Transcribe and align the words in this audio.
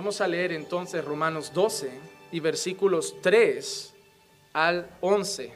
Vamos 0.00 0.22
a 0.22 0.26
leer 0.26 0.52
entonces 0.52 1.04
Romanos 1.04 1.52
12 1.52 1.90
y 2.32 2.40
versículos 2.40 3.16
3 3.20 3.92
al 4.54 4.88
11. 5.02 5.52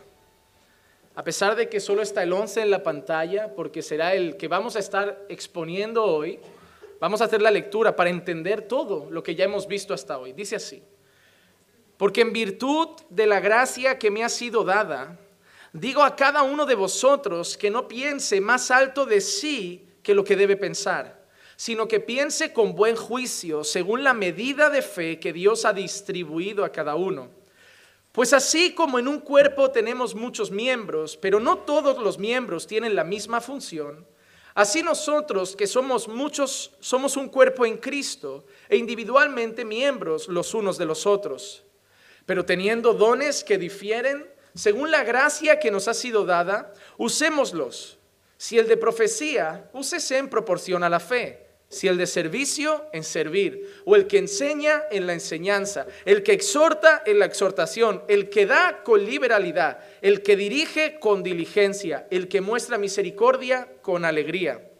A 1.15 1.25
pesar 1.25 1.57
de 1.57 1.71
que 1.71 1.81
solo 1.81 2.03
está 2.03 2.23
el 2.23 2.31
11 2.35 2.61
en 2.61 2.71
la 2.71 2.83
pantalla, 2.83 3.55
porque 3.55 3.81
será 3.81 4.13
el 4.13 4.37
que 4.37 4.47
vamos 4.47 4.77
a 4.77 4.81
estar 4.81 5.25
exponiendo 5.31 6.05
hoy, 6.05 6.41
vamos 7.01 7.23
a 7.23 7.25
hacer 7.25 7.41
la 7.41 7.51
lectura 7.51 7.97
para 7.97 8.11
entender 8.11 8.69
todo 8.69 9.09
lo 9.11 9.23
que 9.23 9.35
ya 9.35 9.47
hemos 9.47 9.67
visto 9.67 9.95
hasta 9.95 10.19
hoy. 10.19 10.35
Dice 10.35 10.57
así, 10.57 10.83
porque 11.97 12.21
en 12.21 12.35
virtud 12.35 12.89
de 13.09 13.25
la 13.25 13.41
gracia 13.41 13.99
que 13.99 14.11
me 14.11 14.25
ha 14.25 14.29
sido 14.29 14.63
dada, 14.63 15.19
digo 15.73 16.03
a 16.03 16.17
cada 16.17 16.43
uno 16.43 16.67
de 16.67 16.75
vosotros 16.75 17.57
que 17.57 17.71
no 17.71 17.89
piense 17.89 18.43
más 18.43 18.71
alto 18.71 19.07
de 19.07 19.23
sí 19.23 19.89
que 20.03 20.15
lo 20.15 20.23
que 20.23 20.37
debe 20.37 20.59
pensar 20.59 21.24
sino 21.57 21.89
que 21.89 22.01
piense 22.01 22.53
con 22.53 22.75
buen 22.75 22.97
juicio 22.97 23.65
según 23.65 24.05
la 24.05 24.15
medida 24.15 24.71
de 24.71 24.83
fe 24.83 25.21
que 25.21 25.33
Dios 25.33 25.65
ha 25.65 25.73
distribuido 25.73 26.65
a 26.65 26.73
cada 26.73 26.95
uno. 26.95 27.31
Pues 28.13 28.33
así 28.33 28.75
como 28.75 28.99
en 28.99 29.09
un 29.09 29.21
cuerpo 29.21 29.71
tenemos 29.71 30.15
muchos 30.15 30.51
miembros, 30.51 31.17
pero 31.17 31.41
no 31.41 31.59
todos 31.59 31.99
los 31.99 32.19
miembros 32.19 32.67
tienen 32.67 32.95
la 32.95 33.03
misma 33.03 33.41
función, 33.41 34.07
así 34.55 34.83
nosotros 34.83 35.57
que 35.57 35.67
somos 35.67 36.07
muchos 36.07 36.73
somos 36.79 37.17
un 37.17 37.29
cuerpo 37.29 37.67
en 37.67 37.77
Cristo 37.77 38.47
e 38.69 38.77
individualmente 38.77 39.65
miembros 39.65 40.29
los 40.29 40.55
unos 40.55 40.79
de 40.79 40.87
los 40.87 41.07
otros. 41.07 41.65
Pero 42.25 42.45
teniendo 42.45 42.95
dones 42.95 43.43
que 43.43 43.59
difieren, 43.59 44.31
según 44.55 44.91
la 44.93 45.03
gracia 45.03 45.59
que 45.59 45.73
nos 45.73 45.89
ha 45.89 45.95
sido 45.95 46.25
dada, 46.25 46.73
usémoslos. 46.97 47.99
Si 48.37 48.59
el 48.59 48.69
de 48.69 48.77
profecía, 48.77 49.69
úsese 49.73 50.19
en 50.19 50.29
proporción 50.29 50.85
a 50.85 50.89
la 50.89 51.01
fe 51.01 51.44
si 51.69 51.89
el 51.89 51.99
de 51.99 52.07
servicio, 52.07 52.85
en 52.93 53.03
servir. 53.03 53.83
O 53.85 53.97
el 53.97 54.07
que 54.07 54.19
enseña, 54.19 54.85
en 54.91 55.07
la 55.07 55.13
enseñanza. 55.13 55.87
El 56.05 56.23
que 56.23 56.33
exhorta, 56.33 57.03
en 57.05 57.19
la 57.19 57.25
exhortación. 57.25 58.05
El 58.07 58.31
que 58.31 58.47
da 58.47 58.83
con 58.85 59.05
liberalidad. 59.05 59.81
El 60.01 60.23
que 60.23 60.37
dirige 60.37 61.01
con 61.01 61.23
diligencia. 61.23 62.07
El 62.11 62.29
que 62.29 62.41
muestra 62.41 62.79
misericordia 62.79 63.69
con 63.83 64.05
alegría. 64.05 64.71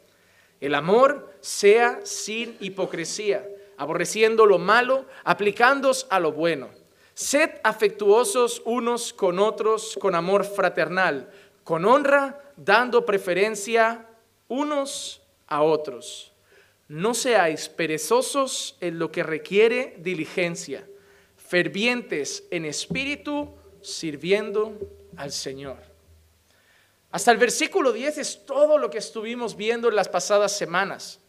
El 0.61 0.75
amor 0.75 1.35
sea 1.41 2.01
sin 2.05 2.57
hipocresía, 2.61 3.47
aborreciendo 3.77 4.47
lo 4.47 4.59
malo, 4.59 5.05
aplicándos 5.25 6.07
a 6.11 6.21
lo 6.21 6.33
bueno. 6.33 6.71
Sed 7.13 7.51
afectuosos 7.65 8.63
unos 8.65 9.13
con 9.13 9.39
otros 9.41 9.99
con 10.01 10.15
amor 10.15 10.45
fraternal, 10.45 11.29
con 11.65 11.85
honra, 11.85 12.41
dando 12.57 13.05
preferencia 13.05 14.07
unos 14.49 15.21
a 15.47 15.63
otros 15.63 16.34
no 16.89 17.15
seáis 17.15 17.69
perezosos 17.69 18.77
en 18.81 18.99
lo 18.99 19.11
que 19.11 19.23
requiere 19.23 19.97
diligencia, 19.99 20.87
fervientes 21.37 22.45
en 22.51 22.65
espíritu, 22.65 23.55
sirviendo 23.81 24.79
al 25.17 25.33
Señor. 25.33 25.79
Hasta 27.11 27.31
el 27.31 27.39
versículo 27.39 27.93
10 27.93 28.19
es 28.19 28.45
todo 28.45 28.77
lo 28.77 28.91
que 28.91 28.99
estuvimos 28.99 29.57
viendo 29.57 29.89
en 29.89 29.97
las 29.97 30.09
pasadas 30.09 30.57
semanas. 30.57 31.21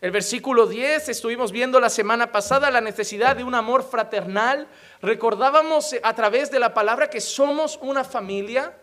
El 0.00 0.10
versículo 0.10 0.66
10 0.66 1.08
estuvimos 1.08 1.52
viendo 1.52 1.80
la 1.80 1.90
semana 1.90 2.30
pasada 2.30 2.70
la 2.70 2.80
necesidad 2.80 3.34
de 3.34 3.44
un 3.44 3.54
amor 3.54 3.82
fraternal. 3.82 4.68
Recordábamos 5.02 5.96
a 6.02 6.14
través 6.14 6.50
de 6.50 6.60
la 6.60 6.74
palabra 6.74 7.10
que 7.10 7.20
somos 7.20 7.78
una 7.82 8.04
familia, 8.04 8.76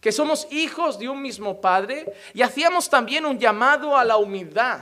que 0.00 0.12
somos 0.12 0.46
hijos 0.50 0.98
de 0.98 1.08
un 1.08 1.22
mismo 1.22 1.60
Padre 1.60 2.12
y 2.34 2.42
hacíamos 2.42 2.90
también 2.90 3.24
un 3.24 3.38
llamado 3.38 3.96
a 3.96 4.04
la 4.04 4.16
humildad 4.18 4.80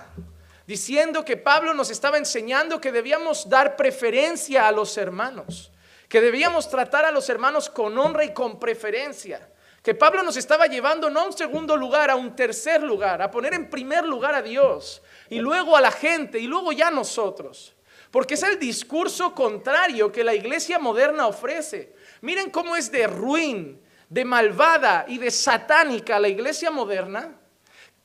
diciendo 0.66 1.25
que 1.25 1.37
Pablo 1.37 1.75
nos 1.75 1.91
estaba 1.91 2.19
enseñando 2.19 2.81
que 2.81 2.93
debíamos 2.93 3.49
dar 3.49 3.77
preferencia 3.77 4.66
a 4.66 4.72
los 4.72 4.97
hermanos, 4.97 5.71
que 6.09 6.21
debíamos 6.21 6.69
tratar 6.69 7.04
a 7.04 7.10
los 7.10 7.28
hermanos 7.28 7.71
con 7.71 7.97
honra 7.99 8.25
y 8.25 8.32
con 8.32 8.59
preferencia, 8.59 9.49
que 9.82 9.94
Pablo 9.94 10.25
nos 10.25 10.37
estaba 10.37 10.66
llevando 10.66 11.09
no 11.09 11.21
a 11.21 11.26
un 11.26 11.32
segundo 11.32 11.76
lugar, 11.76 12.10
a 12.10 12.16
un 12.16 12.34
tercer 12.34 12.82
lugar, 12.82 13.22
a 13.22 13.31
poner 13.31 13.55
en 13.55 13.71
primer 13.71 14.05
lugar 14.05 14.34
a 14.34 14.43
Dios 14.43 15.00
y 15.31 15.38
luego 15.38 15.76
a 15.76 15.81
la 15.81 15.93
gente 15.93 16.41
y 16.41 16.49
luego 16.49 16.72
ya 16.72 16.88
a 16.88 16.91
nosotros. 16.91 17.75
Porque 18.10 18.34
es 18.34 18.43
el 18.43 18.59
discurso 18.59 19.34
contrario 19.34 20.10
que 20.10 20.25
la 20.25 20.34
iglesia 20.34 20.78
moderna 20.78 21.26
ofrece. 21.26 21.94
Miren 22.21 22.50
cómo 22.50 22.75
es 22.75 22.91
de 22.91 23.06
ruin, 23.06 23.81
de 24.09 24.25
malvada 24.25 25.05
y 25.06 25.19
de 25.19 25.31
satánica 25.31 26.19
la 26.19 26.28
iglesia 26.28 26.71
moderna 26.71 27.37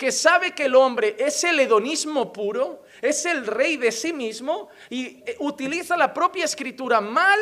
que 0.02 0.12
sabe 0.12 0.56
que 0.56 0.66
el 0.66 0.74
hombre 0.74 1.16
es 1.20 1.44
el 1.44 1.60
hedonismo 1.60 2.34
puro, 2.34 2.82
es 3.04 3.24
el 3.28 3.46
rey 3.46 3.78
de 3.78 3.92
sí 3.92 4.12
mismo 4.12 4.70
y 4.90 5.22
eh, 5.28 5.36
utiliza 5.38 5.96
la 5.96 6.12
propia 6.12 6.44
escritura 6.44 7.00
mal 7.00 7.40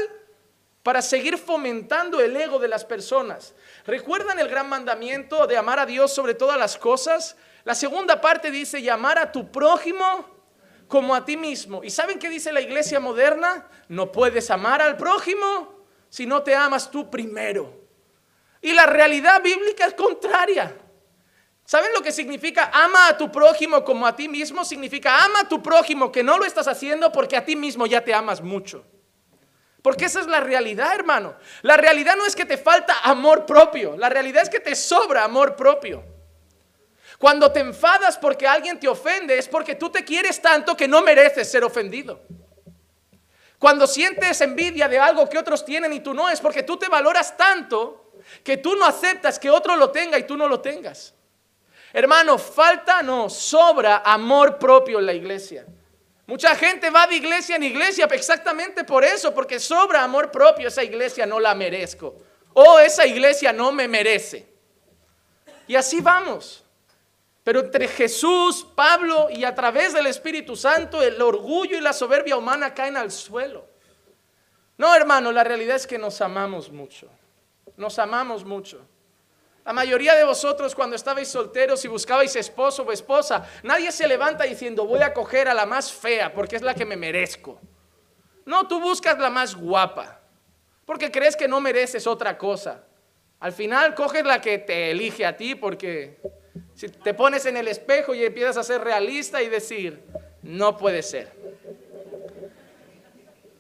para 0.84 1.02
seguir 1.02 1.38
fomentando 1.38 2.20
el 2.20 2.36
ego 2.36 2.60
de 2.60 2.68
las 2.68 2.84
personas. 2.84 3.56
¿Recuerdan 3.86 4.40
el 4.40 4.50
gran 4.50 4.68
mandamiento 4.68 5.48
de 5.48 5.56
amar 5.56 5.80
a 5.80 5.86
Dios 5.86 6.14
sobre 6.14 6.34
todas 6.34 6.60
las 6.60 6.78
cosas? 6.78 7.38
La 7.64 7.76
segunda 7.76 8.20
parte 8.20 8.52
dice 8.52 8.82
llamar 8.82 9.18
a 9.20 9.32
tu 9.32 9.50
prójimo 9.50 10.26
como 10.90 11.16
a 11.16 11.24
ti 11.24 11.38
mismo. 11.38 11.82
¿Y 11.82 11.90
saben 11.90 12.20
qué 12.20 12.28
dice 12.28 12.52
la 12.52 12.60
iglesia 12.60 13.00
moderna? 13.00 13.70
No 13.88 14.12
puedes 14.12 14.52
amar 14.52 14.82
al 14.82 14.98
prójimo 14.98 15.86
si 16.10 16.26
no 16.26 16.44
te 16.44 16.54
amas 16.56 16.92
tú 16.92 17.10
primero. 17.10 17.74
Y 18.62 18.74
la 18.74 18.86
realidad 18.86 19.42
bíblica 19.42 19.86
es 19.86 19.94
contraria. 19.94 20.76
¿Saben 21.70 21.94
lo 21.94 22.02
que 22.02 22.12
significa 22.12 22.72
ama 22.74 23.10
a 23.10 23.16
tu 23.16 23.32
prójimo 23.32 23.86
como 23.86 24.08
a 24.08 24.16
ti 24.16 24.28
mismo? 24.28 24.66
Significa 24.66 25.24
ama 25.24 25.42
a 25.42 25.48
tu 25.48 25.62
prójimo 25.62 26.12
que 26.12 26.24
no 26.24 26.40
lo 26.40 26.46
estás 26.46 26.68
haciendo 26.68 27.12
porque 27.12 27.38
a 27.38 27.46
ti 27.46 27.56
mismo 27.56 27.86
ya 27.86 28.04
te 28.04 28.12
amas 28.12 28.42
mucho. 28.42 28.84
Porque 29.84 30.06
esa 30.06 30.20
es 30.20 30.26
la 30.26 30.40
realidad, 30.40 30.96
hermano. 30.96 31.36
La 31.62 31.78
realidad 31.78 32.16
no 32.16 32.26
es 32.26 32.36
que 32.36 32.46
te 32.46 32.58
falta 32.58 32.98
amor 33.04 33.46
propio, 33.46 33.96
la 33.98 34.10
realidad 34.10 34.42
es 34.42 34.50
que 34.50 34.60
te 34.60 34.74
sobra 34.74 35.24
amor 35.24 35.56
propio. 35.56 36.04
Cuando 37.20 37.52
te 37.52 37.60
enfadas 37.60 38.18
porque 38.18 38.48
alguien 38.48 38.80
te 38.80 38.88
ofende 38.88 39.38
es 39.38 39.48
porque 39.48 39.76
tú 39.76 39.92
te 39.92 40.04
quieres 40.04 40.42
tanto 40.42 40.76
que 40.76 40.88
no 40.88 41.04
mereces 41.04 41.52
ser 41.52 41.64
ofendido. 41.64 42.24
Cuando 43.60 43.86
sientes 43.86 44.42
envidia 44.42 44.90
de 44.90 44.98
algo 44.98 45.30
que 45.30 45.38
otros 45.38 45.64
tienen 45.64 45.94
y 45.94 46.00
tú 46.00 46.16
no, 46.16 46.32
es 46.32 46.42
porque 46.42 46.64
tú 46.64 46.78
te 46.78 46.90
valoras 46.90 47.38
tanto 47.38 48.12
que 48.44 48.58
tú 48.58 48.76
no 48.76 48.86
aceptas 48.86 49.38
que 49.38 49.52
otro 49.52 49.76
lo 49.76 49.92
tenga 49.92 50.18
y 50.18 50.24
tú 50.24 50.36
no 50.36 50.48
lo 50.48 50.62
tengas. 50.62 51.14
Hermano, 51.92 52.38
falta, 52.38 53.02
no, 53.02 53.30
sobra 53.30 54.04
amor 54.06 54.60
propio 54.60 55.00
en 55.00 55.06
la 55.06 55.14
iglesia. 55.14 55.66
Mucha 56.28 56.56
gente 56.56 56.92
va 56.92 57.08
de 57.08 57.16
iglesia 57.16 57.56
en 57.56 57.64
iglesia 57.64 58.06
exactamente 58.12 58.84
por 58.84 59.04
eso, 59.04 59.34
porque 59.34 59.60
sobra 59.60 60.04
amor 60.04 60.30
propio. 60.30 60.68
Esa 60.68 60.84
iglesia 60.84 61.26
no 61.26 61.40
la 61.40 61.56
merezco. 61.56 62.18
O 62.54 62.78
esa 62.80 63.08
iglesia 63.08 63.52
no 63.52 63.72
me 63.72 63.88
merece. 63.88 64.48
Y 65.68 65.76
así 65.76 66.02
vamos. 66.02 66.64
Pero 67.44 67.62
entre 67.62 67.88
Jesús, 67.88 68.64
Pablo 68.76 69.28
y 69.32 69.44
a 69.44 69.56
través 69.56 69.94
del 69.94 70.06
Espíritu 70.06 70.56
Santo, 70.56 71.02
el 71.02 71.20
orgullo 71.20 71.76
y 71.76 71.82
la 71.82 71.94
soberbia 71.94 72.38
humana 72.38 72.76
caen 72.76 72.96
al 72.96 73.12
suelo. 73.12 73.66
No, 74.78 74.94
hermano, 74.96 75.32
la 75.32 75.44
realidad 75.44 75.78
es 75.78 75.88
que 75.88 75.98
nos 75.98 76.22
amamos 76.22 76.72
mucho. 76.72 77.10
Nos 77.76 77.98
amamos 77.98 78.46
mucho. 78.46 78.86
La 79.66 79.74
mayoría 79.74 80.16
de 80.16 80.24
vosotros 80.24 80.74
cuando 80.74 80.96
estabais 80.96 81.28
solteros 81.28 81.84
y 81.86 81.88
buscabais 81.88 82.36
esposo 82.36 82.84
o 82.84 82.92
esposa, 82.92 83.48
nadie 83.64 83.92
se 83.92 84.08
levanta 84.08 84.46
diciendo 84.46 84.86
voy 84.86 85.02
a 85.02 85.14
coger 85.14 85.48
a 85.48 85.54
la 85.54 85.66
más 85.66 85.92
fea 85.92 86.34
porque 86.34 86.56
es 86.56 86.62
la 86.62 86.74
que 86.74 86.86
me 86.86 86.96
merezco. 86.96 87.60
No, 88.46 88.68
tú 88.68 88.80
buscas 88.80 89.20
la 89.20 89.30
más 89.30 89.56
guapa 89.56 90.22
porque 90.86 91.12
crees 91.12 91.36
que 91.36 91.48
no 91.48 91.62
mereces 91.62 92.08
otra 92.08 92.38
cosa. 92.38 92.84
Al 93.40 93.52
final 93.52 93.94
coges 93.94 94.26
la 94.26 94.42
que 94.42 94.58
te 94.58 94.92
elige 94.92 95.26
a 95.26 95.38
ti 95.38 95.56
porque 95.56 96.20
si 96.74 96.88
te 96.90 97.14
pones 97.14 97.46
en 97.46 97.58
el 97.58 97.68
espejo 97.68 98.16
y 98.16 98.24
empiezas 98.24 98.58
a 98.58 98.64
ser 98.64 98.82
realista 98.82 99.42
y 99.42 99.50
decir, 99.50 100.04
no 100.42 100.78
puede 100.78 101.04
ser. 101.04 101.32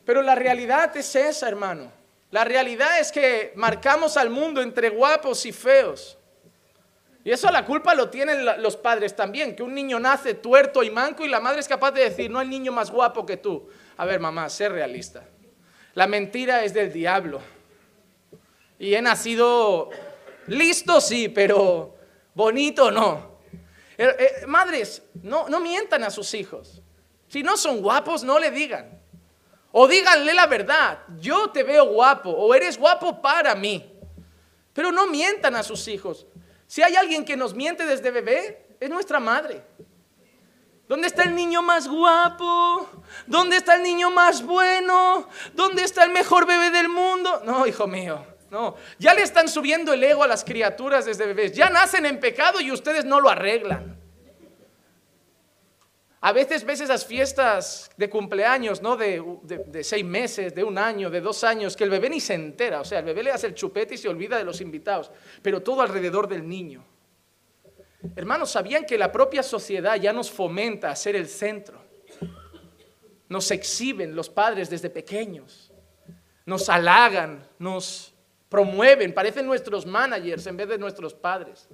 Pero 0.06 0.24
la 0.24 0.34
realidad 0.34 0.98
es 0.98 1.16
esa, 1.16 1.48
hermano. 1.48 1.92
La 2.32 2.44
realidad 2.44 3.00
es 3.00 3.12
que 3.12 3.54
marcamos 3.56 4.18
al 4.18 4.30
mundo 4.30 4.62
entre 4.62 4.90
guapos 4.90 5.46
y 5.46 5.52
feos. 5.52 6.18
Y 7.24 7.32
eso 7.32 7.52
la 7.52 7.66
culpa 7.66 7.96
lo 7.96 8.10
tienen 8.10 8.46
los 8.62 8.78
padres 8.78 9.16
también, 9.16 9.56
que 9.56 9.64
un 9.64 9.74
niño 9.74 10.00
nace 10.00 10.36
tuerto 10.36 10.84
y 10.84 10.90
manco 10.90 11.26
y 11.26 11.28
la 11.28 11.40
madre 11.40 11.60
es 11.60 11.68
capaz 11.68 11.92
de 11.92 12.02
decir, 12.02 12.32
no 12.32 12.40
hay 12.40 12.48
niño 12.48 12.72
más 12.72 12.92
guapo 12.92 13.26
que 13.26 13.38
tú. 13.38 13.68
A 13.98 14.06
ver, 14.06 14.20
mamá, 14.20 14.50
sé 14.50 14.70
realista. 14.70 15.28
La 15.96 16.08
mentira 16.08 16.64
es 16.64 16.74
del 16.74 16.94
diablo. 16.94 17.42
Y 18.78 18.94
he 18.94 19.02
nacido 19.02 19.90
listo, 20.48 21.02
sí, 21.02 21.28
pero 21.30 21.98
bonito 22.34 22.90
no. 22.90 23.40
Eh, 23.98 24.16
eh, 24.18 24.46
madres, 24.48 25.04
no, 25.22 25.50
no 25.50 25.60
mientan 25.60 26.04
a 26.04 26.10
sus 26.10 26.34
hijos. 26.34 26.82
Si 27.28 27.44
no 27.44 27.58
son 27.58 27.82
guapos, 27.82 28.24
no 28.24 28.40
le 28.40 28.50
digan. 28.50 28.99
O 29.72 29.88
díganle 29.88 30.34
la 30.34 30.48
verdad, 30.48 31.00
yo 31.20 31.50
te 31.52 31.64
veo 31.64 31.86
guapo 31.86 32.30
o 32.30 32.54
eres 32.54 32.78
guapo 32.78 33.22
para 33.22 33.54
mí. 33.56 33.86
Pero 34.74 34.92
no 34.92 35.08
mientan 35.08 35.56
a 35.56 35.64
sus 35.64 35.88
hijos. 35.88 36.26
Si 36.66 36.82
hay 36.82 36.96
alguien 36.96 37.26
que 37.26 37.38
nos 37.38 37.54
miente 37.54 37.86
desde 37.86 38.12
bebé, 38.12 38.76
es 38.80 38.90
nuestra 38.90 39.20
madre. 39.20 39.64
¿Dónde 40.88 41.06
está 41.06 41.22
el 41.22 41.36
niño 41.36 41.62
más 41.62 41.88
guapo? 41.88 42.90
¿Dónde 43.28 43.58
está 43.58 43.76
el 43.76 43.84
niño 43.84 44.10
más 44.10 44.44
bueno? 44.44 45.28
¿Dónde 45.54 45.84
está 45.84 46.04
el 46.04 46.10
mejor 46.10 46.48
bebé 46.48 46.72
del 46.72 46.90
mundo? 46.90 47.42
No, 47.46 47.68
hijo 47.68 47.86
mío, 47.86 48.26
no. 48.50 48.76
Ya 48.98 49.14
le 49.14 49.22
están 49.22 49.48
subiendo 49.50 49.94
el 49.94 50.04
ego 50.04 50.24
a 50.24 50.28
las 50.28 50.44
criaturas 50.44 51.06
desde 51.06 51.28
bebés. 51.28 51.54
Ya 51.54 51.70
nacen 51.70 52.08
en 52.08 52.20
pecado 52.20 52.60
y 52.60 52.72
ustedes 52.72 53.06
no 53.06 53.20
lo 53.20 53.30
arreglan. 53.30 53.99
A 56.22 56.34
veces 56.34 56.66
ves 56.66 56.82
esas 56.82 57.06
fiestas 57.06 57.90
de 57.96 58.10
cumpleaños, 58.10 58.82
¿no? 58.82 58.98
De, 58.98 59.24
de, 59.44 59.84
seis 59.84 60.04
meses, 60.04 60.54
de 60.54 60.64
un 60.66 60.78
año, 60.78 61.10
de 61.10 61.22
dos 61.22 61.46
años, 61.46 61.78
que 61.78 61.86
el 61.86 61.90
bebé 61.90 62.10
ni 62.10 62.20
se 62.20 62.34
entera. 62.34 62.82
O 62.82 62.86
sea, 62.86 63.00
el 63.00 63.06
bebé 63.06 63.24
le 63.24 63.32
hace 63.32 63.48
el 63.48 63.56
chupete 63.56 63.96
y 63.96 63.98
se 63.98 64.10
olvida 64.10 64.38
de 64.38 64.44
los 64.44 64.60
invitados. 64.60 65.12
Pero 65.42 65.62
todo 65.62 65.82
alrededor 65.82 66.28
del 66.28 66.48
niño. 66.48 66.84
Hermanos, 68.16 68.52
¿sabían 68.52 68.86
que 68.86 68.98
la 68.98 69.12
propia 69.12 69.44
sociedad 69.44 69.96
ya 69.96 70.14
nos 70.14 70.32
fomenta 70.32 70.90
a 70.90 70.96
ser 70.96 71.16
el 71.16 71.28
centro? 71.28 71.82
Nos 73.28 73.52
exhiben 73.52 74.16
los 74.16 74.30
padres 74.30 74.70
desde 74.70 74.90
pequeños, 74.90 75.72
nos 76.46 76.68
halagan, 76.70 77.48
nos 77.60 78.14
promueven, 78.48 79.14
parecen 79.14 79.46
nuestros 79.46 79.86
managers 79.86 80.48
en 80.48 80.58
vez 80.58 80.68
de 80.70 80.78
nuestros 80.78 81.14
padres. 81.14 81.68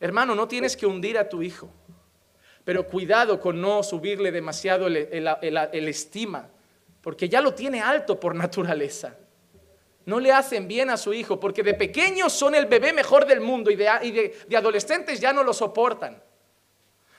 Hermano, 0.00 0.34
no 0.34 0.46
tienes 0.46 0.76
que 0.76 0.86
hundir 0.86 1.16
a 1.16 1.28
tu 1.28 1.40
hijo, 1.40 1.70
pero 2.64 2.86
cuidado 2.86 3.38
con 3.38 3.60
no 3.60 3.82
subirle 3.82 4.32
demasiado 4.32 4.86
el, 4.86 5.88
estima, 5.88 6.48
porque 7.00 7.28
ya 7.28 7.40
lo 7.40 7.54
tiene 7.54 7.82
alto 7.82 8.18
por 8.18 8.34
naturaleza 8.34 9.16
no 10.06 10.20
le 10.20 10.32
hacen 10.32 10.68
bien 10.68 10.90
a 10.90 10.96
su 10.96 11.14
hijo, 11.14 11.40
porque 11.40 11.62
de 11.62 11.74
pequeños 11.74 12.32
son 12.32 12.54
el 12.54 12.66
bebé 12.66 12.92
mejor 12.92 13.26
del 13.26 13.40
mundo 13.40 13.70
y 13.70 13.76
de, 13.76 14.34
adolescentes 14.54 15.20
ya 15.20 15.32
no 15.32 15.42
lo 15.42 15.52
soportan. 15.52 16.22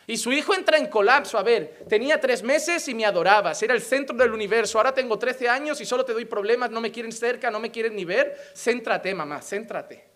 Y 0.08 0.18
su 0.18 0.32
hijo 0.32 0.54
entra 0.54 0.78
en 0.78 0.86
colapso. 0.88 1.38
A 1.40 1.44
ver, 1.44 1.84
tenía 1.90 2.20
tres 2.22 2.44
meses 2.44 2.88
y 2.88 2.94
me 2.94 3.06
adorabas, 3.06 3.64
era 3.64 3.74
el 3.74 3.82
centro 3.82 4.16
del 4.16 4.32
universo. 4.32 4.78
Ahora 4.78 4.94
tengo 4.94 5.18
13 5.18 5.50
años 5.50 5.82
y 5.82 5.86
solo 5.86 6.06
te 6.06 6.14
doy 6.14 6.26
problemas, 6.26 6.70
no 6.70 6.80
me 6.80 6.92
quieren 6.92 7.12
cerca, 7.12 7.50
no 7.50 7.60
me 7.60 7.72
quieren 7.72 7.96
ni 7.96 8.06
ver. 8.06 8.38
Céntrate, 8.54 9.16
mamá, 9.16 9.42
céntrate. 9.42 10.08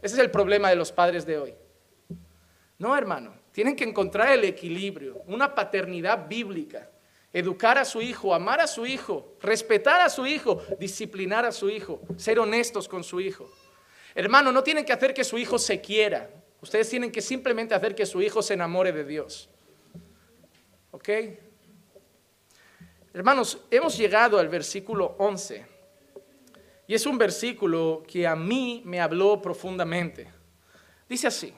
Ese 0.00 0.14
es 0.14 0.20
el 0.20 0.30
problema 0.30 0.70
de 0.70 0.76
los 0.76 0.92
padres 0.92 1.26
de 1.26 1.38
hoy. 1.38 1.54
No, 2.78 2.96
hermano, 2.96 3.34
tienen 3.52 3.76
que 3.76 3.84
encontrar 3.84 4.32
el 4.32 4.44
equilibrio, 4.44 5.22
una 5.26 5.54
paternidad 5.54 6.28
bíblica 6.28 6.90
educar 7.32 7.78
a 7.78 7.84
su 7.84 8.00
hijo, 8.00 8.34
amar 8.34 8.60
a 8.60 8.66
su 8.66 8.86
hijo, 8.86 9.36
respetar 9.40 10.00
a 10.00 10.08
su 10.08 10.26
hijo, 10.26 10.62
disciplinar 10.78 11.44
a 11.44 11.52
su 11.52 11.68
hijo, 11.68 12.00
ser 12.16 12.38
honestos 12.38 12.88
con 12.88 13.04
su 13.04 13.20
hijo. 13.20 13.50
Hermano, 14.14 14.50
no 14.50 14.62
tienen 14.62 14.84
que 14.84 14.92
hacer 14.92 15.14
que 15.14 15.24
su 15.24 15.38
hijo 15.38 15.58
se 15.58 15.80
quiera. 15.80 16.30
Ustedes 16.60 16.88
tienen 16.88 17.12
que 17.12 17.20
simplemente 17.20 17.74
hacer 17.74 17.94
que 17.94 18.06
su 18.06 18.20
hijo 18.22 18.42
se 18.42 18.54
enamore 18.54 18.92
de 18.92 19.04
Dios. 19.04 19.48
¿Ok? 20.90 21.08
Hermanos, 23.12 23.58
hemos 23.70 23.96
llegado 23.96 24.38
al 24.38 24.48
versículo 24.48 25.14
11. 25.18 25.66
Y 26.86 26.94
es 26.94 27.04
un 27.04 27.18
versículo 27.18 28.02
que 28.06 28.26
a 28.26 28.34
mí 28.34 28.82
me 28.84 29.00
habló 29.00 29.40
profundamente. 29.40 30.26
Dice 31.08 31.26
así, 31.26 31.54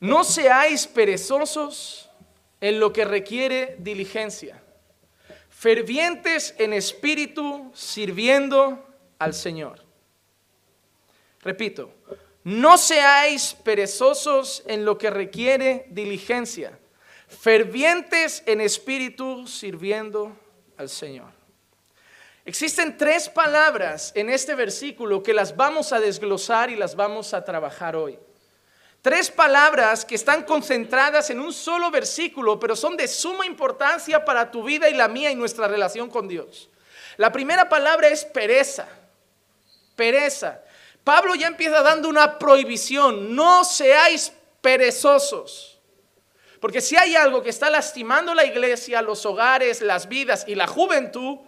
no 0.00 0.24
seáis 0.24 0.86
perezosos 0.86 2.10
en 2.60 2.80
lo 2.80 2.92
que 2.92 3.04
requiere 3.04 3.76
diligencia, 3.78 4.62
fervientes 5.50 6.54
en 6.58 6.72
espíritu, 6.72 7.70
sirviendo 7.74 8.86
al 9.18 9.34
Señor. 9.34 9.84
Repito, 11.42 11.92
no 12.44 12.78
seáis 12.78 13.54
perezosos 13.62 14.62
en 14.66 14.84
lo 14.84 14.96
que 14.96 15.10
requiere 15.10 15.86
diligencia, 15.90 16.78
fervientes 17.28 18.42
en 18.46 18.60
espíritu, 18.60 19.46
sirviendo 19.46 20.36
al 20.76 20.88
Señor. 20.88 21.32
Existen 22.46 22.96
tres 22.96 23.28
palabras 23.28 24.12
en 24.14 24.30
este 24.30 24.54
versículo 24.54 25.22
que 25.22 25.34
las 25.34 25.56
vamos 25.56 25.92
a 25.92 26.00
desglosar 26.00 26.70
y 26.70 26.76
las 26.76 26.96
vamos 26.96 27.34
a 27.34 27.44
trabajar 27.44 27.96
hoy. 27.96 28.18
Tres 29.02 29.30
palabras 29.30 30.04
que 30.04 30.14
están 30.14 30.42
concentradas 30.42 31.30
en 31.30 31.40
un 31.40 31.54
solo 31.54 31.90
versículo, 31.90 32.60
pero 32.60 32.76
son 32.76 32.98
de 32.98 33.08
suma 33.08 33.46
importancia 33.46 34.24
para 34.26 34.50
tu 34.50 34.62
vida 34.62 34.90
y 34.90 34.94
la 34.94 35.08
mía 35.08 35.30
y 35.30 35.34
nuestra 35.34 35.66
relación 35.68 36.10
con 36.10 36.28
Dios. 36.28 36.68
La 37.16 37.32
primera 37.32 37.68
palabra 37.68 38.08
es 38.08 38.26
pereza. 38.26 38.86
Pereza. 39.96 40.60
Pablo 41.02 41.34
ya 41.34 41.46
empieza 41.46 41.82
dando 41.82 42.10
una 42.10 42.38
prohibición. 42.38 43.34
No 43.34 43.64
seáis 43.64 44.32
perezosos. 44.60 45.78
Porque 46.60 46.82
si 46.82 46.94
hay 46.94 47.16
algo 47.16 47.42
que 47.42 47.48
está 47.48 47.70
lastimando 47.70 48.34
la 48.34 48.44
iglesia, 48.44 49.00
los 49.00 49.24
hogares, 49.24 49.80
las 49.80 50.10
vidas 50.10 50.44
y 50.46 50.54
la 50.54 50.66
juventud, 50.66 51.38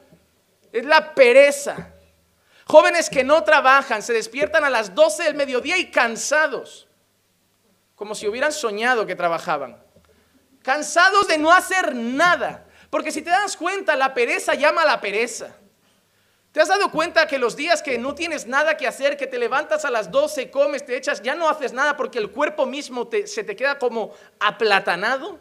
es 0.73 0.87
la 0.87 1.13
pereza. 1.15 1.93
Jóvenes 2.65 3.11
que 3.11 3.25
no 3.25 3.45
trabajan, 3.45 4.03
se 4.03 4.15
despiertan 4.15 4.65
a 4.65 4.71
las 4.71 4.95
12 4.95 5.25
del 5.25 5.35
mediodía 5.35 5.77
y 5.77 5.91
cansados 5.91 6.89
como 7.95 8.15
si 8.15 8.27
hubieran 8.27 8.53
soñado 8.53 9.07
que 9.07 9.15
trabajaban. 9.15 9.83
Cansados 10.63 11.29
de 11.29 11.39
no 11.39 11.53
hacer 11.53 11.95
nada. 11.95 12.67
Porque 12.91 13.11
si 13.11 13.23
te 13.23 13.31
das 13.31 13.57
cuenta, 13.57 13.97
la 13.97 14.15
pereza 14.15 14.55
llama 14.55 14.83
a 14.83 14.87
la 14.87 15.01
pereza. 15.01 15.57
¿Te 16.53 16.61
has 16.61 16.69
dado 16.69 16.91
cuenta 16.91 17.27
que 17.27 17.39
los 17.39 17.57
días 17.57 17.83
que 17.83 17.97
no 17.97 18.15
tienes 18.15 18.47
nada 18.47 18.77
que 18.77 18.87
hacer, 18.87 19.17
que 19.17 19.27
te 19.27 19.39
levantas 19.39 19.87
a 19.87 19.91
las 19.91 20.11
12, 20.11 20.51
comes, 20.51 20.85
te 20.85 20.97
echas, 20.97 21.23
ya 21.23 21.35
no 21.35 21.49
haces 21.49 21.73
nada 21.73 21.97
porque 21.97 22.19
el 22.19 22.31
cuerpo 22.31 22.67
mismo 22.67 23.09
se 23.25 23.43
te 23.43 23.57
queda 23.57 23.79
como 23.79 24.13
aplatanado? 24.39 25.39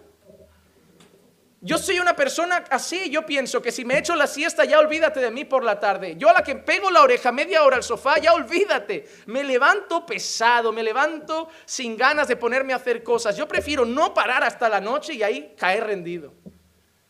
Yo 1.64 1.78
soy 1.78 2.00
una 2.00 2.16
persona 2.16 2.64
así, 2.72 3.12
yo 3.12 3.24
pienso 3.24 3.62
que 3.62 3.72
si 3.72 3.86
me 3.86 4.00
echo 4.00 4.16
la 4.16 4.26
siesta 4.26 4.66
ya 4.66 4.80
olvídate 4.80 5.20
de 5.20 5.30
mí 5.30 5.46
por 5.46 5.64
la 5.64 5.80
tarde. 5.80 6.16
Yo 6.18 6.28
a 6.28 6.34
la 6.34 6.44
que 6.44 6.56
pego 6.56 6.90
la 6.90 7.04
oreja 7.04 7.32
media 7.32 7.64
hora 7.64 7.76
al 7.76 7.84
sofá, 7.84 8.18
ya 8.18 8.34
olvídate. 8.34 9.08
Me 9.28 9.44
levanto 9.44 10.04
pesado, 10.04 10.74
me 10.74 10.82
levanto 10.82 11.50
sin 11.66 11.96
ganas 11.96 12.28
de 12.28 12.36
ponerme 12.36 12.74
a 12.74 12.78
hacer 12.78 13.04
cosas. 13.04 13.38
Yo 13.38 13.48
prefiero 13.48 13.86
no 13.86 14.12
parar 14.12 14.44
hasta 14.44 14.68
la 14.70 14.82
noche 14.82 15.14
y 15.14 15.22
ahí 15.22 15.54
caer 15.56 15.84
rendido. 15.84 16.34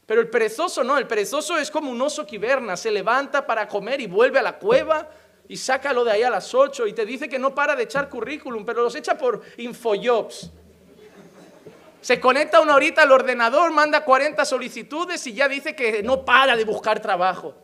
Pero 0.05 0.19
el 0.19 0.29
perezoso 0.29 0.83
no, 0.83 0.97
el 0.97 1.07
perezoso 1.07 1.57
es 1.57 1.71
como 1.71 1.89
un 1.89 2.01
oso 2.01 2.27
que 2.27 2.35
hiberna, 2.35 2.75
se 2.75 2.91
levanta 2.91 3.47
para 3.47 3.69
comer 3.69 4.01
y 4.01 4.07
vuelve 4.07 4.39
a 4.39 4.41
la 4.41 4.59
cueva 4.59 5.09
y 5.47 5.55
sácalo 5.55 6.03
de 6.03 6.11
ahí 6.11 6.23
a 6.23 6.29
las 6.29 6.53
8 6.53 6.87
y 6.87 6.93
te 6.93 7.05
dice 7.05 7.29
que 7.29 7.39
no 7.39 7.55
para 7.55 7.73
de 7.77 7.83
echar 7.83 8.09
currículum, 8.09 8.65
pero 8.65 8.83
los 8.83 8.95
echa 8.95 9.17
por 9.17 9.41
infojobs. 9.55 10.51
Se 12.01 12.19
conecta 12.19 12.59
una 12.59 12.75
horita 12.75 13.03
al 13.03 13.11
ordenador, 13.11 13.71
manda 13.71 14.03
40 14.03 14.43
solicitudes 14.43 15.25
y 15.27 15.33
ya 15.33 15.47
dice 15.47 15.75
que 15.75 16.01
no 16.01 16.25
para 16.25 16.55
de 16.55 16.65
buscar 16.65 16.99
trabajo. 16.99 17.55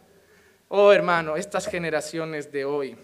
Oh 0.68 0.92
hermano, 0.92 1.36
estas 1.36 1.68
generaciones 1.68 2.52
de 2.52 2.64
hoy. 2.64 2.96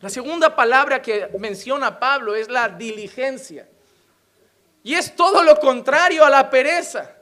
La 0.00 0.08
segunda 0.08 0.56
palabra 0.56 1.00
que 1.00 1.28
menciona 1.38 2.00
Pablo 2.00 2.34
es 2.34 2.48
la 2.48 2.68
diligencia. 2.68 3.68
Y 4.82 4.94
es 4.94 5.14
todo 5.14 5.42
lo 5.42 5.58
contrario 5.60 6.24
a 6.24 6.30
la 6.30 6.50
pereza. 6.50 7.14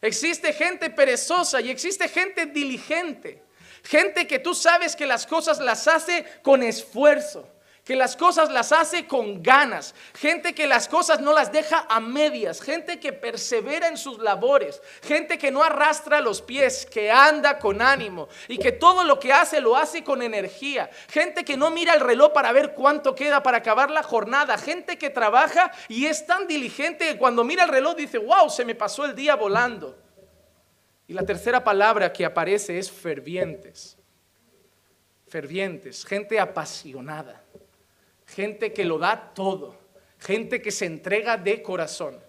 Existe 0.00 0.52
gente 0.52 0.88
perezosa 0.90 1.60
y 1.60 1.70
existe 1.70 2.08
gente 2.08 2.46
diligente. 2.46 3.42
Gente 3.82 4.26
que 4.26 4.38
tú 4.38 4.54
sabes 4.54 4.96
que 4.96 5.06
las 5.06 5.26
cosas 5.26 5.58
las 5.58 5.86
hace 5.88 6.24
con 6.42 6.62
esfuerzo 6.62 7.50
que 7.86 7.94
las 7.94 8.16
cosas 8.16 8.50
las 8.50 8.72
hace 8.72 9.06
con 9.06 9.44
ganas, 9.44 9.94
gente 10.12 10.56
que 10.56 10.66
las 10.66 10.88
cosas 10.88 11.20
no 11.20 11.32
las 11.32 11.52
deja 11.52 11.86
a 11.88 12.00
medias, 12.00 12.60
gente 12.60 12.98
que 12.98 13.12
persevera 13.12 13.86
en 13.86 13.96
sus 13.96 14.18
labores, 14.18 14.82
gente 15.02 15.38
que 15.38 15.52
no 15.52 15.62
arrastra 15.62 16.20
los 16.20 16.42
pies, 16.42 16.84
que 16.84 17.12
anda 17.12 17.60
con 17.60 17.80
ánimo 17.80 18.28
y 18.48 18.58
que 18.58 18.72
todo 18.72 19.04
lo 19.04 19.20
que 19.20 19.32
hace 19.32 19.60
lo 19.60 19.76
hace 19.76 20.02
con 20.02 20.20
energía, 20.20 20.90
gente 21.08 21.44
que 21.44 21.56
no 21.56 21.70
mira 21.70 21.94
el 21.94 22.00
reloj 22.00 22.32
para 22.32 22.50
ver 22.50 22.74
cuánto 22.74 23.14
queda 23.14 23.44
para 23.44 23.58
acabar 23.58 23.88
la 23.92 24.02
jornada, 24.02 24.58
gente 24.58 24.98
que 24.98 25.08
trabaja 25.08 25.70
y 25.86 26.06
es 26.06 26.26
tan 26.26 26.48
diligente 26.48 27.06
que 27.06 27.16
cuando 27.16 27.44
mira 27.44 27.62
el 27.62 27.70
reloj 27.70 27.94
dice, 27.94 28.18
wow, 28.18 28.50
se 28.50 28.64
me 28.64 28.74
pasó 28.74 29.04
el 29.04 29.14
día 29.14 29.36
volando. 29.36 29.96
Y 31.06 31.12
la 31.12 31.22
tercera 31.22 31.62
palabra 31.62 32.12
que 32.12 32.24
aparece 32.24 32.80
es 32.80 32.90
fervientes, 32.90 33.96
fervientes, 35.28 36.04
gente 36.04 36.40
apasionada 36.40 37.45
gente 38.36 38.74
que 38.74 38.84
lo 38.84 38.98
da 38.98 39.32
todo, 39.34 39.74
gente 40.18 40.60
que 40.60 40.70
se 40.70 40.84
entrega 40.84 41.38
de 41.38 41.62
corazón. 41.62 42.20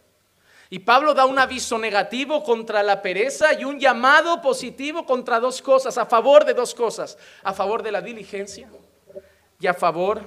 Y 0.69 0.79
Pablo 0.79 1.13
da 1.13 1.25
un 1.25 1.37
aviso 1.37 1.77
negativo 1.77 2.45
contra 2.45 2.81
la 2.81 3.01
pereza 3.01 3.53
y 3.53 3.65
un 3.65 3.77
llamado 3.77 4.41
positivo 4.41 5.05
contra 5.05 5.41
dos 5.41 5.61
cosas, 5.61 5.97
a 5.97 6.05
favor 6.05 6.45
de 6.45 6.53
dos 6.53 6.73
cosas, 6.73 7.17
a 7.43 7.53
favor 7.53 7.83
de 7.83 7.91
la 7.91 8.01
diligencia 8.01 8.69
y 9.59 9.67
a 9.67 9.73
favor 9.73 10.21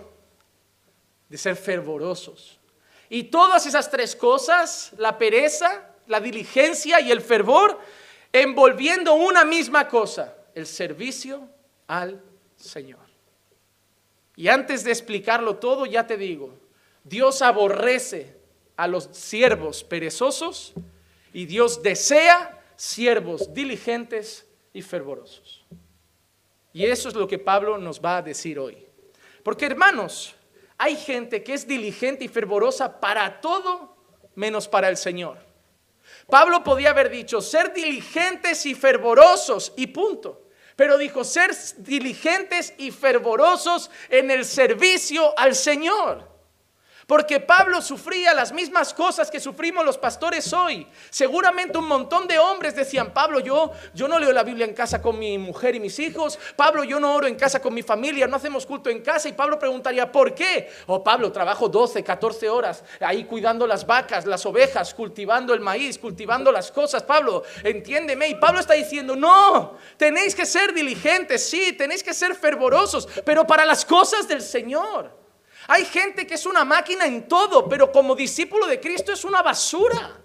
de 1.30 1.38
ser 1.38 1.56
fervorosos. 1.56 2.58
Y 3.08 3.24
todas 3.24 3.64
esas 3.64 3.90
tres 3.90 4.14
cosas, 4.14 4.92
la 4.98 5.16
pereza, 5.16 5.94
la 6.08 6.20
diligencia 6.20 7.00
y 7.00 7.10
el 7.10 7.22
fervor, 7.22 7.78
envolviendo 8.32 9.14
una 9.14 9.46
misma 9.46 9.88
cosa, 9.88 10.36
el 10.54 10.66
servicio 10.66 11.48
al 11.86 12.22
Señor. 12.56 13.09
Y 14.40 14.48
antes 14.48 14.84
de 14.84 14.90
explicarlo 14.90 15.56
todo, 15.56 15.84
ya 15.84 16.06
te 16.06 16.16
digo, 16.16 16.54
Dios 17.04 17.42
aborrece 17.42 18.38
a 18.74 18.86
los 18.86 19.10
siervos 19.12 19.84
perezosos 19.84 20.72
y 21.34 21.44
Dios 21.44 21.82
desea 21.82 22.58
siervos 22.74 23.52
diligentes 23.52 24.46
y 24.72 24.80
fervorosos. 24.80 25.66
Y 26.72 26.86
eso 26.86 27.10
es 27.10 27.14
lo 27.16 27.28
que 27.28 27.38
Pablo 27.38 27.76
nos 27.76 28.00
va 28.00 28.16
a 28.16 28.22
decir 28.22 28.58
hoy. 28.58 28.78
Porque 29.42 29.66
hermanos, 29.66 30.34
hay 30.78 30.96
gente 30.96 31.42
que 31.44 31.52
es 31.52 31.68
diligente 31.68 32.24
y 32.24 32.28
fervorosa 32.28 32.98
para 32.98 33.42
todo 33.42 33.94
menos 34.36 34.66
para 34.66 34.88
el 34.88 34.96
Señor. 34.96 35.36
Pablo 36.30 36.64
podía 36.64 36.92
haber 36.92 37.10
dicho, 37.10 37.42
ser 37.42 37.74
diligentes 37.74 38.64
y 38.64 38.74
fervorosos 38.74 39.74
y 39.76 39.88
punto. 39.88 40.46
Pero 40.80 40.96
dijo, 40.96 41.24
ser 41.24 41.50
diligentes 41.76 42.72
y 42.78 42.90
fervorosos 42.90 43.90
en 44.08 44.30
el 44.30 44.46
servicio 44.46 45.38
al 45.38 45.54
Señor. 45.54 46.26
Porque 47.10 47.40
Pablo 47.40 47.82
sufría 47.82 48.32
las 48.34 48.52
mismas 48.52 48.94
cosas 48.94 49.32
que 49.32 49.40
sufrimos 49.40 49.84
los 49.84 49.98
pastores 49.98 50.52
hoy. 50.52 50.86
Seguramente 51.10 51.76
un 51.76 51.88
montón 51.88 52.28
de 52.28 52.38
hombres 52.38 52.76
decían, 52.76 53.12
Pablo, 53.12 53.40
yo, 53.40 53.72
yo 53.92 54.06
no 54.06 54.16
leo 54.16 54.30
la 54.30 54.44
Biblia 54.44 54.64
en 54.64 54.74
casa 54.74 55.02
con 55.02 55.18
mi 55.18 55.36
mujer 55.36 55.74
y 55.74 55.80
mis 55.80 55.98
hijos. 55.98 56.38
Pablo, 56.54 56.84
yo 56.84 57.00
no 57.00 57.12
oro 57.16 57.26
en 57.26 57.34
casa 57.34 57.60
con 57.60 57.74
mi 57.74 57.82
familia, 57.82 58.28
no 58.28 58.36
hacemos 58.36 58.64
culto 58.64 58.90
en 58.90 59.02
casa. 59.02 59.28
Y 59.28 59.32
Pablo 59.32 59.58
preguntaría, 59.58 60.12
¿por 60.12 60.36
qué? 60.36 60.70
Oh, 60.86 61.02
Pablo, 61.02 61.32
trabajo 61.32 61.68
12, 61.68 62.04
14 62.04 62.48
horas 62.48 62.84
ahí 63.00 63.24
cuidando 63.24 63.66
las 63.66 63.84
vacas, 63.84 64.24
las 64.24 64.46
ovejas, 64.46 64.94
cultivando 64.94 65.52
el 65.52 65.58
maíz, 65.58 65.98
cultivando 65.98 66.52
las 66.52 66.70
cosas. 66.70 67.02
Pablo, 67.02 67.42
entiéndeme. 67.64 68.28
Y 68.28 68.36
Pablo 68.36 68.60
está 68.60 68.74
diciendo, 68.74 69.16
no, 69.16 69.76
tenéis 69.96 70.32
que 70.32 70.46
ser 70.46 70.72
diligentes, 70.72 71.50
sí, 71.50 71.72
tenéis 71.72 72.04
que 72.04 72.14
ser 72.14 72.36
fervorosos, 72.36 73.08
pero 73.24 73.44
para 73.48 73.66
las 73.66 73.84
cosas 73.84 74.28
del 74.28 74.42
Señor. 74.42 75.18
Hay 75.70 75.84
gente 75.84 76.26
que 76.26 76.34
es 76.34 76.46
una 76.46 76.64
máquina 76.64 77.06
en 77.06 77.28
todo, 77.28 77.68
pero 77.68 77.92
como 77.92 78.16
discípulo 78.16 78.66
de 78.66 78.80
Cristo 78.80 79.12
es 79.12 79.24
una 79.24 79.40
basura. 79.40 80.16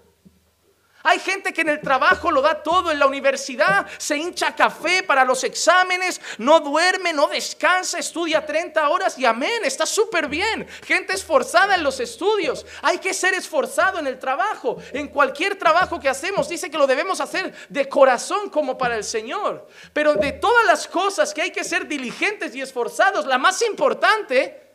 Hay 1.04 1.20
gente 1.20 1.52
que 1.52 1.60
en 1.60 1.68
el 1.68 1.80
trabajo 1.80 2.32
lo 2.32 2.42
da 2.42 2.64
todo, 2.64 2.90
en 2.90 2.98
la 2.98 3.06
universidad 3.06 3.86
se 3.96 4.16
hincha 4.16 4.56
café 4.56 5.04
para 5.04 5.24
los 5.24 5.44
exámenes, 5.44 6.20
no 6.38 6.58
duerme, 6.58 7.12
no 7.12 7.28
descansa, 7.28 8.00
estudia 8.00 8.44
30 8.44 8.88
horas 8.88 9.16
y 9.20 9.24
amén, 9.24 9.64
está 9.64 9.86
súper 9.86 10.26
bien. 10.26 10.66
Gente 10.84 11.12
esforzada 11.12 11.76
en 11.76 11.84
los 11.84 12.00
estudios. 12.00 12.66
Hay 12.82 12.98
que 12.98 13.14
ser 13.14 13.34
esforzado 13.34 14.00
en 14.00 14.08
el 14.08 14.18
trabajo, 14.18 14.78
en 14.92 15.06
cualquier 15.06 15.56
trabajo 15.56 16.00
que 16.00 16.08
hacemos. 16.08 16.48
Dice 16.48 16.72
que 16.72 16.78
lo 16.78 16.88
debemos 16.88 17.20
hacer 17.20 17.54
de 17.68 17.88
corazón 17.88 18.50
como 18.50 18.76
para 18.76 18.96
el 18.96 19.04
Señor. 19.04 19.68
Pero 19.92 20.14
de 20.14 20.32
todas 20.32 20.66
las 20.66 20.88
cosas 20.88 21.32
que 21.32 21.42
hay 21.42 21.52
que 21.52 21.62
ser 21.62 21.86
diligentes 21.86 22.52
y 22.56 22.62
esforzados, 22.62 23.26
la 23.26 23.38
más 23.38 23.62
importante 23.62 24.65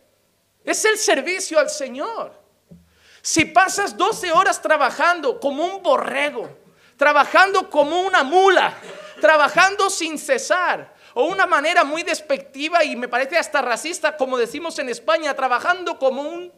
es 0.63 0.85
el 0.85 0.97
servicio 0.97 1.59
al 1.59 1.69
Señor. 1.69 2.33
Si 3.21 3.45
pasas 3.45 3.95
12 3.97 4.31
horas 4.31 4.61
trabajando 4.61 5.39
como 5.39 5.63
un 5.63 5.83
borrego, 5.83 6.49
trabajando 6.97 7.69
como 7.69 8.01
una 8.01 8.23
mula, 8.23 8.75
trabajando 9.19 9.89
sin 9.89 10.17
cesar, 10.17 10.93
o 11.13 11.25
una 11.25 11.45
manera 11.45 11.83
muy 11.83 12.03
despectiva 12.03 12.83
y 12.83 12.95
me 12.95 13.07
parece 13.07 13.37
hasta 13.37 13.61
racista, 13.61 14.15
como 14.17 14.37
decimos 14.37 14.79
en 14.79 14.89
España, 14.89 15.35
trabajando 15.35 15.99
como 15.99 16.21
un... 16.21 16.51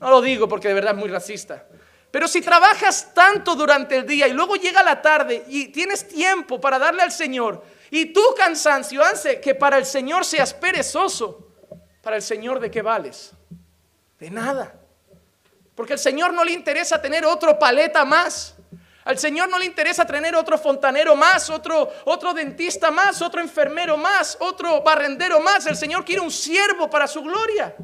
No 0.00 0.10
lo 0.10 0.20
digo 0.20 0.48
porque 0.48 0.68
de 0.68 0.74
verdad 0.74 0.92
es 0.92 0.98
muy 0.98 1.08
racista. 1.08 1.66
Pero 2.10 2.26
si 2.28 2.40
trabajas 2.40 3.12
tanto 3.14 3.54
durante 3.54 3.96
el 3.96 4.06
día 4.06 4.26
y 4.28 4.32
luego 4.32 4.56
llega 4.56 4.82
la 4.82 5.02
tarde 5.02 5.44
y 5.48 5.68
tienes 5.68 6.08
tiempo 6.08 6.60
para 6.60 6.78
darle 6.78 7.02
al 7.02 7.12
Señor 7.12 7.62
y 7.90 8.06
tu 8.06 8.22
cansancio 8.36 9.02
hace 9.02 9.40
que 9.40 9.54
para 9.54 9.76
el 9.76 9.84
Señor 9.84 10.24
seas 10.24 10.54
perezoso, 10.54 11.47
para 12.08 12.16
el 12.16 12.22
Señor 12.22 12.58
de 12.58 12.70
qué 12.70 12.80
vales? 12.80 13.32
De 14.18 14.30
nada. 14.30 14.72
Porque 15.74 15.92
al 15.92 15.98
Señor 15.98 16.32
no 16.32 16.42
le 16.42 16.52
interesa 16.52 17.02
tener 17.02 17.26
otro 17.26 17.58
paleta 17.58 18.02
más. 18.06 18.54
Al 19.04 19.18
Señor 19.18 19.50
no 19.50 19.58
le 19.58 19.66
interesa 19.66 20.06
tener 20.06 20.34
otro 20.34 20.56
fontanero 20.56 21.14
más, 21.14 21.50
otro, 21.50 21.92
otro 22.06 22.32
dentista 22.32 22.90
más, 22.90 23.20
otro 23.20 23.42
enfermero 23.42 23.98
más, 23.98 24.38
otro 24.40 24.80
barrendero 24.80 25.38
más. 25.40 25.66
El 25.66 25.76
Señor 25.76 26.02
quiere 26.02 26.22
un 26.22 26.30
siervo 26.30 26.88
para 26.88 27.06
su 27.06 27.20
gloria. 27.20 27.76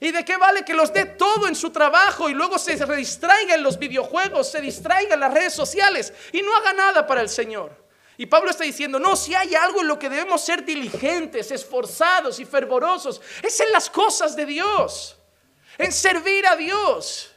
¿Y 0.00 0.10
de 0.10 0.24
qué 0.24 0.38
vale 0.38 0.64
que 0.64 0.72
los 0.72 0.90
dé 0.90 1.04
todo 1.04 1.48
en 1.48 1.54
su 1.54 1.68
trabajo 1.68 2.30
y 2.30 2.32
luego 2.32 2.56
se 2.56 2.82
distraiga 2.96 3.56
en 3.56 3.62
los 3.62 3.78
videojuegos, 3.78 4.50
se 4.50 4.62
distraiga 4.62 5.12
en 5.12 5.20
las 5.20 5.34
redes 5.34 5.52
sociales 5.52 6.14
y 6.32 6.40
no 6.40 6.56
haga 6.56 6.72
nada 6.72 7.06
para 7.06 7.20
el 7.20 7.28
Señor? 7.28 7.87
Y 8.20 8.26
Pablo 8.26 8.50
está 8.50 8.64
diciendo, 8.64 8.98
no, 8.98 9.14
si 9.14 9.32
hay 9.36 9.54
algo 9.54 9.80
en 9.80 9.86
lo 9.86 9.96
que 9.96 10.10
debemos 10.10 10.44
ser 10.44 10.64
diligentes, 10.64 11.52
esforzados 11.52 12.40
y 12.40 12.44
fervorosos, 12.44 13.22
es 13.40 13.60
en 13.60 13.70
las 13.70 13.88
cosas 13.88 14.34
de 14.34 14.44
Dios, 14.44 15.16
en 15.78 15.92
servir 15.92 16.44
a 16.48 16.56
Dios, 16.56 17.30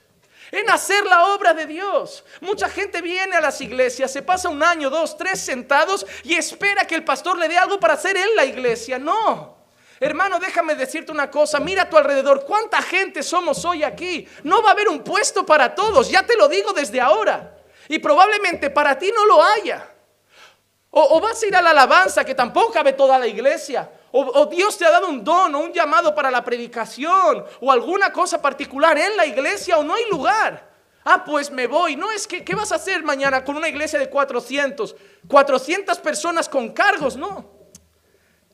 en 0.51 0.67
hacer 0.71 1.05
la 1.05 1.35
obra 1.35 1.53
de 1.53 1.67
Dios. 1.67 2.23
Mucha 2.39 2.67
gente 2.67 2.99
viene 2.99 3.35
a 3.35 3.41
las 3.41 3.61
iglesias, 3.61 4.11
se 4.11 4.23
pasa 4.23 4.49
un 4.49 4.63
año, 4.63 4.89
dos, 4.89 5.15
tres 5.19 5.39
sentados 5.39 6.03
y 6.23 6.33
espera 6.33 6.87
que 6.87 6.95
el 6.95 7.03
pastor 7.03 7.37
le 7.37 7.47
dé 7.47 7.59
algo 7.59 7.79
para 7.79 7.93
hacer 7.93 8.17
en 8.17 8.35
la 8.35 8.45
iglesia. 8.45 8.97
No. 8.97 9.61
Hermano, 9.99 10.39
déjame 10.39 10.73
decirte 10.73 11.11
una 11.11 11.29
cosa, 11.29 11.59
mira 11.59 11.83
a 11.83 11.89
tu 11.91 11.95
alrededor, 11.95 12.43
cuánta 12.47 12.81
gente 12.81 13.21
somos 13.21 13.63
hoy 13.65 13.83
aquí. 13.83 14.27
No 14.41 14.63
va 14.63 14.69
a 14.69 14.73
haber 14.73 14.89
un 14.89 15.03
puesto 15.03 15.45
para 15.45 15.75
todos, 15.75 16.09
ya 16.09 16.25
te 16.25 16.35
lo 16.35 16.47
digo 16.47 16.73
desde 16.73 16.99
ahora. 16.99 17.55
Y 17.87 17.99
probablemente 17.99 18.71
para 18.71 18.97
ti 18.97 19.11
no 19.15 19.27
lo 19.27 19.43
haya. 19.43 19.90
O, 20.93 21.21
vas 21.21 21.41
a 21.41 21.47
ir 21.47 21.55
a 21.55 21.61
la 21.61 21.69
alabanza, 21.69 22.25
que 22.25 22.35
tampoco 22.35 22.73
cabe 22.73 22.91
toda 22.91 23.17
la 23.17 23.25
iglesia. 23.25 23.89
O, 24.11 24.45
Dios 24.47 24.77
te 24.77 24.85
ha 24.85 24.91
dado 24.91 25.07
un 25.07 25.23
don 25.23 25.55
o 25.55 25.59
un 25.59 25.71
llamado 25.71 26.13
para 26.13 26.29
la 26.29 26.43
predicación 26.43 27.45
o 27.61 27.71
alguna 27.71 28.11
cosa 28.11 28.41
particular 28.41 28.97
en 28.97 29.15
la 29.15 29.25
iglesia 29.25 29.77
o 29.77 29.83
no 29.83 29.95
hay 29.95 30.03
lugar. 30.09 30.69
Ah, 31.05 31.23
pues 31.23 31.49
me 31.49 31.65
voy. 31.65 31.95
No 31.95 32.11
es 32.11 32.27
que, 32.27 32.43
¿qué 32.43 32.55
vas 32.55 32.73
a 32.73 32.75
hacer 32.75 33.03
mañana 33.03 33.43
con 33.43 33.55
una 33.55 33.69
iglesia 33.69 33.97
de 33.99 34.09
400? 34.09 34.95
400 35.27 35.97
personas 35.99 36.49
con 36.49 36.73
cargos, 36.73 37.15
no. 37.15 37.49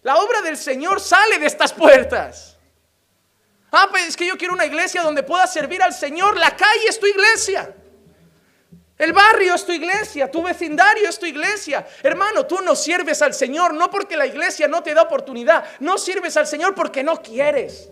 La 0.03 0.17
obra 0.17 0.41
del 0.41 0.58
Señor 0.58 1.00
sale 1.00 1.39
de 1.39 1.48
estas 1.48 1.74
puertas. 1.74 2.56
Ah, 3.72 3.88
pues 3.89 4.10
es 4.10 4.15
que 4.15 4.27
yo 4.27 4.38
quiero 4.38 4.53
una 4.53 4.65
iglesia 4.65 5.01
donde 5.01 5.24
pueda 5.24 5.48
servir 5.48 5.82
al 5.82 5.94
Señor. 5.94 6.38
La 6.38 6.56
calle 6.56 6.88
es 6.88 7.00
tu 7.00 7.08
iglesia. 7.08 7.75
El 8.98 9.13
barrio 9.13 9.54
es 9.54 9.63
tu 9.63 9.72
iglesia, 9.72 10.30
tu 10.32 10.42
vecindario 10.42 11.08
es 11.08 11.20
tu 11.20 11.27
iglesia. 11.27 11.86
Hermano, 12.01 12.48
tú 12.48 12.60
no 12.62 12.75
sirves 12.75 13.22
al 13.22 13.34
Señor 13.34 13.74
no 13.74 13.92
porque 13.92 14.18
la 14.18 14.25
iglesia 14.25 14.68
no 14.68 14.82
te 14.82 14.94
da 14.94 15.04
oportunidad, 15.04 15.63
no 15.80 15.98
sirves 16.00 16.36
al 16.36 16.48
Señor 16.48 16.74
porque 16.74 17.04
no 17.04 17.22
quieres. 17.22 17.89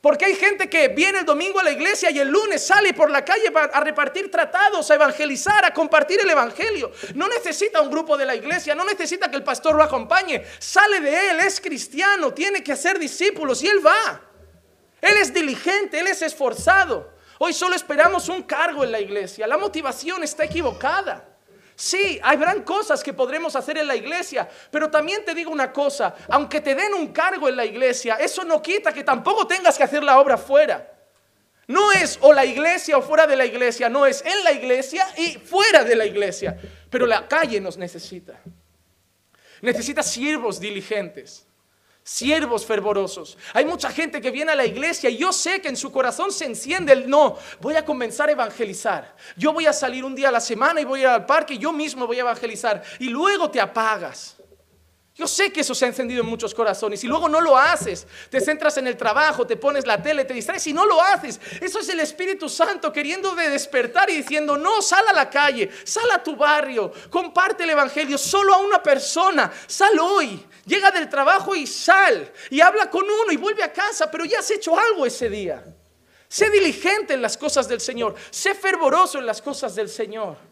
Porque 0.00 0.24
hay 0.24 0.34
gente 0.34 0.68
que 0.68 0.88
viene 0.88 1.20
el 1.20 1.24
domingo 1.24 1.60
a 1.60 1.62
la 1.62 1.70
iglesia 1.70 2.10
y 2.10 2.18
el 2.18 2.28
lunes 2.28 2.66
sale 2.66 2.92
por 2.92 3.08
la 3.08 3.24
calle 3.24 3.52
a 3.54 3.80
repartir 3.80 4.32
tratados, 4.32 4.90
a 4.90 4.96
evangelizar, 4.96 5.64
a 5.64 5.72
compartir 5.72 6.18
el 6.20 6.28
evangelio. 6.28 6.90
No 7.14 7.28
necesita 7.28 7.80
un 7.80 7.88
grupo 7.88 8.16
de 8.16 8.26
la 8.26 8.34
iglesia, 8.34 8.74
no 8.74 8.84
necesita 8.84 9.30
que 9.30 9.36
el 9.36 9.44
pastor 9.44 9.76
lo 9.76 9.82
acompañe. 9.84 10.44
Sale 10.58 11.00
de 11.00 11.30
él, 11.30 11.40
es 11.40 11.60
cristiano, 11.60 12.34
tiene 12.34 12.64
que 12.64 12.72
hacer 12.72 12.98
discípulos 12.98 13.62
y 13.62 13.68
él 13.68 13.84
va. 13.84 14.20
Él 15.00 15.16
es 15.18 15.32
diligente, 15.32 16.00
él 16.00 16.08
es 16.08 16.20
esforzado. 16.22 17.11
Hoy 17.44 17.52
solo 17.52 17.74
esperamos 17.74 18.28
un 18.28 18.44
cargo 18.44 18.84
en 18.84 18.92
la 18.92 19.00
iglesia. 19.00 19.48
La 19.48 19.58
motivación 19.58 20.22
está 20.22 20.44
equivocada. 20.44 21.28
Sí, 21.74 22.20
habrán 22.22 22.62
cosas 22.62 23.02
que 23.02 23.12
podremos 23.12 23.56
hacer 23.56 23.78
en 23.78 23.88
la 23.88 23.96
iglesia, 23.96 24.48
pero 24.70 24.88
también 24.88 25.24
te 25.24 25.34
digo 25.34 25.50
una 25.50 25.72
cosa, 25.72 26.14
aunque 26.28 26.60
te 26.60 26.76
den 26.76 26.94
un 26.94 27.08
cargo 27.08 27.48
en 27.48 27.56
la 27.56 27.64
iglesia, 27.64 28.14
eso 28.14 28.44
no 28.44 28.62
quita 28.62 28.92
que 28.92 29.02
tampoco 29.02 29.44
tengas 29.44 29.76
que 29.76 29.82
hacer 29.82 30.04
la 30.04 30.20
obra 30.20 30.38
fuera. 30.38 30.88
No 31.66 31.90
es 31.90 32.16
o 32.20 32.32
la 32.32 32.44
iglesia 32.44 32.96
o 32.96 33.02
fuera 33.02 33.26
de 33.26 33.34
la 33.34 33.44
iglesia, 33.44 33.88
no 33.88 34.06
es 34.06 34.24
en 34.24 34.44
la 34.44 34.52
iglesia 34.52 35.04
y 35.16 35.32
fuera 35.32 35.82
de 35.82 35.96
la 35.96 36.06
iglesia, 36.06 36.56
pero 36.90 37.06
la 37.06 37.26
calle 37.26 37.60
nos 37.60 37.76
necesita. 37.76 38.38
Necesita 39.62 40.04
siervos 40.04 40.60
diligentes 40.60 41.44
siervos 42.04 42.66
fervorosos. 42.66 43.38
Hay 43.52 43.64
mucha 43.64 43.90
gente 43.90 44.20
que 44.20 44.30
viene 44.30 44.52
a 44.52 44.56
la 44.56 44.66
iglesia 44.66 45.08
y 45.08 45.16
yo 45.16 45.32
sé 45.32 45.60
que 45.60 45.68
en 45.68 45.76
su 45.76 45.92
corazón 45.92 46.32
se 46.32 46.44
enciende 46.44 46.92
el 46.92 47.08
no, 47.08 47.38
voy 47.60 47.76
a 47.76 47.84
comenzar 47.84 48.28
a 48.28 48.32
evangelizar. 48.32 49.14
Yo 49.36 49.52
voy 49.52 49.66
a 49.66 49.72
salir 49.72 50.04
un 50.04 50.14
día 50.14 50.28
a 50.28 50.32
la 50.32 50.40
semana 50.40 50.80
y 50.80 50.84
voy 50.84 51.00
a 51.00 51.02
ir 51.02 51.08
al 51.08 51.26
parque 51.26 51.54
y 51.54 51.58
yo 51.58 51.72
mismo 51.72 52.06
voy 52.06 52.18
a 52.18 52.20
evangelizar. 52.20 52.82
Y 52.98 53.08
luego 53.08 53.50
te 53.50 53.60
apagas. 53.60 54.36
Yo 55.14 55.26
sé 55.26 55.52
que 55.52 55.60
eso 55.60 55.74
se 55.74 55.84
ha 55.84 55.88
encendido 55.88 56.22
en 56.22 56.28
muchos 56.28 56.54
corazones 56.54 57.04
y 57.04 57.06
luego 57.06 57.28
no 57.28 57.40
lo 57.42 57.58
haces. 57.58 58.06
Te 58.30 58.40
centras 58.40 58.78
en 58.78 58.86
el 58.86 58.96
trabajo, 58.96 59.46
te 59.46 59.58
pones 59.58 59.86
la 59.86 60.02
tele, 60.02 60.24
te 60.24 60.32
distraes 60.32 60.66
y 60.66 60.72
no 60.72 60.86
lo 60.86 61.02
haces. 61.02 61.38
Eso 61.60 61.80
es 61.80 61.88
el 61.90 62.00
Espíritu 62.00 62.48
Santo 62.48 62.90
queriendo 62.90 63.34
de 63.34 63.50
despertar 63.50 64.08
y 64.08 64.16
diciendo, 64.16 64.56
no, 64.56 64.80
sal 64.80 65.06
a 65.08 65.12
la 65.12 65.28
calle, 65.28 65.70
sal 65.84 66.10
a 66.12 66.22
tu 66.22 66.34
barrio, 66.34 66.90
comparte 67.10 67.64
el 67.64 67.70
Evangelio 67.70 68.16
solo 68.16 68.54
a 68.54 68.58
una 68.58 68.82
persona, 68.82 69.52
sal 69.66 69.98
hoy. 70.00 70.46
Llega 70.64 70.90
del 70.90 71.10
trabajo 71.10 71.54
y 71.54 71.66
sal 71.66 72.32
y 72.48 72.62
habla 72.62 72.88
con 72.88 73.04
uno 73.04 73.32
y 73.32 73.36
vuelve 73.36 73.62
a 73.62 73.72
casa, 73.72 74.10
pero 74.10 74.24
ya 74.24 74.38
has 74.38 74.50
hecho 74.50 74.78
algo 74.78 75.04
ese 75.04 75.28
día. 75.28 75.62
Sé 76.26 76.48
diligente 76.48 77.12
en 77.12 77.20
las 77.20 77.36
cosas 77.36 77.68
del 77.68 77.82
Señor, 77.82 78.14
sé 78.30 78.54
fervoroso 78.54 79.18
en 79.18 79.26
las 79.26 79.42
cosas 79.42 79.74
del 79.74 79.90
Señor. 79.90 80.51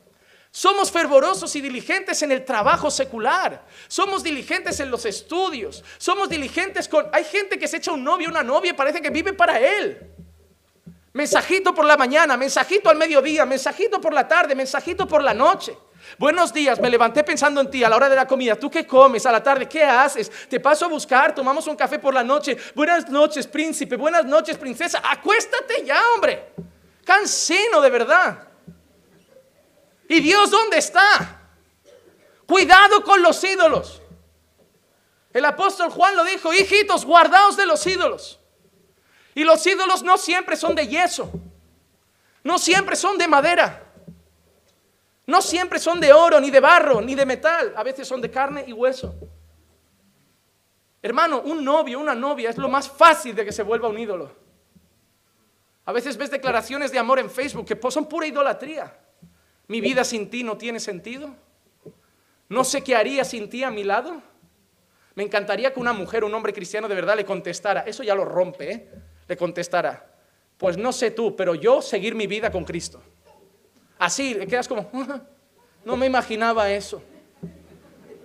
Somos 0.52 0.90
fervorosos 0.90 1.54
y 1.54 1.60
diligentes 1.60 2.22
en 2.22 2.32
el 2.32 2.44
trabajo 2.44 2.90
secular. 2.90 3.64
Somos 3.86 4.22
diligentes 4.22 4.80
en 4.80 4.90
los 4.90 5.04
estudios. 5.06 5.84
Somos 5.96 6.28
diligentes 6.28 6.88
con... 6.88 7.08
Hay 7.12 7.24
gente 7.24 7.58
que 7.58 7.68
se 7.68 7.76
echa 7.76 7.92
un 7.92 8.02
novio, 8.02 8.28
una 8.28 8.42
novia 8.42 8.74
parece 8.74 9.00
que 9.00 9.10
vive 9.10 9.32
para 9.32 9.60
él. 9.60 10.10
Mensajito 11.12 11.72
por 11.72 11.84
la 11.84 11.96
mañana, 11.96 12.36
mensajito 12.36 12.88
al 12.90 12.96
mediodía, 12.96 13.44
mensajito 13.46 14.00
por 14.00 14.12
la 14.12 14.26
tarde, 14.26 14.54
mensajito 14.54 15.06
por 15.06 15.22
la 15.22 15.34
noche. 15.34 15.76
Buenos 16.18 16.52
días, 16.52 16.80
me 16.80 16.90
levanté 16.90 17.22
pensando 17.22 17.60
en 17.60 17.70
ti 17.70 17.84
a 17.84 17.88
la 17.88 17.96
hora 17.96 18.08
de 18.08 18.16
la 18.16 18.26
comida. 18.26 18.56
¿Tú 18.56 18.70
qué 18.70 18.86
comes 18.86 19.26
a 19.26 19.32
la 19.32 19.42
tarde? 19.42 19.68
¿Qué 19.68 19.84
haces? 19.84 20.30
Te 20.48 20.58
paso 20.58 20.84
a 20.84 20.88
buscar, 20.88 21.34
tomamos 21.34 21.66
un 21.66 21.76
café 21.76 21.98
por 21.98 22.14
la 22.14 22.24
noche. 22.24 22.56
Buenas 22.74 23.08
noches, 23.08 23.46
príncipe. 23.46 23.96
Buenas 23.96 24.24
noches, 24.24 24.56
princesa. 24.56 25.00
Acuéstate 25.04 25.84
ya, 25.84 26.00
hombre. 26.14 26.52
Cansino 27.04 27.80
de 27.80 27.90
verdad. 27.90 28.49
¿Y 30.10 30.18
Dios 30.18 30.50
dónde 30.50 30.78
está? 30.78 31.40
Cuidado 32.44 33.04
con 33.04 33.22
los 33.22 33.44
ídolos. 33.44 34.02
El 35.32 35.44
apóstol 35.44 35.88
Juan 35.88 36.16
lo 36.16 36.24
dijo, 36.24 36.52
hijitos, 36.52 37.04
guardaos 37.04 37.56
de 37.56 37.64
los 37.64 37.86
ídolos. 37.86 38.40
Y 39.36 39.44
los 39.44 39.64
ídolos 39.64 40.02
no 40.02 40.18
siempre 40.18 40.56
son 40.56 40.74
de 40.74 40.88
yeso, 40.88 41.30
no 42.42 42.58
siempre 42.58 42.96
son 42.96 43.18
de 43.18 43.28
madera, 43.28 43.84
no 45.26 45.40
siempre 45.40 45.78
son 45.78 46.00
de 46.00 46.12
oro, 46.12 46.40
ni 46.40 46.50
de 46.50 46.58
barro, 46.58 47.00
ni 47.00 47.14
de 47.14 47.24
metal, 47.24 47.72
a 47.76 47.84
veces 47.84 48.08
son 48.08 48.20
de 48.20 48.32
carne 48.32 48.64
y 48.66 48.72
hueso. 48.72 49.14
Hermano, 51.00 51.40
un 51.42 51.64
novio, 51.64 52.00
una 52.00 52.16
novia 52.16 52.50
es 52.50 52.58
lo 52.58 52.68
más 52.68 52.90
fácil 52.90 53.36
de 53.36 53.44
que 53.44 53.52
se 53.52 53.62
vuelva 53.62 53.86
un 53.86 53.96
ídolo. 53.96 54.34
A 55.84 55.92
veces 55.92 56.16
ves 56.16 56.32
declaraciones 56.32 56.90
de 56.90 56.98
amor 56.98 57.20
en 57.20 57.30
Facebook 57.30 57.64
que 57.64 57.90
son 57.92 58.08
pura 58.08 58.26
idolatría. 58.26 58.92
Mi 59.70 59.80
vida 59.80 60.02
sin 60.02 60.28
ti 60.28 60.42
no 60.42 60.56
tiene 60.56 60.80
sentido. 60.80 61.32
No 62.48 62.64
sé 62.64 62.82
qué 62.82 62.96
haría 62.96 63.24
sin 63.24 63.48
ti 63.48 63.62
a 63.62 63.70
mi 63.70 63.84
lado. 63.84 64.20
Me 65.14 65.22
encantaría 65.22 65.72
que 65.72 65.78
una 65.78 65.92
mujer, 65.92 66.24
un 66.24 66.34
hombre 66.34 66.52
cristiano 66.52 66.88
de 66.88 66.96
verdad 66.96 67.14
le 67.14 67.24
contestara, 67.24 67.82
eso 67.82 68.02
ya 68.02 68.16
lo 68.16 68.24
rompe, 68.24 68.72
¿eh? 68.72 68.88
le 69.28 69.36
contestara, 69.36 70.12
pues 70.58 70.76
no 70.76 70.90
sé 70.90 71.12
tú, 71.12 71.36
pero 71.36 71.54
yo 71.54 71.80
seguir 71.82 72.16
mi 72.16 72.26
vida 72.26 72.50
con 72.50 72.64
Cristo. 72.64 73.00
Así, 73.96 74.34
le 74.34 74.48
quedas 74.48 74.66
como, 74.66 74.90
no 75.84 75.96
me 75.96 76.06
imaginaba 76.06 76.68
eso. 76.68 77.00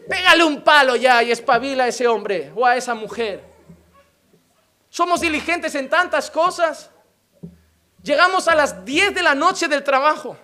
Pégale 0.10 0.44
un 0.44 0.64
palo 0.64 0.96
ya 0.96 1.22
y 1.22 1.30
espabila 1.30 1.84
a 1.84 1.88
ese 1.90 2.08
hombre 2.08 2.52
o 2.56 2.66
a 2.66 2.76
esa 2.76 2.96
mujer. 2.96 3.44
Somos 4.90 5.22
diligentes 5.22 5.76
en 5.76 5.92
tantas 5.92 6.32
cosas. 6.32 6.90
Llegamos 8.02 8.48
a 8.48 8.56
las 8.56 8.84
10 8.84 9.14
de 9.14 9.22
la 9.22 9.36
noche 9.36 9.68
del 9.68 9.84
trabajo. 9.84 10.40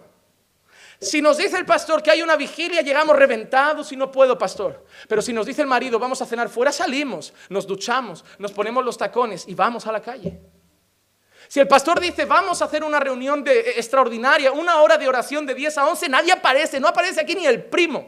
Si 1.02 1.20
nos 1.20 1.38
dice 1.38 1.58
el 1.58 1.66
pastor 1.66 2.04
que 2.04 2.12
hay 2.12 2.22
una 2.22 2.36
vigilia, 2.36 2.82
llegamos 2.82 3.16
reventados 3.16 3.92
y 3.92 3.98
no 3.98 4.12
puedo, 4.12 4.38
pastor. 4.38 4.86
Pero 5.08 5.24
si 5.24 5.34
nos 5.34 5.48
dice 5.48 5.64
el 5.64 5.68
marido, 5.68 5.98
vamos 5.98 6.22
a 6.22 6.28
cenar 6.28 6.48
fuera, 6.48 6.72
salimos, 6.72 7.34
nos 7.50 7.66
duchamos, 7.66 8.24
nos 8.38 8.52
ponemos 8.52 8.86
los 8.86 9.00
tacones 9.00 9.48
y 9.48 9.56
vamos 9.56 9.88
a 9.88 9.92
la 9.92 10.00
calle. 10.00 10.40
Si 11.48 11.60
el 11.60 11.68
pastor 11.68 12.00
dice, 12.00 12.26
vamos 12.26 12.62
a 12.62 12.66
hacer 12.66 12.84
una 12.84 13.00
reunión 13.00 13.44
de, 13.44 13.60
eh, 13.60 13.74
extraordinaria, 13.78 14.52
una 14.52 14.80
hora 14.80 14.96
de 15.00 15.08
oración 15.08 15.46
de 15.48 15.56
10 15.56 15.80
a 15.80 15.88
11, 15.88 16.08
nadie 16.08 16.32
aparece, 16.34 16.80
no 16.80 16.88
aparece 16.88 17.20
aquí 17.20 17.34
ni 17.34 17.48
el 17.48 17.64
primo. 17.64 18.06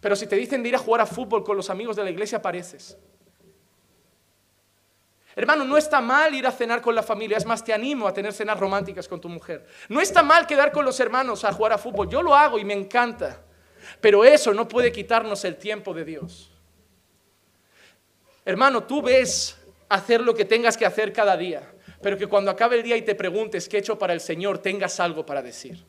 Pero 0.00 0.16
si 0.16 0.26
te 0.26 0.34
dicen 0.34 0.62
de 0.62 0.70
ir 0.70 0.76
a 0.76 0.78
jugar 0.78 1.02
a 1.02 1.06
fútbol 1.06 1.44
con 1.44 1.58
los 1.58 1.68
amigos 1.68 1.94
de 1.94 2.04
la 2.04 2.10
iglesia, 2.10 2.38
apareces. 2.38 2.96
Hermano, 5.38 5.64
no 5.64 5.76
está 5.76 6.00
mal 6.00 6.34
ir 6.34 6.46
a 6.46 6.50
cenar 6.50 6.80
con 6.80 6.94
la 6.94 7.02
familia, 7.02 7.36
es 7.36 7.44
más, 7.44 7.62
te 7.62 7.74
animo 7.74 8.08
a 8.08 8.14
tener 8.14 8.32
cenas 8.32 8.58
románticas 8.58 9.06
con 9.06 9.20
tu 9.20 9.28
mujer. 9.28 9.66
No 9.90 10.00
está 10.00 10.22
mal 10.22 10.46
quedar 10.46 10.72
con 10.72 10.82
los 10.82 10.98
hermanos 10.98 11.44
a 11.44 11.52
jugar 11.52 11.74
a 11.74 11.78
fútbol, 11.78 12.08
yo 12.08 12.22
lo 12.22 12.34
hago 12.34 12.58
y 12.58 12.64
me 12.64 12.72
encanta. 12.72 13.42
Pero 14.00 14.24
eso 14.24 14.54
no 14.54 14.66
puede 14.66 14.90
quitarnos 14.90 15.44
el 15.44 15.56
tiempo 15.56 15.92
de 15.92 16.06
Dios. 16.06 16.50
Hermano, 18.46 18.84
tú 18.84 19.02
ves 19.02 19.58
hacer 19.90 20.22
lo 20.22 20.34
que 20.34 20.46
tengas 20.46 20.74
que 20.74 20.86
hacer 20.86 21.12
cada 21.12 21.36
día, 21.36 21.70
pero 22.00 22.16
que 22.16 22.26
cuando 22.26 22.50
acabe 22.50 22.76
el 22.76 22.82
día 22.82 22.96
y 22.96 23.02
te 23.02 23.14
preguntes 23.14 23.68
qué 23.68 23.76
he 23.76 23.80
hecho 23.80 23.98
para 23.98 24.14
el 24.14 24.20
Señor, 24.20 24.58
tengas 24.58 24.98
algo 25.00 25.26
para 25.26 25.42
decir. 25.42 25.84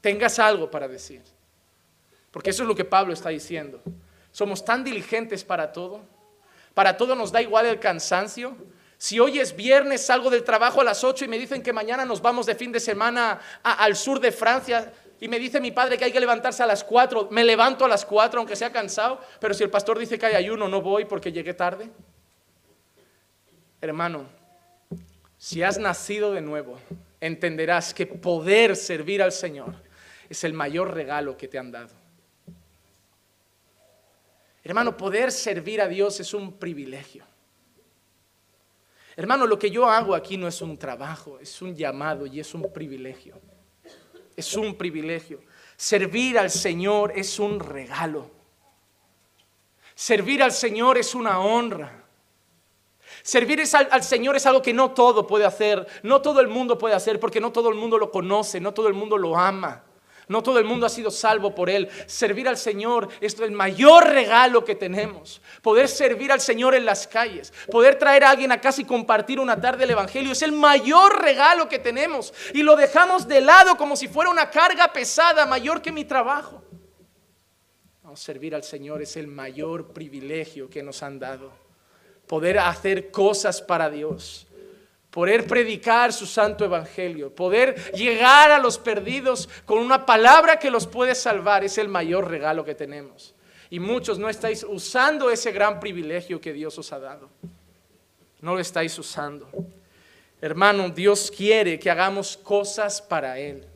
Tengas 0.00 0.40
algo 0.40 0.68
para 0.68 0.88
decir. 0.88 1.22
Porque 2.32 2.50
eso 2.50 2.64
es 2.64 2.68
lo 2.68 2.74
que 2.74 2.84
Pablo 2.84 3.12
está 3.12 3.28
diciendo. 3.28 3.80
Somos 4.32 4.64
tan 4.64 4.82
diligentes 4.82 5.44
para 5.44 5.70
todo 5.70 6.19
para 6.74 6.96
todo 6.96 7.14
nos 7.14 7.32
da 7.32 7.42
igual 7.42 7.66
el 7.66 7.80
cansancio. 7.80 8.56
Si 8.98 9.18
hoy 9.18 9.38
es 9.38 9.56
viernes, 9.56 10.04
salgo 10.04 10.30
del 10.30 10.44
trabajo 10.44 10.80
a 10.80 10.84
las 10.84 11.04
8 11.04 11.24
y 11.24 11.28
me 11.28 11.38
dicen 11.38 11.62
que 11.62 11.72
mañana 11.72 12.04
nos 12.04 12.20
vamos 12.20 12.46
de 12.46 12.54
fin 12.54 12.70
de 12.70 12.80
semana 12.80 13.40
al 13.62 13.96
sur 13.96 14.20
de 14.20 14.30
Francia 14.30 14.92
y 15.20 15.28
me 15.28 15.38
dice 15.38 15.60
mi 15.60 15.70
padre 15.70 15.98
que 15.98 16.04
hay 16.04 16.12
que 16.12 16.20
levantarse 16.20 16.62
a 16.62 16.66
las 16.66 16.82
4, 16.84 17.28
me 17.30 17.44
levanto 17.44 17.84
a 17.84 17.88
las 17.88 18.04
4 18.04 18.40
aunque 18.40 18.56
sea 18.56 18.72
cansado, 18.72 19.20
pero 19.38 19.54
si 19.54 19.62
el 19.62 19.70
pastor 19.70 19.98
dice 19.98 20.18
que 20.18 20.26
hay 20.26 20.34
ayuno, 20.34 20.68
no 20.68 20.80
voy 20.80 21.04
porque 21.04 21.32
llegué 21.32 21.54
tarde. 21.54 21.90
Hermano, 23.80 24.26
si 25.38 25.62
has 25.62 25.78
nacido 25.78 26.32
de 26.32 26.42
nuevo, 26.42 26.78
entenderás 27.20 27.94
que 27.94 28.06
poder 28.06 28.76
servir 28.76 29.22
al 29.22 29.32
Señor 29.32 29.74
es 30.28 30.44
el 30.44 30.52
mayor 30.52 30.94
regalo 30.94 31.36
que 31.36 31.48
te 31.48 31.58
han 31.58 31.72
dado. 31.72 31.99
Hermano, 34.62 34.96
poder 34.96 35.32
servir 35.32 35.80
a 35.80 35.88
Dios 35.88 36.20
es 36.20 36.34
un 36.34 36.52
privilegio. 36.52 37.24
Hermano, 39.16 39.46
lo 39.46 39.58
que 39.58 39.70
yo 39.70 39.88
hago 39.88 40.14
aquí 40.14 40.36
no 40.36 40.48
es 40.48 40.60
un 40.62 40.78
trabajo, 40.78 41.38
es 41.40 41.60
un 41.62 41.74
llamado 41.74 42.26
y 42.26 42.40
es 42.40 42.54
un 42.54 42.72
privilegio. 42.72 43.40
Es 44.36 44.54
un 44.56 44.76
privilegio. 44.76 45.42
Servir 45.76 46.38
al 46.38 46.50
Señor 46.50 47.12
es 47.16 47.38
un 47.38 47.58
regalo. 47.58 48.30
Servir 49.94 50.42
al 50.42 50.52
Señor 50.52 50.98
es 50.98 51.14
una 51.14 51.40
honra. 51.40 52.04
Servir 53.22 53.60
al, 53.60 53.88
al, 53.90 54.02
Señor 54.02 54.36
es 54.36 54.46
algo 54.46 54.62
que 54.62 54.72
no 54.72 54.92
todo 54.92 55.26
puede 55.26 55.44
hacer, 55.44 55.86
no 56.02 56.22
todo 56.22 56.40
el 56.40 56.48
mundo 56.48 56.78
puede 56.78 56.94
hacer 56.94 57.20
porque 57.20 57.40
no 57.40 57.52
todo 57.52 57.68
el 57.68 57.74
mundo 57.74 57.98
lo 57.98 58.10
conoce, 58.10 58.60
no 58.60 58.72
todo 58.72 58.88
el 58.88 58.94
mundo 58.94 59.18
lo 59.18 59.36
ama. 59.36 59.84
No 60.30 60.44
todo 60.44 60.60
el 60.60 60.64
mundo 60.64 60.86
ha 60.86 60.88
sido 60.88 61.10
salvo 61.10 61.56
por 61.56 61.68
Él. 61.68 61.88
Servir 62.06 62.46
al 62.46 62.56
Señor 62.56 63.08
es 63.20 63.36
el 63.40 63.50
mayor 63.50 64.06
regalo 64.06 64.64
que 64.64 64.76
tenemos. 64.76 65.42
Poder 65.60 65.88
servir 65.88 66.30
al 66.30 66.40
Señor 66.40 66.76
en 66.76 66.84
las 66.84 67.08
calles, 67.08 67.52
poder 67.68 67.98
traer 67.98 68.22
a 68.22 68.30
alguien 68.30 68.52
a 68.52 68.60
casa 68.60 68.80
y 68.80 68.84
compartir 68.84 69.40
una 69.40 69.60
tarde 69.60 69.82
el 69.82 69.90
Evangelio 69.90 70.30
es 70.30 70.42
el 70.42 70.52
mayor 70.52 71.20
regalo 71.20 71.68
que 71.68 71.80
tenemos. 71.80 72.32
Y 72.54 72.62
lo 72.62 72.76
dejamos 72.76 73.26
de 73.26 73.40
lado 73.40 73.76
como 73.76 73.96
si 73.96 74.06
fuera 74.06 74.30
una 74.30 74.50
carga 74.50 74.92
pesada 74.92 75.46
mayor 75.46 75.82
que 75.82 75.90
mi 75.90 76.04
trabajo. 76.04 76.62
No, 78.04 78.14
servir 78.14 78.54
al 78.54 78.62
Señor 78.62 79.02
es 79.02 79.16
el 79.16 79.26
mayor 79.26 79.92
privilegio 79.92 80.70
que 80.70 80.84
nos 80.84 81.02
han 81.02 81.18
dado. 81.18 81.50
Poder 82.28 82.60
hacer 82.60 83.10
cosas 83.10 83.60
para 83.60 83.90
Dios 83.90 84.46
poder 85.10 85.46
predicar 85.46 86.12
su 86.12 86.26
santo 86.26 86.64
evangelio, 86.64 87.34
poder 87.34 87.92
llegar 87.92 88.50
a 88.50 88.58
los 88.58 88.78
perdidos 88.78 89.48
con 89.64 89.78
una 89.78 90.06
palabra 90.06 90.58
que 90.58 90.70
los 90.70 90.86
puede 90.86 91.14
salvar, 91.14 91.64
es 91.64 91.78
el 91.78 91.88
mayor 91.88 92.28
regalo 92.28 92.64
que 92.64 92.74
tenemos. 92.74 93.34
Y 93.70 93.80
muchos 93.80 94.18
no 94.18 94.28
estáis 94.28 94.64
usando 94.64 95.30
ese 95.30 95.52
gran 95.52 95.78
privilegio 95.78 96.40
que 96.40 96.52
Dios 96.52 96.76
os 96.78 96.92
ha 96.92 96.98
dado. 96.98 97.30
No 98.40 98.54
lo 98.54 98.60
estáis 98.60 98.98
usando. 98.98 99.48
Hermano, 100.40 100.88
Dios 100.88 101.30
quiere 101.30 101.78
que 101.78 101.90
hagamos 101.90 102.36
cosas 102.36 103.02
para 103.02 103.38
Él. 103.38 103.66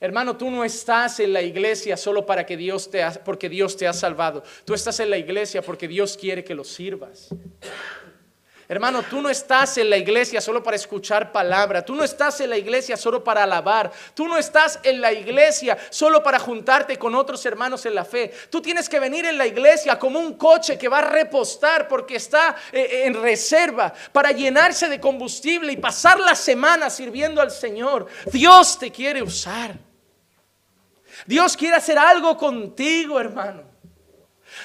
Hermano, 0.00 0.36
tú 0.36 0.50
no 0.50 0.64
estás 0.64 1.18
en 1.20 1.32
la 1.32 1.42
iglesia 1.42 1.96
solo 1.96 2.26
para 2.26 2.44
que 2.44 2.56
Dios 2.56 2.90
te 2.90 3.02
porque 3.24 3.48
Dios 3.48 3.76
te 3.76 3.88
ha 3.88 3.92
salvado. 3.92 4.42
Tú 4.64 4.74
estás 4.74 5.00
en 5.00 5.10
la 5.10 5.16
iglesia 5.16 5.62
porque 5.62 5.88
Dios 5.88 6.16
quiere 6.16 6.44
que 6.44 6.54
lo 6.54 6.62
sirvas. 6.62 7.30
Hermano, 8.66 9.02
tú 9.02 9.20
no 9.20 9.28
estás 9.28 9.76
en 9.76 9.90
la 9.90 9.98
iglesia 9.98 10.40
solo 10.40 10.62
para 10.62 10.76
escuchar 10.76 11.32
palabra, 11.32 11.84
tú 11.84 11.94
no 11.94 12.02
estás 12.02 12.40
en 12.40 12.48
la 12.48 12.56
iglesia 12.56 12.96
solo 12.96 13.22
para 13.22 13.42
alabar, 13.42 13.92
tú 14.14 14.26
no 14.26 14.38
estás 14.38 14.78
en 14.82 15.02
la 15.02 15.12
iglesia 15.12 15.76
solo 15.90 16.22
para 16.22 16.38
juntarte 16.38 16.98
con 16.98 17.14
otros 17.14 17.44
hermanos 17.44 17.84
en 17.84 17.94
la 17.94 18.04
fe. 18.04 18.32
Tú 18.48 18.62
tienes 18.62 18.88
que 18.88 18.98
venir 18.98 19.26
en 19.26 19.36
la 19.36 19.46
iglesia 19.46 19.98
como 19.98 20.18
un 20.18 20.34
coche 20.34 20.78
que 20.78 20.88
va 20.88 20.98
a 20.98 21.10
repostar 21.10 21.88
porque 21.88 22.16
está 22.16 22.56
eh, 22.72 22.80
eh, 22.80 23.06
en 23.06 23.20
reserva 23.20 23.92
para 24.12 24.32
llenarse 24.32 24.88
de 24.88 24.98
combustible 24.98 25.72
y 25.72 25.76
pasar 25.76 26.18
la 26.18 26.34
semana 26.34 26.88
sirviendo 26.88 27.42
al 27.42 27.50
Señor. 27.50 28.06
Dios 28.32 28.78
te 28.78 28.90
quiere 28.90 29.22
usar. 29.22 29.74
Dios 31.26 31.56
quiere 31.56 31.76
hacer 31.76 31.98
algo 31.98 32.36
contigo, 32.36 33.20
hermano. 33.20 33.73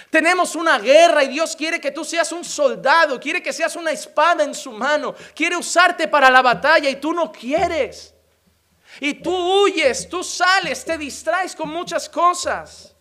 Tenemos 0.10 0.56
una 0.56 0.80
guerra 0.80 1.24
y 1.24 1.28
Dios 1.28 1.56
quiere 1.56 1.80
que 1.80 1.92
tú 1.92 2.04
seas 2.04 2.32
un 2.32 2.44
soldado, 2.44 3.20
quiere 3.20 3.44
que 3.44 3.54
seas 3.54 3.76
una 3.76 3.92
espada 3.92 4.44
en 4.44 4.56
su 4.56 4.72
mano, 4.72 5.14
quiere 5.36 5.56
usarte 5.56 6.08
para 6.08 6.32
la 6.32 6.42
batalla 6.42 6.90
y 6.90 6.96
tú 6.96 7.14
no 7.14 7.32
quieres. 7.32 8.16
Y 9.00 9.14
tú 9.14 9.32
huyes, 9.32 10.10
tú 10.10 10.24
sales, 10.24 10.84
te 10.84 10.98
distraes 10.98 11.56
con 11.56 11.70
muchas 11.70 12.10
cosas. 12.10 12.96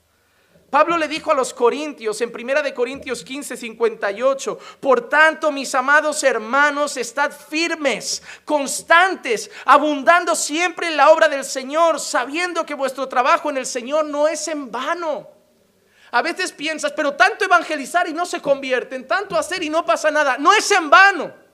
Pablo 0.71 0.99
le 0.99 1.09
dijo 1.09 1.31
a 1.31 1.35
los 1.35 1.55
corintios 1.55 2.21
en 2.21 2.31
1 2.31 2.63
de 2.63 2.75
Corintios 2.75 3.25
15, 3.25 3.57
58, 3.57 4.59
por 4.81 5.09
tanto, 5.09 5.51
mis 5.51 5.75
amados 5.75 6.23
hermanos, 6.23 6.99
estad 6.99 7.33
firmes, 7.33 8.23
constantes, 8.45 9.51
abundando 9.65 10.37
siempre 10.37 10.89
en 10.89 10.99
la 10.99 11.09
obra 11.09 11.27
del 11.27 11.47
Señor, 11.47 11.99
sabiendo 11.99 12.67
que 12.67 12.75
vuestro 12.75 13.09
trabajo 13.09 13.49
en 13.49 13.57
el 13.57 13.65
Señor 13.65 14.05
no 14.05 14.29
es 14.29 14.47
en 14.49 14.71
vano. 14.71 15.38
A 16.11 16.23
veces 16.23 16.53
piensas, 16.53 16.93
pero 16.93 17.15
tanto 17.15 17.45
evangelizar 17.45 18.09
y 18.09 18.13
no 18.13 18.25
se 18.25 18.41
convierten, 18.41 19.07
tanto 19.07 19.37
hacer 19.37 19.63
y 19.63 19.69
no 19.69 19.85
pasa 19.85 20.11
nada. 20.11 20.39
No 20.39 20.53
es 20.53 20.71
en 20.71 20.89
vano. 20.89 21.49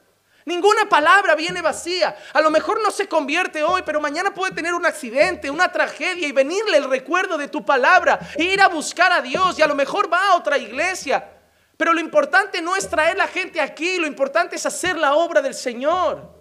Ninguna 0.46 0.86
palabra 0.88 1.34
viene 1.34 1.62
vacía. 1.62 2.16
A 2.34 2.40
lo 2.40 2.50
mejor 2.50 2.82
no 2.82 2.90
se 2.90 3.08
convierte 3.08 3.64
hoy, 3.64 3.82
pero 3.84 4.00
mañana 4.00 4.34
puede 4.34 4.52
tener 4.52 4.74
un 4.74 4.84
accidente, 4.84 5.50
una 5.50 5.72
tragedia 5.72 6.28
y 6.28 6.32
venirle 6.32 6.76
el 6.76 6.90
recuerdo 6.90 7.38
de 7.38 7.48
tu 7.48 7.64
palabra, 7.64 8.18
e 8.36 8.44
ir 8.44 8.60
a 8.60 8.68
buscar 8.68 9.10
a 9.10 9.22
Dios 9.22 9.58
y 9.58 9.62
a 9.62 9.66
lo 9.66 9.74
mejor 9.74 10.12
va 10.12 10.28
a 10.28 10.34
otra 10.36 10.58
iglesia. 10.58 11.30
Pero 11.76 11.94
lo 11.94 12.00
importante 12.00 12.60
no 12.60 12.76
es 12.76 12.88
traer 12.88 13.16
la 13.16 13.26
gente 13.26 13.60
aquí, 13.60 13.96
lo 13.98 14.06
importante 14.06 14.56
es 14.56 14.66
hacer 14.66 14.96
la 14.96 15.14
obra 15.14 15.40
del 15.40 15.54
Señor. 15.54 16.34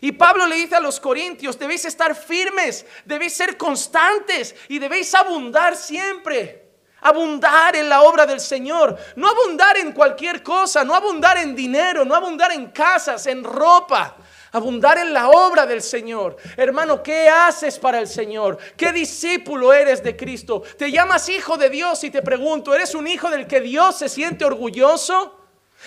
Y 0.00 0.12
Pablo 0.12 0.46
le 0.46 0.56
dice 0.56 0.76
a 0.76 0.80
los 0.80 1.00
corintios, 1.00 1.58
debéis 1.58 1.84
estar 1.84 2.14
firmes, 2.14 2.84
debéis 3.04 3.34
ser 3.34 3.56
constantes 3.56 4.54
y 4.68 4.78
debéis 4.78 5.14
abundar 5.14 5.76
siempre. 5.76 6.67
Abundar 7.00 7.76
en 7.76 7.88
la 7.88 8.02
obra 8.02 8.26
del 8.26 8.40
Señor. 8.40 8.96
No 9.16 9.28
abundar 9.28 9.76
en 9.76 9.92
cualquier 9.92 10.42
cosa, 10.42 10.84
no 10.84 10.94
abundar 10.94 11.38
en 11.38 11.54
dinero, 11.54 12.04
no 12.04 12.14
abundar 12.14 12.52
en 12.52 12.68
casas, 12.70 13.26
en 13.26 13.44
ropa. 13.44 14.16
Abundar 14.52 14.98
en 14.98 15.12
la 15.12 15.28
obra 15.28 15.66
del 15.66 15.82
Señor. 15.82 16.36
Hermano, 16.56 17.02
¿qué 17.02 17.28
haces 17.28 17.78
para 17.78 17.98
el 17.98 18.08
Señor? 18.08 18.58
¿Qué 18.76 18.92
discípulo 18.92 19.72
eres 19.72 20.02
de 20.02 20.16
Cristo? 20.16 20.62
¿Te 20.76 20.90
llamas 20.90 21.28
hijo 21.28 21.56
de 21.56 21.68
Dios? 21.68 22.02
Y 22.04 22.10
te 22.10 22.22
pregunto, 22.22 22.74
¿eres 22.74 22.94
un 22.94 23.06
hijo 23.06 23.30
del 23.30 23.46
que 23.46 23.60
Dios 23.60 23.98
se 23.98 24.08
siente 24.08 24.44
orgulloso? 24.44 25.38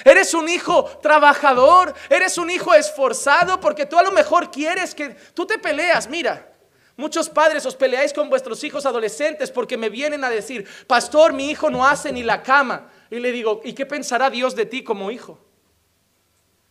Eres 0.05 0.33
un 0.33 0.47
hijo 0.47 0.85
trabajador, 1.01 1.93
eres 2.09 2.37
un 2.37 2.49
hijo 2.49 2.73
esforzado 2.73 3.59
porque 3.59 3.85
tú 3.85 3.97
a 3.97 4.03
lo 4.03 4.11
mejor 4.11 4.49
quieres 4.49 4.95
que 4.95 5.09
tú 5.33 5.45
te 5.45 5.57
peleas. 5.57 6.07
Mira, 6.07 6.50
muchos 6.97 7.29
padres 7.29 7.65
os 7.65 7.75
peleáis 7.75 8.13
con 8.13 8.29
vuestros 8.29 8.63
hijos 8.63 8.85
adolescentes 8.85 9.51
porque 9.51 9.77
me 9.77 9.89
vienen 9.89 10.23
a 10.23 10.29
decir, 10.29 10.67
pastor, 10.87 11.33
mi 11.33 11.49
hijo 11.49 11.69
no 11.69 11.85
hace 11.85 12.11
ni 12.11 12.23
la 12.23 12.43
cama. 12.43 12.89
Y 13.09 13.19
le 13.19 13.31
digo, 13.31 13.61
¿y 13.63 13.73
qué 13.73 13.85
pensará 13.85 14.29
Dios 14.29 14.55
de 14.55 14.65
ti 14.65 14.83
como 14.83 15.11
hijo? 15.11 15.39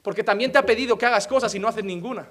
Porque 0.02 0.24
también 0.24 0.52
te 0.52 0.58
ha 0.58 0.64
pedido 0.64 0.96
que 0.96 1.06
hagas 1.06 1.26
cosas 1.26 1.54
y 1.54 1.58
no 1.58 1.68
haces 1.68 1.84
ninguna. 1.84 2.30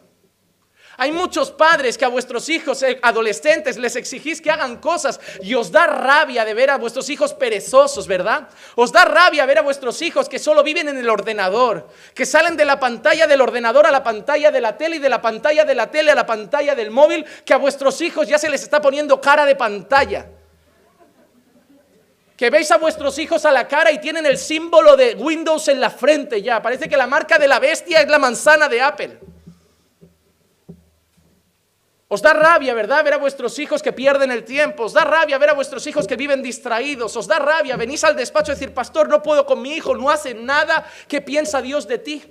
Hay 1.02 1.14
muchos 1.14 1.50
padres 1.50 1.98
que 1.98 2.04
a 2.04 2.10
vuestros 2.10 2.50
hijos 2.50 2.84
eh, 2.84 3.00
adolescentes 3.02 3.78
les 3.78 3.96
exigís 3.96 4.42
que 4.42 4.52
hagan 4.52 4.78
cosas 4.82 5.18
y 5.42 5.56
os 5.56 5.72
da 5.72 5.88
rabia 5.88 6.44
de 6.44 6.54
ver 6.54 6.70
a 6.70 6.78
vuestros 6.78 7.10
hijos 7.10 7.34
perezosos, 7.34 8.06
¿verdad? 8.06 8.50
Os 8.76 8.92
da 8.92 9.06
rabia 9.06 9.46
ver 9.46 9.60
a 9.60 9.62
vuestros 9.62 10.02
hijos 10.02 10.28
que 10.28 10.40
solo 10.40 10.62
viven 10.62 10.90
en 10.90 10.98
el 10.98 11.10
ordenador, 11.10 11.88
que 12.14 12.26
salen 12.26 12.58
de 12.58 12.66
la 12.66 12.82
pantalla 12.82 13.28
del 13.28 13.40
ordenador 13.40 13.88
a 13.88 13.92
la 13.92 14.04
pantalla 14.04 14.52
de 14.52 14.60
la 14.60 14.76
tele 14.76 14.98
y 14.98 15.00
de 15.00 15.08
la 15.08 15.22
pantalla 15.22 15.64
de 15.64 15.74
la 15.74 15.90
tele 15.90 16.12
a 16.12 16.16
la 16.16 16.26
pantalla 16.26 16.76
del 16.76 16.92
móvil, 16.92 17.26
que 17.46 17.54
a 17.54 17.58
vuestros 17.58 18.02
hijos 18.02 18.28
ya 18.28 18.38
se 18.38 18.50
les 18.50 18.62
está 18.62 18.82
poniendo 18.82 19.22
cara 19.22 19.46
de 19.46 19.56
pantalla 19.56 20.28
que 22.36 22.50
veis 22.50 22.72
a 22.72 22.78
vuestros 22.78 23.18
hijos 23.20 23.46
a 23.46 23.52
la 23.52 23.68
cara 23.68 23.92
y 23.92 24.00
tienen 24.00 24.26
el 24.26 24.38
símbolo 24.38 24.96
de 24.98 25.14
Windows 25.16 25.68
en 25.70 25.82
la 25.82 25.90
frente 25.90 26.42
ya. 26.42 26.62
Parece 26.62 26.88
que 26.88 26.96
la 26.96 27.06
marca 27.06 27.38
de 27.38 27.50
la 27.50 27.60
bestia 27.60 28.02
es 28.02 28.08
la 28.08 28.18
manzana 28.18 28.70
de 28.70 28.82
Apple. 28.82 29.20
Os 32.12 32.24
da 32.24 32.34
rabia, 32.34 32.74
¿verdad? 32.74 33.04
Ver 33.04 33.13
a 33.13 33.17
vuestros 33.17 33.60
hijos 33.60 33.84
que 33.84 33.93
pierden 33.93 34.32
el 34.32 34.43
tiempo. 34.43 34.86
Os 34.86 34.93
da 34.93 35.04
rabia 35.04 35.38
ver 35.38 35.52
a 35.52 35.54
vuestros 35.54 35.86
hijos 35.86 36.08
que 36.08 36.15
viven 36.15 36.41
distraídos. 36.41 37.15
Os 37.15 37.28
da 37.28 37.38
rabia. 37.38 37.78
Venís 37.78 38.04
al 38.04 38.15
despacho 38.15 38.52
y 38.52 38.56
decir, 38.56 38.74
pastor, 38.74 39.08
no 39.08 39.22
puedo 39.22 39.45
con 39.45 39.62
mi 39.62 39.74
hijo, 39.76 39.95
no 39.95 40.10
hace 40.10 40.34
nada. 40.34 40.89
¿Qué 41.08 41.22
piensa 41.22 41.62
Dios 41.62 41.88
de 41.88 42.00
ti? 42.00 42.24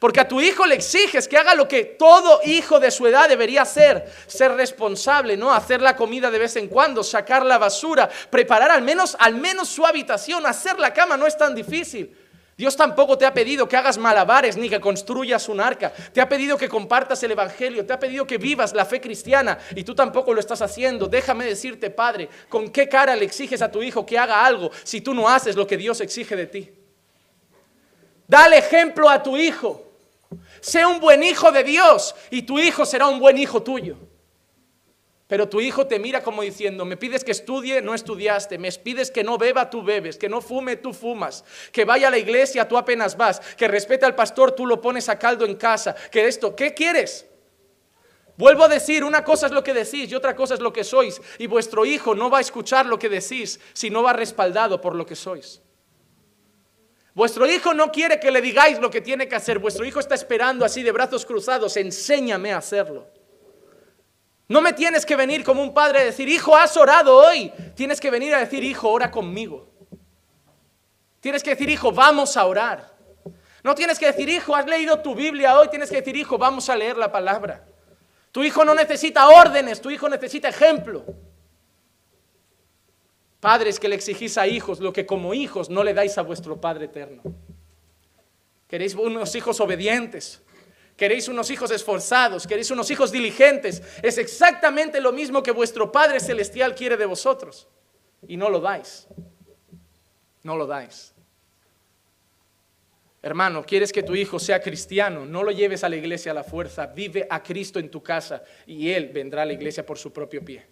Porque 0.00 0.18
a 0.18 0.26
tu 0.26 0.40
hijo 0.40 0.66
le 0.66 0.74
exiges 0.74 1.28
que 1.28 1.38
haga 1.38 1.54
lo 1.54 1.68
que 1.68 1.84
todo 1.84 2.40
hijo 2.44 2.80
de 2.80 2.90
su 2.90 3.06
edad 3.06 3.28
debería 3.28 3.62
hacer. 3.62 4.12
Ser 4.26 4.54
responsable, 4.54 5.36
¿no? 5.36 5.52
Hacer 5.52 5.80
la 5.80 5.94
comida 5.94 6.28
de 6.28 6.40
vez 6.40 6.56
en 6.56 6.66
cuando, 6.66 7.04
sacar 7.04 7.46
la 7.46 7.58
basura, 7.58 8.10
preparar 8.28 8.72
al 8.72 8.82
menos, 8.82 9.16
al 9.20 9.36
menos 9.36 9.68
su 9.68 9.86
habitación, 9.86 10.46
hacer 10.46 10.80
la 10.80 10.92
cama 10.92 11.16
no 11.16 11.28
es 11.28 11.38
tan 11.38 11.54
difícil. 11.54 12.25
Dios 12.56 12.74
tampoco 12.74 13.18
te 13.18 13.26
ha 13.26 13.34
pedido 13.34 13.68
que 13.68 13.76
hagas 13.76 13.98
malabares 13.98 14.56
ni 14.56 14.70
que 14.70 14.80
construyas 14.80 15.46
un 15.50 15.60
arca. 15.60 15.92
Te 15.92 16.22
ha 16.22 16.28
pedido 16.28 16.56
que 16.56 16.70
compartas 16.70 17.22
el 17.22 17.32
Evangelio. 17.32 17.84
Te 17.84 17.92
ha 17.92 17.98
pedido 17.98 18.26
que 18.26 18.38
vivas 18.38 18.72
la 18.72 18.86
fe 18.86 18.98
cristiana 18.98 19.58
y 19.74 19.84
tú 19.84 19.94
tampoco 19.94 20.32
lo 20.32 20.40
estás 20.40 20.62
haciendo. 20.62 21.06
Déjame 21.06 21.44
decirte, 21.44 21.90
Padre, 21.90 22.30
¿con 22.48 22.70
qué 22.70 22.88
cara 22.88 23.14
le 23.14 23.26
exiges 23.26 23.60
a 23.60 23.70
tu 23.70 23.82
hijo 23.82 24.06
que 24.06 24.18
haga 24.18 24.46
algo 24.46 24.70
si 24.84 25.02
tú 25.02 25.12
no 25.12 25.28
haces 25.28 25.54
lo 25.54 25.66
que 25.66 25.76
Dios 25.76 26.00
exige 26.00 26.34
de 26.34 26.46
ti? 26.46 26.72
Dale 28.26 28.56
ejemplo 28.56 29.10
a 29.10 29.22
tu 29.22 29.36
hijo. 29.36 29.92
Sé 30.60 30.86
un 30.86 30.98
buen 30.98 31.22
hijo 31.22 31.52
de 31.52 31.62
Dios 31.62 32.14
y 32.30 32.42
tu 32.42 32.58
hijo 32.58 32.86
será 32.86 33.06
un 33.06 33.20
buen 33.20 33.36
hijo 33.36 33.62
tuyo. 33.62 33.98
Pero 35.26 35.48
tu 35.48 35.60
hijo 35.60 35.86
te 35.88 35.98
mira 35.98 36.22
como 36.22 36.42
diciendo, 36.42 36.84
me 36.84 36.96
pides 36.96 37.24
que 37.24 37.32
estudie, 37.32 37.82
no 37.82 37.94
estudiaste, 37.94 38.58
me 38.58 38.70
pides 38.70 39.10
que 39.10 39.24
no 39.24 39.38
beba, 39.38 39.70
tú 39.70 39.82
bebes, 39.82 40.16
que 40.18 40.28
no 40.28 40.40
fume, 40.40 40.76
tú 40.76 40.92
fumas, 40.92 41.44
que 41.72 41.84
vaya 41.84 42.08
a 42.08 42.10
la 42.12 42.18
iglesia, 42.18 42.68
tú 42.68 42.78
apenas 42.78 43.16
vas, 43.16 43.40
que 43.56 43.66
respete 43.66 44.06
al 44.06 44.14
pastor, 44.14 44.52
tú 44.52 44.66
lo 44.66 44.80
pones 44.80 45.08
a 45.08 45.18
caldo 45.18 45.44
en 45.44 45.56
casa, 45.56 45.96
que 46.12 46.28
esto, 46.28 46.54
¿qué 46.54 46.74
quieres? 46.74 47.26
Vuelvo 48.36 48.64
a 48.64 48.68
decir, 48.68 49.02
una 49.02 49.24
cosa 49.24 49.46
es 49.46 49.52
lo 49.52 49.64
que 49.64 49.74
decís 49.74 50.12
y 50.12 50.14
otra 50.14 50.36
cosa 50.36 50.54
es 50.54 50.60
lo 50.60 50.72
que 50.72 50.84
sois, 50.84 51.20
y 51.38 51.48
vuestro 51.48 51.84
hijo 51.84 52.14
no 52.14 52.30
va 52.30 52.38
a 52.38 52.42
escuchar 52.42 52.86
lo 52.86 52.98
que 52.98 53.08
decís 53.08 53.58
si 53.72 53.90
no 53.90 54.04
va 54.04 54.12
respaldado 54.12 54.80
por 54.80 54.94
lo 54.94 55.06
que 55.06 55.16
sois. 55.16 55.60
Vuestro 57.14 57.50
hijo 57.50 57.74
no 57.74 57.90
quiere 57.90 58.20
que 58.20 58.30
le 58.30 58.42
digáis 58.42 58.78
lo 58.78 58.90
que 58.90 59.00
tiene 59.00 59.26
que 59.26 59.34
hacer, 59.34 59.58
vuestro 59.58 59.84
hijo 59.84 59.98
está 59.98 60.14
esperando 60.14 60.64
así 60.64 60.84
de 60.84 60.92
brazos 60.92 61.26
cruzados, 61.26 61.76
enséñame 61.76 62.52
a 62.52 62.58
hacerlo. 62.58 63.15
No 64.48 64.60
me 64.60 64.72
tienes 64.72 65.04
que 65.04 65.16
venir 65.16 65.42
como 65.42 65.62
un 65.62 65.74
padre 65.74 66.00
a 66.00 66.04
decir, 66.04 66.28
hijo, 66.28 66.56
has 66.56 66.76
orado 66.76 67.16
hoy. 67.16 67.52
Tienes 67.74 68.00
que 68.00 68.10
venir 68.10 68.34
a 68.34 68.38
decir, 68.38 68.62
hijo, 68.62 68.90
ora 68.90 69.10
conmigo. 69.10 69.68
Tienes 71.20 71.42
que 71.42 71.50
decir, 71.50 71.68
hijo, 71.68 71.90
vamos 71.90 72.36
a 72.36 72.46
orar. 72.46 72.94
No 73.64 73.74
tienes 73.74 73.98
que 73.98 74.06
decir, 74.06 74.28
hijo, 74.28 74.54
has 74.54 74.66
leído 74.66 75.00
tu 75.00 75.14
Biblia 75.14 75.58
hoy. 75.58 75.68
Tienes 75.68 75.90
que 75.90 75.96
decir, 75.96 76.16
hijo, 76.16 76.38
vamos 76.38 76.68
a 76.68 76.76
leer 76.76 76.96
la 76.96 77.10
palabra. 77.10 77.66
Tu 78.30 78.44
hijo 78.44 78.64
no 78.64 78.74
necesita 78.74 79.26
órdenes, 79.28 79.80
tu 79.80 79.90
hijo 79.90 80.08
necesita 80.08 80.48
ejemplo. 80.48 81.04
Padres 83.40 83.80
que 83.80 83.88
le 83.88 83.96
exigís 83.96 84.38
a 84.38 84.46
hijos 84.46 84.78
lo 84.78 84.92
que 84.92 85.06
como 85.06 85.34
hijos 85.34 85.70
no 85.70 85.82
le 85.82 85.94
dais 85.94 86.16
a 86.18 86.22
vuestro 86.22 86.60
Padre 86.60 86.84
eterno. 86.84 87.22
Queréis 88.68 88.94
unos 88.94 89.34
hijos 89.34 89.60
obedientes, 89.60 90.42
Queréis 90.96 91.28
unos 91.28 91.50
hijos 91.50 91.70
esforzados, 91.70 92.46
queréis 92.46 92.70
unos 92.70 92.90
hijos 92.90 93.12
diligentes. 93.12 93.82
Es 94.02 94.16
exactamente 94.16 95.00
lo 95.00 95.12
mismo 95.12 95.42
que 95.42 95.50
vuestro 95.50 95.92
Padre 95.92 96.20
Celestial 96.20 96.74
quiere 96.74 96.96
de 96.96 97.04
vosotros. 97.04 97.68
Y 98.26 98.36
no 98.36 98.48
lo 98.48 98.60
dais. 98.60 99.06
No 100.42 100.56
lo 100.56 100.66
dais. 100.66 101.14
Hermano, 103.20 103.64
quieres 103.64 103.92
que 103.92 104.04
tu 104.04 104.14
hijo 104.14 104.38
sea 104.38 104.60
cristiano, 104.60 105.26
no 105.26 105.42
lo 105.42 105.50
lleves 105.50 105.82
a 105.82 105.88
la 105.88 105.96
iglesia 105.96 106.30
a 106.30 106.34
la 106.34 106.44
fuerza, 106.44 106.86
vive 106.86 107.26
a 107.28 107.42
Cristo 107.42 107.80
en 107.80 107.90
tu 107.90 108.00
casa 108.00 108.44
y 108.66 108.90
Él 108.90 109.08
vendrá 109.08 109.42
a 109.42 109.46
la 109.46 109.52
iglesia 109.52 109.84
por 109.84 109.98
su 109.98 110.12
propio 110.12 110.44
pie. 110.44 110.64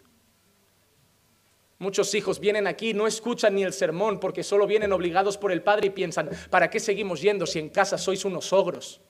Muchos 1.78 2.14
hijos 2.14 2.38
vienen 2.38 2.68
aquí, 2.68 2.94
no 2.94 3.08
escuchan 3.08 3.56
ni 3.56 3.64
el 3.64 3.72
sermón 3.72 4.20
porque 4.20 4.44
solo 4.44 4.68
vienen 4.68 4.92
obligados 4.92 5.37
por 5.37 5.50
el 5.50 5.62
Padre 5.62 5.88
y 5.88 5.90
piensan, 5.90 6.30
¿para 6.48 6.70
qué 6.70 6.78
seguimos 6.78 7.20
yendo 7.20 7.44
si 7.44 7.58
en 7.58 7.70
casa 7.70 7.98
sois 7.98 8.24
unos 8.24 8.52
ogros? 8.52 9.00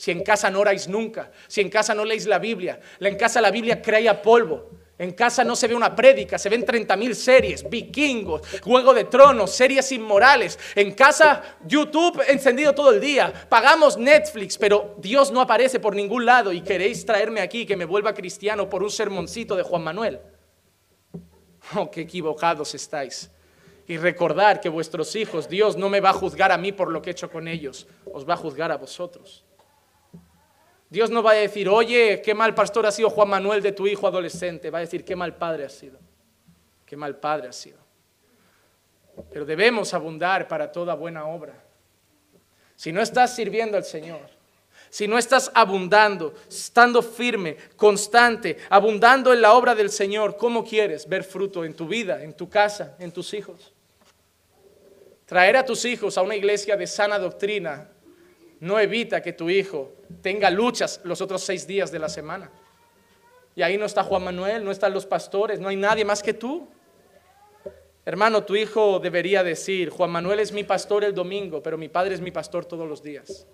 Si 0.00 0.10
en 0.12 0.22
casa 0.22 0.50
no 0.50 0.60
oráis 0.60 0.88
nunca, 0.88 1.30
si 1.46 1.60
en 1.60 1.68
casa 1.68 1.94
no 1.94 2.06
leéis 2.06 2.24
la 2.24 2.38
Biblia, 2.38 2.80
en 3.00 3.16
casa 3.18 3.38
la 3.38 3.50
Biblia 3.50 3.82
crea 3.82 4.22
polvo. 4.22 4.70
En 4.96 5.12
casa 5.12 5.44
no 5.44 5.54
se 5.54 5.68
ve 5.68 5.74
una 5.74 5.94
prédica, 5.94 6.38
se 6.38 6.48
ven 6.48 6.64
30.000 6.64 7.12
series, 7.12 7.68
vikingos, 7.68 8.40
Juego 8.62 8.94
de 8.94 9.04
Tronos, 9.04 9.50
series 9.50 9.92
inmorales. 9.92 10.58
En 10.74 10.92
casa 10.92 11.42
YouTube 11.66 12.22
encendido 12.28 12.74
todo 12.74 12.92
el 12.92 13.00
día. 13.00 13.30
Pagamos 13.50 13.98
Netflix, 13.98 14.56
pero 14.56 14.94
Dios 14.96 15.30
no 15.32 15.42
aparece 15.42 15.80
por 15.80 15.94
ningún 15.94 16.24
lado 16.24 16.50
y 16.50 16.62
queréis 16.62 17.04
traerme 17.04 17.42
aquí 17.42 17.66
que 17.66 17.76
me 17.76 17.84
vuelva 17.84 18.14
cristiano 18.14 18.70
por 18.70 18.82
un 18.82 18.90
sermoncito 18.90 19.54
de 19.54 19.62
Juan 19.62 19.84
Manuel. 19.84 20.20
Oh, 21.76 21.90
qué 21.90 22.00
equivocados 22.00 22.74
estáis. 22.74 23.30
Y 23.86 23.98
recordar 23.98 24.62
que 24.62 24.70
vuestros 24.70 25.14
hijos, 25.14 25.46
Dios 25.46 25.76
no 25.76 25.90
me 25.90 26.00
va 26.00 26.10
a 26.10 26.14
juzgar 26.14 26.52
a 26.52 26.58
mí 26.58 26.72
por 26.72 26.90
lo 26.90 27.02
que 27.02 27.10
he 27.10 27.12
hecho 27.12 27.30
con 27.30 27.48
ellos, 27.48 27.86
os 28.10 28.26
va 28.26 28.32
a 28.32 28.38
juzgar 28.38 28.72
a 28.72 28.76
vosotros. 28.76 29.44
Dios 30.90 31.08
no 31.08 31.22
va 31.22 31.30
a 31.30 31.34
decir, 31.34 31.68
oye, 31.68 32.20
qué 32.20 32.34
mal 32.34 32.52
pastor 32.52 32.84
ha 32.84 32.90
sido 32.90 33.10
Juan 33.10 33.28
Manuel 33.28 33.62
de 33.62 33.70
tu 33.70 33.86
hijo 33.86 34.08
adolescente. 34.08 34.70
Va 34.70 34.78
a 34.78 34.80
decir, 34.80 35.04
qué 35.04 35.14
mal 35.14 35.36
padre 35.36 35.64
ha 35.64 35.68
sido. 35.68 35.98
Qué 36.84 36.96
mal 36.96 37.16
padre 37.16 37.48
ha 37.48 37.52
sido. 37.52 37.78
Pero 39.32 39.44
debemos 39.44 39.94
abundar 39.94 40.48
para 40.48 40.72
toda 40.72 40.94
buena 40.94 41.26
obra. 41.26 41.54
Si 42.74 42.90
no 42.90 43.00
estás 43.00 43.36
sirviendo 43.36 43.76
al 43.76 43.84
Señor, 43.84 44.28
si 44.88 45.06
no 45.06 45.16
estás 45.16 45.52
abundando, 45.54 46.34
estando 46.48 47.02
firme, 47.02 47.56
constante, 47.76 48.56
abundando 48.68 49.32
en 49.32 49.42
la 49.42 49.52
obra 49.52 49.76
del 49.76 49.90
Señor, 49.90 50.36
¿cómo 50.36 50.64
quieres 50.64 51.08
ver 51.08 51.22
fruto 51.22 51.64
en 51.64 51.74
tu 51.74 51.86
vida, 51.86 52.24
en 52.24 52.34
tu 52.34 52.48
casa, 52.48 52.96
en 52.98 53.12
tus 53.12 53.32
hijos? 53.32 53.72
Traer 55.26 55.56
a 55.56 55.64
tus 55.64 55.84
hijos 55.84 56.18
a 56.18 56.22
una 56.22 56.34
iglesia 56.34 56.76
de 56.76 56.88
sana 56.88 57.20
doctrina 57.20 57.88
no 58.60 58.78
evita 58.78 59.22
que 59.22 59.32
tu 59.32 59.50
hijo 59.50 59.92
tenga 60.22 60.50
luchas 60.50 61.00
los 61.04 61.20
otros 61.20 61.42
seis 61.42 61.66
días 61.66 61.90
de 61.90 61.98
la 61.98 62.08
semana. 62.08 62.50
Y 63.56 63.62
ahí 63.62 63.76
no 63.76 63.86
está 63.86 64.04
Juan 64.04 64.24
Manuel, 64.24 64.64
no 64.64 64.70
están 64.70 64.92
los 64.92 65.06
pastores, 65.06 65.58
no 65.60 65.68
hay 65.68 65.76
nadie 65.76 66.04
más 66.04 66.22
que 66.22 66.34
tú. 66.34 66.68
Hermano, 68.04 68.44
tu 68.44 68.56
hijo 68.56 68.98
debería 68.98 69.42
decir, 69.42 69.90
Juan 69.90 70.10
Manuel 70.10 70.40
es 70.40 70.52
mi 70.52 70.64
pastor 70.64 71.04
el 71.04 71.14
domingo, 71.14 71.62
pero 71.62 71.76
mi 71.76 71.88
padre 71.88 72.14
es 72.14 72.20
mi 72.20 72.30
pastor 72.30 72.64
todos 72.64 72.88
los 72.88 73.02
días. 73.02 73.46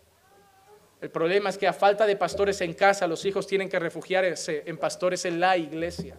El 1.00 1.10
problema 1.10 1.50
es 1.50 1.58
que 1.58 1.66
a 1.66 1.72
falta 1.72 2.06
de 2.06 2.16
pastores 2.16 2.60
en 2.60 2.72
casa, 2.72 3.06
los 3.06 3.24
hijos 3.24 3.46
tienen 3.46 3.68
que 3.68 3.78
refugiarse 3.78 4.62
en 4.66 4.78
pastores 4.78 5.24
en 5.24 5.40
la 5.40 5.56
iglesia. 5.56 6.16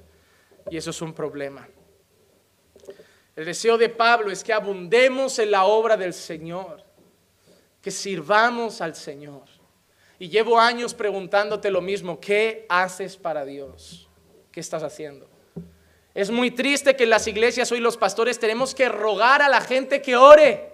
Y 0.70 0.78
eso 0.78 0.92
es 0.92 1.02
un 1.02 1.14
problema. 1.14 1.68
El 3.36 3.46
deseo 3.46 3.78
de 3.78 3.90
Pablo 3.90 4.32
es 4.32 4.44
que 4.44 4.54
abundemos 4.54 5.40
en 5.40 5.52
la 5.52 5.66
obra 5.66 5.96
del 5.98 6.14
Señor, 6.14 6.84
que 7.82 7.92
sirvamos 7.92 8.82
al 8.82 8.96
Señor. 8.96 9.44
Y 10.20 10.30
llevo 10.30 10.60
años 10.60 10.94
preguntándote 10.94 11.70
lo 11.70 11.82
mismo, 11.82 12.20
¿qué 12.20 12.66
haces 12.70 13.18
para 13.18 13.46
Dios? 13.46 14.10
¿Qué 14.52 14.60
estás 14.60 14.84
haciendo? 14.84 15.30
Es 16.14 16.32
muy 16.32 16.50
triste 16.50 16.96
que 16.96 17.04
en 17.04 17.12
las 17.12 17.28
iglesias 17.28 17.72
hoy 17.72 17.80
los 17.80 17.96
pastores 17.96 18.40
tenemos 18.40 18.74
que 18.74 18.90
rogar 18.90 19.44
a 19.44 19.50
la 19.50 19.62
gente 19.62 20.02
que 20.02 20.16
ore. 20.16 20.72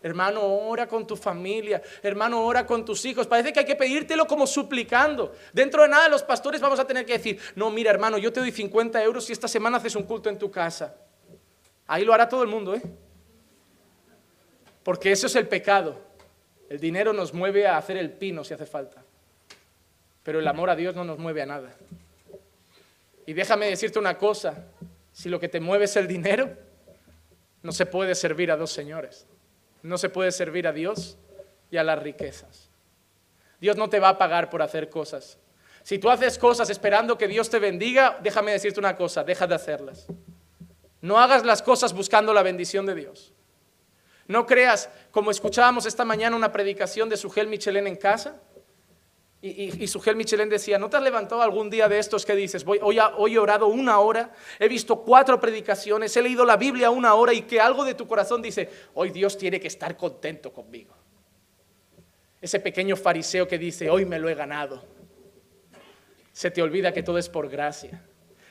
Hermano, 0.00 0.40
ora 0.44 0.86
con 0.86 1.06
tu 1.06 1.16
familia. 1.16 1.82
Hermano, 2.02 2.44
ora 2.44 2.64
con 2.64 2.84
tus 2.84 3.04
hijos. 3.04 3.26
Parece 3.26 3.52
que 3.52 3.60
hay 3.60 3.64
que 3.66 3.74
pedírtelo 3.74 4.26
como 4.26 4.46
suplicando. 4.46 5.32
Dentro 5.52 5.82
de 5.82 5.88
nada 5.88 6.08
los 6.08 6.22
pastores 6.22 6.60
vamos 6.60 6.78
a 6.78 6.86
tener 6.86 7.04
que 7.04 7.14
decir, 7.14 7.40
no, 7.56 7.70
mira 7.70 7.90
hermano, 7.90 8.18
yo 8.18 8.32
te 8.32 8.38
doy 8.38 8.52
50 8.52 9.02
euros 9.02 9.24
si 9.24 9.32
esta 9.32 9.48
semana 9.48 9.78
haces 9.78 9.96
un 9.96 10.04
culto 10.04 10.28
en 10.28 10.38
tu 10.38 10.50
casa. 10.50 10.94
Ahí 11.88 12.04
lo 12.04 12.14
hará 12.14 12.28
todo 12.28 12.42
el 12.42 12.48
mundo, 12.48 12.74
¿eh? 12.74 12.82
Porque 14.84 15.10
eso 15.10 15.26
es 15.26 15.34
el 15.34 15.48
pecado. 15.48 15.98
El 16.74 16.80
dinero 16.80 17.12
nos 17.12 17.32
mueve 17.32 17.68
a 17.68 17.76
hacer 17.76 17.96
el 17.96 18.10
pino 18.10 18.42
si 18.42 18.52
hace 18.52 18.66
falta. 18.66 19.00
Pero 20.24 20.40
el 20.40 20.48
amor 20.48 20.70
a 20.70 20.74
Dios 20.74 20.96
no 20.96 21.04
nos 21.04 21.20
mueve 21.20 21.40
a 21.40 21.46
nada. 21.46 21.72
Y 23.26 23.32
déjame 23.32 23.66
decirte 23.66 24.00
una 24.00 24.18
cosa, 24.18 24.66
si 25.12 25.28
lo 25.28 25.38
que 25.38 25.48
te 25.48 25.60
mueve 25.60 25.84
es 25.84 25.94
el 25.94 26.08
dinero, 26.08 26.50
no 27.62 27.70
se 27.70 27.86
puede 27.86 28.16
servir 28.16 28.50
a 28.50 28.56
dos 28.56 28.72
señores. 28.72 29.24
No 29.84 29.98
se 29.98 30.08
puede 30.08 30.32
servir 30.32 30.66
a 30.66 30.72
Dios 30.72 31.16
y 31.70 31.76
a 31.76 31.84
las 31.84 32.02
riquezas. 32.02 32.70
Dios 33.60 33.76
no 33.76 33.88
te 33.88 34.00
va 34.00 34.08
a 34.08 34.18
pagar 34.18 34.50
por 34.50 34.60
hacer 34.60 34.90
cosas. 34.90 35.38
Si 35.84 36.00
tú 36.00 36.10
haces 36.10 36.38
cosas 36.38 36.70
esperando 36.70 37.16
que 37.16 37.28
Dios 37.28 37.50
te 37.50 37.60
bendiga, 37.60 38.18
déjame 38.20 38.50
decirte 38.50 38.80
una 38.80 38.96
cosa, 38.96 39.22
deja 39.22 39.46
de 39.46 39.54
hacerlas. 39.54 40.08
No 41.00 41.20
hagas 41.20 41.44
las 41.44 41.62
cosas 41.62 41.92
buscando 41.92 42.34
la 42.34 42.42
bendición 42.42 42.84
de 42.84 42.96
Dios. 42.96 43.32
No 44.26 44.46
creas, 44.46 44.88
como 45.10 45.30
escuchábamos 45.30 45.86
esta 45.86 46.04
mañana 46.04 46.36
una 46.36 46.52
predicación 46.52 47.08
de 47.08 47.16
Sugel 47.16 47.46
Michelén 47.46 47.86
en 47.86 47.96
casa, 47.96 48.40
y, 49.42 49.84
y, 49.84 49.86
Sugel 49.88 50.16
Michelén 50.16 50.48
decía, 50.48 50.78
¿no 50.78 50.88
te 50.88 50.96
has 50.96 51.02
levantado 51.02 51.42
algún 51.42 51.68
día 51.68 51.86
de 51.86 51.98
estos 51.98 52.24
que 52.24 52.34
dices, 52.34 52.64
hoy, 52.66 52.80
hoy 52.80 53.34
he 53.34 53.38
orado 53.38 53.66
una 53.66 53.98
hora, 53.98 54.32
he 54.58 54.68
visto 54.68 55.02
cuatro 55.02 55.38
predicaciones, 55.38 56.16
he 56.16 56.22
leído 56.22 56.46
la 56.46 56.56
Biblia 56.56 56.88
una 56.88 57.12
hora 57.12 57.34
y 57.34 57.42
que 57.42 57.60
algo 57.60 57.84
de 57.84 57.92
tu 57.92 58.06
corazón 58.06 58.40
dice, 58.40 58.70
hoy 58.94 59.10
Dios 59.10 59.36
tiene 59.36 59.60
que 59.60 59.68
estar 59.68 59.98
contento 59.98 60.50
conmigo? 60.50 60.94
Ese 62.40 62.58
pequeño 62.58 62.96
fariseo 62.96 63.46
que 63.46 63.58
dice, 63.58 63.90
hoy 63.90 64.06
me 64.06 64.18
lo 64.18 64.30
he 64.30 64.34
ganado. 64.34 64.82
Se 66.32 66.50
te 66.50 66.62
olvida 66.62 66.94
que 66.94 67.02
todo 67.02 67.18
es 67.18 67.28
por 67.28 67.50
gracia, 67.50 68.02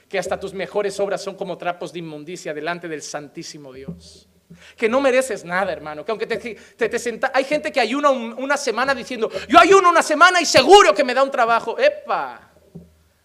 que 0.07 0.19
hasta 0.19 0.39
tus 0.39 0.53
mejores 0.53 0.99
obras 0.99 1.23
son 1.23 1.33
como 1.33 1.57
trapos 1.57 1.91
de 1.91 1.99
inmundicia 1.99 2.53
delante 2.53 2.87
del 2.87 3.01
Santísimo 3.01 3.73
Dios 3.73 4.29
que 4.75 4.89
no 4.89 5.01
mereces 5.01 5.43
nada, 5.43 5.71
hermano. 5.71 6.05
Que 6.05 6.11
aunque 6.11 6.27
te, 6.27 6.37
te, 6.37 7.19
hay 7.33 7.43
gente 7.43 7.71
que 7.71 7.79
ayuna 7.79 8.09
una 8.09 8.57
semana 8.57 8.93
diciendo, 8.93 9.29
yo 9.47 9.59
ayuno 9.59 9.89
una 9.89 10.03
semana 10.03 10.41
y 10.41 10.45
seguro 10.45 10.93
que 10.93 11.03
me 11.03 11.13
da 11.13 11.23
un 11.23 11.31
trabajo. 11.31 11.77
¡Epa! 11.77 12.53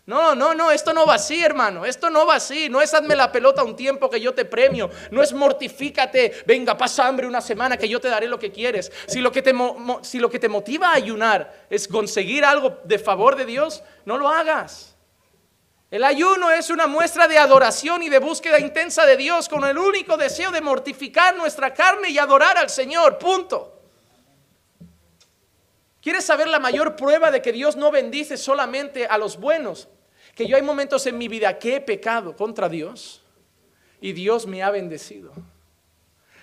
No, 0.08 0.34
no, 0.34 0.54
no, 0.54 0.70
esto 0.70 0.94
no 0.94 1.04
va 1.04 1.16
así, 1.16 1.44
hermano. 1.44 1.84
Esto 1.84 2.08
no 2.08 2.26
va 2.26 2.36
así. 2.36 2.70
No 2.70 2.80
es 2.80 2.94
hazme 2.94 3.14
la 3.14 3.30
pelota 3.30 3.62
un 3.62 3.76
tiempo 3.76 4.08
que 4.08 4.18
yo 4.18 4.32
te 4.32 4.46
premio. 4.46 4.88
No 5.10 5.22
es 5.22 5.34
mortifícate, 5.34 6.44
venga, 6.46 6.78
pasa 6.78 7.06
hambre 7.06 7.26
una 7.26 7.42
semana 7.42 7.76
que 7.76 7.86
yo 7.86 8.00
te 8.00 8.08
daré 8.08 8.26
lo 8.26 8.38
que 8.38 8.50
quieres. 8.50 8.90
Si 9.06 9.20
lo 9.20 9.30
que 9.30 9.42
te, 9.42 9.54
si 10.00 10.18
lo 10.18 10.30
que 10.30 10.38
te 10.38 10.48
motiva 10.48 10.88
a 10.88 10.94
ayunar 10.94 11.66
es 11.68 11.86
conseguir 11.86 12.46
algo 12.46 12.78
de 12.84 12.98
favor 12.98 13.36
de 13.36 13.44
Dios, 13.44 13.82
no 14.06 14.16
lo 14.16 14.30
hagas. 14.30 14.97
El 15.90 16.04
ayuno 16.04 16.50
es 16.50 16.68
una 16.68 16.86
muestra 16.86 17.28
de 17.28 17.38
adoración 17.38 18.02
y 18.02 18.10
de 18.10 18.18
búsqueda 18.18 18.60
intensa 18.60 19.06
de 19.06 19.16
Dios 19.16 19.48
con 19.48 19.64
el 19.64 19.78
único 19.78 20.18
deseo 20.18 20.50
de 20.50 20.60
mortificar 20.60 21.34
nuestra 21.36 21.72
carne 21.72 22.10
y 22.10 22.18
adorar 22.18 22.58
al 22.58 22.68
Señor. 22.68 23.18
Punto. 23.18 23.80
¿Quieres 26.02 26.24
saber 26.24 26.48
la 26.48 26.58
mayor 26.58 26.94
prueba 26.94 27.30
de 27.30 27.40
que 27.40 27.52
Dios 27.52 27.76
no 27.76 27.90
bendice 27.90 28.36
solamente 28.36 29.06
a 29.06 29.16
los 29.16 29.38
buenos? 29.38 29.88
Que 30.34 30.46
yo 30.46 30.56
hay 30.56 30.62
momentos 30.62 31.06
en 31.06 31.16
mi 31.16 31.26
vida 31.26 31.58
que 31.58 31.76
he 31.76 31.80
pecado 31.80 32.36
contra 32.36 32.68
Dios 32.68 33.22
y 34.00 34.12
Dios 34.12 34.46
me 34.46 34.62
ha 34.62 34.70
bendecido. 34.70 35.32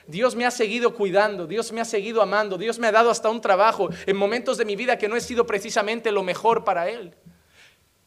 Dios 0.07 0.35
me 0.35 0.45
ha 0.45 0.51
seguido 0.51 0.95
cuidando, 0.95 1.47
Dios 1.47 1.71
me 1.71 1.81
ha 1.81 1.85
seguido 1.85 2.21
amando, 2.21 2.57
Dios 2.57 2.79
me 2.79 2.87
ha 2.87 2.91
dado 2.91 3.09
hasta 3.11 3.29
un 3.29 3.41
trabajo 3.41 3.89
en 4.05 4.17
momentos 4.17 4.57
de 4.57 4.65
mi 4.65 4.75
vida 4.75 4.97
que 4.97 5.07
no 5.07 5.15
he 5.15 5.21
sido 5.21 5.45
precisamente 5.45 6.11
lo 6.11 6.23
mejor 6.23 6.63
para 6.63 6.89
Él. 6.89 7.15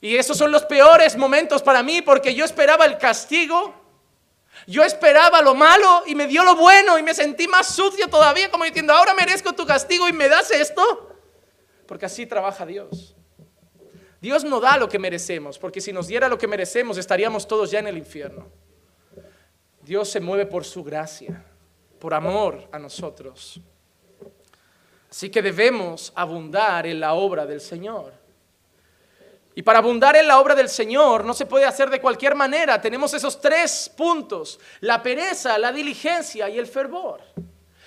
Y 0.01 0.17
esos 0.17 0.37
son 0.37 0.53
los 0.53 0.65
peores 0.65 1.17
momentos 1.17 1.63
para 1.63 1.83
mí 1.83 2.03
porque 2.03 2.35
yo 2.35 2.45
esperaba 2.45 2.85
el 2.85 2.99
castigo, 2.99 3.75
yo 4.67 4.85
esperaba 4.85 5.43
lo 5.43 5.55
malo 5.55 6.03
y 6.07 6.15
me 6.15 6.27
dio 6.27 6.45
lo 6.45 6.55
bueno 6.55 6.99
y 6.99 7.03
me 7.03 7.15
sentí 7.15 7.49
más 7.49 7.75
sucio 7.75 8.09
todavía 8.09 8.51
como 8.51 8.65
diciendo, 8.65 8.93
ahora 8.93 9.15
merezco 9.15 9.53
tu 9.53 9.67
castigo 9.67 10.09
y 10.09 10.13
me 10.13 10.29
das 10.29 10.51
esto. 10.51 11.17
Porque 11.87 12.07
así 12.07 12.27
trabaja 12.27 12.65
Dios. 12.65 13.17
Dios 14.21 14.45
no 14.45 14.61
da 14.61 14.77
lo 14.77 14.89
que 14.89 14.99
merecemos, 14.99 15.59
porque 15.59 15.81
si 15.81 15.93
nos 15.93 16.09
diera 16.09 16.29
lo 16.29 16.39
que 16.39 16.49
merecemos 16.49 16.99
estaríamos 16.99 17.47
todos 17.47 17.71
ya 17.71 17.79
en 17.79 17.87
el 17.87 17.99
infierno. 17.99 18.49
Dios 19.83 20.09
se 20.11 20.21
mueve 20.21 20.45
por 20.47 20.65
su 20.65 20.85
gracia, 20.85 21.43
por 21.99 22.15
amor 22.15 22.69
a 22.73 22.79
nosotros. 22.79 23.61
Así 25.11 25.31
que 25.31 25.41
debemos 25.41 26.13
abundar 26.15 26.87
en 26.87 27.01
la 27.01 27.15
obra 27.15 27.47
del 27.47 27.61
Señor. 27.61 28.13
Y 29.59 29.63
para 29.63 29.81
abundar 29.81 30.15
en 30.15 30.29
la 30.29 30.39
obra 30.39 30.55
del 30.55 30.69
Señor 30.69 31.25
no 31.25 31.35
se 31.35 31.45
puede 31.45 31.65
hacer 31.65 31.91
de 31.91 32.01
cualquier 32.01 32.37
manera. 32.37 32.81
Tenemos 32.81 33.13
esos 33.13 33.41
tres 33.41 33.91
puntos, 33.97 34.61
la 34.79 35.03
pereza, 35.03 35.59
la 35.59 35.73
diligencia 35.73 36.49
y 36.49 36.61
el 36.61 36.69
fervor. 36.69 37.21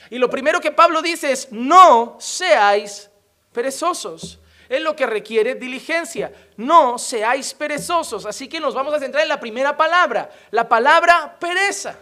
Y 0.09 0.17
lo 0.17 0.29
primero 0.29 0.59
que 0.59 0.73
Pablo 0.73 1.01
dice 1.01 1.31
es, 1.31 1.49
no 1.49 2.17
seáis 2.19 3.09
perezosos. 3.53 4.41
Es 4.67 4.81
lo 4.81 4.97
que 4.97 5.05
requiere 5.05 5.55
diligencia. 5.55 6.33
No 6.57 6.97
seáis 6.97 7.53
perezosos. 7.53 8.25
Así 8.25 8.49
que 8.49 8.59
nos 8.59 8.73
vamos 8.73 8.93
a 8.93 8.99
centrar 8.99 9.23
en 9.23 9.29
la 9.29 9.39
primera 9.39 9.77
palabra, 9.77 10.29
la 10.49 10.67
palabra 10.67 11.37
pereza. 11.39 11.97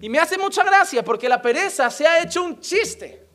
Y 0.00 0.08
me 0.08 0.20
hace 0.20 0.38
mucha 0.38 0.62
gracia 0.62 1.02
porque 1.02 1.28
la 1.28 1.42
pereza 1.42 1.90
se 1.90 2.06
ha 2.06 2.22
hecho 2.22 2.40
un 2.40 2.60
chiste. 2.60 3.25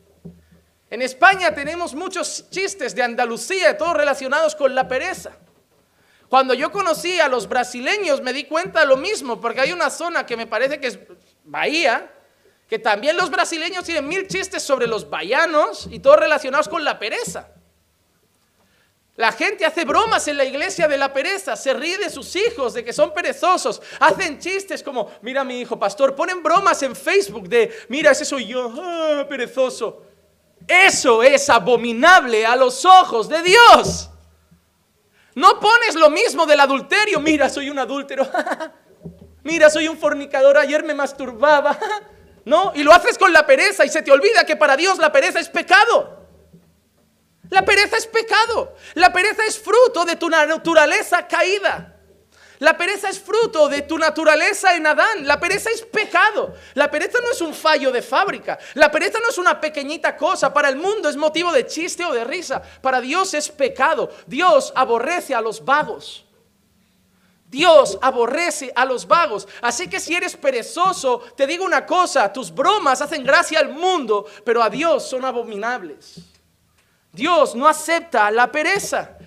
En 0.92 1.00
España 1.00 1.54
tenemos 1.54 1.94
muchos 1.94 2.50
chistes 2.50 2.94
de 2.94 3.02
Andalucía, 3.02 3.78
todos 3.78 3.96
relacionados 3.96 4.54
con 4.54 4.74
la 4.74 4.86
pereza. 4.86 5.32
Cuando 6.28 6.52
yo 6.52 6.70
conocí 6.70 7.18
a 7.18 7.28
los 7.28 7.48
brasileños 7.48 8.20
me 8.20 8.34
di 8.34 8.44
cuenta 8.44 8.80
de 8.80 8.86
lo 8.86 8.98
mismo, 8.98 9.40
porque 9.40 9.62
hay 9.62 9.72
una 9.72 9.88
zona 9.88 10.26
que 10.26 10.36
me 10.36 10.46
parece 10.46 10.78
que 10.78 10.88
es 10.88 10.98
Bahía, 11.44 12.12
que 12.68 12.78
también 12.78 13.16
los 13.16 13.30
brasileños 13.30 13.84
tienen 13.84 14.06
mil 14.06 14.28
chistes 14.28 14.62
sobre 14.62 14.86
los 14.86 15.08
bahianos 15.08 15.88
y 15.90 15.98
todos 15.98 16.18
relacionados 16.18 16.68
con 16.68 16.84
la 16.84 16.98
pereza. 16.98 17.48
La 19.16 19.32
gente 19.32 19.64
hace 19.64 19.86
bromas 19.86 20.28
en 20.28 20.36
la 20.36 20.44
iglesia 20.44 20.88
de 20.88 20.98
la 20.98 21.10
pereza, 21.10 21.56
se 21.56 21.72
ríe 21.72 21.96
de 21.96 22.10
sus 22.10 22.36
hijos, 22.36 22.74
de 22.74 22.84
que 22.84 22.92
son 22.92 23.14
perezosos, 23.14 23.80
hacen 23.98 24.38
chistes 24.38 24.82
como, 24.82 25.10
mira 25.22 25.42
mi 25.42 25.58
hijo 25.58 25.78
pastor, 25.78 26.14
ponen 26.14 26.42
bromas 26.42 26.82
en 26.82 26.94
Facebook 26.94 27.48
de, 27.48 27.74
mira, 27.88 28.10
ese 28.10 28.26
soy 28.26 28.46
yo, 28.46 28.70
ah, 28.78 29.24
perezoso. 29.26 30.11
Eso 30.66 31.22
es 31.22 31.48
abominable 31.50 32.46
a 32.46 32.56
los 32.56 32.84
ojos 32.84 33.28
de 33.28 33.42
Dios. 33.42 34.10
No 35.34 35.58
pones 35.60 35.94
lo 35.94 36.10
mismo 36.10 36.46
del 36.46 36.60
adulterio. 36.60 37.20
Mira, 37.20 37.48
soy 37.48 37.70
un 37.70 37.78
adúltero. 37.78 38.28
Mira, 39.44 39.70
soy 39.70 39.88
un 39.88 39.98
fornicador. 39.98 40.58
Ayer 40.58 40.82
me 40.82 40.94
masturbaba. 40.94 41.78
No, 42.44 42.72
y 42.74 42.82
lo 42.82 42.92
haces 42.92 43.18
con 43.18 43.32
la 43.32 43.46
pereza 43.46 43.84
y 43.84 43.88
se 43.88 44.02
te 44.02 44.10
olvida 44.10 44.44
que 44.44 44.56
para 44.56 44.76
Dios 44.76 44.98
la 44.98 45.12
pereza 45.12 45.38
es 45.38 45.48
pecado. 45.48 46.26
La 47.50 47.64
pereza 47.64 47.96
es 47.96 48.08
pecado. 48.08 48.74
La 48.94 49.12
pereza 49.12 49.44
es 49.46 49.60
fruto 49.60 50.04
de 50.04 50.16
tu 50.16 50.28
naturaleza 50.28 51.28
caída. 51.28 51.91
La 52.62 52.76
pereza 52.76 53.08
es 53.08 53.18
fruto 53.18 53.68
de 53.68 53.82
tu 53.82 53.98
naturaleza 53.98 54.76
en 54.76 54.86
Adán. 54.86 55.26
La 55.26 55.40
pereza 55.40 55.68
es 55.68 55.82
pecado. 55.82 56.54
La 56.74 56.88
pereza 56.88 57.18
no 57.20 57.32
es 57.32 57.40
un 57.40 57.52
fallo 57.52 57.90
de 57.90 58.02
fábrica. 58.02 58.56
La 58.74 58.88
pereza 58.88 59.18
no 59.18 59.30
es 59.30 59.36
una 59.36 59.60
pequeñita 59.60 60.16
cosa. 60.16 60.54
Para 60.54 60.68
el 60.68 60.76
mundo 60.76 61.08
es 61.08 61.16
motivo 61.16 61.52
de 61.52 61.66
chiste 61.66 62.04
o 62.04 62.12
de 62.12 62.22
risa. 62.22 62.62
Para 62.80 63.00
Dios 63.00 63.34
es 63.34 63.48
pecado. 63.48 64.10
Dios 64.28 64.72
aborrece 64.76 65.34
a 65.34 65.40
los 65.40 65.64
vagos. 65.64 66.24
Dios 67.48 67.98
aborrece 68.00 68.72
a 68.76 68.84
los 68.84 69.08
vagos. 69.08 69.48
Así 69.60 69.88
que 69.88 69.98
si 69.98 70.14
eres 70.14 70.36
perezoso, 70.36 71.18
te 71.36 71.48
digo 71.48 71.64
una 71.64 71.84
cosa, 71.84 72.32
tus 72.32 72.54
bromas 72.54 73.02
hacen 73.02 73.24
gracia 73.24 73.58
al 73.58 73.70
mundo, 73.70 74.24
pero 74.44 74.62
a 74.62 74.70
Dios 74.70 75.10
son 75.10 75.24
abominables. 75.24 76.20
Dios 77.10 77.56
no 77.56 77.66
acepta 77.66 78.30
la 78.30 78.52
pereza. 78.52 79.18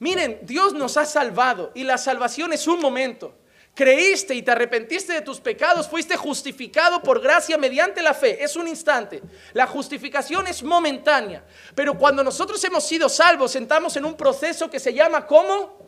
Miren, 0.00 0.40
Dios 0.42 0.72
nos 0.72 0.96
ha 0.96 1.04
salvado 1.04 1.72
y 1.74 1.84
la 1.84 1.98
salvación 1.98 2.52
es 2.52 2.66
un 2.66 2.80
momento. 2.80 3.36
creíste 3.72 4.34
y 4.34 4.42
te 4.42 4.50
arrepentiste 4.50 5.12
de 5.12 5.20
tus 5.20 5.40
pecados, 5.40 5.88
fuiste 5.88 6.16
justificado 6.16 7.02
por 7.02 7.20
gracia 7.20 7.56
mediante 7.56 8.02
la 8.02 8.12
fe. 8.12 8.42
Es 8.42 8.56
un 8.56 8.66
instante. 8.66 9.22
La 9.52 9.66
justificación 9.66 10.46
es 10.48 10.62
momentánea. 10.62 11.44
Pero 11.74 11.96
cuando 11.96 12.24
nosotros 12.24 12.62
hemos 12.64 12.84
sido 12.84 13.08
salvos, 13.08 13.52
sentamos 13.52 13.96
en 13.96 14.04
un 14.04 14.16
proceso 14.16 14.68
que 14.68 14.80
se 14.80 14.92
llama 14.92 15.26
¿cómo? 15.26 15.78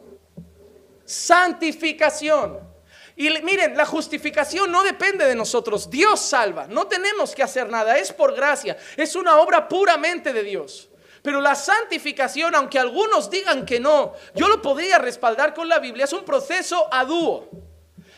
Santificación. 1.04 2.60
Y 3.16 3.28
miren, 3.42 3.76
la 3.76 3.84
justificación 3.84 4.70
no 4.70 4.82
depende 4.84 5.26
de 5.26 5.34
nosotros. 5.34 5.90
Dios 5.90 6.20
salva. 6.20 6.66
No 6.68 6.86
tenemos 6.86 7.34
que 7.34 7.42
hacer 7.42 7.68
nada. 7.68 7.98
Es 7.98 8.12
por 8.12 8.34
gracia. 8.34 8.76
Es 8.96 9.16
una 9.16 9.38
obra 9.38 9.68
puramente 9.68 10.32
de 10.32 10.42
Dios. 10.42 10.88
Pero 11.22 11.40
la 11.40 11.54
santificación, 11.54 12.54
aunque 12.54 12.78
algunos 12.78 13.30
digan 13.30 13.64
que 13.64 13.78
no, 13.78 14.12
yo 14.34 14.48
lo 14.48 14.60
podría 14.60 14.98
respaldar 14.98 15.54
con 15.54 15.68
la 15.68 15.78
Biblia, 15.78 16.04
es 16.04 16.12
un 16.12 16.24
proceso 16.24 16.88
a 16.92 17.04
dúo. 17.04 17.48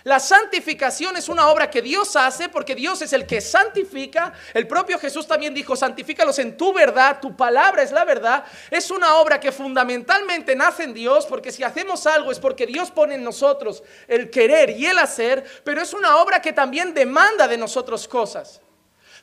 La 0.04 0.20
santificación 0.20 1.16
es 1.16 1.30
una 1.30 1.48
obra 1.48 1.70
que 1.70 1.80
Dios 1.80 2.14
hace 2.14 2.50
porque 2.50 2.74
Dios 2.74 3.00
es 3.00 3.14
el 3.14 3.26
que 3.26 3.40
santifica. 3.40 4.34
El 4.52 4.66
propio 4.66 4.98
Jesús 4.98 5.26
también 5.26 5.54
dijo, 5.54 5.76
santifícalos 5.76 6.38
en 6.38 6.58
tu 6.58 6.74
verdad, 6.74 7.20
tu 7.22 7.34
palabra 7.34 7.82
es 7.82 7.90
la 7.90 8.04
verdad. 8.04 8.44
Es 8.70 8.90
una 8.90 9.14
obra 9.16 9.40
que 9.40 9.50
fundamentalmente 9.50 10.54
nace 10.54 10.84
en 10.84 10.92
Dios 10.92 11.24
porque 11.24 11.50
si 11.50 11.62
hacemos 11.62 12.06
algo 12.06 12.30
es 12.30 12.38
porque 12.38 12.66
Dios 12.66 12.90
pone 12.90 13.14
en 13.14 13.24
nosotros 13.24 13.82
el 14.06 14.28
querer 14.28 14.70
y 14.70 14.84
el 14.84 14.98
hacer, 14.98 15.42
pero 15.64 15.80
es 15.80 15.94
una 15.94 16.18
obra 16.18 16.42
que 16.42 16.52
también 16.52 16.92
demanda 16.92 17.48
de 17.48 17.56
nosotros 17.56 18.06
cosas. 18.06 18.60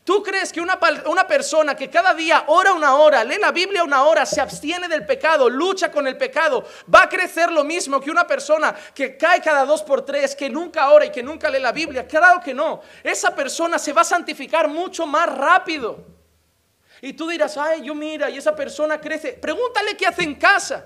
¿Tú 0.04 0.24
crees 0.24 0.52
que 0.52 0.60
una, 0.60 0.80
una, 1.06 1.28
persona 1.28 1.76
que 1.76 1.88
cada 1.88 2.16
día 2.16 2.46
ora 2.48 2.74
una 2.74 2.96
hora, 2.96 3.24
lee 3.24 3.38
la 3.40 3.52
Biblia 3.52 3.84
una 3.84 4.04
hora, 4.04 4.26
se 4.26 4.42
abstiene 4.42 4.88
del 4.88 5.06
pecado, 5.06 5.48
lucha 5.48 5.92
con 5.92 6.08
el 6.08 6.18
pecado, 6.18 6.66
va 6.94 7.04
a 7.04 7.10
crecer 7.10 7.52
lo 7.52 7.64
mismo 7.64 8.02
que 8.02 8.10
una 8.10 8.26
persona 8.26 8.76
que 8.96 9.16
cae 9.16 9.42
cada 9.42 9.64
dos 9.64 9.84
por 9.84 10.04
tres, 10.04 10.36
que 10.36 10.50
nunca 10.50 10.92
ora 10.92 11.06
y 11.06 11.12
que 11.12 11.22
nunca 11.22 11.50
lee 11.50 11.60
la 11.60 11.72
Biblia? 11.72 12.08
Claro 12.08 12.42
que 12.42 12.52
no. 12.52 12.82
Esa 13.04 13.36
persona 13.36 13.78
se 13.78 13.94
va 13.94 14.02
a 14.02 14.06
santificar 14.06 14.68
mucho 14.68 15.06
más 15.06 15.30
rápido. 15.30 16.04
Y 17.02 17.14
tú 17.14 17.28
dirás, 17.28 17.56
ay, 17.58 17.84
yo 17.84 17.94
mira, 17.94 18.28
y 18.30 18.38
esa 18.38 18.56
persona 18.56 19.00
crece. 19.00 19.34
Pregúntale 19.34 19.96
qué 19.96 20.08
hace 20.08 20.24
en 20.24 20.34
casa. 20.36 20.86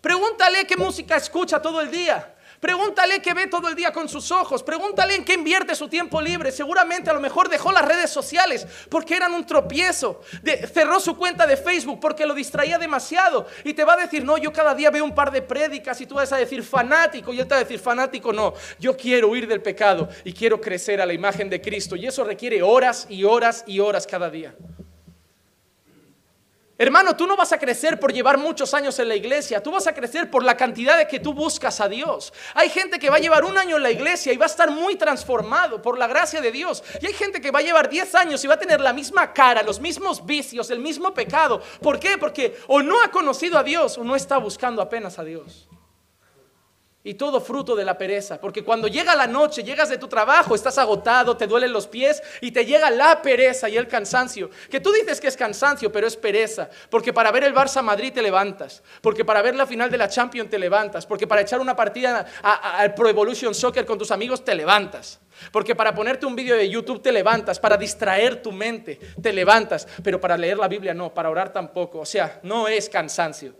Pregúntale 0.00 0.66
qué 0.66 0.76
música 0.76 1.16
escucha 1.16 1.60
todo 1.60 1.82
el 1.82 1.90
día. 1.90 2.34
Pregúntale 2.62 3.20
qué 3.20 3.34
ve 3.34 3.48
todo 3.48 3.66
el 3.66 3.74
día 3.74 3.92
con 3.92 4.08
sus 4.08 4.30
ojos. 4.30 4.62
Pregúntale 4.62 5.16
en 5.16 5.24
qué 5.24 5.34
invierte 5.34 5.74
su 5.74 5.88
tiempo 5.88 6.20
libre. 6.20 6.52
Seguramente 6.52 7.10
a 7.10 7.12
lo 7.12 7.18
mejor 7.18 7.48
dejó 7.48 7.72
las 7.72 7.84
redes 7.84 8.08
sociales 8.08 8.68
porque 8.88 9.16
eran 9.16 9.34
un 9.34 9.44
tropiezo. 9.44 10.20
cerró 10.72 11.00
su 11.00 11.16
cuenta 11.16 11.44
de 11.44 11.56
Facebook 11.56 11.98
porque 11.98 12.24
lo 12.24 12.34
distraía 12.34 12.78
demasiado. 12.78 13.48
Y 13.64 13.74
te 13.74 13.84
va 13.84 13.94
a 13.94 13.96
decir, 13.96 14.24
no, 14.24 14.38
yo 14.38 14.52
cada 14.52 14.76
día 14.76 14.92
veo 14.92 15.02
un 15.02 15.12
par 15.12 15.32
de 15.32 15.42
prédicas 15.42 16.00
y 16.02 16.06
tú 16.06 16.14
vas 16.14 16.32
a 16.32 16.36
decir 16.36 16.62
fanático. 16.62 17.32
Y 17.32 17.40
él 17.40 17.48
te 17.48 17.54
va 17.54 17.56
a 17.56 17.64
decir, 17.64 17.80
fanático 17.80 18.32
no. 18.32 18.54
Yo 18.78 18.96
quiero 18.96 19.30
huir 19.30 19.48
del 19.48 19.60
pecado 19.60 20.08
y 20.22 20.32
quiero 20.32 20.60
crecer 20.60 21.00
a 21.00 21.06
la 21.06 21.14
imagen 21.14 21.50
de 21.50 21.60
Cristo. 21.60 21.96
Y 21.96 22.06
eso 22.06 22.22
requiere 22.22 22.62
horas 22.62 23.08
y 23.08 23.24
horas 23.24 23.64
y 23.66 23.80
horas 23.80 24.06
cada 24.06 24.30
día. 24.30 24.54
Hermano, 26.82 27.14
tú 27.14 27.28
no 27.28 27.36
vas 27.36 27.52
a 27.52 27.60
crecer 27.60 28.00
por 28.00 28.12
llevar 28.12 28.38
muchos 28.38 28.74
años 28.74 28.98
en 28.98 29.06
la 29.06 29.14
iglesia, 29.14 29.62
tú 29.62 29.70
vas 29.70 29.86
a 29.86 29.94
crecer 29.94 30.28
por 30.28 30.42
la 30.42 30.56
cantidad 30.56 30.98
de 30.98 31.06
que 31.06 31.20
tú 31.20 31.32
buscas 31.32 31.80
a 31.80 31.88
Dios. 31.88 32.32
Hay 32.54 32.70
gente 32.70 32.98
que 32.98 33.08
va 33.08 33.18
a 33.18 33.20
llevar 33.20 33.44
un 33.44 33.56
año 33.56 33.76
en 33.76 33.84
la 33.84 33.92
iglesia 33.92 34.32
y 34.32 34.36
va 34.36 34.46
a 34.46 34.48
estar 34.48 34.68
muy 34.68 34.96
transformado 34.96 35.80
por 35.80 35.96
la 35.96 36.08
gracia 36.08 36.40
de 36.40 36.50
Dios. 36.50 36.82
Y 37.00 37.06
hay 37.06 37.12
gente 37.12 37.40
que 37.40 37.52
va 37.52 37.60
a 37.60 37.62
llevar 37.62 37.88
10 37.88 38.12
años 38.16 38.42
y 38.42 38.48
va 38.48 38.54
a 38.54 38.58
tener 38.58 38.80
la 38.80 38.92
misma 38.92 39.32
cara, 39.32 39.62
los 39.62 39.78
mismos 39.78 40.26
vicios, 40.26 40.70
el 40.70 40.80
mismo 40.80 41.14
pecado. 41.14 41.62
¿Por 41.80 42.00
qué? 42.00 42.18
Porque 42.18 42.56
o 42.66 42.82
no 42.82 43.00
ha 43.00 43.12
conocido 43.12 43.58
a 43.58 43.62
Dios 43.62 43.96
o 43.96 44.02
no 44.02 44.16
está 44.16 44.38
buscando 44.38 44.82
apenas 44.82 45.20
a 45.20 45.22
Dios. 45.22 45.68
Y 47.04 47.14
todo 47.14 47.40
fruto 47.40 47.74
de 47.74 47.84
la 47.84 47.98
pereza, 47.98 48.40
porque 48.40 48.62
cuando 48.62 48.86
llega 48.86 49.16
la 49.16 49.26
noche, 49.26 49.64
llegas 49.64 49.88
de 49.88 49.98
tu 49.98 50.06
trabajo, 50.06 50.54
estás 50.54 50.78
agotado, 50.78 51.36
te 51.36 51.48
duelen 51.48 51.72
los 51.72 51.88
pies 51.88 52.22
y 52.40 52.52
te 52.52 52.64
llega 52.64 52.90
la 52.90 53.20
pereza 53.20 53.68
y 53.68 53.76
el 53.76 53.88
cansancio. 53.88 54.50
Que 54.70 54.78
tú 54.78 54.92
dices 54.92 55.20
que 55.20 55.26
es 55.26 55.36
cansancio, 55.36 55.90
pero 55.90 56.06
es 56.06 56.16
pereza, 56.16 56.70
porque 56.90 57.12
para 57.12 57.32
ver 57.32 57.42
el 57.42 57.52
Barça 57.52 57.82
Madrid 57.82 58.12
te 58.12 58.22
levantas, 58.22 58.84
porque 59.00 59.24
para 59.24 59.42
ver 59.42 59.56
la 59.56 59.66
final 59.66 59.90
de 59.90 59.98
la 59.98 60.08
Champions 60.08 60.48
te 60.48 60.60
levantas, 60.60 61.04
porque 61.04 61.26
para 61.26 61.40
echar 61.40 61.58
una 61.58 61.74
partida 61.74 62.24
al 62.40 62.94
Pro 62.94 63.08
Evolution 63.08 63.52
Soccer 63.52 63.84
con 63.84 63.98
tus 63.98 64.12
amigos 64.12 64.44
te 64.44 64.54
levantas. 64.54 65.18
Porque 65.50 65.74
para 65.74 65.92
ponerte 65.92 66.24
un 66.24 66.36
vídeo 66.36 66.54
de 66.54 66.68
YouTube 66.68 67.02
te 67.02 67.10
levantas, 67.10 67.58
para 67.58 67.76
distraer 67.76 68.40
tu 68.40 68.52
mente 68.52 69.00
te 69.20 69.32
levantas, 69.32 69.88
pero 70.04 70.20
para 70.20 70.36
leer 70.36 70.58
la 70.58 70.68
Biblia 70.68 70.94
no, 70.94 71.12
para 71.12 71.30
orar 71.30 71.52
tampoco. 71.52 71.98
O 72.00 72.06
sea, 72.06 72.38
no 72.44 72.68
es 72.68 72.88
cansancio, 72.88 73.54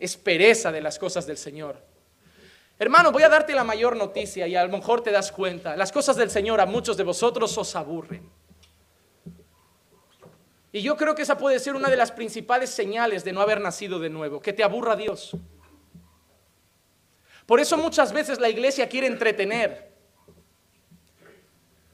es 0.00 0.16
pereza 0.16 0.72
de 0.72 0.80
las 0.80 0.98
cosas 0.98 1.26
del 1.26 1.36
Señor. 1.36 1.95
Hermano, 2.78 3.10
voy 3.10 3.22
a 3.22 3.28
darte 3.28 3.54
la 3.54 3.64
mayor 3.64 3.96
noticia 3.96 4.46
y 4.46 4.54
a 4.54 4.64
lo 4.64 4.70
mejor 4.70 5.02
te 5.02 5.10
das 5.10 5.32
cuenta. 5.32 5.76
Las 5.76 5.92
cosas 5.92 6.16
del 6.16 6.30
Señor 6.30 6.60
a 6.60 6.66
muchos 6.66 6.96
de 6.96 7.04
vosotros 7.04 7.56
os 7.56 7.74
aburren. 7.74 8.28
Y 10.72 10.82
yo 10.82 10.94
creo 10.96 11.14
que 11.14 11.22
esa 11.22 11.38
puede 11.38 11.58
ser 11.58 11.74
una 11.74 11.88
de 11.88 11.96
las 11.96 12.12
principales 12.12 12.68
señales 12.68 13.24
de 13.24 13.32
no 13.32 13.40
haber 13.40 13.62
nacido 13.62 13.98
de 13.98 14.10
nuevo, 14.10 14.40
que 14.40 14.52
te 14.52 14.62
aburra 14.62 14.94
Dios. 14.94 15.34
Por 17.46 17.60
eso 17.60 17.78
muchas 17.78 18.12
veces 18.12 18.40
la 18.40 18.50
iglesia 18.50 18.86
quiere 18.88 19.06
entretener, 19.06 19.95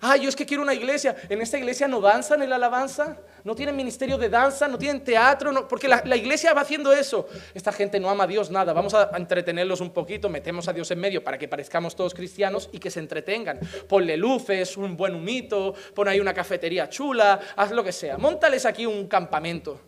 Ah, 0.05 0.17
yo 0.17 0.29
es 0.29 0.35
que 0.35 0.45
quiero 0.45 0.65
una 0.65 0.75
iglesia. 0.75 1.15
En 1.29 1.41
esta 1.41 1.57
iglesia 1.57 1.87
no 1.87 2.01
danzan 2.01 2.43
en 2.43 2.51
la 2.51 2.57
alabanza, 2.57 3.19
no 3.45 3.55
tienen 3.55 3.77
ministerio 3.77 4.19
de 4.19 4.29
danza, 4.29 4.67
no 4.67 4.77
tienen 4.77 5.05
teatro, 5.05 5.69
porque 5.69 5.87
la, 5.87 6.17
iglesia 6.17 6.53
va 6.53 6.63
haciendo 6.63 6.93
eso. 6.93 7.29
Esta 7.55 7.71
gente 7.71 8.01
no 8.01 8.11
ama 8.11 8.25
a 8.25 8.27
Dios 8.27 8.51
nada. 8.51 8.73
Vamos 8.73 8.95
a, 8.95 9.13
entretenerlos 9.17 9.81
un 9.81 9.91
poquito, 9.91 10.29
metemos 10.29 10.67
a 10.67 10.73
Dios 10.73 10.91
en 10.91 10.99
medio 10.99 11.23
para 11.23 11.39
que 11.39 11.47
parezcamos 11.47 11.95
todos 11.95 12.15
cristianos 12.15 12.69
y 12.73 12.81
que 12.81 12.91
se 12.91 12.99
entretengan. 12.99 13.61
Ponle 13.89 14.17
luces, 14.17 14.77
un 14.77 14.97
buen 14.97 15.15
humito, 15.15 15.73
pon 15.95 16.09
ahí 16.09 16.19
una 16.19 16.35
cafetería 16.35 16.89
chula, 16.89 17.39
haz 17.55 17.71
lo 17.71 17.85
que 17.85 17.93
sea. 17.93 18.19
Móntales 18.19 18.67
aquí 18.67 18.85
un 18.85 19.07
campamento, 19.07 19.81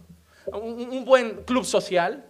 un 0.47 1.05
buen 1.05 1.43
club 1.43 1.65
social 1.65 2.25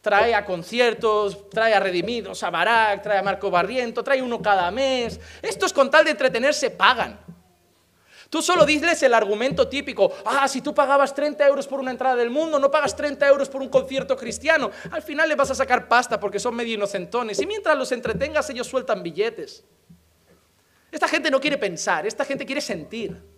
trae 0.00 0.34
a 0.34 0.44
conciertos, 0.44 1.50
trae 1.50 1.74
a 1.74 1.80
Redimidos, 1.80 2.42
a 2.42 2.50
Barak, 2.50 3.02
trae 3.02 3.18
a 3.18 3.22
Marco 3.22 3.50
Barriento, 3.50 4.04
trae 4.04 4.22
uno 4.22 4.40
cada 4.40 4.70
mes. 4.70 5.20
Estos 5.42 5.72
con 5.72 5.90
tal 5.90 6.04
de 6.04 6.12
entretenerse 6.12 6.70
pagan. 6.70 7.18
Tú 8.28 8.42
solo 8.42 8.66
dices 8.66 9.02
el 9.02 9.14
argumento 9.14 9.68
típico, 9.68 10.12
ah, 10.24 10.48
si 10.48 10.60
tú 10.60 10.74
pagabas 10.74 11.14
30 11.14 11.46
euros 11.46 11.66
por 11.66 11.78
una 11.78 11.92
entrada 11.92 12.16
del 12.16 12.30
mundo, 12.30 12.58
no 12.58 12.70
pagas 12.70 12.96
30 12.96 13.26
euros 13.28 13.48
por 13.48 13.62
un 13.62 13.68
concierto 13.68 14.16
cristiano, 14.16 14.70
al 14.90 15.02
final 15.02 15.28
le 15.28 15.36
vas 15.36 15.50
a 15.52 15.54
sacar 15.54 15.86
pasta 15.86 16.18
porque 16.18 16.40
son 16.40 16.54
medio 16.54 16.74
inocentones. 16.74 17.40
Y 17.40 17.46
mientras 17.46 17.78
los 17.78 17.92
entretengas, 17.92 18.50
ellos 18.50 18.66
sueltan 18.66 19.02
billetes. 19.02 19.64
Esta 20.90 21.08
gente 21.08 21.30
no 21.30 21.40
quiere 21.40 21.58
pensar, 21.58 22.06
esta 22.06 22.24
gente 22.24 22.44
quiere 22.44 22.60
sentir. 22.60 23.35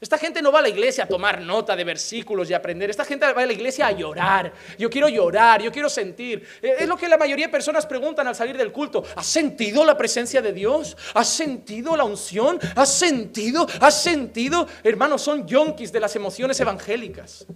Esta 0.00 0.16
gente 0.16 0.40
no 0.40 0.52
va 0.52 0.60
a 0.60 0.62
la 0.62 0.68
iglesia 0.68 1.04
a 1.04 1.08
tomar 1.08 1.40
nota 1.40 1.74
de 1.74 1.82
versículos 1.82 2.48
y 2.48 2.54
aprender. 2.54 2.88
Esta 2.88 3.04
gente 3.04 3.32
va 3.32 3.42
a 3.42 3.46
la 3.46 3.52
iglesia 3.52 3.88
a 3.88 3.92
llorar. 3.92 4.52
Yo 4.78 4.88
quiero 4.88 5.08
llorar, 5.08 5.60
yo 5.60 5.72
quiero 5.72 5.88
sentir. 5.88 6.46
Eh, 6.62 6.76
es 6.80 6.88
lo 6.88 6.96
que 6.96 7.08
la 7.08 7.16
mayoría 7.18 7.46
de 7.46 7.52
personas 7.52 7.84
preguntan 7.84 8.28
al 8.28 8.36
salir 8.36 8.56
del 8.56 8.70
culto. 8.70 9.02
¿Has 9.16 9.26
sentido 9.26 9.84
la 9.84 9.96
presencia 9.96 10.40
de 10.40 10.52
Dios? 10.52 10.96
¿Has 11.14 11.28
sentido 11.28 11.96
la 11.96 12.04
unción? 12.04 12.60
¿Has 12.76 12.94
sentido? 12.94 13.66
¿Has 13.80 14.00
sentido? 14.00 14.68
Hermanos, 14.84 15.22
son 15.22 15.46
yonkis 15.48 15.90
de 15.90 15.98
las 15.98 16.14
emociones 16.14 16.60
evangélicas. 16.60 17.46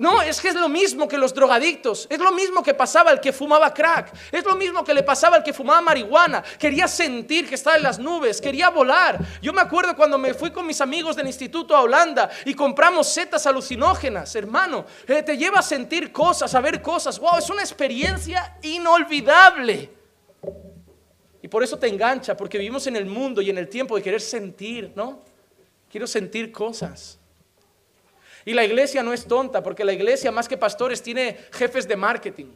No, 0.00 0.22
es 0.22 0.40
que 0.40 0.48
es 0.48 0.54
lo 0.54 0.70
mismo 0.70 1.06
que 1.06 1.18
los 1.18 1.34
drogadictos, 1.34 2.06
es 2.08 2.18
lo 2.18 2.32
mismo 2.32 2.62
que 2.62 2.72
pasaba 2.72 3.10
al 3.10 3.20
que 3.20 3.34
fumaba 3.34 3.74
crack, 3.74 4.10
es 4.32 4.42
lo 4.46 4.56
mismo 4.56 4.82
que 4.82 4.94
le 4.94 5.02
pasaba 5.02 5.36
al 5.36 5.42
que 5.42 5.52
fumaba 5.52 5.82
marihuana. 5.82 6.42
Quería 6.58 6.88
sentir 6.88 7.46
que 7.46 7.54
estaba 7.54 7.76
en 7.76 7.82
las 7.82 7.98
nubes, 7.98 8.40
quería 8.40 8.70
volar. 8.70 9.18
Yo 9.42 9.52
me 9.52 9.60
acuerdo 9.60 9.94
cuando 9.94 10.16
me 10.16 10.32
fui 10.32 10.52
con 10.52 10.66
mis 10.66 10.80
amigos 10.80 11.16
del 11.16 11.26
instituto 11.26 11.76
a 11.76 11.82
Holanda 11.82 12.30
y 12.46 12.54
compramos 12.54 13.08
setas 13.08 13.46
alucinógenas, 13.46 14.34
hermano, 14.34 14.86
eh, 15.06 15.22
te 15.22 15.36
lleva 15.36 15.58
a 15.58 15.62
sentir 15.62 16.10
cosas, 16.12 16.54
a 16.54 16.62
ver 16.62 16.80
cosas. 16.80 17.18
Wow, 17.18 17.36
es 17.36 17.50
una 17.50 17.60
experiencia 17.60 18.56
inolvidable. 18.62 19.90
Y 21.42 21.48
por 21.48 21.62
eso 21.62 21.78
te 21.78 21.88
engancha, 21.88 22.34
porque 22.34 22.56
vivimos 22.56 22.86
en 22.86 22.96
el 22.96 23.04
mundo 23.04 23.42
y 23.42 23.50
en 23.50 23.58
el 23.58 23.68
tiempo 23.68 23.96
de 23.96 24.02
querer 24.02 24.22
sentir, 24.22 24.92
¿no? 24.96 25.20
Quiero 25.90 26.06
sentir 26.06 26.50
cosas. 26.50 27.19
Y 28.44 28.54
la 28.54 28.64
iglesia 28.64 29.02
no 29.02 29.12
es 29.12 29.26
tonta, 29.26 29.62
porque 29.62 29.84
la 29.84 29.92
iglesia 29.92 30.32
más 30.32 30.48
que 30.48 30.56
pastores 30.56 31.02
tiene 31.02 31.36
jefes 31.52 31.86
de 31.86 31.96
marketing. 31.96 32.54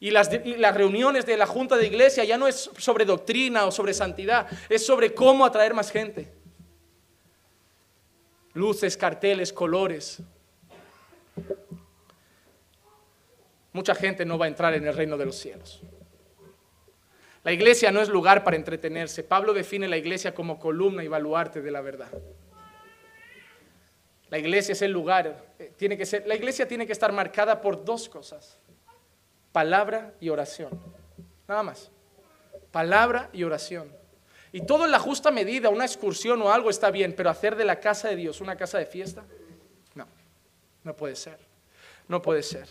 Y 0.00 0.10
las, 0.10 0.30
reuniones 0.74 1.26
de 1.26 1.36
la 1.36 1.46
junta 1.46 1.76
de 1.76 1.86
iglesia 1.86 2.24
ya 2.24 2.38
no 2.38 2.48
es 2.48 2.70
sobre 2.78 3.04
doctrina 3.04 3.66
o 3.66 3.70
sobre 3.70 3.92
santidad, 3.92 4.46
es 4.70 4.84
sobre 4.84 5.14
cómo 5.14 5.44
atraer 5.44 5.74
más 5.74 5.90
gente. 5.90 6.32
Luces, 8.54 8.96
carteles, 8.96 9.52
colores. 9.52 10.22
Mucha 13.72 13.94
gente 13.94 14.24
no 14.24 14.38
va 14.38 14.46
a 14.46 14.48
entrar 14.48 14.72
en 14.74 14.86
el 14.86 14.94
reino 14.94 15.18
de 15.18 15.26
los 15.26 15.36
cielos. 15.36 15.82
La 17.44 17.52
iglesia 17.52 17.92
no 17.92 18.00
es 18.00 18.08
lugar 18.08 18.42
para 18.42 18.56
entretenerse. 18.56 19.22
Pablo 19.22 19.52
define 19.52 19.86
la 19.86 19.98
iglesia 19.98 20.34
como 20.34 20.58
columna 20.58 21.04
y 21.04 21.08
baluarte 21.08 21.60
de 21.60 21.70
la 21.70 21.82
verdad. 21.82 22.10
La 24.30 24.38
iglesia 24.38 24.72
es 24.72 24.82
el 24.82 24.92
lugar, 24.92 25.44
eh, 25.58 25.72
tiene 25.76 25.98
que 25.98 26.06
ser, 26.06 26.26
la 26.26 26.36
iglesia 26.36 26.66
tiene 26.66 26.86
que 26.86 26.92
estar 26.92 27.12
marcada 27.12 27.60
por 27.60 27.84
dos 27.84 28.08
cosas. 28.08 28.58
palabra 29.52 30.14
y 30.20 30.28
oración. 30.28 30.80
Nada 31.48 31.64
más. 31.64 31.90
Palabra 32.70 33.28
y 33.32 33.42
oración. 33.42 33.92
Y 34.52 34.60
todo 34.62 34.84
en 34.84 34.92
la 34.92 35.00
justa 35.00 35.32
medida, 35.32 35.68
una 35.68 35.84
excursión 35.84 36.40
o 36.42 36.52
algo 36.52 36.70
está 36.70 36.92
bien, 36.92 37.14
pero 37.16 37.30
hacer 37.30 37.56
de 37.56 37.64
la 37.64 37.80
casa 37.80 38.08
de 38.08 38.16
Dios 38.16 38.40
una 38.40 38.56
casa 38.56 38.78
de 38.78 38.86
fiesta, 38.86 39.24
no, 39.94 40.06
no 40.84 40.94
puede 40.94 41.16
ser. 41.16 41.38
No 42.06 42.22
puede 42.22 42.42
ser. 42.44 42.68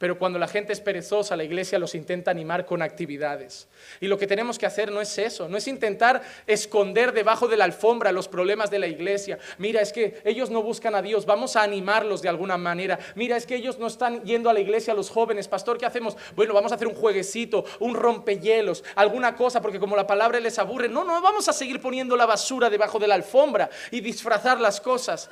Pero 0.00 0.18
cuando 0.18 0.38
la 0.38 0.48
gente 0.48 0.72
es 0.72 0.80
perezosa, 0.80 1.36
la 1.36 1.44
iglesia 1.44 1.78
los 1.78 1.94
intenta 1.94 2.30
animar 2.30 2.64
con 2.64 2.80
actividades. 2.80 3.68
Y 4.00 4.06
lo 4.06 4.16
que 4.16 4.26
tenemos 4.26 4.58
que 4.58 4.64
hacer 4.64 4.90
no 4.90 5.02
es 5.02 5.18
eso, 5.18 5.46
no 5.46 5.58
es 5.58 5.68
intentar 5.68 6.22
esconder 6.46 7.12
debajo 7.12 7.48
de 7.48 7.58
la 7.58 7.64
alfombra 7.64 8.10
los 8.10 8.26
problemas 8.26 8.70
de 8.70 8.78
la 8.78 8.86
iglesia. 8.86 9.38
Mira, 9.58 9.82
es 9.82 9.92
que 9.92 10.22
ellos 10.24 10.48
no 10.48 10.62
buscan 10.62 10.94
a 10.94 11.02
Dios, 11.02 11.26
vamos 11.26 11.54
a 11.54 11.62
animarlos 11.62 12.22
de 12.22 12.30
alguna 12.30 12.56
manera. 12.56 12.98
Mira, 13.14 13.36
es 13.36 13.44
que 13.44 13.56
ellos 13.56 13.78
no 13.78 13.88
están 13.88 14.24
yendo 14.24 14.48
a 14.48 14.54
la 14.54 14.60
iglesia 14.60 14.94
los 14.94 15.10
jóvenes. 15.10 15.48
Pastor, 15.48 15.76
¿qué 15.76 15.84
hacemos? 15.84 16.16
Bueno, 16.34 16.54
vamos 16.54 16.72
a 16.72 16.76
hacer 16.76 16.88
un 16.88 16.94
jueguecito, 16.94 17.66
un 17.80 17.94
rompehielos, 17.94 18.82
alguna 18.94 19.36
cosa, 19.36 19.60
porque 19.60 19.78
como 19.78 19.96
la 19.96 20.06
palabra 20.06 20.40
les 20.40 20.58
aburre, 20.58 20.88
no, 20.88 21.04
no 21.04 21.20
vamos 21.20 21.46
a 21.50 21.52
seguir 21.52 21.78
poniendo 21.78 22.16
la 22.16 22.24
basura 22.24 22.70
debajo 22.70 22.98
de 22.98 23.06
la 23.06 23.16
alfombra 23.16 23.68
y 23.90 24.00
disfrazar 24.00 24.58
las 24.60 24.80
cosas. 24.80 25.28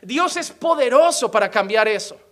Dios 0.00 0.38
es 0.38 0.50
poderoso 0.50 1.30
para 1.30 1.50
cambiar 1.50 1.86
eso. 1.86 2.29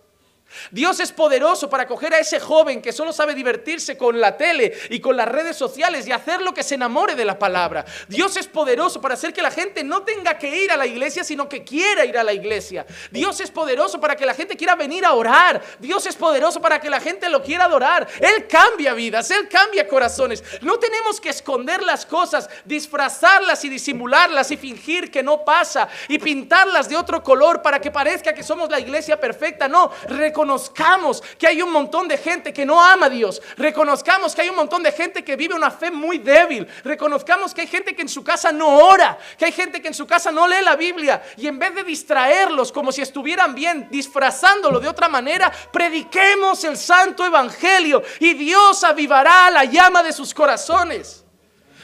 Dios 0.71 0.99
es 0.99 1.11
poderoso 1.11 1.69
para 1.69 1.87
coger 1.87 2.13
a 2.13 2.19
ese 2.19 2.39
joven 2.39 2.81
que 2.81 2.91
solo 2.91 3.13
sabe 3.13 3.33
divertirse 3.33 3.97
con 3.97 4.19
la 4.19 4.37
tele 4.37 4.73
y 4.89 4.99
con 4.99 5.15
las 5.15 5.27
redes 5.27 5.55
sociales 5.55 6.07
y 6.07 6.11
hacer 6.11 6.41
lo 6.41 6.53
que 6.53 6.63
se 6.63 6.75
enamore 6.75 7.15
de 7.15 7.25
la 7.25 7.37
palabra. 7.37 7.85
Dios 8.07 8.37
es 8.37 8.47
poderoso 8.47 9.01
para 9.01 9.13
hacer 9.13 9.33
que 9.33 9.41
la 9.41 9.51
gente 9.51 9.83
no 9.83 10.03
tenga 10.03 10.37
que 10.37 10.63
ir 10.63 10.71
a 10.71 10.77
la 10.77 10.85
iglesia, 10.85 11.23
sino 11.23 11.47
que 11.47 11.63
quiera 11.63 12.05
ir 12.05 12.17
a 12.17 12.23
la 12.23 12.33
iglesia. 12.33 12.85
Dios 13.11 13.39
es 13.39 13.51
poderoso 13.51 13.99
para 13.99 14.15
que 14.15 14.25
la 14.25 14.33
gente 14.33 14.57
quiera 14.57 14.75
venir 14.75 15.05
a 15.05 15.13
orar. 15.13 15.61
Dios 15.79 16.05
es 16.05 16.15
poderoso 16.15 16.61
para 16.61 16.79
que 16.79 16.89
la 16.89 16.99
gente 16.99 17.29
lo 17.29 17.41
quiera 17.41 17.65
adorar. 17.65 18.07
Él 18.19 18.47
cambia 18.47 18.93
vidas, 18.93 19.29
Él 19.31 19.47
cambia 19.49 19.87
corazones. 19.87 20.43
No 20.61 20.77
tenemos 20.79 21.19
que 21.19 21.29
esconder 21.29 21.83
las 21.83 22.05
cosas, 22.05 22.49
disfrazarlas 22.65 23.63
y 23.65 23.69
disimularlas 23.69 24.51
y 24.51 24.57
fingir 24.57 25.11
que 25.11 25.23
no 25.23 25.43
pasa 25.45 25.87
y 26.07 26.19
pintarlas 26.19 26.89
de 26.89 26.97
otro 26.97 27.23
color 27.23 27.61
para 27.61 27.79
que 27.79 27.91
parezca 27.91 28.33
que 28.33 28.43
somos 28.43 28.69
la 28.69 28.79
iglesia 28.79 29.19
perfecta. 29.19 29.67
No, 29.67 29.91
reconozcamos 30.39 31.21
que 31.37 31.47
hay 31.47 31.61
un 31.61 31.69
montón 31.71 32.07
de 32.07 32.17
gente 32.17 32.53
que 32.53 32.65
no 32.65 32.81
ama 32.81 33.07
a 33.07 33.09
Dios, 33.09 33.41
reconozcamos 33.57 34.33
que 34.33 34.41
hay 34.41 34.49
un 34.49 34.55
montón 34.55 34.81
de 34.81 34.93
gente 34.93 35.21
que 35.21 35.35
vive 35.35 35.53
una 35.53 35.69
fe 35.69 35.91
muy 35.91 36.17
débil, 36.17 36.65
reconozcamos 36.83 37.53
que 37.53 37.61
hay 37.61 37.67
gente 37.67 37.93
que 37.93 38.03
en 38.03 38.09
su 38.09 38.23
casa 38.23 38.53
no 38.53 38.77
ora, 38.77 39.17
que 39.37 39.45
hay 39.45 39.51
gente 39.51 39.81
que 39.81 39.89
en 39.89 39.93
su 39.93 40.07
casa 40.07 40.31
no 40.31 40.47
lee 40.47 40.63
la 40.63 40.77
Biblia. 40.77 41.21
Y 41.35 41.47
en 41.47 41.59
vez 41.59 41.75
de 41.75 41.83
distraerlos 41.83 42.71
como 42.71 42.93
si 42.93 43.01
estuvieran 43.01 43.53
bien, 43.53 43.89
disfrazándolo 43.91 44.79
de 44.79 44.87
otra 44.87 45.09
manera, 45.09 45.51
prediquemos 45.73 46.63
el 46.63 46.77
santo 46.77 47.25
evangelio 47.25 48.01
y 48.19 48.33
Dios 48.33 48.85
avivará 48.85 49.49
la 49.51 49.65
llama 49.65 50.01
de 50.03 50.13
sus 50.13 50.33
corazones. 50.33 51.25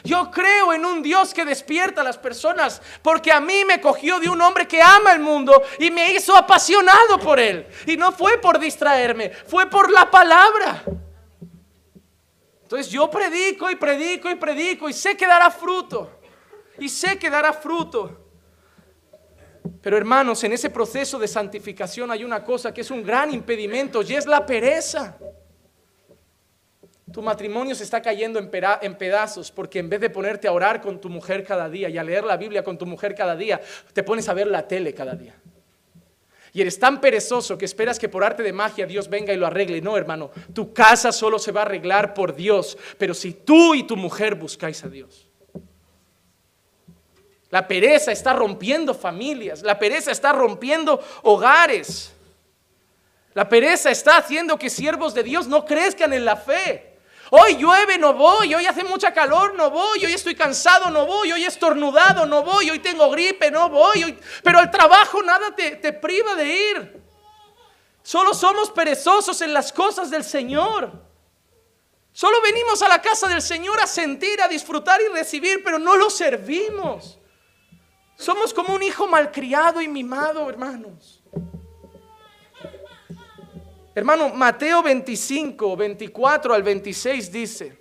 Yo 0.06 0.30
creo 0.30 0.72
en 0.72 0.86
un 0.86 1.01
Dios 1.01 1.34
que 1.34 1.43
despierta 1.43 2.01
a 2.01 2.03
las 2.03 2.18
personas, 2.18 2.80
porque 3.01 3.32
a 3.32 3.41
mí 3.41 3.66
me 3.66 3.82
cogió 3.82 4.20
de 4.20 4.30
un 4.30 4.39
hombre 4.39 4.68
que 4.68 4.80
ama 4.80 5.12
el 5.12 5.20
mundo 5.20 5.64
y 5.80 5.89
me 5.89 6.14
hizo 6.14 6.38
apasionado 6.38 7.20
por 7.20 7.39
él. 7.39 7.68
Y 7.88 7.97
no 7.97 8.12
fue 8.12 8.38
por 8.38 8.60
distraerme, 8.60 9.32
fue 9.32 9.68
por 9.68 9.91
la 9.91 10.10
palabra. 10.10 10.84
Entonces 12.62 12.89
yo 12.89 13.10
predico 13.10 13.70
y 13.70 13.76
predico 13.76 14.30
y 14.30 14.36
predico 14.36 14.88
y 14.88 14.93
sé 14.93 15.18
que 15.18 15.26
dará 15.26 15.49
fruto. 15.49 16.20
Y 16.78 16.88
sé 16.88 17.18
que 17.18 17.30
dará 17.30 17.51
fruto. 17.51 18.26
Pero 19.82 19.97
hermanos, 19.97 20.43
en 20.43 20.53
ese 20.53 20.70
proceso 20.70 21.18
de 21.18 21.28
santificación 21.28 22.12
hay 22.12 22.24
una 22.24 22.43
cosa 22.43 22.72
que 22.72 22.82
es 22.82 22.91
un 22.91 23.03
gran 23.03 23.34
impedimento 23.34 24.03
y 24.03 24.16
es 24.16 24.28
la 24.28 24.45
pereza. 24.45 25.18
Tu 27.16 27.22
matrimonio 27.22 27.74
se 27.76 27.86
está 27.86 28.01
cayendo 28.01 28.39
en, 28.39 28.97
pedazos 28.97 29.49
porque 29.49 29.80
en 29.80 29.89
vez 29.89 30.01
de 30.01 30.09
ponerte 30.09 30.49
a 30.49 30.51
orar 30.51 30.82
con 30.82 30.99
tu 30.99 31.07
mujer 31.07 31.45
cada 31.45 31.70
día 31.70 31.88
y 31.88 31.97
a 31.97 32.03
leer 32.03 32.26
la 32.26 32.36
Biblia 32.36 32.61
con 32.61 32.78
tu 32.78 32.86
mujer 32.86 33.16
cada 33.16 33.38
día, 33.38 33.61
te 33.93 34.03
pones 34.03 34.28
a 34.28 34.34
ver 34.34 34.47
la 34.47 34.68
tele 34.68 34.93
cada 34.93 35.16
día. 35.16 35.34
Y 36.51 36.59
eres 36.59 36.78
tan 36.78 36.99
perezoso 36.99 37.57
que 37.57 37.63
esperas 37.63 37.99
que 37.99 38.09
por 38.09 38.26
arte 38.26 38.43
de 38.43 38.51
magia 38.51 38.86
Dios 38.86 39.07
venga 39.07 39.32
y 39.32 39.38
lo 39.38 39.47
arregle. 39.47 39.80
No, 39.80 39.95
hermano, 39.95 40.30
tu 40.53 40.74
casa 40.74 41.13
solo 41.13 41.39
se 41.39 41.53
va 41.53 41.61
a 41.61 41.63
arreglar 41.63 42.13
por 42.13 42.36
Dios, 42.36 42.78
pero 42.97 43.13
si 43.13 43.32
tú 43.32 43.74
y 43.74 43.84
tu 43.84 43.95
mujer 43.95 44.36
buscáis 44.36 44.84
a 44.84 44.89
Dios. 44.89 45.30
La 47.49 47.66
pereza 47.66 48.11
está 48.11 48.34
rompiendo 48.34 48.93
familias, 48.93 49.63
la 49.63 49.80
pereza 49.80 50.11
está 50.11 50.34
rompiendo 50.34 51.01
hogares. 51.24 52.13
La 53.34 53.47
pereza 53.47 53.89
está 53.89 54.18
haciendo 54.18 54.59
que 54.59 54.70
siervos 54.70 55.13
de 55.13 55.24
Dios 55.24 55.47
no 55.47 55.63
crezcan 55.63 56.11
en 56.11 56.26
la 56.26 56.36
fe. 56.36 56.95
Hoy 57.32 57.57
llueve, 57.57 57.97
no 57.97 58.13
voy. 58.13 58.53
Hoy 58.53 58.65
hace 58.65 58.84
mucha 58.84 59.13
calor, 59.13 59.55
no 59.55 59.69
voy. 59.71 60.05
Hoy 60.05 60.13
estoy 60.13 60.36
cansado, 60.36 60.89
no 60.89 61.05
voy. 61.05 61.32
Hoy 61.32 61.43
estornudado, 61.43 62.26
no 62.26 62.43
voy. 62.43 62.69
Hoy 62.69 62.80
tengo 62.80 63.09
gripe, 63.09 63.49
no 63.51 63.69
voy. 63.69 64.17
Pero 64.43 64.59
el 64.59 64.69
trabajo 64.69 65.21
nada 65.23 65.55
te, 65.55 65.78
te 65.78 65.93
priva 65.93 66.36
de 66.36 66.47
ir. 66.47 67.03
Solo 68.03 68.34
somos 68.34 68.69
perezosos 68.69 69.41
en 69.41 69.53
las 69.53 69.73
cosas 69.73 70.11
del 70.11 70.23
Señor. 70.23 70.91
Solo 72.11 72.41
venimos 72.41 72.82
a 72.82 72.88
la 72.88 73.01
casa 73.01 73.28
del 73.28 73.41
Señor 73.41 73.80
a 73.82 73.88
sentir, 73.88 74.41
a 74.41 74.47
disfrutar 74.47 75.01
y 75.01 75.13
recibir, 75.13 75.63
pero 75.63 75.80
no 75.80 75.97
lo 75.97 76.09
servimos. 76.09 77.19
Somos 78.15 78.53
como 78.53 78.73
un 78.73 78.84
hijo 78.84 79.07
malcriado 79.07 79.82
y 79.82 79.88
mimado, 79.88 80.49
hermanos. 80.49 81.21
Hermano, 83.98 84.28
Mateo 84.28 84.84
25, 84.84 85.78
24 85.78 86.54
al 86.54 86.64
26 86.64 87.32
dice, 87.32 87.78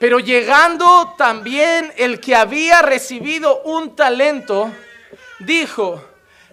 pero 0.00 0.18
llegando 0.18 1.14
también 1.16 1.92
el 1.96 2.18
que 2.18 2.34
había 2.34 2.82
recibido 2.82 3.62
un 3.62 3.94
talento, 3.94 4.72
dijo, 5.38 6.02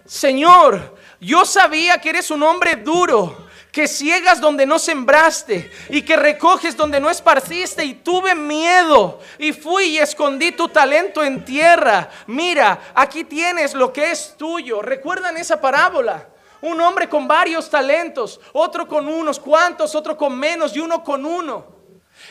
Señor, 0.05 0.95
yo 1.19 1.43
sabía 1.43 1.99
que 1.99 2.11
eres 2.11 2.29
un 2.29 2.43
hombre 2.43 2.75
duro, 2.75 3.49
que 3.71 3.87
ciegas 3.87 4.39
donde 4.39 4.67
no 4.67 4.77
sembraste 4.77 5.71
y 5.89 6.03
que 6.03 6.15
recoges 6.15 6.77
donde 6.77 6.99
no 6.99 7.09
esparciste 7.09 7.83
y 7.83 7.95
tuve 7.95 8.35
miedo 8.35 9.21
y 9.39 9.53
fui 9.53 9.85
y 9.85 9.97
escondí 9.97 10.51
tu 10.51 10.69
talento 10.69 11.23
en 11.23 11.43
tierra. 11.43 12.11
Mira, 12.27 12.91
aquí 12.93 13.23
tienes 13.23 13.73
lo 13.73 13.91
que 13.91 14.11
es 14.11 14.35
tuyo. 14.37 14.83
¿Recuerdan 14.83 15.35
esa 15.37 15.59
parábola? 15.59 16.27
Un 16.61 16.79
hombre 16.81 17.07
con 17.07 17.27
varios 17.27 17.69
talentos, 17.69 18.39
otro 18.53 18.87
con 18.87 19.07
unos 19.07 19.39
cuantos, 19.39 19.95
otro 19.95 20.17
con 20.17 20.37
menos 20.37 20.75
y 20.75 20.79
uno 20.79 21.03
con 21.03 21.25
uno. 21.25 21.65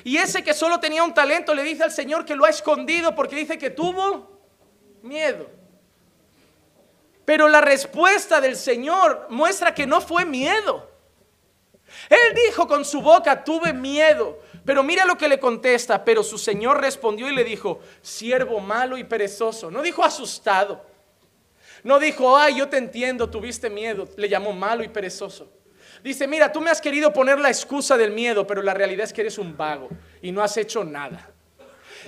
Y 0.04 0.16
ese 0.16 0.44
que 0.44 0.54
solo 0.54 0.78
tenía 0.80 1.02
un 1.02 1.14
talento 1.14 1.54
le 1.54 1.62
dice 1.62 1.82
al 1.82 1.90
Señor 1.90 2.24
que 2.24 2.36
lo 2.36 2.44
ha 2.44 2.50
escondido 2.50 3.14
porque 3.14 3.36
dice 3.36 3.58
que 3.58 3.70
tuvo 3.70 4.38
miedo. 5.02 5.48
Pero 7.24 7.48
la 7.48 7.60
respuesta 7.60 8.40
del 8.40 8.56
Señor 8.56 9.26
muestra 9.28 9.74
que 9.74 9.86
no 9.86 10.00
fue 10.00 10.24
miedo. 10.24 10.90
Él 12.08 12.34
dijo 12.46 12.66
con 12.66 12.84
su 12.84 13.02
boca, 13.02 13.44
tuve 13.44 13.72
miedo. 13.72 14.38
Pero 14.64 14.82
mira 14.82 15.04
lo 15.04 15.16
que 15.16 15.28
le 15.28 15.38
contesta. 15.38 16.04
Pero 16.04 16.22
su 16.22 16.38
Señor 16.38 16.80
respondió 16.80 17.28
y 17.28 17.34
le 17.34 17.44
dijo, 17.44 17.80
siervo 18.02 18.60
malo 18.60 18.96
y 18.96 19.04
perezoso. 19.04 19.70
No 19.70 19.82
dijo 19.82 20.04
asustado. 20.04 20.82
No 21.84 21.98
dijo, 21.98 22.36
ay, 22.36 22.56
yo 22.56 22.68
te 22.68 22.76
entiendo, 22.76 23.30
tuviste 23.30 23.70
miedo. 23.70 24.08
Le 24.16 24.28
llamó 24.28 24.52
malo 24.52 24.82
y 24.82 24.88
perezoso. 24.88 25.52
Dice, 26.02 26.26
mira, 26.26 26.52
tú 26.52 26.60
me 26.60 26.70
has 26.70 26.80
querido 26.80 27.12
poner 27.12 27.38
la 27.38 27.48
excusa 27.48 27.96
del 27.96 28.12
miedo, 28.12 28.46
pero 28.46 28.62
la 28.62 28.74
realidad 28.74 29.04
es 29.04 29.12
que 29.12 29.22
eres 29.22 29.38
un 29.38 29.56
vago 29.56 29.88
y 30.22 30.30
no 30.30 30.42
has 30.42 30.56
hecho 30.56 30.84
nada. 30.84 31.30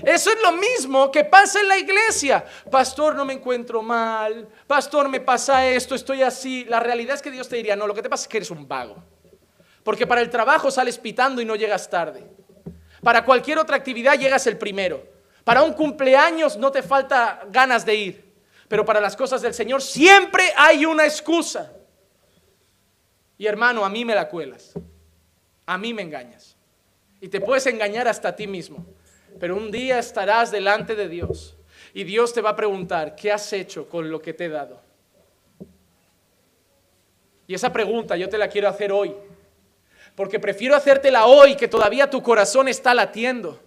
Eso 0.04 0.30
es 0.30 0.40
lo 0.42 0.52
mismo 0.52 1.10
que 1.10 1.24
pasa 1.24 1.60
en 1.60 1.68
la 1.68 1.76
iglesia. 1.76 2.44
Pastor, 2.70 3.14
no 3.14 3.24
me 3.24 3.34
encuentro 3.34 3.82
mal. 3.82 4.48
Pastor, 4.66 5.08
me 5.08 5.20
pasa 5.20 5.66
esto, 5.66 5.94
estoy 5.94 6.22
así. 6.22 6.64
La 6.68 6.80
realidad 6.80 7.16
es 7.16 7.22
que 7.22 7.30
Dios 7.30 7.48
te 7.48 7.56
diría, 7.56 7.76
no, 7.76 7.86
lo 7.86 7.94
que 7.94 8.02
te 8.02 8.08
pasa 8.08 8.24
es 8.24 8.28
que 8.28 8.38
eres 8.38 8.50
un 8.50 8.66
vago. 8.66 9.02
Porque 9.82 10.06
para 10.06 10.20
el 10.20 10.30
trabajo 10.30 10.70
sales 10.70 10.96
pitando 10.96 11.42
y 11.42 11.44
no 11.44 11.56
llegas 11.56 11.90
tarde. 11.90 12.24
Para 13.02 13.24
cualquier 13.24 13.58
otra 13.58 13.76
actividad 13.76 14.18
llegas 14.18 14.46
el 14.46 14.56
primero. 14.56 15.02
Para 15.44 15.62
un 15.62 15.72
cumpleaños 15.72 16.56
no 16.56 16.70
te 16.70 16.82
falta 16.82 17.42
ganas 17.50 17.84
de 17.84 17.94
ir 17.94 18.29
pero 18.70 18.84
para 18.84 19.00
las 19.00 19.16
cosas 19.16 19.42
del 19.42 19.52
Señor 19.52 19.82
siempre 19.82 20.44
hay 20.56 20.86
una 20.86 21.04
excusa. 21.04 21.72
Y 23.36 23.48
hermano, 23.48 23.84
a 23.84 23.90
mí 23.90 24.04
me 24.04 24.14
la 24.14 24.28
cuelas, 24.28 24.74
a 25.66 25.76
mí 25.76 25.92
me 25.92 26.02
engañas. 26.02 26.56
Y 27.20 27.26
te 27.26 27.40
puedes 27.40 27.66
engañar 27.66 28.06
hasta 28.06 28.28
a 28.28 28.36
ti 28.36 28.46
mismo, 28.46 28.86
pero 29.40 29.56
un 29.56 29.72
día 29.72 29.98
estarás 29.98 30.52
delante 30.52 30.94
de 30.94 31.08
Dios 31.08 31.56
y 31.92 32.04
Dios 32.04 32.32
te 32.32 32.42
va 32.42 32.50
a 32.50 32.56
preguntar, 32.56 33.16
¿qué 33.16 33.32
has 33.32 33.52
hecho 33.52 33.88
con 33.88 34.08
lo 34.08 34.22
que 34.22 34.34
te 34.34 34.44
he 34.44 34.48
dado? 34.48 34.80
Y 37.48 37.54
esa 37.54 37.72
pregunta 37.72 38.16
yo 38.16 38.28
te 38.28 38.38
la 38.38 38.46
quiero 38.46 38.68
hacer 38.68 38.92
hoy, 38.92 39.16
porque 40.14 40.38
prefiero 40.38 40.76
hacértela 40.76 41.26
hoy 41.26 41.56
que 41.56 41.66
todavía 41.66 42.08
tu 42.08 42.22
corazón 42.22 42.68
está 42.68 42.94
latiendo 42.94 43.60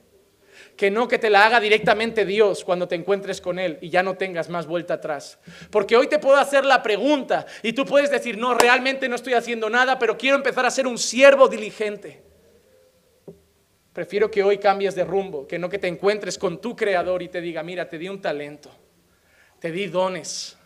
que 0.76 0.90
no 0.90 1.08
que 1.08 1.20
te 1.20 1.30
la 1.30 1.46
haga 1.46 1.60
directamente 1.60 2.26
Dios 2.26 2.64
cuando 2.64 2.88
te 2.88 2.96
encuentres 2.96 3.42
con 3.42 3.60
Él 3.60 3.78
y 3.82 3.90
ya 3.90 4.04
no 4.04 4.16
tengas 4.16 4.50
más 4.50 4.66
vuelta 4.66 4.96
atrás. 4.96 5.40
Porque 5.70 5.96
hoy 5.96 6.08
te 6.08 6.20
puedo 6.20 6.38
hacer 6.38 6.66
la 6.66 6.82
pregunta 6.82 7.46
y 7.62 7.74
tú 7.74 7.86
puedes 7.86 8.10
decir, 8.10 8.38
no, 8.38 8.54
realmente 8.54 9.08
no 9.08 9.16
estoy 9.16 9.34
haciendo 9.34 9.70
nada, 9.70 10.00
pero 10.00 10.18
quiero 10.18 10.38
empezar 10.38 10.66
a 10.66 10.72
ser 10.72 10.88
un 10.88 10.98
siervo 10.98 11.48
diligente. 11.48 12.22
Prefiero 13.94 14.32
que 14.32 14.44
hoy 14.44 14.58
cambies 14.58 14.96
de 14.96 15.04
rumbo, 15.04 15.48
que 15.48 15.60
no 15.60 15.70
que 15.70 15.78
te 15.78 15.88
encuentres 15.88 16.40
con 16.40 16.60
tu 16.60 16.76
creador 16.76 17.22
y 17.22 17.28
te 17.28 17.42
diga, 17.42 17.62
mira, 17.62 17.88
te 17.88 18.00
di 18.00 18.10
un 18.10 18.20
talento, 18.20 18.72
te 19.60 19.72
di 19.72 19.86
dones, 19.86 20.58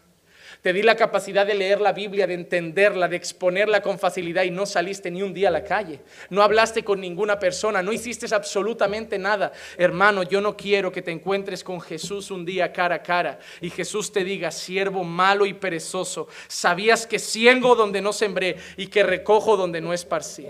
te 0.67 0.73
di 0.73 0.81
la 0.81 0.97
capacidad 0.97 1.47
de 1.47 1.53
leer 1.53 1.79
la 1.79 1.93
Biblia, 1.93 2.27
de 2.27 2.33
entenderla, 2.33 3.07
de 3.07 3.15
exponerla 3.15 3.81
con 3.81 3.97
facilidad 3.97 4.43
y 4.43 4.51
no 4.51 4.65
saliste 4.65 5.09
ni 5.09 5.21
un 5.21 5.33
día 5.33 5.47
a 5.47 5.51
la 5.51 5.63
calle. 5.63 6.01
No 6.29 6.43
hablaste 6.43 6.83
con 6.83 6.99
ninguna 6.99 7.39
persona, 7.39 7.81
no 7.81 7.93
hiciste 7.93 8.27
absolutamente 8.35 9.17
nada. 9.17 9.53
Hermano, 9.77 10.23
yo 10.23 10.41
no 10.41 10.57
quiero 10.57 10.91
que 10.91 11.01
te 11.01 11.11
encuentres 11.11 11.63
con 11.63 11.79
Jesús 11.79 12.31
un 12.31 12.43
día 12.43 12.73
cara 12.73 12.95
a 12.95 13.01
cara 13.01 13.39
y 13.61 13.69
Jesús 13.69 14.11
te 14.11 14.25
diga, 14.25 14.51
siervo 14.51 15.05
malo 15.05 15.45
y 15.45 15.53
perezoso, 15.53 16.27
sabías 16.49 17.07
que 17.07 17.17
siembro 17.17 17.73
donde 17.73 18.01
no 18.01 18.11
sembré 18.11 18.57
y 18.75 18.87
que 18.87 19.03
recojo 19.03 19.55
donde 19.55 19.79
no 19.79 19.93
esparcí. 19.93 20.47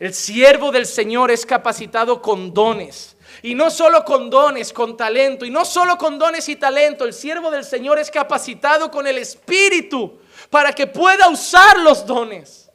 El 0.00 0.12
siervo 0.12 0.72
del 0.72 0.86
Señor 0.86 1.30
es 1.30 1.46
capacitado 1.46 2.20
con 2.20 2.52
dones. 2.52 3.11
Y 3.42 3.54
no 3.56 3.70
solo 3.70 4.04
con 4.04 4.30
dones, 4.30 4.72
con 4.72 4.96
talento. 4.96 5.44
Y 5.44 5.50
no 5.50 5.64
solo 5.64 5.98
con 5.98 6.18
dones 6.18 6.48
y 6.48 6.56
talento. 6.56 7.04
El 7.04 7.12
siervo 7.12 7.50
del 7.50 7.64
Señor 7.64 7.98
es 7.98 8.10
capacitado 8.10 8.90
con 8.90 9.06
el 9.06 9.18
Espíritu 9.18 10.20
para 10.48 10.72
que 10.72 10.86
pueda 10.86 11.28
usar 11.28 11.80
los 11.80 12.06
dones. 12.06 12.70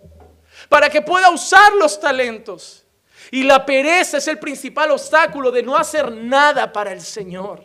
Para 0.68 0.89
que 0.89 1.01
pueda 1.01 1.30
usar 1.30 1.74
los 1.74 1.99
talentos. 1.99 2.86
Y 3.32 3.43
la 3.43 3.65
pereza 3.65 4.18
es 4.18 4.28
el 4.28 4.39
principal 4.39 4.91
obstáculo 4.91 5.51
de 5.51 5.63
no 5.63 5.78
hacer 5.78 6.11
nada 6.11 6.72
para 6.72 6.91
el 6.91 7.01
Señor. 7.01 7.63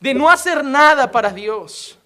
De 0.00 0.14
no 0.14 0.30
hacer 0.30 0.64
nada 0.64 1.10
para 1.10 1.30
Dios. 1.30 1.98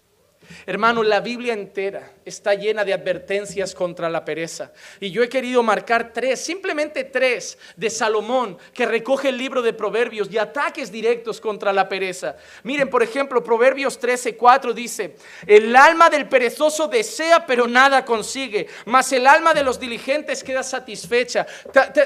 Hermano, 0.67 1.03
la 1.03 1.21
Biblia 1.21 1.53
entera 1.53 2.13
está 2.25 2.55
llena 2.55 2.85
de 2.85 2.93
advertencias 2.93 3.75
contra 3.75 4.09
la 4.09 4.25
pereza. 4.25 4.73
Y 5.01 5.11
yo 5.11 5.23
he 5.23 5.29
querido 5.29 5.63
marcar 5.63 6.13
tres, 6.13 6.41
simplemente 6.41 7.05
tres, 7.05 7.59
de 7.77 7.91
Salomón, 7.91 8.59
que 8.73 8.87
recoge 8.87 9.29
el 9.29 9.39
libro 9.39 9.63
de 9.63 9.73
Proverbios 9.73 10.31
y 10.31 10.39
ataques 10.39 10.91
directos 10.91 11.41
contra 11.41 11.73
la 11.73 11.89
pereza. 11.89 12.37
Miren, 12.63 12.89
por 12.89 13.03
ejemplo, 13.03 13.43
Proverbios 13.43 13.99
13, 13.99 14.37
4 14.37 14.73
dice, 14.73 15.17
el 15.47 15.75
alma 15.75 16.11
del 16.11 16.29
perezoso 16.29 16.89
desea, 16.89 17.47
pero 17.47 17.67
nada 17.67 18.05
consigue, 18.05 18.67
mas 18.87 19.13
el 19.13 19.27
alma 19.27 19.55
de 19.55 19.63
los 19.63 19.79
diligentes 19.79 20.45
queda 20.45 20.63
satisfecha. 20.63 21.47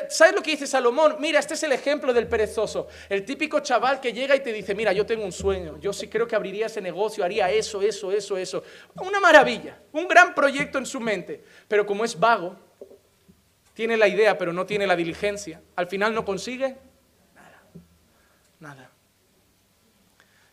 ¿Sabes 0.08 0.34
lo 0.34 0.42
que 0.42 0.52
dice 0.52 0.66
Salomón? 0.66 1.16
Mira, 1.18 1.40
este 1.40 1.54
es 1.54 1.62
el 1.62 1.72
ejemplo 1.72 2.12
del 2.12 2.26
perezoso. 2.26 2.88
El 3.08 3.24
típico 3.24 3.60
chaval 3.60 4.00
que 4.00 4.12
llega 4.12 4.36
y 4.36 4.40
te 4.40 4.52
dice, 4.52 4.74
mira, 4.74 4.92
yo 4.92 5.06
tengo 5.06 5.24
un 5.24 5.32
sueño, 5.32 5.78
yo 5.80 5.92
sí 5.92 6.08
creo 6.08 6.26
que 6.26 6.36
abriría 6.36 6.66
ese 6.66 6.80
negocio, 6.80 7.24
haría 7.24 7.50
eso, 7.50 7.82
eso, 7.82 8.12
eso, 8.12 8.33
eso. 8.36 8.62
Una 9.00 9.20
maravilla, 9.20 9.78
un 9.92 10.08
gran 10.08 10.34
proyecto 10.34 10.78
en 10.78 10.86
su 10.86 11.00
mente, 11.00 11.42
pero 11.68 11.86
como 11.86 12.04
es 12.04 12.18
vago, 12.18 12.56
tiene 13.74 13.96
la 13.96 14.08
idea 14.08 14.38
pero 14.38 14.52
no 14.52 14.64
tiene 14.64 14.86
la 14.86 14.96
diligencia, 14.96 15.60
al 15.76 15.86
final 15.88 16.14
no 16.14 16.24
consigue 16.24 16.76
nada, 17.34 17.62
nada. 18.60 18.90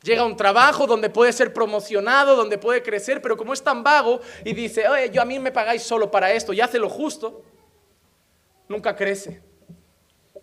Llega 0.02 0.24
a 0.24 0.26
un 0.26 0.36
trabajo 0.36 0.88
donde 0.88 1.12
puede 1.12 1.32
ser 1.32 1.54
promocionado, 1.54 2.36
donde 2.36 2.58
puede 2.58 2.82
crecer, 2.82 3.22
pero 3.22 3.38
como 3.38 3.54
es 3.54 3.64
tan 3.64 3.84
vago 3.84 4.20
y 4.44 4.54
dice, 4.54 4.88
oye, 4.88 5.12
yo 5.12 5.22
a 5.22 5.26
mí 5.26 5.38
me 5.38 5.52
pagáis 5.52 5.84
solo 5.84 6.10
para 6.10 6.32
esto 6.32 6.54
y 6.54 6.62
hace 6.62 6.80
lo 6.80 6.90
justo, 6.90 7.44
nunca 8.68 8.96
crece, 8.96 9.44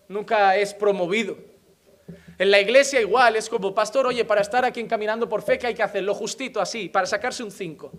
nunca 0.07 0.55
es 0.55 0.73
promovido. 0.73 1.48
En 2.39 2.51
la 2.51 2.59
iglesia 2.61 3.01
igual, 3.01 3.35
es 3.35 3.49
como, 3.49 3.75
pastor, 3.75 4.07
oye, 4.07 4.23
para 4.23 4.39
estar 4.39 4.63
aquí 4.63 4.79
encaminando 4.79 5.27
por 5.27 5.41
fe, 5.41 5.59
que 5.59 5.67
hay 5.67 5.75
que 5.75 5.83
hacer? 5.83 6.03
Lo 6.03 6.15
justito 6.15 6.61
así, 6.61 6.87
para 6.87 7.05
sacarse 7.05 7.43
un 7.43 7.51
5. 7.51 7.91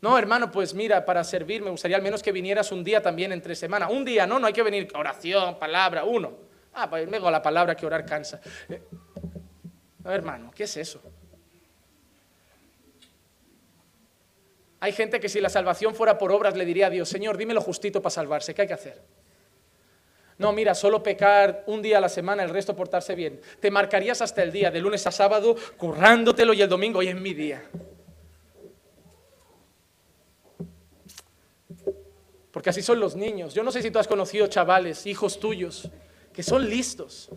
No, 0.00 0.16
hermano, 0.16 0.52
pues 0.52 0.74
mira, 0.74 1.04
para 1.04 1.24
servir 1.24 1.60
me 1.60 1.70
gustaría 1.70 1.96
al 1.96 2.02
menos 2.02 2.22
que 2.22 2.30
vinieras 2.30 2.70
un 2.70 2.84
día 2.84 3.02
también 3.02 3.32
entre 3.32 3.56
semana. 3.56 3.88
Un 3.88 4.04
día, 4.04 4.28
no, 4.28 4.38
no 4.38 4.46
hay 4.46 4.52
que 4.52 4.62
venir 4.62 4.88
oración, 4.94 5.58
palabra, 5.58 6.04
uno. 6.04 6.34
Ah, 6.74 6.88
pues 6.88 7.08
luego 7.08 7.32
la 7.32 7.42
palabra 7.42 7.74
que 7.74 7.84
orar 7.84 8.06
cansa. 8.06 8.40
Eh, 8.68 8.80
hermano, 10.04 10.52
¿qué 10.54 10.64
es 10.64 10.76
eso? 10.76 11.02
Hay 14.78 14.92
gente 14.92 15.18
que 15.18 15.28
si 15.28 15.40
la 15.40 15.48
salvación 15.48 15.96
fuera 15.96 16.16
por 16.16 16.30
obras 16.30 16.56
le 16.56 16.64
diría 16.64 16.86
a 16.86 16.90
Dios, 16.90 17.08
Señor, 17.08 17.36
dime 17.36 17.54
lo 17.54 17.60
justito 17.60 18.00
para 18.00 18.10
salvarse, 18.10 18.54
¿qué 18.54 18.62
hay 18.62 18.68
que 18.68 18.74
hacer? 18.74 19.02
No, 20.38 20.52
mira, 20.52 20.74
solo 20.74 21.02
pecar 21.02 21.64
un 21.66 21.82
día 21.82 21.98
a 21.98 22.00
la 22.00 22.08
semana, 22.08 22.44
el 22.44 22.50
resto 22.50 22.76
portarse 22.76 23.16
bien. 23.16 23.40
Te 23.58 23.72
marcarías 23.72 24.22
hasta 24.22 24.42
el 24.42 24.52
día, 24.52 24.70
de 24.70 24.80
lunes 24.80 25.04
a 25.06 25.10
sábado, 25.10 25.56
currándotelo 25.76 26.52
y 26.52 26.62
el 26.62 26.68
domingo, 26.68 27.00
hoy 27.00 27.08
es 27.08 27.16
mi 27.16 27.34
día. 27.34 27.68
Porque 32.52 32.70
así 32.70 32.82
son 32.82 33.00
los 33.00 33.16
niños. 33.16 33.52
Yo 33.52 33.64
no 33.64 33.72
sé 33.72 33.82
si 33.82 33.90
tú 33.90 33.98
has 33.98 34.06
conocido 34.06 34.46
chavales, 34.46 35.06
hijos 35.06 35.40
tuyos, 35.40 35.90
que 36.32 36.44
son 36.44 36.68
listos, 36.70 37.30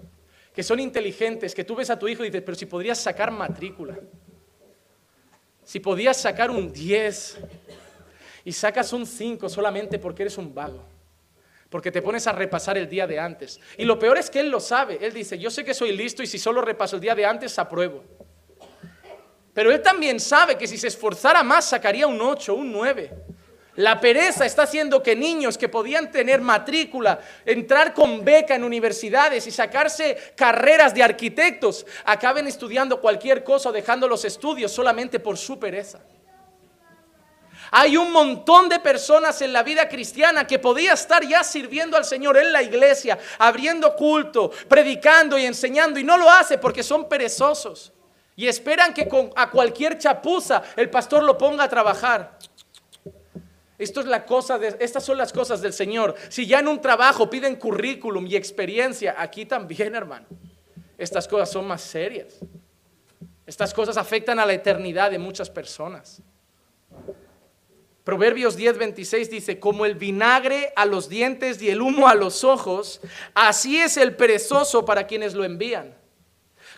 que 0.54 0.62
son 0.62 0.80
inteligentes, 0.80 1.56
que 1.56 1.64
tú 1.64 1.76
ves 1.76 1.90
a 1.90 1.98
tu 1.98 2.08
hijo 2.08 2.24
y 2.24 2.28
dices, 2.28 2.44
pero 2.46 2.56
si 2.56 2.68
podrías 2.68 3.00
sacar 3.00 3.32
matrícula, 3.32 3.98
si 5.64 5.80
podías 5.80 6.18
sacar 6.18 6.52
un 6.52 6.72
10 6.72 7.40
y 8.46 8.52
sacas 8.52 8.94
un 8.94 9.08
5 9.08 9.50
solamente 9.50 9.98
porque 9.98 10.24
eres 10.24 10.38
un 10.38 10.54
vago, 10.54 10.84
porque 11.72 11.90
te 11.90 12.02
pones 12.02 12.28
a 12.28 12.34
repasar 12.34 12.78
el 12.78 12.90
día 12.90 13.08
de 13.08 13.18
antes. 13.18 13.60
Y 13.78 13.86
lo 13.86 13.98
peor 13.98 14.18
es 14.18 14.30
que 14.30 14.42
él 14.42 14.50
lo 14.50 14.60
sabe, 14.60 15.00
él 15.02 15.14
dice, 15.14 15.40
yo 15.40 15.50
sé 15.50 15.64
que 15.64 15.74
soy 15.74 15.96
listo 15.96 16.22
y 16.22 16.28
si 16.28 16.38
solo 16.38 16.62
repaso 16.62 16.98
el 16.98 17.02
día 17.02 17.16
de 17.16 17.26
antes, 17.26 17.58
apruebo. 17.58 18.04
Pero 19.54 19.72
él 19.72 19.82
también 19.82 20.20
sabe 20.20 20.58
que 20.58 20.68
si 20.68 20.78
se 20.78 20.88
esforzara 20.88 21.44
más, 21.44 21.70
sacaría 21.70 22.08
un 22.08 22.22
8, 22.22 22.54
un 22.54 22.74
9. 22.74 23.12
La 23.78 24.02
pereza 24.02 24.46
está 24.46 24.64
haciendo 24.64 25.02
que 25.02 25.16
niños 25.16 25.58
que 25.58 25.70
podían 25.70 26.12
tener 26.12 26.42
matrícula, 26.42 27.22
entrar 27.46 27.94
con 27.94 28.26
beca 28.26 28.54
en 28.54 28.66
universidades 28.66 29.48
y 29.48 29.52
sacarse 29.52 30.18
carreras 30.36 30.94
de 30.94 31.04
arquitectos, 31.04 31.86
acaben 32.04 32.48
estudiando 32.48 33.00
cualquier 33.00 33.46
cosa 33.46 33.70
o 33.70 33.72
dejando 33.72 34.10
los 34.10 34.26
estudios 34.26 34.74
solamente 34.74 35.22
por 35.22 35.38
su 35.38 35.58
pereza. 35.58 36.02
Hay 37.72 37.96
un 37.96 38.12
montón 38.12 38.68
de 38.68 38.80
personas 38.80 39.42
en 39.42 39.54
la 39.54 39.64
vida 39.64 39.88
cristiana 39.88 40.46
que 40.46 40.60
podía 40.60 40.94
estar 40.94 41.26
ya 41.26 41.42
sirviendo 41.42 41.96
al 41.96 42.04
Señor 42.04 42.38
en 42.38 42.52
la 42.52 42.62
iglesia, 42.62 43.18
abriendo 43.40 43.96
culto, 43.96 44.52
predicando 44.68 45.38
y 45.38 45.46
enseñando 45.46 45.98
y 45.98 46.04
no 46.04 46.18
lo 46.18 46.30
hace 46.30 46.58
porque 46.58 46.84
son 46.84 47.08
perezosos 47.08 47.94
y 48.36 48.48
esperan 48.48 48.94
que 48.94 49.08
con, 49.08 49.32
a 49.36 49.50
cualquier 49.50 49.98
chapuza 49.98 50.64
el 50.76 50.90
pastor 50.90 51.24
lo 51.24 51.38
ponga 51.38 51.64
a 51.66 51.70
trabajar. 51.70 52.38
Esto 53.78 54.02
es 54.02 54.06
la 54.06 54.26
cosa 54.26 54.60
de, 54.60 54.76
estas 54.80 55.04
son 55.04 55.18
las 55.18 55.32
cosas 55.32 55.62
del 55.62 55.74
Señor. 55.74 56.16
Si 56.30 56.46
ya 56.46 56.60
en 56.60 56.68
un 56.68 56.82
trabajo 56.82 57.30
piden 57.30 57.56
currículum 57.56 58.28
y 58.28 58.36
experiencia, 58.36 59.16
aquí 59.18 59.46
también, 59.46 59.96
hermano. 59.96 60.28
Estas 60.98 61.28
cosas 61.28 61.50
son 61.50 61.66
más 61.66 61.82
serias. 61.82 62.40
Estas 63.46 63.74
cosas 63.74 63.98
afectan 63.98 64.40
a 64.40 64.46
la 64.46 64.54
eternidad 64.54 65.10
de 65.10 65.18
muchas 65.18 65.50
personas. 65.50 66.22
Proverbios 68.04 68.58
10:26 68.58 69.30
dice, 69.30 69.60
como 69.60 69.86
el 69.86 69.96
vinagre 69.96 70.74
a 70.76 70.86
los 70.86 71.08
dientes 71.08 71.62
y 71.62 71.70
el 71.70 71.82
humo 71.82 72.08
a 72.08 72.16
los 72.16 72.44
ojos, 72.44 73.02
así 73.36 73.80
es 73.80 73.98
el 73.98 74.16
perezoso 74.16 74.86
para 74.86 75.06
quienes 75.06 75.34
lo 75.36 75.44
envían. 75.44 76.02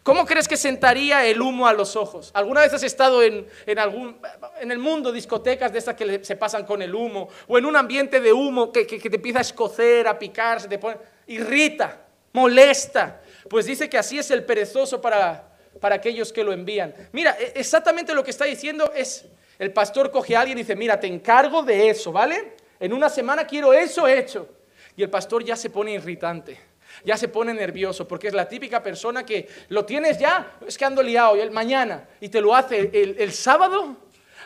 ¿Cómo 0.03 0.25
crees 0.25 0.49
que 0.49 0.57
sentaría 0.57 1.25
el 1.25 1.41
humo 1.41 1.65
a 1.65 1.71
los 1.71 1.95
ojos? 1.95 2.29
¿Alguna 2.33 2.59
vez 2.59 2.73
has 2.73 2.83
estado 2.83 3.23
en, 3.23 3.47
algún, 3.77 4.17
en 4.59 4.69
el 4.69 4.77
mundo 4.77 5.13
discotecas 5.13 5.71
de 5.71 5.79
estas 5.79 5.95
que 5.95 6.25
se 6.25 6.35
pasan 6.35 6.65
con 6.65 6.81
el 6.81 6.93
humo? 6.93 7.29
¿O 7.47 7.57
en 7.57 7.65
un 7.65 7.77
ambiente 7.77 8.19
de 8.19 8.33
humo 8.33 8.69
que, 8.73 8.85
que, 8.85 8.99
te 8.99 9.15
empieza 9.15 9.39
a 9.39 9.43
escocer, 9.43 10.05
a 10.09 10.19
picar, 10.19 10.59
se 10.59 10.67
te 10.67 10.77
pone, 10.77 10.97
irrita, 11.27 12.01
molesta? 12.33 13.21
Pues 13.49 13.65
dice 13.65 13.89
que 13.89 13.97
así 13.97 14.19
es 14.19 14.29
el 14.31 14.43
perezoso 14.43 14.99
para, 14.99 15.53
para 15.79 15.95
aquellos 15.95 16.33
que 16.33 16.43
lo 16.43 16.51
envían. 16.51 16.93
Mira, 17.13 17.37
e, 17.39 17.53
exactamente 17.55 18.13
lo 18.13 18.25
que 18.25 18.31
está 18.31 18.43
diciendo 18.43 18.91
es, 18.93 19.23
el 19.63 19.73
pastor 19.73 20.11
coge 20.11 20.35
a 20.35 20.41
alguien 20.41 20.57
y 20.57 20.61
dice, 20.61 20.75
mira, 20.75 20.99
te 20.99 21.07
encargo 21.07 21.63
de 21.63 21.89
eso, 21.89 22.11
¿vale? 22.11 22.53
En 22.79 22.93
una 22.93 23.09
semana 23.09 23.47
quiero 23.47 23.73
eso 23.73 24.07
hecho. 24.07 24.47
Y 24.95 25.03
el 25.03 25.09
pastor 25.09 25.43
ya 25.43 25.55
se 25.55 25.69
pone 25.69 25.93
irritante 25.93 26.59
ya 27.03 27.17
se 27.17 27.27
pone 27.27 27.53
nervioso, 27.53 28.07
porque 28.07 28.27
es 28.27 28.33
la 28.33 28.47
típica 28.47 28.83
persona 28.83 29.25
que 29.25 29.47
lo 29.69 29.85
tienes 29.85 30.19
ya, 30.19 30.57
es 30.67 30.77
que 30.77 30.85
ando 30.85 31.01
liado, 31.01 31.35
y 31.35 31.39
el 31.39 31.51
mañana, 31.51 32.07
y 32.19 32.29
te 32.29 32.41
lo 32.41 32.55
hace 32.55 32.91
el, 32.93 33.31
sábado 33.31 33.97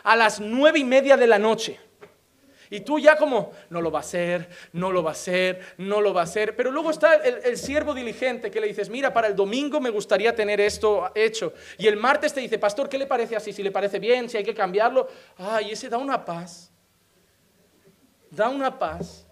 a 0.02 0.16
las 0.16 0.40
nueve 0.40 0.78
y 0.78 0.84
media 0.84 1.16
de 1.16 1.26
la 1.26 1.38
noche. 1.38 1.78
Y 2.70 2.80
tú 2.80 2.98
ya 2.98 3.16
como, 3.16 3.52
no 3.70 3.80
lo 3.80 3.90
va 3.90 3.98
a 3.98 4.02
hacer, 4.02 4.48
no 4.72 4.92
lo 4.92 5.02
va 5.02 5.10
a 5.10 5.12
hacer, 5.12 5.60
no 5.78 6.00
lo 6.00 6.12
va 6.12 6.22
a 6.22 6.24
hacer. 6.24 6.54
Pero 6.56 6.70
luego 6.70 6.90
está 6.90 7.14
el, 7.14 7.56
siervo 7.56 7.94
diligente 7.94 8.50
que 8.50 8.60
le 8.60 8.66
dices, 8.66 8.90
mira, 8.90 9.12
para 9.12 9.28
el 9.28 9.36
domingo 9.36 9.80
me 9.80 9.90
gustaría 9.90 10.34
tener 10.34 10.60
esto 10.60 11.10
hecho. 11.14 11.52
Y 11.78 11.86
el 11.86 11.96
martes 11.96 12.34
te 12.34 12.40
dice, 12.40 12.58
pastor, 12.58 12.88
¿qué 12.88 12.98
le 12.98 13.06
parece 13.06 13.36
así? 13.36 13.52
Si 13.52 13.62
le 13.62 13.70
parece 13.70 13.98
bien, 13.98 14.28
si 14.28 14.36
hay 14.36 14.44
que 14.44 14.54
cambiarlo. 14.54 15.08
Ay, 15.36 15.72
ese 15.72 15.88
da 15.88 15.98
una 15.98 16.24
paz. 16.24 16.70
Da 18.30 18.48
una 18.48 18.78
paz. 18.78 19.28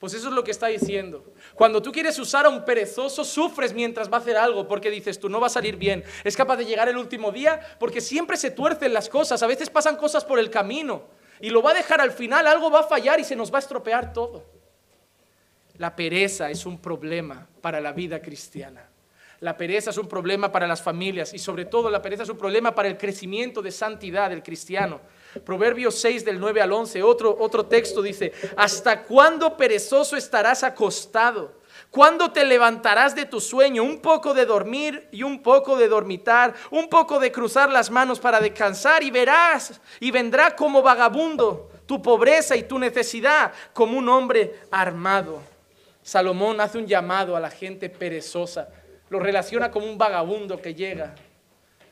Pues 0.00 0.14
eso 0.14 0.28
es 0.28 0.34
lo 0.34 0.42
que 0.42 0.50
está 0.50 0.68
diciendo. 0.68 1.34
Cuando 1.54 1.82
tú 1.82 1.92
quieres 1.92 2.18
usar 2.18 2.46
a 2.46 2.48
un 2.48 2.64
perezoso, 2.64 3.22
sufres 3.22 3.74
mientras 3.74 4.10
va 4.10 4.16
a 4.16 4.20
hacer 4.20 4.38
algo, 4.38 4.66
porque 4.66 4.90
dices 4.90 5.20
tú, 5.20 5.28
no 5.28 5.40
va 5.40 5.48
a 5.48 5.50
salir 5.50 5.76
bien. 5.76 6.02
Es 6.24 6.38
capaz 6.38 6.56
de 6.56 6.64
llegar 6.64 6.88
el 6.88 6.96
último 6.96 7.30
día, 7.30 7.60
porque 7.78 8.00
siempre 8.00 8.38
se 8.38 8.50
tuercen 8.50 8.94
las 8.94 9.10
cosas, 9.10 9.42
a 9.42 9.46
veces 9.46 9.68
pasan 9.68 9.96
cosas 9.96 10.24
por 10.24 10.38
el 10.38 10.48
camino, 10.48 11.02
y 11.40 11.50
lo 11.50 11.62
va 11.62 11.70
a 11.70 11.74
dejar 11.74 12.00
al 12.00 12.12
final, 12.12 12.46
algo 12.46 12.70
va 12.70 12.80
a 12.80 12.84
fallar 12.84 13.20
y 13.20 13.24
se 13.24 13.36
nos 13.36 13.52
va 13.52 13.56
a 13.56 13.60
estropear 13.60 14.12
todo. 14.12 14.44
La 15.78 15.96
pereza 15.96 16.50
es 16.50 16.66
un 16.66 16.78
problema 16.78 17.46
para 17.60 17.80
la 17.80 17.92
vida 17.92 18.20
cristiana. 18.20 18.86
La 19.40 19.56
pereza 19.56 19.88
es 19.88 19.96
un 19.96 20.06
problema 20.06 20.52
para 20.52 20.66
las 20.66 20.82
familias 20.82 21.32
y 21.32 21.38
sobre 21.38 21.64
todo 21.64 21.88
la 21.88 22.02
pereza 22.02 22.24
es 22.24 22.28
un 22.28 22.36
problema 22.36 22.74
para 22.74 22.88
el 22.88 22.98
crecimiento 22.98 23.62
de 23.62 23.70
santidad 23.70 24.28
del 24.28 24.42
cristiano. 24.42 25.00
Proverbios 25.46 25.94
6 25.94 26.26
del 26.26 26.38
9 26.38 26.60
al 26.60 26.72
11, 26.72 27.02
otro, 27.02 27.34
otro 27.40 27.64
texto 27.64 28.02
dice, 28.02 28.32
¿hasta 28.56 29.02
cuándo 29.04 29.56
perezoso 29.56 30.16
estarás 30.16 30.62
acostado? 30.62 31.59
¿Cuándo 31.90 32.30
te 32.32 32.44
levantarás 32.44 33.14
de 33.14 33.24
tu 33.24 33.40
sueño? 33.40 33.82
Un 33.82 34.00
poco 34.00 34.34
de 34.34 34.46
dormir 34.46 35.08
y 35.10 35.22
un 35.22 35.42
poco 35.42 35.76
de 35.76 35.88
dormitar, 35.88 36.54
un 36.70 36.88
poco 36.88 37.18
de 37.18 37.32
cruzar 37.32 37.70
las 37.70 37.90
manos 37.90 38.20
para 38.20 38.40
descansar 38.40 39.02
y 39.02 39.10
verás 39.10 39.80
y 40.00 40.10
vendrá 40.10 40.54
como 40.54 40.82
vagabundo 40.82 41.70
tu 41.86 42.02
pobreza 42.02 42.56
y 42.56 42.64
tu 42.64 42.78
necesidad 42.78 43.52
como 43.72 43.98
un 43.98 44.08
hombre 44.08 44.60
armado. 44.70 45.40
Salomón 46.02 46.60
hace 46.60 46.78
un 46.78 46.86
llamado 46.86 47.36
a 47.36 47.40
la 47.40 47.50
gente 47.50 47.88
perezosa 47.88 48.68
lo 49.10 49.18
relaciona 49.18 49.70
como 49.70 49.86
un 49.86 49.98
vagabundo 49.98 50.62
que 50.62 50.74
llega. 50.74 51.14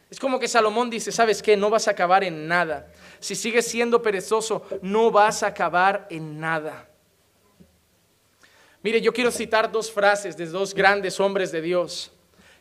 Es 0.09 0.19
como 0.19 0.39
que 0.39 0.49
Salomón 0.49 0.89
dice, 0.89 1.13
¿sabes 1.13 1.43
qué? 1.43 1.57
No 1.57 1.69
vas 1.69 1.87
a 1.87 1.91
acabar 1.91 2.25
en 2.25 2.49
nada. 2.49 2.87
Si 3.19 3.35
sigues 3.35 3.67
siendo 3.67 4.01
perezoso, 4.01 4.63
no 4.81 5.11
vas 5.11 5.43
a 5.43 5.49
acabar 5.49 6.07
en 6.09 6.41
nada. 6.41 6.89
Mire, 8.83 9.01
yo 9.01 9.13
quiero 9.13 9.31
citar 9.31 9.71
dos 9.71 9.91
frases 9.91 10.37
de 10.37 10.47
dos 10.47 10.75
grandes 10.75 11.19
hombres 11.21 11.51
de 11.53 11.61
Dios 11.61 12.13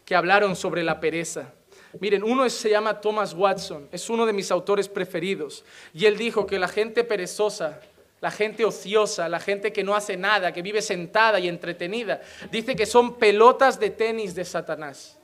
que 0.04 0.16
hablaron 0.16 0.56
sobre 0.56 0.84
la 0.84 1.00
pereza. 1.00 1.54
Miren, 2.00 2.24
uno 2.24 2.50
se 2.50 2.70
llama 2.70 3.00
Thomas 3.00 3.34
Watson, 3.34 3.88
es 3.92 4.10
uno 4.10 4.26
de 4.26 4.34
mis 4.34 4.52
autores 4.52 4.90
preferidos, 4.90 5.64
y 5.94 6.06
él 6.06 6.18
dijo 6.18 6.46
que 6.46 6.60
la 6.60 6.68
gente 6.68 7.04
perezosa 7.04 7.80
la 8.20 8.32
gente 8.32 8.66
ociosa, 8.66 9.30
la 9.30 9.40
gente 9.40 9.72
que 9.72 9.84
no 9.84 9.96
hace 9.96 10.18
nada, 10.18 10.52
que 10.52 10.62
vive 10.62 10.82
sentada 10.82 11.40
y 11.40 11.48
entretenida, 11.48 12.22
dice 12.52 12.76
que 12.76 12.86
son 12.86 13.16
pelotas 13.16 13.80
de 13.80 13.92
tenis 13.92 14.34
de 14.34 14.44
Satanás. 14.44 15.17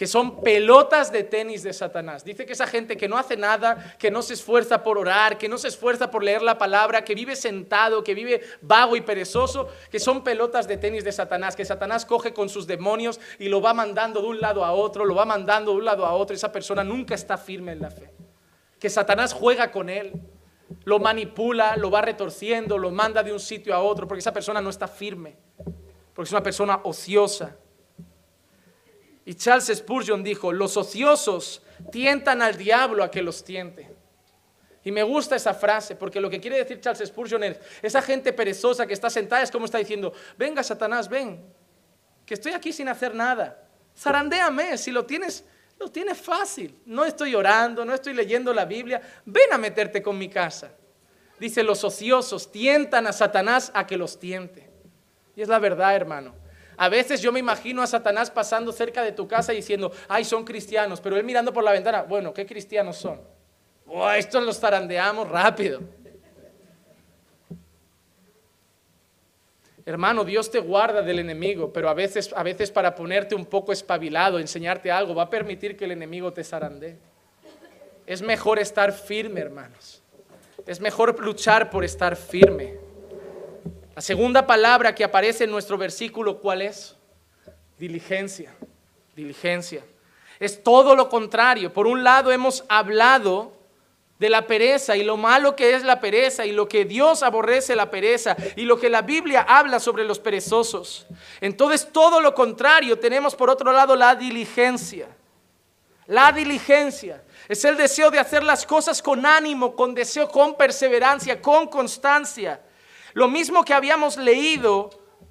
Que 0.00 0.06
son 0.06 0.40
pelotas 0.40 1.12
de 1.12 1.24
tenis 1.24 1.62
de 1.62 1.74
Satanás. 1.74 2.24
Dice 2.24 2.46
que 2.46 2.54
esa 2.54 2.66
gente 2.66 2.96
que 2.96 3.06
no 3.06 3.18
hace 3.18 3.36
nada, 3.36 3.96
que 3.98 4.10
no 4.10 4.22
se 4.22 4.32
esfuerza 4.32 4.82
por 4.82 4.96
orar, 4.96 5.36
que 5.36 5.46
no 5.46 5.58
se 5.58 5.68
esfuerza 5.68 6.10
por 6.10 6.24
leer 6.24 6.40
la 6.40 6.56
palabra, 6.56 7.04
que 7.04 7.14
vive 7.14 7.36
sentado, 7.36 8.02
que 8.02 8.14
vive 8.14 8.40
vago 8.62 8.96
y 8.96 9.02
perezoso, 9.02 9.68
que 9.90 10.00
son 10.00 10.24
pelotas 10.24 10.66
de 10.66 10.78
tenis 10.78 11.04
de 11.04 11.12
Satanás, 11.12 11.54
que 11.54 11.66
Satanás 11.66 12.06
coge 12.06 12.32
con 12.32 12.48
sus 12.48 12.66
demonios 12.66 13.20
y 13.38 13.50
lo 13.50 13.60
va 13.60 13.74
mandando 13.74 14.22
de 14.22 14.28
un 14.28 14.40
lado 14.40 14.64
a 14.64 14.72
otro, 14.72 15.04
lo 15.04 15.14
va 15.14 15.26
mandando 15.26 15.72
de 15.72 15.76
un 15.76 15.84
lado 15.84 16.06
a 16.06 16.14
otro. 16.14 16.34
Esa 16.34 16.50
persona 16.50 16.82
nunca 16.82 17.14
está 17.14 17.36
firme 17.36 17.72
en 17.72 17.82
la 17.82 17.90
fe. 17.90 18.10
Que 18.78 18.88
Satanás 18.88 19.34
juega 19.34 19.70
con 19.70 19.90
él 19.90 20.14
lo 20.84 20.98
manipula, 20.98 21.76
lo 21.76 21.90
va 21.90 22.00
retorciendo, 22.00 22.78
lo 22.78 22.90
manda 22.90 23.22
de 23.22 23.34
un 23.34 23.40
sitio 23.40 23.74
a 23.74 23.80
otro, 23.80 24.08
porque 24.08 24.20
esa 24.20 24.32
persona 24.32 24.62
no 24.62 24.70
está 24.70 24.88
firme, 24.88 25.36
porque 26.14 26.28
es 26.28 26.32
una 26.32 26.42
persona 26.42 26.80
ociosa. 26.84 27.58
Y 29.24 29.34
Charles 29.34 29.66
Spurgeon 29.74 30.22
dijo, 30.22 30.52
los 30.52 30.76
ociosos 30.76 31.62
tientan 31.92 32.42
al 32.42 32.56
diablo 32.56 33.04
a 33.04 33.10
que 33.10 33.22
los 33.22 33.44
tiente. 33.44 33.90
Y 34.82 34.90
me 34.92 35.02
gusta 35.02 35.36
esa 35.36 35.52
frase, 35.52 35.94
porque 35.94 36.20
lo 36.20 36.30
que 36.30 36.40
quiere 36.40 36.56
decir 36.56 36.80
Charles 36.80 37.06
Spurgeon 37.06 37.44
es, 37.44 37.58
esa 37.82 38.00
gente 38.00 38.32
perezosa 38.32 38.86
que 38.86 38.94
está 38.94 39.10
sentada 39.10 39.42
es 39.42 39.50
como 39.50 39.66
está 39.66 39.78
diciendo, 39.78 40.12
venga 40.38 40.62
Satanás, 40.62 41.08
ven, 41.08 41.44
que 42.24 42.34
estoy 42.34 42.52
aquí 42.52 42.72
sin 42.72 42.88
hacer 42.88 43.14
nada. 43.14 43.68
Zarandéame, 43.94 44.78
si 44.78 44.90
lo 44.90 45.04
tienes 45.04 45.44
lo 45.80 45.90
tiene 45.90 46.14
fácil. 46.14 46.78
No 46.84 47.06
estoy 47.06 47.34
orando, 47.34 47.86
no 47.86 47.94
estoy 47.94 48.12
leyendo 48.12 48.52
la 48.52 48.66
Biblia. 48.66 49.00
Ven 49.24 49.50
a 49.50 49.58
meterte 49.58 50.02
con 50.02 50.16
mi 50.18 50.28
casa. 50.28 50.72
Dice, 51.38 51.62
los 51.62 51.82
ociosos 51.82 52.52
tientan 52.52 53.06
a 53.06 53.14
Satanás 53.14 53.72
a 53.74 53.86
que 53.86 53.96
los 53.96 54.20
tiente. 54.20 54.68
Y 55.34 55.40
es 55.40 55.48
la 55.48 55.58
verdad, 55.58 55.96
hermano. 55.96 56.34
A 56.80 56.88
veces 56.88 57.20
yo 57.20 57.30
me 57.30 57.40
imagino 57.40 57.82
a 57.82 57.86
Satanás 57.86 58.30
pasando 58.30 58.72
cerca 58.72 59.02
de 59.02 59.12
tu 59.12 59.28
casa 59.28 59.52
y 59.52 59.56
diciendo, 59.56 59.92
ay, 60.08 60.24
son 60.24 60.44
cristianos, 60.44 60.98
pero 60.98 61.14
él 61.18 61.24
mirando 61.24 61.52
por 61.52 61.62
la 61.62 61.72
ventana, 61.72 62.04
bueno, 62.04 62.32
¿qué 62.32 62.46
cristianos 62.46 62.96
son? 62.96 63.20
Oh, 63.86 64.10
estos 64.10 64.42
los 64.42 64.58
tarandeamos 64.58 65.28
rápido. 65.28 65.82
Hermano, 69.84 70.24
Dios 70.24 70.50
te 70.50 70.58
guarda 70.58 71.02
del 71.02 71.18
enemigo, 71.18 71.70
pero 71.70 71.90
a 71.90 71.92
veces, 71.92 72.32
a 72.34 72.42
veces 72.42 72.70
para 72.70 72.94
ponerte 72.94 73.34
un 73.34 73.44
poco 73.44 73.72
espabilado, 73.72 74.38
enseñarte 74.38 74.90
algo, 74.90 75.14
va 75.14 75.24
a 75.24 75.30
permitir 75.30 75.76
que 75.76 75.84
el 75.84 75.90
enemigo 75.90 76.32
te 76.32 76.42
zarandee. 76.42 76.96
Es 78.06 78.22
mejor 78.22 78.58
estar 78.58 78.92
firme, 78.92 79.42
hermanos. 79.42 80.02
Es 80.66 80.80
mejor 80.80 81.20
luchar 81.20 81.68
por 81.68 81.84
estar 81.84 82.16
firme. 82.16 82.79
La 84.00 84.04
segunda 84.04 84.46
palabra 84.46 84.94
que 84.94 85.04
aparece 85.04 85.44
en 85.44 85.50
nuestro 85.50 85.76
versículo, 85.76 86.38
¿cuál 86.38 86.62
es? 86.62 86.96
Diligencia. 87.78 88.50
Diligencia. 89.14 89.84
Es 90.38 90.64
todo 90.64 90.96
lo 90.96 91.10
contrario. 91.10 91.70
Por 91.70 91.86
un 91.86 92.02
lado 92.02 92.32
hemos 92.32 92.64
hablado 92.70 93.52
de 94.18 94.30
la 94.30 94.46
pereza 94.46 94.96
y 94.96 95.04
lo 95.04 95.18
malo 95.18 95.54
que 95.54 95.74
es 95.74 95.84
la 95.84 96.00
pereza 96.00 96.46
y 96.46 96.52
lo 96.52 96.66
que 96.66 96.86
Dios 96.86 97.22
aborrece 97.22 97.76
la 97.76 97.90
pereza 97.90 98.38
y 98.56 98.62
lo 98.62 98.80
que 98.80 98.88
la 98.88 99.02
Biblia 99.02 99.42
habla 99.46 99.78
sobre 99.78 100.04
los 100.04 100.18
perezosos. 100.18 101.06
Entonces 101.42 101.86
todo 101.92 102.22
lo 102.22 102.34
contrario 102.34 102.98
tenemos 102.98 103.34
por 103.34 103.50
otro 103.50 103.70
lado 103.70 103.94
la 103.96 104.14
diligencia. 104.14 105.08
La 106.06 106.32
diligencia 106.32 107.22
es 107.46 107.62
el 107.66 107.76
deseo 107.76 108.10
de 108.10 108.18
hacer 108.18 108.44
las 108.44 108.64
cosas 108.64 109.02
con 109.02 109.26
ánimo, 109.26 109.76
con 109.76 109.94
deseo, 109.94 110.26
con 110.30 110.56
perseverancia, 110.56 111.42
con 111.42 111.66
constancia. 111.66 112.62
Lo 113.14 113.28
mismo 113.28 113.64
que 113.64 113.74
habíamos 113.74 114.16
leído 114.16 114.90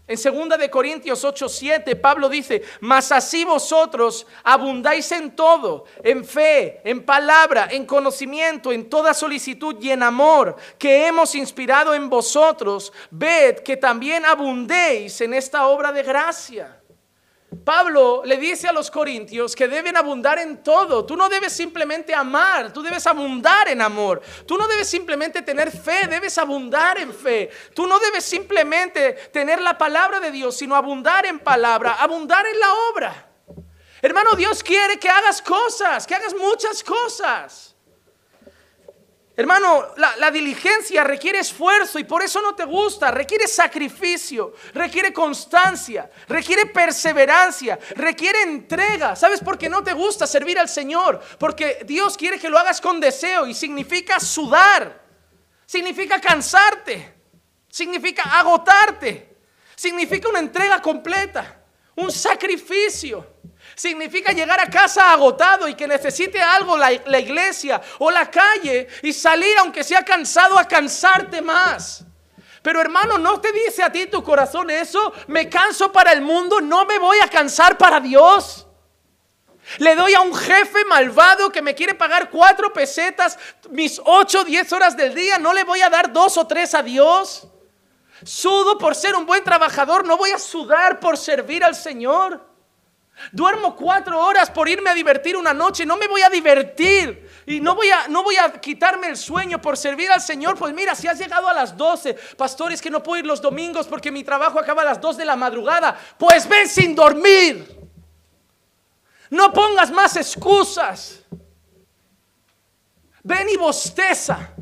en 0.09 0.17
2 0.17 0.57
de 0.57 0.71
Corintios 0.71 1.23
8, 1.23 1.47
7, 1.47 1.95
Pablo 1.95 2.29
dice, 2.29 2.63
mas 2.79 3.11
así 3.11 3.45
vosotros 3.45 4.25
abundáis 4.43 5.11
en 5.11 5.35
todo, 5.35 5.85
en 6.03 6.25
fe, 6.25 6.81
en 6.83 7.05
palabra, 7.05 7.67
en 7.69 7.85
conocimiento, 7.85 8.71
en 8.71 8.89
toda 8.89 9.13
solicitud 9.13 9.75
y 9.79 9.91
en 9.91 10.01
amor 10.01 10.55
que 10.79 11.05
hemos 11.05 11.35
inspirado 11.35 11.93
en 11.93 12.09
vosotros, 12.09 12.91
ved 13.11 13.59
que 13.59 13.77
también 13.77 14.25
abundéis 14.25 15.21
en 15.21 15.35
esta 15.35 15.67
obra 15.67 15.91
de 15.91 16.01
gracia. 16.01 16.78
Pablo 17.63 18.21
le 18.25 18.37
dice 18.37 18.67
a 18.67 18.71
los 18.71 18.91
corintios 18.91 19.55
que 19.55 19.67
deben 19.67 19.97
abundar 19.97 20.37
en 20.37 20.61
todo. 20.63 21.03
Tú 21.03 21.15
no 21.15 21.29
debes 21.29 21.51
simplemente 21.51 22.13
amar, 22.13 22.71
tú 22.71 22.83
debes 22.83 23.07
abundar 23.07 23.67
en 23.67 23.81
amor. 23.81 24.21
Tú 24.45 24.55
no 24.55 24.67
debes 24.67 24.87
simplemente 24.87 25.41
tener 25.41 25.71
fe, 25.71 26.07
debes 26.07 26.37
abundar 26.37 26.99
en 26.99 27.11
fe. 27.11 27.49
Tú 27.73 27.87
no 27.87 27.99
debes 27.99 28.23
simplemente 28.23 29.13
tener 29.33 29.61
la 29.61 29.77
palabra 29.77 30.19
de 30.19 30.29
Dios, 30.29 30.57
sino 30.57 30.75
abundar 30.75 31.25
en 31.25 31.39
palabra, 31.39 31.93
abundar 31.93 32.45
en 32.45 32.59
la 32.59 32.73
obra. 32.91 33.29
Hermano, 34.01 34.35
Dios 34.35 34.63
quiere 34.63 34.99
que 34.99 35.09
hagas 35.09 35.41
cosas, 35.41 36.05
que 36.05 36.15
hagas 36.15 36.35
muchas 36.35 36.83
cosas. 36.83 37.75
Hermano, 39.39 39.93
la, 39.95 40.31
diligencia 40.31 41.01
requiere 41.01 41.39
esfuerzo 41.39 41.97
y 41.97 42.03
por 42.03 42.21
eso 42.21 42.41
no 42.41 42.55
te 42.55 42.65
gusta, 42.65 43.09
requiere 43.09 43.47
sacrificio, 43.47 44.53
requiere 44.73 45.13
constancia, 45.13 46.11
requiere 46.27 46.65
perseverancia, 46.65 47.79
requiere 47.95 48.41
entrega. 48.41 49.15
¿Sabes 49.15 49.39
por 49.39 49.57
qué 49.57 49.69
no 49.69 49.81
te 49.81 49.93
gusta 49.93 50.27
servir 50.27 50.59
al 50.59 50.67
Señor? 50.67 51.21
Porque 51.39 51.85
Dios 51.85 52.17
quiere 52.17 52.37
que 52.37 52.49
lo 52.49 52.59
hagas 52.59 52.81
con 52.81 52.99
deseo 52.99 53.47
y 53.47 53.53
significa 53.53 54.19
sudar, 54.19 55.01
significa 55.65 56.19
cansarte, 56.19 57.13
significa 57.69 58.23
agotarte, 58.23 59.37
significa 59.73 60.27
una 60.27 60.39
entrega 60.39 60.81
completa, 60.81 61.63
un 61.95 62.11
sacrificio. 62.11 63.38
Significa 63.79 64.33
llegar 64.33 64.59
a 64.59 64.69
casa 64.69 65.13
agotado 65.13 65.65
y 65.65 65.73
que 65.73 65.87
necesite 65.87 66.41
algo 66.41 66.77
la, 66.77 66.91
iglesia 66.91 67.81
o 67.99 68.11
la 68.11 68.29
calle 68.29 68.89
y 69.01 69.13
salir 69.13 69.57
aunque 69.57 69.85
sea 69.85 70.03
cansado 70.03 70.59
a 70.59 70.65
cansarte 70.65 71.41
más. 71.41 72.03
Pero 72.61 72.81
hermano, 72.81 73.17
¿no 73.17 73.39
te 73.39 73.53
dice 73.53 73.81
a 73.81 73.89
ti 73.89 74.07
tu 74.07 74.21
corazón 74.21 74.69
eso? 74.69 75.13
Me 75.27 75.47
canso 75.47 75.93
para 75.93 76.11
el 76.11 76.21
mundo, 76.21 76.59
no 76.59 76.83
me 76.83 76.99
voy 76.99 77.19
a 77.21 77.29
cansar 77.29 77.77
para 77.77 78.01
Dios. 78.01 78.67
Le 79.77 79.95
doy 79.95 80.13
a 80.13 80.19
un 80.19 80.35
jefe 80.35 80.83
malvado 80.83 81.49
que 81.49 81.61
me 81.61 81.73
quiere 81.73 81.95
pagar 81.95 82.29
cuatro 82.29 82.73
pesetas 82.73 83.39
mis 83.69 84.01
ocho, 84.03 84.43
diez 84.43 84.73
horas 84.73 84.97
del 84.97 85.15
día, 85.15 85.37
no 85.37 85.53
le 85.53 85.63
voy 85.63 85.81
a 85.81 85.89
dar 85.89 86.11
dos 86.11 86.35
o 86.35 86.45
tres 86.45 86.75
a 86.75 86.83
Dios. 86.83 87.47
Sudo 88.25 88.77
por 88.77 88.93
ser 88.93 89.15
un 89.15 89.25
buen 89.25 89.45
trabajador, 89.45 90.05
no 90.05 90.17
voy 90.17 90.31
a 90.31 90.37
sudar 90.37 90.99
por 90.99 91.15
servir 91.15 91.63
al 91.63 91.75
Señor. 91.75 92.48
Duermo 93.31 93.75
cuatro 93.75 94.19
horas 94.19 94.49
por 94.49 94.67
irme 94.69 94.89
a 94.89 94.93
divertir 94.93 95.35
una 95.35 95.53
noche. 95.53 95.85
No 95.85 95.97
me 95.97 96.07
voy 96.07 96.21
a 96.21 96.29
divertir. 96.29 97.29
Y 97.45 97.59
no 97.59 97.75
voy 97.75 97.89
a, 97.89 98.07
no 98.07 98.23
voy 98.23 98.37
a 98.37 98.51
quitarme 98.59 99.07
el 99.07 99.17
sueño 99.17 99.61
por 99.61 99.77
servir 99.77 100.11
al 100.11 100.21
Señor. 100.21 100.57
Pues 100.57 100.73
mira, 100.73 100.95
si 100.95 101.07
has 101.07 101.19
llegado 101.19 101.47
a 101.47 101.53
las 101.53 101.75
12, 101.75 102.13
pastores 102.37 102.81
que 102.81 102.89
no 102.89 103.03
puedo 103.03 103.19
ir 103.19 103.25
los 103.25 103.41
domingos 103.41 103.87
porque 103.87 104.11
mi 104.11 104.23
trabajo 104.23 104.59
acaba 104.59 104.81
a 104.81 104.85
las 104.85 105.01
2 105.01 105.17
de 105.17 105.25
la 105.25 105.35
madrugada. 105.35 105.97
Pues 106.17 106.47
ven 106.47 106.67
sin 106.67 106.95
dormir. 106.95 107.77
No 109.29 109.53
pongas 109.53 109.91
más 109.91 110.15
excusas. 110.15 111.23
Ven 113.23 113.49
y 113.49 113.57
bosteza. 113.57 114.53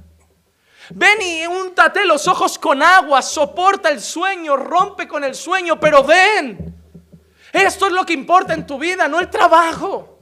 Ven 0.90 1.22
y 1.22 1.48
úntate 1.48 2.06
los 2.06 2.28
ojos 2.28 2.58
con 2.58 2.82
agua, 2.82 3.22
soporta 3.22 3.90
el 3.90 4.00
sueño, 4.00 4.56
rompe 4.56 5.08
con 5.08 5.24
el 5.24 5.36
sueño, 5.36 5.80
pero 5.80 6.04
ven. 6.04 6.67
Esto 7.52 7.88
es 7.88 7.94
lo 7.94 8.06
que 8.06 8.14
importa 8.14 8.54
en 8.54 8.66
tu 8.66 8.78
vida, 8.78 9.08
no 9.08 9.20
el 9.20 9.30
trabajo. 9.30 10.18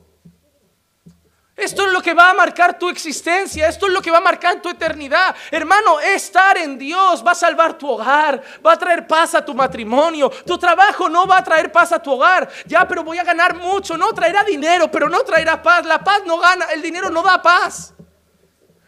Esto 1.55 1.85
es 1.85 1.93
lo 1.93 2.01
que 2.01 2.13
va 2.13 2.31
a 2.31 2.33
marcar 2.33 2.77
tu 2.77 2.89
existencia, 2.89 3.69
esto 3.69 3.87
es 3.87 3.93
lo 3.93 4.01
que 4.01 4.11
va 4.11 4.17
a 4.17 4.21
marcar 4.21 4.61
tu 4.61 4.67
eternidad. 4.67 5.33
Hermano, 5.49 6.01
estar 6.01 6.57
en 6.57 6.77
Dios 6.77 7.25
va 7.25 7.31
a 7.31 7.35
salvar 7.35 7.77
tu 7.77 7.89
hogar, 7.89 8.41
va 8.65 8.73
a 8.73 8.77
traer 8.77 9.07
paz 9.07 9.35
a 9.35 9.45
tu 9.45 9.53
matrimonio. 9.53 10.29
Tu 10.45 10.57
trabajo 10.57 11.07
no 11.07 11.25
va 11.25 11.37
a 11.37 11.43
traer 11.43 11.71
paz 11.71 11.93
a 11.93 11.99
tu 11.99 12.11
hogar. 12.11 12.49
Ya, 12.65 12.85
pero 12.85 13.05
voy 13.05 13.19
a 13.19 13.23
ganar 13.23 13.55
mucho, 13.55 13.95
no 13.95 14.13
traerá 14.13 14.43
dinero, 14.43 14.91
pero 14.91 15.07
no 15.07 15.21
traerá 15.21 15.61
paz. 15.61 15.85
La 15.85 16.03
paz 16.03 16.23
no 16.25 16.37
gana, 16.39 16.65
el 16.73 16.81
dinero 16.81 17.09
no 17.09 17.23
da 17.23 17.41
paz. 17.41 17.93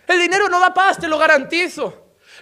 El 0.05 0.19
dinero 0.19 0.49
no 0.49 0.59
da 0.59 0.73
paz, 0.73 0.97
te 0.97 1.07
lo 1.07 1.17
garantizo. 1.17 1.93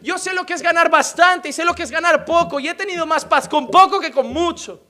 Yo 0.02 0.18
sé 0.18 0.34
lo 0.34 0.44
que 0.44 0.54
es 0.54 0.62
ganar 0.64 0.90
bastante 0.90 1.50
y 1.50 1.54
sé 1.54 1.64
lo 1.64 1.76
que 1.76 1.84
es 1.84 1.92
ganar 1.92 2.26
poco 2.26 2.60
y 2.60 2.68
he 2.68 2.74
tenido 2.74 3.06
más 3.06 3.24
paz 3.24 3.48
con 3.48 3.70
poco 3.70 4.00
que 4.00 4.12
con 4.12 4.34
mucho. 4.34 4.82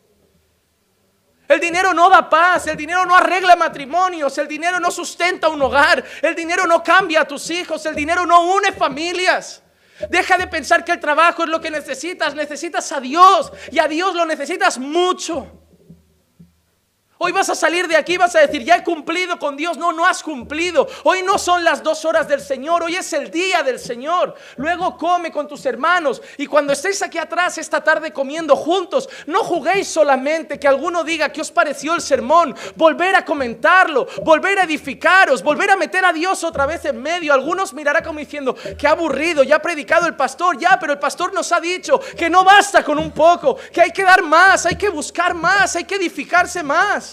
El 1.47 1.59
dinero 1.59 1.93
no 1.93 2.09
da 2.09 2.29
paz, 2.29 2.67
el 2.67 2.77
dinero 2.77 3.05
no 3.05 3.15
arregla 3.15 3.55
matrimonios, 3.55 4.37
el 4.37 4.47
dinero 4.47 4.79
no 4.79 4.89
sustenta 4.89 5.47
un 5.49 5.61
hogar, 5.61 6.03
el 6.21 6.35
dinero 6.35 6.65
no 6.65 6.83
cambia 6.83 7.21
a 7.21 7.27
tus 7.27 7.49
hijos, 7.49 7.85
el 7.85 7.95
dinero 7.95 8.25
no 8.25 8.53
une 8.55 8.71
familias. 8.71 9.61
Deja 10.09 10.37
de 10.37 10.47
pensar 10.47 10.83
que 10.83 10.91
el 10.91 10.99
trabajo 10.99 11.43
es 11.43 11.49
lo 11.49 11.61
que 11.61 11.71
necesitas, 11.71 12.35
necesitas 12.35 12.91
a 12.91 12.99
Dios 12.99 13.51
y 13.71 13.79
a 13.79 13.87
Dios 13.87 14.13
lo 14.15 14.25
necesitas 14.25 14.77
mucho. 14.77 15.64
Hoy 17.17 17.31
vas 17.31 17.49
a 17.49 17.55
salir 17.55 17.87
de 17.87 17.95
aquí 17.95 18.17
vas 18.17 18.35
a 18.35 18.39
decir, 18.39 18.65
ya 18.65 18.75
he 18.75 18.83
cumplido 18.83 19.39
con 19.39 19.55
Dios. 19.55 19.77
No, 19.77 19.93
no 19.93 20.05
has 20.05 20.21
cumplido. 20.21 20.85
Hoy 21.03 21.23
no 21.23 21.37
son 21.37 21.63
las 21.63 21.81
dos 21.81 22.03
horas 22.03 22.27
del 22.27 22.41
Señor, 22.41 22.83
hoy 22.83 22.97
es 22.97 23.13
el 23.13 23.31
día 23.31 23.63
del 23.63 23.79
Señor. 23.79 24.35
Luego 24.57 24.97
come 24.97 25.31
con 25.31 25.47
tus 25.47 25.65
hermanos 25.65 26.21
y 26.37 26.45
cuando 26.45 26.73
estéis 26.73 27.01
aquí 27.01 27.17
atrás 27.17 27.57
esta 27.57 27.81
tarde 27.81 28.11
comiendo 28.11 28.57
juntos, 28.57 29.07
no 29.27 29.45
juguéis 29.45 29.87
solamente 29.87 30.59
que 30.59 30.67
alguno 30.67 31.05
diga 31.05 31.29
qué 31.29 31.39
os 31.39 31.51
pareció 31.51 31.95
el 31.95 32.01
sermón. 32.01 32.53
Volver 32.75 33.15
a 33.15 33.23
comentarlo, 33.23 34.07
volver 34.23 34.59
a 34.59 34.63
edificaros, 34.63 35.41
volver 35.41 35.71
a 35.71 35.77
meter 35.77 36.03
a 36.03 36.11
Dios 36.11 36.43
otra 36.43 36.65
vez 36.65 36.83
en 36.83 37.01
medio. 37.01 37.33
Algunos 37.33 37.73
mirará 37.73 38.03
como 38.03 38.19
diciendo, 38.19 38.57
qué 38.77 38.87
aburrido, 38.87 39.41
ya 39.41 39.55
ha 39.55 39.61
predicado 39.61 40.05
el 40.05 40.17
pastor, 40.17 40.57
ya, 40.57 40.77
pero 40.81 40.91
el 40.91 40.99
pastor 40.99 41.33
nos 41.33 41.49
ha 41.53 41.61
dicho 41.61 41.97
que 42.17 42.29
no 42.29 42.43
basta 42.43 42.83
con 42.83 42.99
un 42.99 43.11
poco, 43.11 43.55
que 43.71 43.79
hay 43.79 43.91
que 43.91 44.03
dar 44.03 44.21
más, 44.21 44.65
hay 44.65 44.75
que 44.75 44.89
buscar 44.89 45.33
más, 45.33 45.77
hay 45.77 45.85
que 45.85 45.95
edificarse 45.95 46.61
más. 46.61 47.04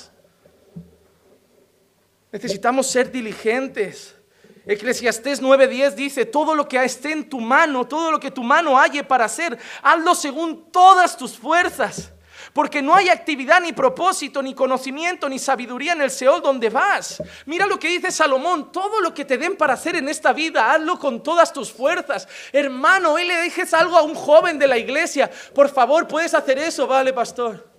Necesitamos 2.32 2.86
ser 2.86 3.12
diligentes. 3.12 4.16
Eclesiastés 4.64 5.42
9:10 5.42 5.94
dice, 5.94 6.24
todo 6.24 6.54
lo 6.54 6.66
que 6.66 6.82
esté 6.82 7.12
en 7.12 7.28
tu 7.28 7.40
mano, 7.40 7.86
todo 7.86 8.10
lo 8.10 8.18
que 8.18 8.30
tu 8.30 8.42
mano 8.42 8.78
halle 8.78 9.04
para 9.04 9.26
hacer, 9.26 9.58
hazlo 9.82 10.14
según 10.14 10.70
todas 10.70 11.16
tus 11.16 11.36
fuerzas. 11.36 12.12
Porque 12.52 12.82
no 12.82 12.94
hay 12.94 13.08
actividad, 13.08 13.60
ni 13.60 13.72
propósito, 13.72 14.42
ni 14.42 14.54
conocimiento, 14.54 15.28
ni 15.28 15.38
sabiduría 15.38 15.92
en 15.92 16.02
el 16.02 16.10
Seol 16.10 16.42
donde 16.42 16.68
vas. 16.68 17.22
Mira 17.46 17.66
lo 17.66 17.78
que 17.78 17.88
dice 17.88 18.10
Salomón, 18.10 18.70
todo 18.72 19.00
lo 19.00 19.14
que 19.14 19.24
te 19.24 19.38
den 19.38 19.56
para 19.56 19.74
hacer 19.74 19.96
en 19.96 20.08
esta 20.08 20.32
vida, 20.32 20.72
hazlo 20.72 20.98
con 20.98 21.22
todas 21.22 21.52
tus 21.52 21.72
fuerzas. 21.72 22.28
Hermano, 22.52 23.12
hoy 23.12 23.24
le 23.24 23.36
dejes 23.36 23.72
algo 23.72 23.96
a 23.96 24.02
un 24.02 24.14
joven 24.14 24.58
de 24.58 24.68
la 24.68 24.76
iglesia. 24.76 25.30
Por 25.54 25.70
favor, 25.70 26.06
puedes 26.06 26.34
hacer 26.34 26.58
eso, 26.58 26.86
vale, 26.86 27.12
pastor. 27.12 27.70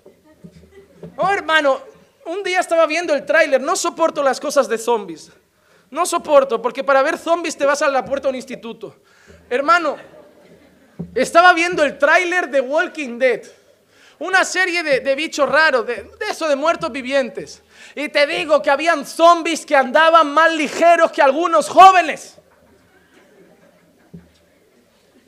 Oh, 1.18 1.30
hermano, 1.30 1.80
un 2.26 2.44
día 2.44 2.60
estaba 2.60 2.86
viendo 2.86 3.14
el 3.14 3.26
tráiler, 3.26 3.62
no 3.62 3.76
soporto 3.76 4.24
las 4.24 4.40
cosas 4.40 4.68
de 4.68 4.78
zombies. 4.78 5.32
No 5.90 6.06
soporto, 6.06 6.62
porque 6.62 6.84
para 6.84 7.04
ver 7.04 7.18
zombies 7.18 7.56
te 7.56 7.66
vas 7.66 7.82
a 7.82 7.88
la 7.88 8.04
puerta 8.04 8.28
de 8.28 8.30
un 8.32 8.36
instituto. 8.36 8.96
Hermano, 9.50 9.98
estaba 11.14 11.54
viendo 11.54 11.84
el 11.84 11.98
tráiler 11.98 12.50
de 12.50 12.62
Walking 12.62 13.20
Dead. 13.20 13.42
Una 14.20 14.44
serie 14.46 14.84
de, 14.84 15.16
bichos 15.16 15.48
raros, 15.48 15.86
de, 15.86 15.96
de 15.96 16.26
eso 16.30 16.48
de 16.48 16.56
muertos 16.56 16.92
vivientes. 16.92 17.62
Y 17.94 18.10
te 18.10 18.26
digo 18.26 18.62
que 18.62 18.72
habían 18.72 19.06
zombies 19.06 19.66
que 19.66 19.76
andaban 19.76 20.34
más 20.34 20.52
ligeros 20.54 21.12
que 21.12 21.22
algunos 21.22 21.68
jóvenes 21.68 22.38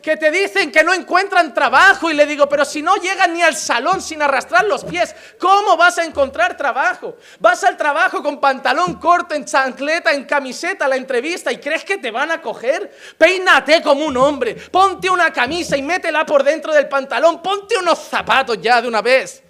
que 0.05 0.17
te 0.17 0.29
dicen 0.29 0.71
que 0.71 0.83
no 0.83 0.93
encuentran 0.93 1.51
trabajo 1.51 2.11
y 2.11 2.13
le 2.13 2.27
digo, 2.27 2.47
pero 2.47 2.63
si 2.63 2.83
no 2.83 2.95
llegan 2.97 3.33
ni 3.33 3.41
al 3.41 3.55
salón 3.55 4.03
sin 4.03 4.21
arrastrar 4.21 4.63
los 4.65 4.85
pies, 4.85 5.15
¿cómo 5.39 5.75
vas 5.77 5.97
a 5.97 6.03
encontrar 6.03 6.55
trabajo? 6.55 7.17
Vas 7.39 7.63
al 7.63 7.75
trabajo 7.75 8.21
con 8.21 8.39
pantalón 8.39 8.99
corto, 8.99 9.33
en 9.33 9.45
chancleta, 9.45 10.11
en 10.11 10.25
camiseta, 10.25 10.85
a 10.85 10.89
la 10.89 10.95
entrevista 10.95 11.51
y 11.51 11.57
crees 11.57 11.83
que 11.83 11.97
te 11.97 12.11
van 12.11 12.29
a 12.29 12.39
coger? 12.39 12.95
Peínate 13.17 13.81
como 13.81 14.05
un 14.05 14.15
hombre, 14.15 14.53
ponte 14.53 15.09
una 15.09 15.33
camisa 15.33 15.75
y 15.75 15.81
métela 15.81 16.23
por 16.23 16.43
dentro 16.43 16.71
del 16.71 16.87
pantalón, 16.87 17.41
ponte 17.41 17.75
unos 17.75 17.97
zapatos 17.97 18.61
ya 18.61 18.83
de 18.83 18.87
una 18.87 19.01
vez. 19.01 19.41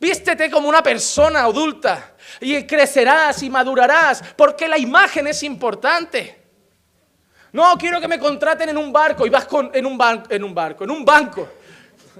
Vístete 0.00 0.50
como 0.50 0.70
una 0.70 0.82
persona 0.82 1.40
adulta 1.40 2.14
y 2.40 2.66
crecerás 2.66 3.42
y 3.42 3.50
madurarás 3.50 4.24
porque 4.34 4.66
la 4.66 4.78
imagen 4.78 5.26
es 5.26 5.42
importante. 5.42 6.37
No, 7.52 7.76
quiero 7.78 8.00
que 8.00 8.08
me 8.08 8.18
contraten 8.18 8.68
en 8.68 8.76
un 8.76 8.92
barco 8.92 9.26
y 9.26 9.30
vas 9.30 9.46
con, 9.46 9.70
en, 9.72 9.86
un 9.86 9.98
en 10.28 10.44
un 10.44 10.54
barco, 10.54 10.84
en 10.84 10.90
un 10.90 11.04
banco. 11.04 11.48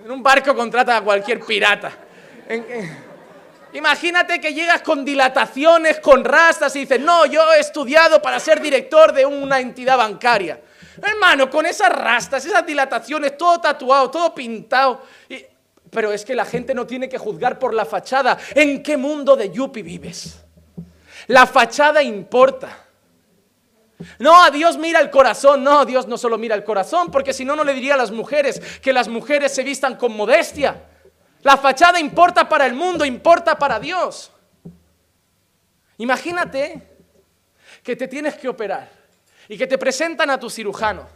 En 0.05 0.11
un 0.11 0.23
barco 0.23 0.55
contrata 0.55 0.97
a 0.97 1.03
cualquier 1.03 1.41
pirata. 1.41 1.93
imagínate 3.73 4.41
que 4.41 4.55
llegas 4.55 4.81
con 4.83 5.05
dilataciones, 5.05 6.01
con 6.01 6.25
rastas 6.25 6.75
y 6.77 6.81
dices, 6.81 7.01
no, 7.01 7.27
yo 7.27 7.53
he 7.53 7.61
estudiado 7.61 8.23
para 8.23 8.41
ser 8.41 8.61
director 8.61 9.13
de 9.13 9.27
una 9.27 9.61
entidad 9.61 9.99
bancaria. 9.99 10.61
Hermano, 11.03 11.51
con 11.51 11.67
esas 11.67 11.91
rastas, 11.91 12.45
esas 12.45 12.65
dilataciones, 12.65 13.37
todo 13.37 13.61
tatuado, 13.61 14.11
todo 14.11 14.35
pintado. 14.35 15.03
pero 15.91 16.13
es 16.13 16.25
que 16.25 16.35
la 16.35 16.45
gente 16.45 16.75
no 16.75 16.87
tiene 16.87 17.09
que 17.09 17.19
juzgar 17.19 17.59
por 17.59 17.75
la 17.75 17.85
fachada. 17.85 18.39
¿En 18.55 18.83
qué 18.83 18.97
mundo 18.97 19.37
de 19.37 19.51
Yupi 19.51 19.83
vives? 19.83 20.41
La 21.27 21.47
fachada 21.47 22.03
importa. 22.03 22.88
No, 24.19 24.43
a 24.43 24.51
Dios 24.51 24.79
mira 24.79 25.01
el 25.01 25.11
corazón. 25.11 25.65
No, 25.65 25.85
Dios 25.85 26.07
no 26.07 26.17
solo 26.17 26.39
mira 26.39 26.55
el 26.55 26.65
corazón, 26.65 27.11
porque 27.11 27.33
si 27.33 27.45
no, 27.45 27.57
no 27.57 27.65
le 27.65 27.75
diría 27.75 27.95
a 27.95 27.97
las 27.97 28.11
mujeres 28.11 28.61
que 28.81 28.93
las 28.93 29.09
mujeres 29.09 29.55
se 29.55 29.63
vistan 29.63 29.97
con 29.97 30.17
modestia. 30.17 30.85
La 31.43 31.57
fachada 31.57 32.01
importa 32.01 32.49
para 32.49 32.67
el 32.67 32.75
mundo, 32.75 33.05
importa 33.05 33.59
para 33.59 33.79
Dios. 33.79 34.31
Imagínate 35.99 36.83
que 37.83 37.97
te 37.97 38.07
tienes 38.07 38.35
que 38.35 38.49
operar 38.49 38.89
y 39.49 39.57
que 39.57 39.67
te 39.67 39.79
presentan 39.79 40.31
a 40.31 40.39
tu 40.39 40.49
cirujano 40.51 41.07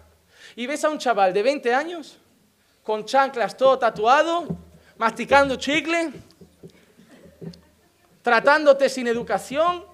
y 0.57 0.67
ves 0.67 0.85
a 0.85 0.91
un 0.91 0.99
chaval 0.99 1.33
de 1.33 1.43
20 1.43 1.75
años 1.75 2.19
con 2.83 3.05
chanclas 3.05 3.57
todo 3.57 3.79
tatuado, 3.79 4.47
masticando 4.97 5.57
chicle, 5.57 6.13
tratándote 8.23 8.89
sin 8.89 9.07
educación, 9.07 9.85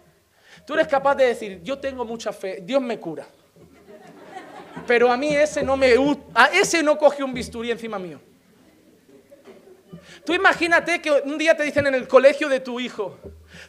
Tú 0.69 0.75
eres 0.75 0.87
capaz 0.87 1.15
de 1.15 1.25
decir, 1.25 1.63
yo 1.63 1.79
tengo 1.79 2.05
mucha 2.05 2.31
fe, 2.31 2.59
Dios 2.61 2.83
me 2.83 3.01
cura. 3.01 3.27
Pero 4.87 5.11
a 5.11 5.17
mí 5.17 5.35
ese 5.35 5.63
no 5.63 5.79
me 5.79 5.95
a 6.35 6.49
ese 6.49 6.83
no 6.83 6.99
coge 6.99 7.23
un 7.23 7.33
bisturí 7.33 7.71
encima 7.71 7.99
mío. 7.99 8.21
Tú 10.27 10.35
imagínate 10.35 11.01
que 11.01 11.11
un 11.11 11.39
día 11.39 11.57
te 11.57 11.63
dicen 11.63 11.87
en 11.87 11.95
el 11.95 12.07
colegio 12.07 12.51
de 12.51 12.61
tu 12.61 12.81
hijo, 12.81 13.19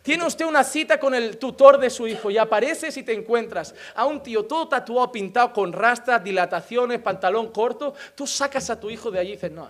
tiene 0.02 0.26
usted 0.26 0.44
una 0.44 0.62
cita 0.66 1.00
con 1.00 1.16
el 1.16 1.38
tutor 1.38 1.78
de 1.78 1.90
su 1.90 2.06
hijo 2.06 2.30
y 2.32 2.38
apareces 2.38 2.98
y 2.98 3.04
te 3.04 3.14
encuentras 3.14 3.74
a 3.96 4.06
un 4.06 4.22
tío 4.22 4.44
todo 4.44 4.68
tatuado, 4.68 5.10
pintado 5.10 5.54
con 5.54 5.72
rastas, 5.72 6.22
dilataciones, 6.22 7.00
pantalón 7.00 7.54
corto, 7.54 7.94
tú 8.14 8.28
sacas 8.28 8.70
a 8.70 8.78
tu 8.78 8.90
hijo 8.90 9.10
de 9.10 9.20
allí 9.20 9.30
y 9.30 9.36
dices, 9.36 9.54
no, 9.54 9.70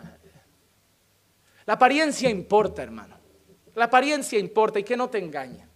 la 1.64 1.74
apariencia 1.76 2.28
importa, 2.28 2.82
hermano. 2.82 3.20
La 3.76 3.86
apariencia 3.86 4.40
importa 4.40 4.80
y 4.80 4.84
que 4.84 4.98
no 4.98 5.12
te 5.12 5.20
engañe 5.20 5.69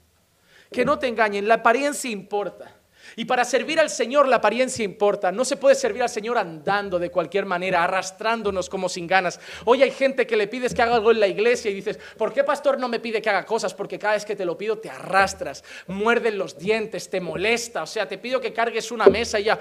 que 0.74 0.84
no 0.84 1.00
te 1.00 1.08
engañen, 1.08 1.48
la 1.48 1.56
apariencia 1.56 2.12
importa. 2.12 2.84
Y 3.16 3.26
para 3.26 3.46
servir 3.46 3.80
al 3.80 3.90
Señor 3.90 4.28
la 4.28 4.38
apariencia 4.38 4.84
importa. 4.84 5.32
No 5.32 5.46
se 5.46 5.58
puede 5.58 5.76
servir 5.76 6.02
al 6.02 6.10
Señor 6.10 6.38
andando 6.38 6.98
de 6.98 7.12
cualquier 7.12 7.46
manera, 7.46 7.84
arrastrándonos 7.84 8.70
como 8.70 8.90
sin 8.90 9.08
ganas. 9.08 9.40
Hoy 9.66 9.84
hay 9.84 9.92
gente 9.92 10.26
que 10.26 10.36
le 10.36 10.48
pides 10.48 10.74
que 10.74 10.82
haga 10.82 10.96
algo 10.96 11.12
en 11.12 11.20
la 11.20 11.28
iglesia 11.28 11.70
y 11.70 11.76
dices, 11.76 12.00
¿por 12.18 12.34
qué 12.34 12.44
pastor 12.44 12.80
no 12.80 12.88
me 12.88 13.00
pide 13.00 13.22
que 13.22 13.30
haga 13.30 13.46
cosas? 13.46 13.74
Porque 13.74 14.00
cada 14.00 14.16
vez 14.16 14.26
que 14.26 14.36
te 14.36 14.46
lo 14.46 14.58
pido 14.58 14.78
te 14.80 14.90
arrastras, 14.90 15.64
muerden 15.88 16.38
los 16.38 16.58
dientes, 16.58 17.10
te 17.10 17.22
molesta. 17.22 17.84
O 17.84 17.88
sea, 17.88 18.08
te 18.08 18.18
pido 18.18 18.42
que 18.42 18.52
cargues 18.52 18.92
una 18.92 19.06
mesa 19.06 19.40
y 19.40 19.46
ya... 19.46 19.60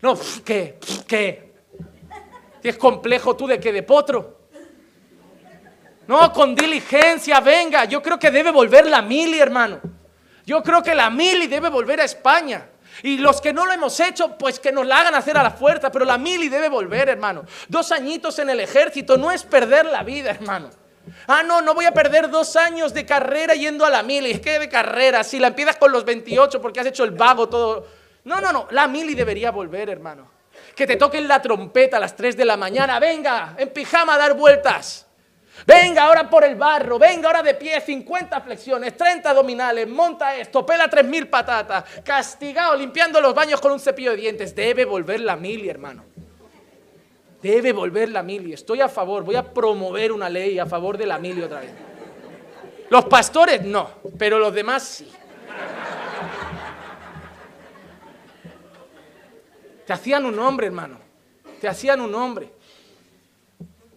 No, 0.00 0.18
¿qué? 0.44 0.78
¿Qué? 1.06 1.52
¿Tienes 2.60 2.78
complejo 2.78 3.34
tú 3.34 3.46
de 3.46 3.58
que 3.58 3.72
de 3.72 3.82
potro? 3.82 4.42
No, 6.06 6.32
con 6.32 6.54
diligencia, 6.54 7.40
venga. 7.40 7.84
Yo 7.86 8.02
creo 8.02 8.18
que 8.18 8.30
debe 8.30 8.50
volver 8.50 8.86
la 8.86 9.00
mili, 9.00 9.38
hermano. 9.38 9.80
Yo 10.44 10.62
creo 10.62 10.82
que 10.82 10.94
la 10.94 11.10
mili 11.10 11.46
debe 11.46 11.68
volver 11.68 12.00
a 12.00 12.04
España. 12.04 12.68
Y 13.02 13.18
los 13.18 13.40
que 13.40 13.52
no 13.52 13.64
lo 13.64 13.72
hemos 13.72 13.98
hecho, 14.00 14.36
pues 14.36 14.60
que 14.60 14.70
nos 14.70 14.86
la 14.86 15.00
hagan 15.00 15.14
hacer 15.14 15.36
a 15.36 15.42
la 15.42 15.50
fuerza. 15.50 15.90
Pero 15.90 16.04
la 16.04 16.18
mili 16.18 16.48
debe 16.48 16.68
volver, 16.68 17.08
hermano. 17.08 17.44
Dos 17.68 17.90
añitos 17.92 18.38
en 18.38 18.50
el 18.50 18.60
ejército 18.60 19.16
no 19.16 19.30
es 19.30 19.44
perder 19.44 19.86
la 19.86 20.02
vida, 20.02 20.30
hermano. 20.30 20.70
Ah, 21.26 21.42
no, 21.42 21.62
no 21.62 21.74
voy 21.74 21.84
a 21.84 21.92
perder 21.92 22.30
dos 22.30 22.54
años 22.56 22.94
de 22.94 23.04
carrera 23.04 23.54
yendo 23.54 23.84
a 23.84 23.90
la 23.90 24.02
mili. 24.02 24.30
Es 24.30 24.40
que 24.40 24.58
de 24.58 24.68
carrera, 24.68 25.24
si 25.24 25.38
la 25.38 25.48
empiezas 25.48 25.76
con 25.76 25.90
los 25.90 26.04
28 26.04 26.60
porque 26.60 26.80
has 26.80 26.86
hecho 26.86 27.04
el 27.04 27.12
vago 27.12 27.48
todo. 27.48 27.86
No, 28.24 28.40
no, 28.40 28.52
no, 28.52 28.68
la 28.70 28.86
mili 28.86 29.14
debería 29.14 29.50
volver, 29.50 29.90
hermano. 29.90 30.30
Que 30.76 30.86
te 30.86 30.96
toquen 30.96 31.26
la 31.26 31.42
trompeta 31.42 31.96
a 31.96 32.00
las 32.00 32.14
3 32.14 32.36
de 32.36 32.44
la 32.44 32.56
mañana. 32.56 32.98
Venga, 33.00 33.54
en 33.58 33.70
pijama 33.70 34.14
a 34.14 34.18
dar 34.18 34.34
vueltas. 34.34 35.06
Venga 35.66 36.04
ahora 36.04 36.28
por 36.28 36.44
el 36.44 36.56
barro, 36.56 36.98
venga 36.98 37.28
ahora 37.28 37.42
de 37.42 37.54
pie, 37.54 37.80
50 37.80 38.40
flexiones, 38.40 38.96
30 38.96 39.30
abdominales, 39.30 39.88
monta 39.88 40.36
esto, 40.36 40.66
pela 40.66 40.90
3.000 40.90 41.30
patatas, 41.30 41.84
castigado, 42.02 42.74
limpiando 42.74 43.20
los 43.20 43.34
baños 43.34 43.60
con 43.60 43.72
un 43.72 43.78
cepillo 43.78 44.10
de 44.12 44.16
dientes. 44.16 44.54
Debe 44.54 44.84
volver 44.84 45.20
la 45.20 45.36
mili, 45.36 45.68
hermano. 45.68 46.04
Debe 47.40 47.72
volver 47.72 48.08
la 48.08 48.22
mili. 48.22 48.52
Estoy 48.52 48.80
a 48.80 48.88
favor, 48.88 49.24
voy 49.24 49.36
a 49.36 49.52
promover 49.52 50.12
una 50.12 50.28
ley 50.28 50.58
a 50.58 50.66
favor 50.66 50.96
de 50.96 51.06
la 51.06 51.18
mili 51.18 51.42
otra 51.42 51.60
vez. 51.60 51.70
Los 52.88 53.04
pastores 53.06 53.62
no, 53.62 53.90
pero 54.18 54.38
los 54.38 54.52
demás 54.52 54.82
sí. 54.82 55.10
Te 59.86 59.92
hacían 59.92 60.24
un 60.24 60.38
hombre, 60.38 60.66
hermano. 60.66 60.98
Te 61.60 61.68
hacían 61.68 62.00
un 62.00 62.14
hombre. 62.14 62.52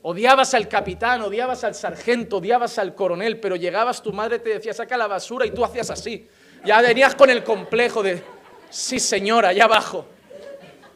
Odiabas 0.07 0.53
al 0.53 0.67
capitán, 0.67 1.23
odiabas 1.23 1.63
al 1.63 1.73
sargento, 1.73 2.37
odiabas 2.37 2.77
al 2.77 2.93
coronel, 2.93 3.39
pero 3.39 3.55
llegabas, 3.55 4.03
tu 4.03 4.13
madre 4.13 4.37
te 4.37 4.49
decía, 4.49 4.71
saca 4.71 4.95
la 4.97 5.07
basura 5.07 5.47
y 5.47 5.49
tú 5.49 5.65
hacías 5.65 5.89
así. 5.89 6.27
Ya 6.63 6.79
venías 6.79 7.15
con 7.15 7.31
el 7.31 7.43
complejo 7.43 8.03
de, 8.03 8.21
sí 8.69 8.99
señora, 8.99 9.49
allá 9.49 9.63
abajo. 9.63 10.05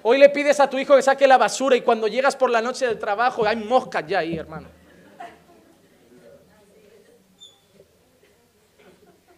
Hoy 0.03 0.19
le 0.19 0.29
pides 0.29 0.59
a 0.59 0.69
tu 0.69 0.77
hijo 0.77 0.95
que 0.95 1.01
saque 1.01 1.25
la 1.25 1.39
basura 1.39 1.75
y 1.75 1.81
cuando 1.81 2.07
llegas 2.07 2.35
por 2.35 2.51
la 2.51 2.61
noche 2.61 2.85
del 2.85 2.99
trabajo 2.99 3.47
hay 3.47 3.55
moscas 3.55 4.05
ya 4.05 4.19
ahí, 4.19 4.37
hermano. 4.37 4.67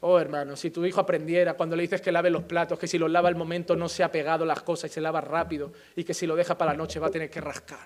Oh, 0.01 0.19
hermano, 0.19 0.57
si 0.57 0.69
tu 0.69 0.83
hijo 0.83 0.99
aprendiera 0.99 1.53
cuando 1.53 1.77
le 1.77 1.83
dices 1.83 2.01
que 2.01 2.11
lave 2.11 2.29
los 2.29 2.43
platos, 2.43 2.77
que 2.77 2.87
si 2.87 2.97
los 2.97 3.09
lava 3.09 3.29
al 3.29 3.37
momento 3.37 3.77
no 3.77 3.87
se 3.87 4.03
ha 4.03 4.11
pegado 4.11 4.43
las 4.43 4.63
cosas 4.63 4.91
y 4.91 4.93
se 4.95 4.99
lava 4.99 5.21
rápido 5.21 5.71
y 5.95 6.03
que 6.03 6.13
si 6.13 6.27
lo 6.27 6.35
deja 6.35 6.57
para 6.57 6.73
la 6.73 6.77
noche 6.77 6.99
va 6.99 7.07
a 7.07 7.11
tener 7.11 7.29
que 7.29 7.39
rascar. 7.39 7.79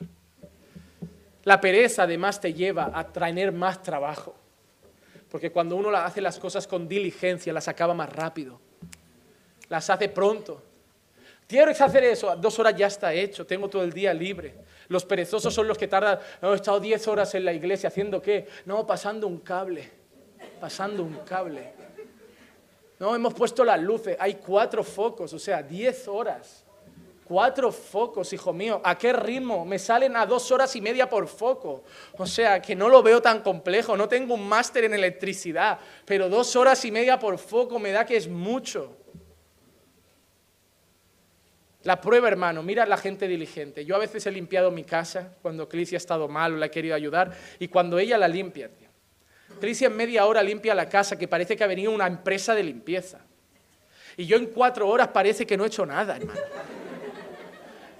La 1.45 1.61
pereza 1.61 2.03
además 2.03 2.41
te 2.41 2.53
lleva 2.53 2.91
a 2.93 3.07
traer 3.07 3.51
más 3.51 3.81
trabajo, 3.81 4.35
porque 5.29 5.51
cuando 5.51 5.75
uno 5.75 5.95
hace 5.95 6.19
las 6.19 6.39
cosas 6.39 6.65
con 6.65 6.87
diligencia, 6.87 7.53
las 7.53 7.67
acaba 7.67 7.93
más 7.93 8.11
rápido, 8.11 8.59
las 9.69 9.89
hace 9.91 10.09
pronto. 10.09 10.61
Quiero 11.47 11.69
hacer 11.69 12.03
eso, 12.03 12.35
dos 12.35 12.57
horas 12.57 12.75
ya 12.75 12.87
está 12.87 13.13
hecho, 13.13 13.45
tengo 13.45 13.69
todo 13.69 13.83
el 13.83 13.93
día 13.93 14.11
libre. 14.11 14.55
Los 14.87 15.05
perezosos 15.05 15.53
son 15.53 15.67
los 15.67 15.77
que 15.77 15.87
tardan, 15.87 16.17
no, 16.41 16.51
he 16.51 16.55
estado 16.55 16.79
diez 16.79 17.07
horas 17.07 17.35
en 17.35 17.45
la 17.45 17.53
iglesia 17.53 17.89
haciendo 17.89 18.19
qué? 18.19 18.47
No, 18.65 18.87
pasando 18.87 19.27
un 19.27 19.39
cable, 19.39 19.87
pasando 20.59 21.03
un 21.03 21.19
cable. 21.19 21.73
No, 22.97 23.15
hemos 23.15 23.35
puesto 23.35 23.63
las 23.63 23.79
luces, 23.79 24.17
hay 24.19 24.35
cuatro 24.35 24.83
focos, 24.83 25.31
o 25.31 25.39
sea, 25.39 25.61
diez 25.61 26.07
horas. 26.07 26.64
Cuatro 27.25 27.71
focos, 27.71 28.31
hijo 28.33 28.53
mío. 28.53 28.79
¿A 28.83 28.95
qué 28.95 29.11
ritmo? 29.11 29.65
Me 29.65 29.79
salen 29.79 30.15
a 30.15 30.27
dos 30.27 30.51
horas 30.51 30.75
y 30.75 30.81
media 30.81 31.09
por 31.09 31.27
foco. 31.27 31.83
O 32.19 32.27
sea, 32.27 32.61
que 32.61 32.75
no 32.75 32.87
lo 32.87 33.01
veo 33.01 33.19
tan 33.19 33.41
complejo. 33.41 33.97
No 33.97 34.07
tengo 34.07 34.35
un 34.35 34.47
máster 34.47 34.83
en 34.83 34.93
electricidad, 34.93 35.79
pero 36.05 36.29
dos 36.29 36.55
horas 36.55 36.85
y 36.85 36.91
media 36.91 37.17
por 37.17 37.39
foco 37.39 37.79
me 37.79 37.91
da 37.91 38.05
que 38.05 38.15
es 38.15 38.27
mucho. 38.27 38.95
La 41.81 41.99
prueba, 41.99 42.27
hermano, 42.27 42.61
mira 42.61 42.85
la 42.85 42.97
gente 42.97 43.27
diligente. 43.27 43.85
Yo 43.85 43.95
a 43.95 43.99
veces 43.99 44.23
he 44.27 44.31
limpiado 44.31 44.69
mi 44.69 44.83
casa 44.83 45.35
cuando 45.41 45.67
Clicia 45.67 45.95
ha 45.95 45.97
estado 45.97 46.27
mal 46.27 46.53
o 46.53 46.57
la 46.57 46.67
he 46.67 46.71
querido 46.71 46.93
ayudar 46.93 47.35
y 47.57 47.69
cuando 47.69 47.97
ella 47.97 48.19
la 48.19 48.27
limpia, 48.27 48.69
Clicia 49.59 49.87
en 49.87 49.95
media 49.95 50.25
hora 50.25 50.43
limpia 50.43 50.75
la 50.75 50.89
casa 50.89 51.17
que 51.17 51.27
parece 51.27 51.55
que 51.55 51.63
ha 51.63 51.67
venido 51.67 51.91
una 51.91 52.05
empresa 52.05 52.53
de 52.53 52.63
limpieza. 52.63 53.19
Y 54.17 54.25
yo 54.25 54.37
en 54.37 54.47
cuatro 54.47 54.87
horas 54.87 55.07
parece 55.09 55.45
que 55.45 55.57
no 55.57 55.63
he 55.63 55.67
hecho 55.67 55.85
nada, 55.85 56.17
hermano. 56.17 56.39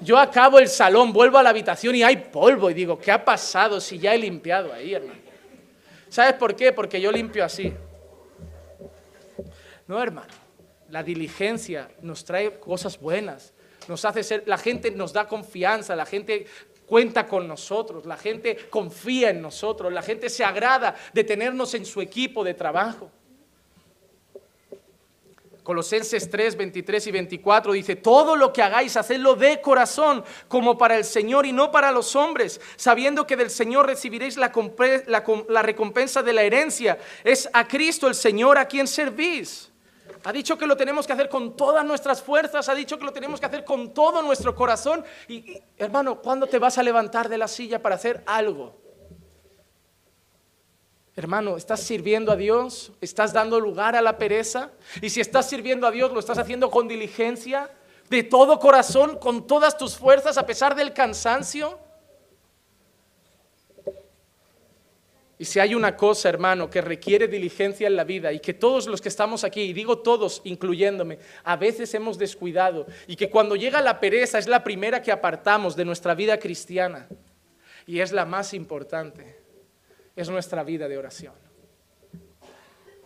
Yo 0.02 0.18
acabo 0.18 0.60
el 0.60 0.68
salón, 0.68 1.14
vuelvo 1.14 1.38
a 1.38 1.44
la 1.44 1.50
habitación 1.50 1.96
y 1.96 2.04
hay 2.04 2.18
polvo 2.18 2.70
y 2.70 2.74
digo, 2.74 3.00
¿qué 3.00 3.12
ha 3.12 3.24
pasado 3.24 3.80
si 3.80 3.98
ya 3.98 4.14
he 4.14 4.18
limpiado 4.18 4.74
ahí, 4.74 4.94
hermano? 4.94 5.20
¿Sabes 6.10 6.34
por 6.34 6.56
qué? 6.56 6.72
Porque 6.72 7.00
yo 7.00 7.12
limpio 7.12 7.44
así. 7.44 7.74
No, 9.88 10.02
hermano, 10.02 10.34
la 10.90 11.04
diligencia 11.04 11.90
nos 12.02 12.26
trae 12.26 12.60
cosas 12.60 13.00
buenas, 13.00 13.54
nos 13.88 14.04
hace 14.04 14.24
ser, 14.24 14.44
la 14.46 14.58
gente 14.58 14.92
nos 14.92 15.14
da 15.14 15.28
confianza, 15.28 15.96
la 15.96 16.06
gente 16.06 16.46
cuenta 16.86 17.28
con 17.28 17.48
nosotros, 17.48 18.06
la 18.06 18.18
gente 18.18 18.58
confía 18.70 19.30
en 19.30 19.42
nosotros, 19.42 19.92
la 19.92 20.02
gente 20.02 20.30
se 20.30 20.44
agrada 20.44 20.96
de 21.14 21.24
tenernos 21.24 21.74
en 21.74 21.86
su 21.86 22.02
equipo 22.02 22.44
de 22.44 22.54
trabajo. 22.54 23.12
Colosenses 25.66 26.30
3, 26.30 26.58
23 26.58 27.08
y 27.08 27.12
24 27.12 27.74
dice, 27.74 27.96
todo 27.96 28.36
lo 28.36 28.54
que 28.54 28.62
hagáis, 28.62 28.96
hacedlo 28.98 29.34
de 29.34 29.62
corazón, 29.62 30.24
como 30.48 30.78
para 30.78 30.96
el 30.96 31.04
Señor 31.04 31.48
y 31.48 31.52
no 31.52 31.72
para 31.72 31.92
los 31.92 32.16
hombres, 32.16 32.62
sabiendo 32.76 33.26
que 33.26 33.36
del 33.36 33.50
Señor 33.50 33.88
recibiréis 33.88 34.38
la, 34.38 34.54
la 35.50 35.62
recompensa 35.64 36.22
de 36.22 36.34
la 36.34 36.44
herencia. 36.44 37.00
Es 37.24 37.50
a 37.52 37.68
Cristo 37.68 38.08
el 38.08 38.14
Señor 38.14 38.60
a 38.60 38.68
quien 38.68 38.88
servís. 38.88 39.72
Ha 40.24 40.32
dicho 40.32 40.56
que 40.56 40.68
lo 40.68 40.78
tenemos 40.78 41.08
que 41.08 41.14
hacer 41.14 41.30
con 41.30 41.58
todas 41.58 41.84
nuestras 41.84 42.22
fuerzas, 42.22 42.70
ha 42.70 42.76
dicho 42.76 43.00
que 43.00 43.06
lo 43.06 43.12
tenemos 43.12 43.40
que 43.40 43.48
hacer 43.48 43.66
con 43.66 43.92
todo 43.92 44.22
nuestro 44.22 44.54
corazón. 44.54 45.04
Y, 45.28 45.60
hermano, 45.78 46.22
¿cuándo 46.22 46.46
te 46.46 46.60
vas 46.60 46.78
a 46.78 46.84
levantar 46.84 47.28
de 47.28 47.40
la 47.40 47.48
silla 47.48 47.82
para 47.82 47.96
hacer 47.96 48.22
algo? 48.28 48.85
Hermano, 51.18 51.56
¿estás 51.56 51.80
sirviendo 51.80 52.32
a 52.34 52.36
Dios? 52.36 52.92
¿Estás 53.00 53.32
dando 53.32 53.62
lugar 53.62 53.96
a 53.96 54.02
la 54.02 54.18
pereza? 54.18 54.72
Y 55.02 55.10
si 55.10 55.22
estás 55.22 55.50
sirviendo 55.50 55.88
a 55.88 55.92
Dios, 55.92 56.12
¿lo 56.12 56.20
estás 56.20 56.38
haciendo 56.38 56.70
con 56.70 56.90
diligencia? 56.90 57.72
¿De 58.10 58.24
todo 58.24 58.60
corazón? 58.60 59.18
¿Con 59.18 59.48
todas 59.48 59.78
tus 59.78 59.98
fuerzas 59.98 60.38
a 60.38 60.46
pesar 60.46 60.76
del 60.76 60.92
cansancio? 60.92 61.80
Y 65.38 65.46
si 65.46 65.60
hay 65.60 65.74
una 65.74 65.96
cosa, 65.96 66.28
hermano, 66.28 66.70
que 66.70 66.82
requiere 66.82 67.30
diligencia 67.30 67.88
en 67.88 67.96
la 67.96 68.04
vida 68.04 68.34
y 68.34 68.42
que 68.42 68.54
todos 68.54 68.86
los 68.88 69.02
que 69.02 69.10
estamos 69.10 69.46
aquí, 69.46 69.62
y 69.62 69.74
digo 69.74 70.00
todos, 70.00 70.42
incluyéndome, 70.44 71.20
a 71.46 71.56
veces 71.56 71.94
hemos 71.94 72.18
descuidado 72.18 72.88
y 73.08 73.16
que 73.16 73.30
cuando 73.30 73.56
llega 73.56 73.82
la 73.82 74.02
pereza 74.02 74.38
es 74.38 74.48
la 74.48 74.66
primera 74.66 75.02
que 75.02 75.14
apartamos 75.14 75.78
de 75.78 75.86
nuestra 75.86 76.14
vida 76.14 76.40
cristiana 76.40 77.08
y 77.86 78.00
es 78.02 78.12
la 78.12 78.26
más 78.26 78.54
importante 78.54 79.45
es 80.16 80.30
nuestra 80.30 80.64
vida 80.64 80.88
de 80.88 80.98
oración. 80.98 81.34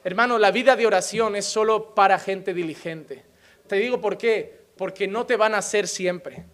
Hermano, 0.04 0.38
la 0.38 0.52
vida 0.52 0.76
de 0.76 0.86
oración 0.86 1.36
es 1.36 1.46
solo 1.46 1.94
para 1.94 2.20
gente 2.20 2.54
diligente. 2.54 3.26
Te 3.68 3.76
digo 3.76 4.00
por 4.00 4.18
qué, 4.18 4.68
porque 4.78 5.08
no 5.08 5.26
te 5.26 5.36
van 5.36 5.54
a 5.54 5.58
hacer 5.58 5.88
siempre. 5.88 6.46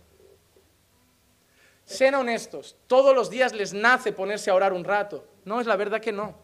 Sean 1.83 2.15
honestos, 2.15 2.75
todos 2.87 3.15
los 3.15 3.29
días 3.29 3.53
les 3.53 3.73
nace 3.73 4.11
ponerse 4.11 4.49
a 4.49 4.55
orar 4.55 4.73
un 4.73 4.83
rato. 4.83 5.27
No, 5.43 5.61
es 5.61 5.67
la 5.67 5.75
verdad 5.75 6.01
que 6.01 6.11
no. 6.11 6.35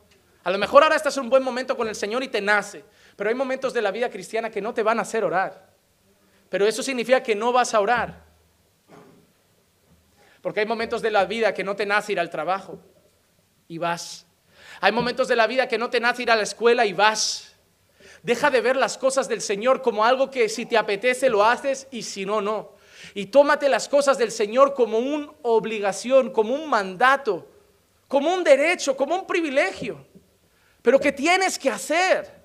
A 0.43 0.51
lo 0.51 0.57
mejor 0.57 0.83
ahora 0.83 0.95
estás 0.95 1.17
en 1.17 1.23
un 1.23 1.29
buen 1.29 1.43
momento 1.43 1.75
con 1.75 1.87
el 1.87 1.95
Señor 1.95 2.23
y 2.23 2.27
te 2.27 2.41
nace, 2.41 2.83
pero 3.15 3.29
hay 3.29 3.35
momentos 3.35 3.73
de 3.73 3.81
la 3.81 3.91
vida 3.91 4.09
cristiana 4.09 4.49
que 4.49 4.61
no 4.61 4.73
te 4.73 4.83
van 4.83 4.99
a 4.99 5.03
hacer 5.03 5.23
orar. 5.23 5.71
Pero 6.49 6.67
eso 6.67 6.83
significa 6.83 7.23
que 7.23 7.35
no 7.35 7.51
vas 7.51 7.73
a 7.73 7.79
orar. 7.79 8.25
Porque 10.41 10.59
hay 10.59 10.65
momentos 10.65 11.01
de 11.01 11.11
la 11.11 11.25
vida 11.25 11.53
que 11.53 11.63
no 11.63 11.75
te 11.75 11.85
nace 11.85 12.11
ir 12.11 12.19
al 12.19 12.29
trabajo 12.29 12.79
y 13.71 13.77
vas. 13.77 14.25
Hay 14.81 14.91
momentos 14.91 15.29
de 15.29 15.37
la 15.37 15.47
vida 15.47 15.69
que 15.69 15.77
no 15.77 15.89
te 15.89 16.01
nace 16.01 16.23
ir 16.23 16.31
a 16.31 16.35
la 16.35 16.43
escuela 16.43 16.85
y 16.85 16.91
vas. 16.91 17.55
Deja 18.21 18.49
de 18.49 18.59
ver 18.59 18.75
las 18.75 18.97
cosas 18.97 19.29
del 19.29 19.39
Señor 19.39 19.81
como 19.81 20.03
algo 20.03 20.29
que 20.29 20.49
si 20.49 20.65
te 20.65 20.77
apetece 20.77 21.29
lo 21.29 21.45
haces 21.45 21.87
y 21.89 22.03
si 22.03 22.25
no, 22.25 22.41
no. 22.41 22.73
Y 23.13 23.27
tómate 23.27 23.69
las 23.69 23.87
cosas 23.87 24.17
del 24.17 24.33
Señor 24.33 24.73
como 24.73 24.99
una 24.99 25.31
obligación, 25.43 26.31
como 26.31 26.53
un 26.53 26.69
mandato, 26.69 27.47
como 28.09 28.33
un 28.33 28.43
derecho, 28.43 28.97
como 28.97 29.15
un 29.15 29.25
privilegio, 29.25 30.05
pero 30.81 30.99
que 30.99 31.13
tienes 31.13 31.57
que 31.57 31.69
hacer. 31.69 32.40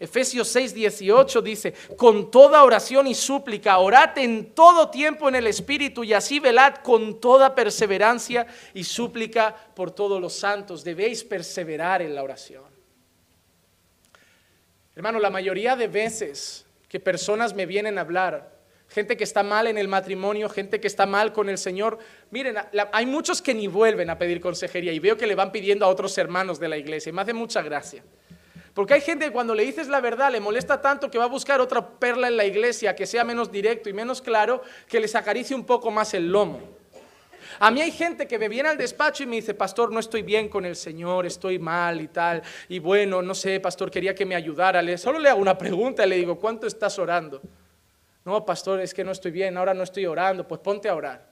Efesios 0.00 0.48
6, 0.48 0.72
18 0.72 1.42
dice, 1.42 1.74
con 1.94 2.30
toda 2.30 2.64
oración 2.64 3.06
y 3.06 3.14
súplica, 3.14 3.76
orad 3.76 4.16
en 4.16 4.54
todo 4.54 4.88
tiempo 4.88 5.28
en 5.28 5.34
el 5.34 5.46
Espíritu 5.46 6.02
y 6.02 6.14
así 6.14 6.40
velad 6.40 6.76
con 6.76 7.20
toda 7.20 7.54
perseverancia 7.54 8.46
y 8.72 8.82
súplica 8.82 9.54
por 9.76 9.90
todos 9.90 10.18
los 10.18 10.32
santos. 10.32 10.82
Debéis 10.82 11.22
perseverar 11.22 12.00
en 12.00 12.14
la 12.14 12.22
oración. 12.22 12.64
Hermano, 14.96 15.18
la 15.18 15.28
mayoría 15.28 15.76
de 15.76 15.86
veces 15.86 16.64
que 16.88 16.98
personas 16.98 17.54
me 17.54 17.66
vienen 17.66 17.98
a 17.98 18.00
hablar 18.00 18.58
gente 18.88 19.16
que 19.16 19.24
está 19.24 19.42
mal 19.42 19.66
en 19.66 19.78
el 19.78 19.86
matrimonio, 19.86 20.48
gente 20.48 20.80
que 20.80 20.88
está 20.88 21.06
mal 21.06 21.32
con 21.32 21.48
el 21.48 21.58
Señor. 21.58 21.98
Miren, 22.30 22.56
hay 22.92 23.06
muchos 23.06 23.40
que 23.40 23.54
ni 23.54 23.68
vuelven 23.68 24.10
a 24.10 24.18
pedir 24.18 24.40
consejería 24.40 24.92
y 24.92 24.98
veo 24.98 25.16
que 25.16 25.26
le 25.26 25.34
van 25.34 25.52
pidiendo 25.52 25.84
a 25.84 25.88
otros 25.88 26.16
hermanos 26.18 26.58
de 26.58 26.68
la 26.68 26.76
iglesia 26.76 27.10
y 27.10 27.12
me 27.12 27.22
hace 27.22 27.32
mucha 27.32 27.62
gracia. 27.62 28.02
Porque 28.74 28.94
hay 28.94 29.00
gente 29.00 29.26
que 29.26 29.32
cuando 29.32 29.54
le 29.54 29.64
dices 29.64 29.88
la 29.88 30.00
verdad 30.00 30.30
le 30.30 30.40
molesta 30.40 30.80
tanto 30.80 31.10
que 31.10 31.18
va 31.18 31.24
a 31.24 31.28
buscar 31.28 31.60
otra 31.60 31.86
perla 31.86 32.28
en 32.28 32.36
la 32.36 32.44
iglesia 32.44 32.94
que 32.94 33.06
sea 33.06 33.24
menos 33.24 33.50
directo 33.50 33.88
y 33.88 33.92
menos 33.92 34.22
claro, 34.22 34.62
que 34.88 35.00
les 35.00 35.14
acaricie 35.14 35.56
un 35.56 35.64
poco 35.64 35.90
más 35.90 36.14
el 36.14 36.30
lomo. 36.30 36.60
A 37.58 37.70
mí 37.70 37.82
hay 37.82 37.90
gente 37.90 38.26
que 38.26 38.38
me 38.38 38.48
viene 38.48 38.68
al 38.68 38.78
despacho 38.78 39.22
y 39.22 39.26
me 39.26 39.36
dice, 39.36 39.54
pastor, 39.54 39.92
no 39.92 39.98
estoy 39.98 40.22
bien 40.22 40.48
con 40.48 40.64
el 40.64 40.76
Señor, 40.76 41.26
estoy 41.26 41.58
mal 41.58 42.00
y 42.00 42.08
tal. 42.08 42.42
Y 42.68 42.78
bueno, 42.78 43.20
no 43.22 43.34
sé, 43.34 43.60
pastor, 43.60 43.90
quería 43.90 44.14
que 44.14 44.24
me 44.24 44.34
ayudara. 44.34 44.80
Le, 44.80 44.96
solo 44.96 45.18
le 45.18 45.28
hago 45.28 45.40
una 45.40 45.58
pregunta 45.58 46.06
y 46.06 46.08
le 46.08 46.16
digo, 46.16 46.38
¿cuánto 46.38 46.66
estás 46.66 46.98
orando? 46.98 47.42
No, 48.24 48.46
pastor, 48.46 48.80
es 48.80 48.94
que 48.94 49.04
no 49.04 49.12
estoy 49.12 49.32
bien, 49.32 49.56
ahora 49.56 49.74
no 49.74 49.82
estoy 49.82 50.06
orando. 50.06 50.46
Pues 50.46 50.60
ponte 50.60 50.88
a 50.88 50.94
orar. 50.94 51.28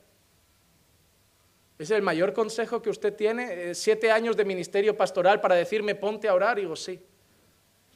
¿Es 1.78 1.90
el 1.92 2.02
mayor 2.02 2.32
consejo 2.32 2.82
que 2.82 2.90
usted 2.90 3.14
tiene? 3.14 3.70
Eh, 3.70 3.74
siete 3.74 4.10
años 4.10 4.36
de 4.36 4.44
ministerio 4.44 4.96
pastoral 4.96 5.40
para 5.40 5.54
decirme 5.54 5.94
ponte 5.94 6.28
a 6.28 6.34
orar. 6.34 6.58
Y 6.58 6.62
digo, 6.62 6.74
sí, 6.74 7.00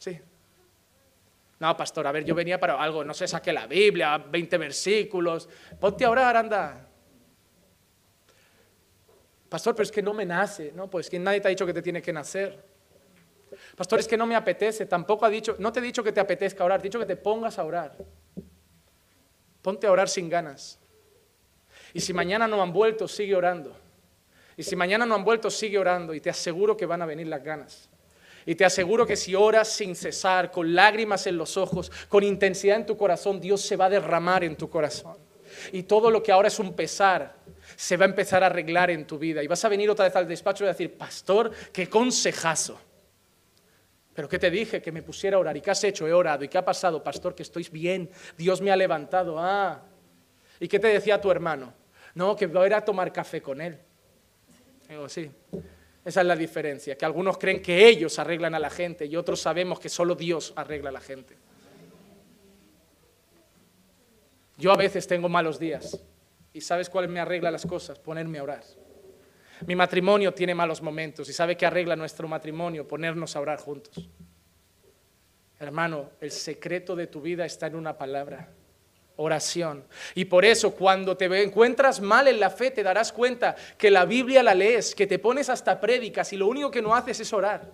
sí. 0.03 0.19
No, 1.61 1.77
pastor, 1.77 2.07
a 2.09 2.13
ver, 2.13 2.25
yo 2.25 2.35
venía 2.35 2.59
para 2.59 2.81
algo, 2.83 3.05
no 3.05 3.15
sé, 3.15 3.29
saqué 3.29 3.53
la 3.53 3.69
Biblia, 3.69 4.19
20 4.19 4.59
versículos. 4.59 5.49
Ponte 5.79 6.05
a 6.05 6.11
orar, 6.11 6.37
anda. 6.37 6.89
Pastor, 9.49 9.75
pero 9.77 9.85
es 9.85 9.93
que 9.93 10.03
no 10.03 10.13
me 10.13 10.27
nace. 10.27 10.73
No, 10.75 10.91
pues 10.91 11.09
que 11.09 11.21
nadie 11.21 11.41
te 11.41 11.47
ha 11.47 11.51
dicho 11.51 11.65
que 11.65 11.73
te 11.73 11.83
tiene 11.83 12.03
que 12.03 12.13
nacer. 12.13 12.65
Pastor, 13.77 14.01
es 14.01 14.09
que 14.09 14.17
no 14.17 14.27
me 14.27 14.35
apetece. 14.35 14.87
Tampoco 14.87 15.25
ha 15.25 15.31
dicho, 15.31 15.55
no 15.61 15.73
te 15.73 15.79
he 15.79 15.83
dicho 15.83 16.03
que 16.03 16.11
te 16.11 16.19
apetezca 16.19 16.65
orar, 16.65 16.81
te 16.81 16.89
he 16.89 16.91
dicho 16.91 16.99
que 16.99 17.07
te 17.07 17.17
pongas 17.17 17.59
a 17.61 17.65
orar. 17.65 17.97
Ponte 19.61 19.87
a 19.87 19.93
orar 19.93 20.09
sin 20.09 20.29
ganas. 20.29 20.81
Y 21.95 22.01
si 22.01 22.13
mañana 22.13 22.49
no 22.49 22.61
han 22.61 22.73
vuelto, 22.73 23.07
sigue 23.07 23.37
orando. 23.37 23.77
Y 24.57 24.65
si 24.65 24.75
mañana 24.75 25.07
no 25.07 25.15
han 25.15 25.25
vuelto, 25.25 25.49
sigue 25.49 25.79
orando. 25.79 26.13
Y 26.13 26.21
te 26.21 26.31
aseguro 26.31 26.77
que 26.77 26.87
van 26.87 27.03
a 27.03 27.07
venir 27.07 27.29
las 27.29 27.45
ganas. 27.45 27.92
Y 28.47 28.55
te 28.55 28.65
aseguro 28.65 29.07
que 29.07 29.17
si 29.17 29.35
oras 29.35 29.69
sin 29.69 29.95
cesar, 29.95 30.51
con 30.51 30.75
lágrimas 30.75 31.27
en 31.27 31.37
los 31.37 31.57
ojos, 31.57 31.91
con 32.09 32.25
intensidad 32.25 32.77
en 32.77 32.87
tu 32.87 32.97
corazón, 32.97 33.41
Dios 33.41 33.61
se 33.61 33.77
va 33.77 33.87
a 33.87 33.91
derramar 33.91 34.45
en 34.45 34.57
tu 34.57 34.69
corazón. 34.69 35.17
Y 35.73 35.85
todo 35.85 36.11
lo 36.11 36.23
que 36.23 36.33
ahora 36.33 36.49
es 36.49 36.59
un 36.59 36.75
pesar, 36.75 37.37
se 37.77 37.97
va 37.97 38.05
a 38.05 38.09
empezar 38.09 38.43
a 38.43 38.47
arreglar 38.47 38.91
en 38.91 39.07
tu 39.07 39.19
vida. 39.19 39.43
Y 39.43 39.47
vas 39.47 39.65
a 39.65 39.69
venir 39.69 39.89
otra 39.91 40.07
vez 40.07 40.17
al 40.17 40.27
despacho 40.27 40.65
y 40.65 40.67
decir, 40.67 40.97
pastor, 40.97 41.53
qué 41.73 41.89
consejazo. 41.89 42.79
Pero 44.15 44.29
¿qué 44.29 44.39
te 44.39 44.51
dije? 44.51 44.83
Que 44.83 44.93
me 44.93 45.03
pusiera 45.03 45.37
a 45.37 45.41
orar. 45.41 45.57
¿Y 45.57 45.61
qué 45.61 45.71
has 45.71 45.83
hecho? 45.85 46.07
He 46.07 46.13
orado. 46.13 46.45
¿Y 46.45 46.49
qué 46.49 46.59
ha 46.59 46.65
pasado, 46.65 47.03
pastor? 47.03 47.35
Que 47.35 47.43
estoy 47.43 47.67
bien. 47.71 48.11
Dios 48.37 48.61
me 48.61 48.71
ha 48.71 48.77
levantado. 48.77 49.39
Ah. 49.39 49.83
¿Y 50.61 50.69
qué 50.69 50.79
te 50.79 50.89
decía 50.89 51.21
tu 51.21 51.31
hermano? 51.31 51.73
No, 52.15 52.37
que 52.37 52.47
voy 52.47 52.65
a 52.65 52.67
ir 52.67 52.75
a 52.75 52.85
tomar 52.85 53.13
café 53.13 53.41
con 53.41 53.61
él. 53.61 53.79
Digo, 54.89 55.09
sí. 55.09 55.31
Esa 56.05 56.21
es 56.21 56.27
la 56.27 56.37
diferencia, 56.37 56.97
que 56.97 57.05
algunos 57.05 57.39
creen 57.39 57.63
que 57.63 57.87
ellos 57.87 58.19
arreglan 58.19 58.55
a 58.55 58.59
la 58.59 58.71
gente 58.71 59.07
y 59.07 59.17
otros 59.17 59.41
sabemos 59.41 59.79
que 59.79 59.89
solo 59.89 60.15
Dios 60.15 60.53
arregla 60.57 60.89
a 60.89 60.93
la 60.93 61.01
gente. 61.01 61.37
Yo 64.59 64.73
a 64.73 64.77
veces 64.77 65.07
tengo 65.07 65.29
malos 65.29 65.59
días 65.59 66.01
¿Y 66.53 66.61
sabes 66.61 66.91
cuál 66.91 67.09
me 67.09 67.21
arregla 67.21 67.51
las 67.51 67.65
cosas? 67.65 67.99
Ponerme 67.99 68.39
a 68.39 68.43
orar. 68.43 68.63
Mi 69.67 69.75
matrimonio 69.75 70.35
tiene 70.35 70.55
malos 70.55 70.83
momentos 70.83 71.29
y 71.29 71.33
sabe 71.33 71.57
que 71.57 71.65
arregla 71.65 71.97
nuestro 71.97 72.29
matrimonio 72.29 72.87
ponernos 72.87 73.37
a 73.37 73.41
orar 73.41 73.59
juntos. 73.59 74.11
Hermano, 75.59 76.11
el 76.21 76.31
secreto 76.31 76.97
de 76.97 77.07
tu 77.07 77.21
vida 77.21 77.47
está 77.47 77.69
en 77.69 77.77
una 77.77 77.97
palabra, 77.97 78.49
oración. 79.17 79.85
Y 80.15 80.25
por 80.25 80.45
eso 80.45 80.75
cuando 80.75 81.17
te 81.17 81.27
encuentras 81.43 82.01
mal 82.01 82.29
en 82.29 82.41
la 82.41 82.51
fe 82.51 82.71
te 82.71 82.83
darás 82.83 83.13
cuenta 83.13 83.57
que 83.77 83.91
la 83.91 84.05
Biblia 84.05 84.43
la 84.43 84.55
lees, 84.55 84.95
que 84.95 85.07
te 85.07 85.19
pones 85.19 85.49
hasta 85.49 85.81
prédicas 85.81 86.33
y 86.33 86.37
lo 86.37 86.47
único 86.47 86.71
que 86.71 86.83
no 86.83 86.95
haces 86.95 87.21
es 87.21 87.33
orar. 87.33 87.71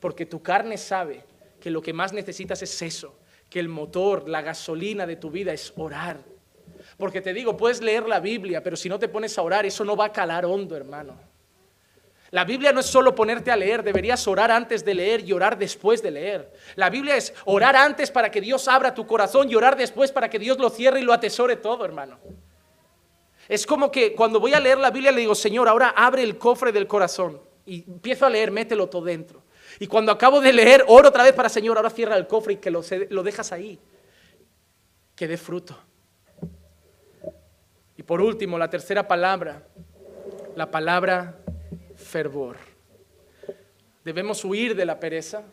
Porque 0.00 0.26
tu 0.26 0.42
carne 0.42 0.76
sabe 0.76 1.24
que 1.60 1.70
lo 1.70 1.80
que 1.80 1.92
más 1.92 2.12
necesitas 2.12 2.62
es 2.62 2.82
eso, 2.82 3.18
que 3.48 3.60
el 3.60 3.68
motor, 3.68 4.28
la 4.28 4.42
gasolina 4.42 5.06
de 5.06 5.16
tu 5.16 5.30
vida 5.30 5.52
es 5.52 5.72
orar 5.76 6.32
porque 6.96 7.20
te 7.20 7.32
digo, 7.32 7.56
puedes 7.56 7.80
leer 7.80 8.06
la 8.08 8.20
Biblia, 8.20 8.62
pero 8.62 8.76
si 8.76 8.88
no 8.88 8.98
te 8.98 9.08
pones 9.08 9.36
a 9.38 9.42
orar, 9.42 9.66
eso 9.66 9.84
no 9.84 9.96
va 9.96 10.06
a 10.06 10.12
calar 10.12 10.44
hondo, 10.44 10.76
hermano. 10.76 11.31
La 12.32 12.46
Biblia 12.46 12.72
no 12.72 12.80
es 12.80 12.86
solo 12.86 13.14
ponerte 13.14 13.50
a 13.50 13.56
leer, 13.56 13.82
deberías 13.82 14.26
orar 14.26 14.50
antes 14.50 14.82
de 14.86 14.94
leer 14.94 15.20
y 15.20 15.34
orar 15.34 15.58
después 15.58 16.02
de 16.02 16.10
leer. 16.10 16.50
La 16.76 16.88
Biblia 16.88 17.14
es 17.14 17.34
orar 17.44 17.76
antes 17.76 18.10
para 18.10 18.30
que 18.30 18.40
Dios 18.40 18.68
abra 18.68 18.94
tu 18.94 19.06
corazón 19.06 19.50
y 19.50 19.54
orar 19.54 19.76
después 19.76 20.10
para 20.10 20.30
que 20.30 20.38
Dios 20.38 20.56
lo 20.56 20.70
cierre 20.70 21.00
y 21.00 21.02
lo 21.02 21.12
atesore 21.12 21.56
todo, 21.56 21.84
hermano. 21.84 22.18
Es 23.50 23.66
como 23.66 23.90
que 23.90 24.14
cuando 24.14 24.40
voy 24.40 24.54
a 24.54 24.60
leer 24.60 24.78
la 24.78 24.90
Biblia 24.90 25.12
le 25.12 25.20
digo, 25.20 25.34
Señor, 25.34 25.68
ahora 25.68 25.92
abre 25.94 26.22
el 26.22 26.38
cofre 26.38 26.72
del 26.72 26.86
corazón. 26.86 27.38
Y 27.66 27.84
empiezo 27.86 28.24
a 28.24 28.30
leer, 28.30 28.50
mételo 28.50 28.88
todo 28.88 29.04
dentro. 29.04 29.42
Y 29.78 29.86
cuando 29.86 30.10
acabo 30.10 30.40
de 30.40 30.54
leer, 30.54 30.86
oro 30.88 31.10
otra 31.10 31.24
vez 31.24 31.34
para 31.34 31.50
Señor, 31.50 31.76
ahora 31.76 31.90
cierra 31.90 32.16
el 32.16 32.26
cofre 32.26 32.54
y 32.54 32.56
que 32.56 32.70
lo, 32.70 32.80
lo 33.10 33.22
dejas 33.22 33.52
ahí. 33.52 33.78
Que 35.14 35.28
dé 35.28 35.36
fruto. 35.36 35.78
Y 37.94 38.02
por 38.02 38.22
último, 38.22 38.56
la 38.56 38.70
tercera 38.70 39.06
palabra, 39.06 39.66
la 40.56 40.70
palabra 40.70 41.36
fervor. 42.12 42.58
Debemos 44.04 44.44
huir 44.44 44.76
de 44.76 44.84
la 44.84 45.00
pereza, 45.00 45.44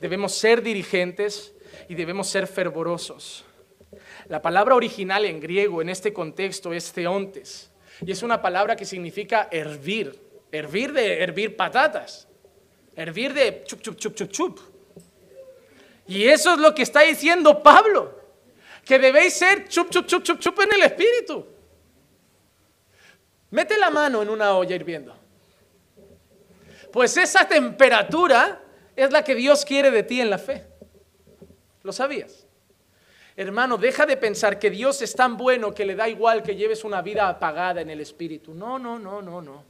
debemos 0.00 0.34
ser 0.34 0.60
dirigentes 0.60 1.54
y 1.88 1.94
debemos 1.94 2.28
ser 2.28 2.48
fervorosos. 2.48 3.44
La 4.26 4.42
palabra 4.42 4.74
original 4.74 5.24
en 5.24 5.38
griego 5.38 5.80
en 5.80 5.88
este 5.88 6.12
contexto 6.12 6.72
es 6.72 6.92
theontes 6.92 7.70
y 8.04 8.10
es 8.10 8.22
una 8.24 8.42
palabra 8.42 8.74
que 8.74 8.84
significa 8.84 9.48
hervir, 9.52 10.20
hervir 10.50 10.92
de 10.92 11.22
hervir 11.22 11.56
patatas, 11.56 12.26
hervir 12.96 13.32
de 13.32 13.62
chup, 13.64 13.80
chup, 13.80 13.96
chup, 13.96 14.14
chup, 14.14 14.30
chup. 14.32 14.60
Y 16.08 16.24
eso 16.24 16.54
es 16.54 16.58
lo 16.58 16.74
que 16.74 16.82
está 16.82 17.02
diciendo 17.02 17.62
Pablo, 17.62 18.20
que 18.84 18.98
debéis 18.98 19.34
ser 19.34 19.68
chup, 19.68 19.88
chup, 19.90 20.06
chup, 20.06 20.24
chup, 20.24 20.40
chup 20.40 20.60
en 20.60 20.72
el 20.72 20.82
espíritu. 20.82 21.46
Mete 23.50 23.78
la 23.78 23.90
mano 23.90 24.22
en 24.22 24.28
una 24.28 24.56
olla 24.56 24.74
hirviendo. 24.74 25.25
Pues 26.92 27.16
esa 27.16 27.46
temperatura 27.46 28.60
es 28.94 29.10
la 29.10 29.22
que 29.22 29.34
Dios 29.34 29.64
quiere 29.64 29.90
de 29.90 30.02
ti 30.02 30.20
en 30.20 30.30
la 30.30 30.38
fe. 30.38 30.66
¿Lo 31.82 31.92
sabías? 31.92 32.46
Hermano, 33.36 33.76
deja 33.76 34.06
de 34.06 34.16
pensar 34.16 34.58
que 34.58 34.70
Dios 34.70 35.02
es 35.02 35.14
tan 35.14 35.36
bueno 35.36 35.74
que 35.74 35.84
le 35.84 35.94
da 35.94 36.08
igual 36.08 36.42
que 36.42 36.56
lleves 36.56 36.84
una 36.84 37.02
vida 37.02 37.28
apagada 37.28 37.82
en 37.82 37.90
el 37.90 38.00
espíritu. 38.00 38.54
No, 38.54 38.78
no, 38.78 38.98
no, 38.98 39.20
no, 39.20 39.42
no. 39.42 39.64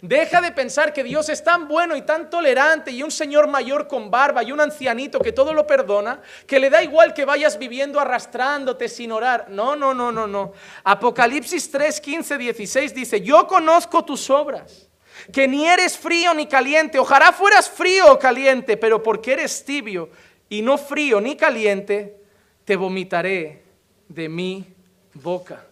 Deja 0.00 0.40
de 0.40 0.52
pensar 0.52 0.92
que 0.92 1.02
Dios 1.02 1.28
es 1.28 1.42
tan 1.42 1.66
bueno 1.66 1.96
y 1.96 2.02
tan 2.02 2.30
tolerante 2.30 2.90
y 2.90 3.02
un 3.02 3.10
señor 3.10 3.48
mayor 3.48 3.88
con 3.88 4.10
barba 4.10 4.42
y 4.42 4.52
un 4.52 4.60
ancianito 4.60 5.18
que 5.18 5.32
todo 5.32 5.52
lo 5.52 5.66
perdona, 5.66 6.20
que 6.46 6.58
le 6.58 6.70
da 6.70 6.82
igual 6.82 7.14
que 7.14 7.24
vayas 7.24 7.58
viviendo 7.58 7.98
arrastrándote 8.00 8.88
sin 8.88 9.12
orar. 9.12 9.46
No, 9.48 9.76
no, 9.76 9.92
no, 9.92 10.12
no, 10.12 10.26
no. 10.26 10.52
Apocalipsis 10.84 11.70
3, 11.70 12.00
15, 12.00 12.38
16 12.38 12.94
dice, 12.94 13.20
yo 13.20 13.46
conozco 13.46 14.04
tus 14.04 14.30
obras, 14.30 14.88
que 15.32 15.48
ni 15.48 15.66
eres 15.66 15.96
frío 15.96 16.34
ni 16.34 16.46
caliente. 16.46 16.98
Ojalá 16.98 17.32
fueras 17.32 17.68
frío 17.68 18.12
o 18.12 18.18
caliente, 18.18 18.76
pero 18.76 19.02
porque 19.02 19.32
eres 19.32 19.64
tibio 19.64 20.10
y 20.48 20.62
no 20.62 20.78
frío 20.78 21.20
ni 21.20 21.36
caliente, 21.36 22.16
te 22.64 22.76
vomitaré 22.76 23.62
de 24.08 24.28
mi 24.28 24.64
boca. 25.14 25.64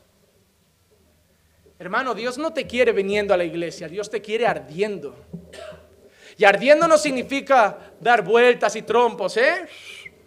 Hermano, 1.78 2.14
Dios 2.14 2.38
no 2.38 2.52
te 2.52 2.66
quiere 2.66 2.92
viniendo 2.92 3.34
a 3.34 3.36
la 3.36 3.44
iglesia, 3.44 3.88
Dios 3.88 4.08
te 4.08 4.20
quiere 4.22 4.46
ardiendo. 4.46 5.16
Y 6.38 6.44
ardiendo 6.44 6.88
no 6.88 6.96
significa 6.96 7.92
dar 8.00 8.22
vueltas 8.22 8.76
y 8.76 8.82
trompos, 8.82 9.36
¿eh? 9.36 9.66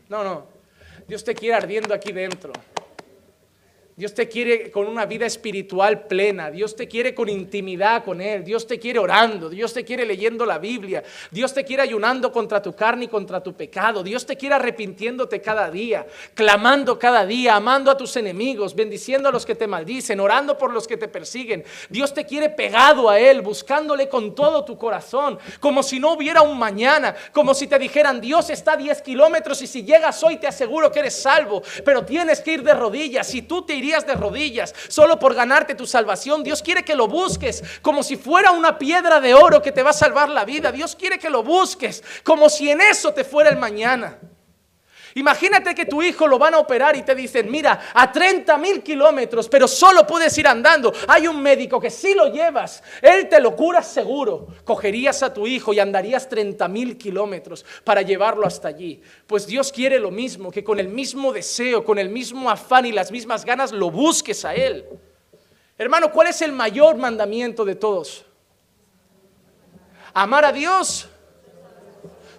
No, 0.09 0.23
no. 0.23 0.47
Dios 1.07 1.23
te 1.23 1.33
quiere 1.33 1.55
ardiendo 1.55 1.93
aquí 1.93 2.11
dentro. 2.11 2.51
Dios 3.97 4.13
te 4.13 4.27
quiere 4.27 4.71
con 4.71 4.87
una 4.87 5.05
vida 5.05 5.25
espiritual 5.25 6.05
plena, 6.05 6.51
Dios 6.51 6.75
te 6.75 6.85
quiere 6.85 7.15
con 7.15 7.29
intimidad 7.29 8.03
con 8.03 8.19
Él, 8.19 8.43
Dios 8.43 8.67
te 8.67 8.77
quiere 8.77 8.99
orando, 8.99 9.49
Dios 9.49 9.73
te 9.73 9.85
quiere 9.85 10.05
leyendo 10.05 10.45
la 10.45 10.57
Biblia, 10.57 11.01
Dios 11.31 11.53
te 11.53 11.63
quiere 11.63 11.83
ayunando 11.83 12.29
contra 12.29 12.61
tu 12.61 12.75
carne 12.75 13.05
y 13.05 13.07
contra 13.07 13.41
tu 13.41 13.53
pecado, 13.53 14.03
Dios 14.03 14.25
te 14.25 14.35
quiere 14.35 14.55
arrepintiéndote 14.55 15.39
cada 15.39 15.71
día, 15.71 16.05
clamando 16.33 16.99
cada 16.99 17.25
día, 17.25 17.55
amando 17.55 17.89
a 17.89 17.95
tus 17.95 18.17
enemigos, 18.17 18.75
bendiciendo 18.75 19.29
a 19.29 19.31
los 19.31 19.45
que 19.45 19.55
te 19.55 19.65
maldicen, 19.65 20.19
orando 20.19 20.57
por 20.57 20.73
los 20.73 20.87
que 20.87 20.97
te 20.97 21.07
persiguen. 21.07 21.63
Dios 21.89 22.13
te 22.13 22.25
quiere 22.25 22.49
pegado 22.49 23.09
a 23.09 23.17
Él, 23.17 23.41
buscándole 23.41 24.09
con 24.09 24.35
todo 24.35 24.65
tu 24.65 24.77
corazón, 24.77 25.39
como 25.61 25.81
si 25.81 26.01
no 26.01 26.11
hubiera 26.11 26.41
un 26.41 26.59
mañana, 26.59 27.15
como 27.31 27.53
si 27.53 27.65
te 27.65 27.79
dijeran, 27.79 28.19
Dios 28.19 28.49
está 28.49 28.73
a 28.73 28.77
10 28.77 29.01
kilómetros 29.03 29.61
y 29.61 29.67
si 29.67 29.85
llegas 29.85 30.21
hoy 30.21 30.35
te 30.35 30.47
aseguro 30.47 30.91
que 30.91 30.99
eres 30.99 31.15
salvo, 31.15 31.63
pero 31.85 32.03
tienes 32.03 32.41
que 32.41 32.51
ir 32.51 32.61
de 32.61 32.73
rodillas. 32.73 33.25
Si 33.27 33.41
tú 33.41 33.61
te 33.65 33.84
de 33.85 34.15
rodillas 34.15 34.73
solo 34.87 35.19
por 35.19 35.35
ganarte 35.35 35.75
tu 35.75 35.85
salvación. 35.85 36.43
Dios 36.43 36.63
quiere 36.63 36.83
que 36.83 36.95
lo 36.95 37.07
busques 37.07 37.63
como 37.81 38.01
si 38.01 38.17
fuera 38.17 38.51
una 38.51 38.79
piedra 38.79 39.19
de 39.21 39.33
oro 39.33 39.61
que 39.61 39.71
te 39.71 39.83
va 39.83 39.91
a 39.91 39.93
salvar 39.93 40.29
la 40.29 40.43
vida. 40.43 40.71
Dios 40.71 40.95
quiere 40.95 41.19
que 41.19 41.29
lo 41.29 41.43
busques 41.43 42.03
como 42.23 42.49
si 42.49 42.69
en 42.71 42.81
eso 42.81 43.13
te 43.13 43.23
fuera 43.23 43.49
el 43.51 43.57
mañana. 43.57 44.17
Imagínate 45.17 45.73
que 45.73 45.85
tu 45.85 46.01
hijo 46.01 46.27
lo 46.27 46.37
van 46.37 46.55
a 46.55 46.59
operar 46.59 46.93
y 46.97 47.01
te 47.01 47.15
dicen, 47.15 47.49
mira, 47.49 47.79
a 47.93 48.11
30 48.11 48.57
mil 48.57 48.83
kilómetros, 48.83 49.47
pero 49.47 49.65
solo 49.65 50.05
puedes 50.05 50.37
ir 50.37 50.45
andando. 50.45 50.91
Hay 51.07 51.25
un 51.25 51.41
médico 51.41 51.79
que 51.79 51.89
si 51.89 52.13
lo 52.13 52.27
llevas, 52.33 52.83
él 53.01 53.29
te 53.29 53.39
lo 53.39 53.55
cura 53.55 53.81
seguro. 53.81 54.47
Cogerías 54.65 55.23
a 55.23 55.33
tu 55.33 55.47
hijo 55.47 55.71
y 55.71 55.79
andarías 55.79 56.27
30 56.27 56.67
mil 56.67 56.97
kilómetros 56.97 57.65
para 57.85 58.01
llevarlo 58.01 58.45
hasta 58.45 58.67
allí. 58.67 59.01
Pues 59.25 59.47
Dios 59.47 59.71
quiere 59.71 59.99
lo 59.99 60.11
mismo, 60.11 60.51
que 60.51 60.65
con 60.65 60.81
el 60.81 60.89
mismo 60.89 61.31
deseo, 61.31 61.85
con 61.85 61.97
el 61.97 62.09
mismo 62.09 62.49
afán 62.49 62.85
y 62.85 62.91
las 62.91 63.09
mismas 63.09 63.45
ganas 63.45 63.71
lo 63.71 63.91
busques 63.91 64.43
a 64.43 64.53
Él. 64.53 64.85
Hermano, 65.77 66.11
¿cuál 66.11 66.27
es 66.27 66.41
el 66.41 66.51
mayor 66.51 66.97
mandamiento 66.97 67.63
de 67.63 67.75
todos? 67.75 68.25
Amar 70.13 70.43
a 70.43 70.51
Dios 70.51 71.07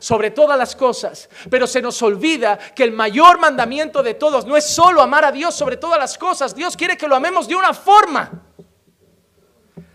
sobre 0.06 0.30
todas 0.30 0.56
las 0.56 0.76
cosas. 0.76 1.28
Pero 1.50 1.66
se 1.66 1.82
nos 1.82 2.00
olvida 2.00 2.56
que 2.58 2.84
el 2.84 2.92
mayor 2.92 3.40
mandamiento 3.40 4.04
de 4.04 4.14
todos 4.14 4.46
no 4.46 4.56
es 4.56 4.64
solo 4.64 5.02
amar 5.02 5.24
a 5.24 5.32
Dios 5.32 5.52
sobre 5.52 5.78
todas 5.78 5.98
las 5.98 6.16
cosas. 6.16 6.54
Dios 6.54 6.76
quiere 6.76 6.96
que 6.96 7.08
lo 7.08 7.16
amemos 7.16 7.48
de 7.48 7.56
una 7.56 7.74
forma. 7.74 8.30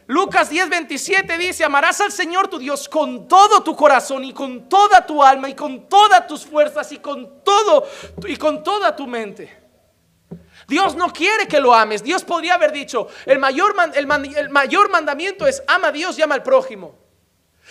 Lucas 0.08 0.52
10:27 0.52 1.38
dice, 1.38 1.64
amarás 1.64 2.02
al 2.02 2.12
Señor 2.12 2.50
tu 2.50 2.60
Dios 2.60 2.90
con 2.90 3.30
todo 3.30 3.64
tu 3.64 3.74
corazón 3.74 4.26
y 4.26 4.34
con 4.34 4.68
toda 4.68 5.06
tu 5.06 5.24
alma 5.24 5.48
y 5.48 5.56
con 5.56 5.88
todas 5.88 6.28
tus 6.28 6.46
fuerzas 6.46 6.92
y 6.92 6.98
con 6.98 7.42
todo 7.42 7.88
y 8.28 8.36
con 8.36 8.64
toda 8.66 8.94
tu 8.94 9.08
mente. 9.08 9.60
Dios 10.68 10.94
no 10.94 11.14
quiere 11.14 11.48
que 11.48 11.62
lo 11.62 11.74
ames. 11.74 12.04
Dios 12.04 12.26
podría 12.26 12.56
haber 12.56 12.74
dicho, 12.74 13.08
el 13.26 13.40
mayor, 13.40 13.74
el 13.96 14.50
mayor 14.50 14.90
mandamiento 14.90 15.48
es 15.48 15.64
ama 15.68 15.88
a 15.88 15.92
Dios 15.94 16.20
y 16.20 16.22
ama 16.22 16.36
al 16.36 16.44
prójimo. 16.44 17.01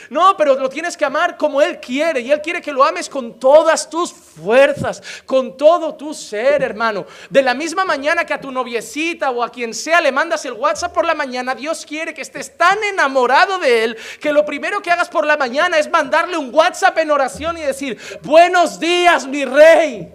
No, 0.09 0.37
pero 0.37 0.55
lo 0.55 0.69
tienes 0.69 0.97
que 0.97 1.05
amar 1.05 1.37
como 1.37 1.61
Él 1.61 1.79
quiere. 1.79 2.21
Y 2.21 2.33
Él 2.33 2.41
quiere 2.41 2.61
que 2.61 2.73
lo 2.73 2.85
ames 2.85 3.09
con 3.09 3.39
todas 3.39 3.89
tus 3.91 4.13
fuerzas, 4.13 5.03
con 5.27 5.57
todo 5.57 5.95
tu 5.95 6.15
ser, 6.15 6.63
hermano. 6.63 7.07
De 7.29 7.43
la 7.43 7.55
misma 7.55 7.85
mañana 7.85 8.25
que 8.25 8.35
a 8.35 8.41
tu 8.41 8.51
noviecita 8.51 9.31
o 9.31 9.43
a 9.43 9.51
quien 9.51 9.75
sea 9.75 10.01
le 10.01 10.13
mandas 10.13 10.45
el 10.45 10.55
WhatsApp 10.55 10.93
por 10.93 11.05
la 11.05 11.15
mañana, 11.15 11.55
Dios 11.55 11.85
quiere 11.85 12.15
que 12.15 12.23
estés 12.23 12.57
tan 12.57 12.83
enamorado 12.85 13.59
de 13.59 13.85
Él 13.85 13.99
que 14.21 14.33
lo 14.33 14.45
primero 14.45 14.81
que 14.81 14.91
hagas 14.91 15.09
por 15.09 15.27
la 15.27 15.37
mañana 15.37 15.79
es 15.79 15.91
mandarle 15.91 16.37
un 16.37 16.55
WhatsApp 16.55 16.97
en 16.99 17.11
oración 17.11 17.59
y 17.59 17.63
decir, 17.63 17.99
buenos 18.23 18.81
días, 18.81 19.27
mi 19.27 19.45
rey. 19.45 20.13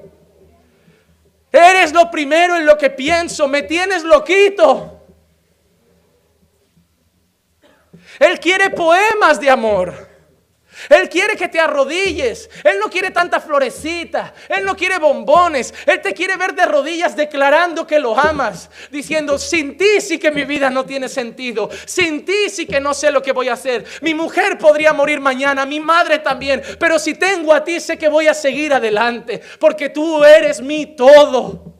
Eres 1.52 1.94
lo 1.94 2.12
primero 2.12 2.58
en 2.58 2.66
lo 2.66 2.78
que 2.78 2.90
pienso, 2.90 3.48
me 3.48 3.64
tienes 3.64 4.04
loquito. 4.04 4.95
Él 8.20 8.40
quiere 8.40 8.70
poemas 8.70 9.40
de 9.40 9.50
amor. 9.50 10.16
Él 10.90 11.10
quiere 11.10 11.36
que 11.36 11.48
te 11.48 11.60
arrodilles. 11.60 12.50
Él 12.64 12.78
no 12.80 12.90
quiere 12.90 13.12
tanta 13.12 13.40
florecita. 13.40 14.34
Él 14.50 14.66
no 14.66 14.76
quiere 14.76 15.00
bombones. 15.00 15.74
Él 15.86 16.02
te 16.02 16.14
quiere 16.14 16.36
ver 16.36 16.54
de 16.54 16.66
rodillas 16.66 17.16
declarando 17.16 17.88
que 17.88 18.00
lo 18.00 18.18
amas. 18.18 18.70
Diciendo, 18.92 19.38
sin 19.38 19.78
ti 19.78 20.02
sí 20.02 20.20
que 20.20 20.32
mi 20.32 20.44
vida 20.44 20.70
no 20.70 20.86
tiene 20.86 21.08
sentido. 21.10 21.70
Sin 21.86 22.26
ti 22.26 22.50
sí 22.50 22.66
que 22.66 22.80
no 22.80 22.94
sé 22.94 23.12
lo 23.12 23.22
que 23.22 23.32
voy 23.32 23.50
a 23.50 23.54
hacer. 23.54 23.86
Mi 24.02 24.14
mujer 24.14 24.58
podría 24.58 24.94
morir 24.94 25.20
mañana. 25.20 25.66
Mi 25.66 25.80
madre 25.80 26.20
también. 26.20 26.62
Pero 26.80 27.00
si 27.00 27.16
tengo 27.16 27.54
a 27.54 27.64
ti 27.64 27.80
sé 27.80 27.98
que 27.98 28.10
voy 28.10 28.28
a 28.28 28.34
seguir 28.34 28.74
adelante. 28.74 29.42
Porque 29.60 29.90
tú 29.90 30.24
eres 30.24 30.62
mi 30.62 30.96
todo. 30.96 31.75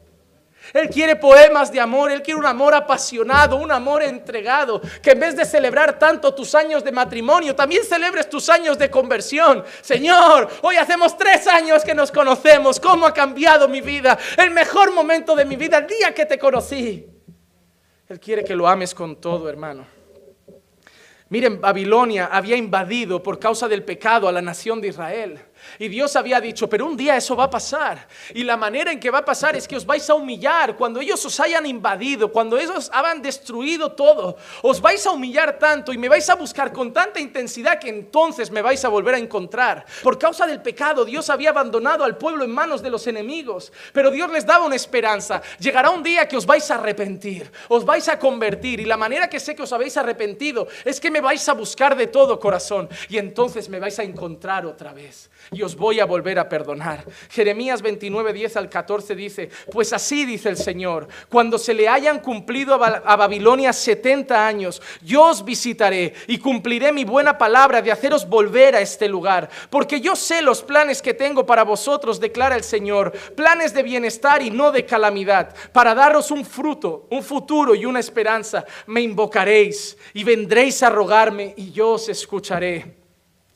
Él 0.76 0.90
quiere 0.90 1.16
poemas 1.16 1.72
de 1.72 1.80
amor, 1.80 2.10
Él 2.10 2.22
quiere 2.22 2.38
un 2.38 2.46
amor 2.46 2.74
apasionado, 2.74 3.56
un 3.56 3.72
amor 3.72 4.02
entregado, 4.02 4.80
que 5.02 5.12
en 5.12 5.20
vez 5.20 5.36
de 5.36 5.44
celebrar 5.44 5.98
tanto 5.98 6.34
tus 6.34 6.54
años 6.54 6.84
de 6.84 6.92
matrimonio, 6.92 7.54
también 7.54 7.84
celebres 7.84 8.28
tus 8.28 8.48
años 8.48 8.78
de 8.78 8.90
conversión. 8.90 9.64
Señor, 9.80 10.48
hoy 10.62 10.76
hacemos 10.76 11.16
tres 11.16 11.46
años 11.46 11.84
que 11.84 11.94
nos 11.94 12.12
conocemos, 12.12 12.78
¿cómo 12.78 13.06
ha 13.06 13.14
cambiado 13.14 13.68
mi 13.68 13.80
vida? 13.80 14.18
El 14.36 14.50
mejor 14.50 14.92
momento 14.92 15.34
de 15.34 15.44
mi 15.44 15.56
vida, 15.56 15.78
el 15.78 15.86
día 15.86 16.14
que 16.14 16.26
te 16.26 16.38
conocí. 16.38 17.06
Él 18.08 18.20
quiere 18.20 18.44
que 18.44 18.54
lo 18.54 18.68
ames 18.68 18.94
con 18.94 19.20
todo, 19.20 19.48
hermano. 19.48 19.86
Miren, 21.28 21.60
Babilonia 21.60 22.26
había 22.26 22.56
invadido 22.56 23.20
por 23.20 23.40
causa 23.40 23.66
del 23.66 23.82
pecado 23.82 24.28
a 24.28 24.32
la 24.32 24.40
nación 24.40 24.80
de 24.80 24.88
Israel. 24.88 25.40
Y 25.78 25.88
Dios 25.88 26.16
había 26.16 26.40
dicho, 26.40 26.68
pero 26.68 26.86
un 26.86 26.96
día 26.96 27.16
eso 27.16 27.36
va 27.36 27.44
a 27.44 27.50
pasar. 27.50 28.06
Y 28.34 28.44
la 28.44 28.56
manera 28.56 28.92
en 28.92 29.00
que 29.00 29.10
va 29.10 29.18
a 29.18 29.24
pasar 29.24 29.56
es 29.56 29.68
que 29.68 29.76
os 29.76 29.86
vais 29.86 30.08
a 30.08 30.14
humillar 30.14 30.76
cuando 30.76 31.00
ellos 31.00 31.24
os 31.24 31.38
hayan 31.40 31.66
invadido, 31.66 32.32
cuando 32.32 32.58
ellos 32.58 32.90
hayan 32.92 33.22
destruido 33.22 33.92
todo. 33.92 34.36
Os 34.62 34.80
vais 34.80 35.04
a 35.06 35.10
humillar 35.10 35.58
tanto 35.58 35.92
y 35.92 35.98
me 35.98 36.08
vais 36.08 36.28
a 36.30 36.34
buscar 36.34 36.72
con 36.72 36.92
tanta 36.92 37.20
intensidad 37.20 37.78
que 37.78 37.88
entonces 37.88 38.50
me 38.50 38.62
vais 38.62 38.84
a 38.84 38.88
volver 38.88 39.14
a 39.14 39.18
encontrar. 39.18 39.84
Por 40.02 40.18
causa 40.18 40.46
del 40.46 40.62
pecado, 40.62 41.04
Dios 41.04 41.30
había 41.30 41.50
abandonado 41.50 42.04
al 42.04 42.16
pueblo 42.16 42.44
en 42.44 42.50
manos 42.50 42.82
de 42.82 42.90
los 42.90 43.06
enemigos. 43.06 43.72
Pero 43.92 44.10
Dios 44.10 44.30
les 44.30 44.46
daba 44.46 44.66
una 44.66 44.76
esperanza. 44.76 45.42
Llegará 45.58 45.90
un 45.90 46.02
día 46.02 46.28
que 46.28 46.36
os 46.36 46.46
vais 46.46 46.70
a 46.70 46.76
arrepentir, 46.76 47.50
os 47.68 47.84
vais 47.84 48.08
a 48.08 48.18
convertir. 48.18 48.80
Y 48.80 48.84
la 48.84 48.96
manera 48.96 49.28
que 49.28 49.40
sé 49.40 49.54
que 49.54 49.62
os 49.62 49.72
habéis 49.72 49.96
arrepentido 49.96 50.66
es 50.84 51.00
que 51.00 51.10
me 51.10 51.20
vais 51.20 51.48
a 51.48 51.52
buscar 51.52 51.96
de 51.96 52.06
todo 52.06 52.38
corazón. 52.38 52.88
Y 53.08 53.18
entonces 53.18 53.68
me 53.68 53.80
vais 53.80 53.98
a 53.98 54.02
encontrar 54.02 54.66
otra 54.66 54.92
vez 54.92 55.30
y 55.52 55.62
os 55.62 55.76
voy 55.76 56.00
a 56.00 56.04
volver 56.04 56.38
a 56.38 56.48
perdonar. 56.48 57.04
Jeremías 57.30 57.82
29, 57.82 58.32
10 58.32 58.56
al 58.56 58.68
14 58.68 59.14
dice, 59.14 59.50
pues 59.72 59.92
así 59.92 60.24
dice 60.24 60.48
el 60.48 60.56
Señor, 60.56 61.08
cuando 61.28 61.58
se 61.58 61.74
le 61.74 61.88
hayan 61.88 62.20
cumplido 62.20 62.74
a 62.74 63.16
Babilonia 63.16 63.72
70 63.72 64.46
años, 64.46 64.82
yo 65.02 65.24
os 65.24 65.44
visitaré 65.44 66.14
y 66.26 66.38
cumpliré 66.38 66.92
mi 66.92 67.04
buena 67.04 67.38
palabra 67.38 67.82
de 67.82 67.92
haceros 67.92 68.28
volver 68.28 68.76
a 68.76 68.80
este 68.80 69.08
lugar, 69.08 69.48
porque 69.70 70.00
yo 70.00 70.16
sé 70.16 70.42
los 70.42 70.62
planes 70.62 71.02
que 71.02 71.14
tengo 71.14 71.46
para 71.46 71.64
vosotros, 71.64 72.20
declara 72.20 72.56
el 72.56 72.64
Señor, 72.64 73.12
planes 73.34 73.74
de 73.74 73.82
bienestar 73.82 74.42
y 74.42 74.50
no 74.50 74.72
de 74.72 74.84
calamidad, 74.84 75.54
para 75.72 75.94
daros 75.94 76.30
un 76.30 76.44
fruto, 76.44 77.06
un 77.10 77.22
futuro 77.22 77.74
y 77.74 77.84
una 77.84 78.00
esperanza. 78.00 78.64
Me 78.86 79.00
invocaréis 79.00 79.96
y 80.14 80.24
vendréis 80.24 80.82
a 80.82 80.90
rogarme 80.90 81.54
y 81.56 81.72
yo 81.72 81.92
os 81.92 82.08
escucharé. 82.08 83.05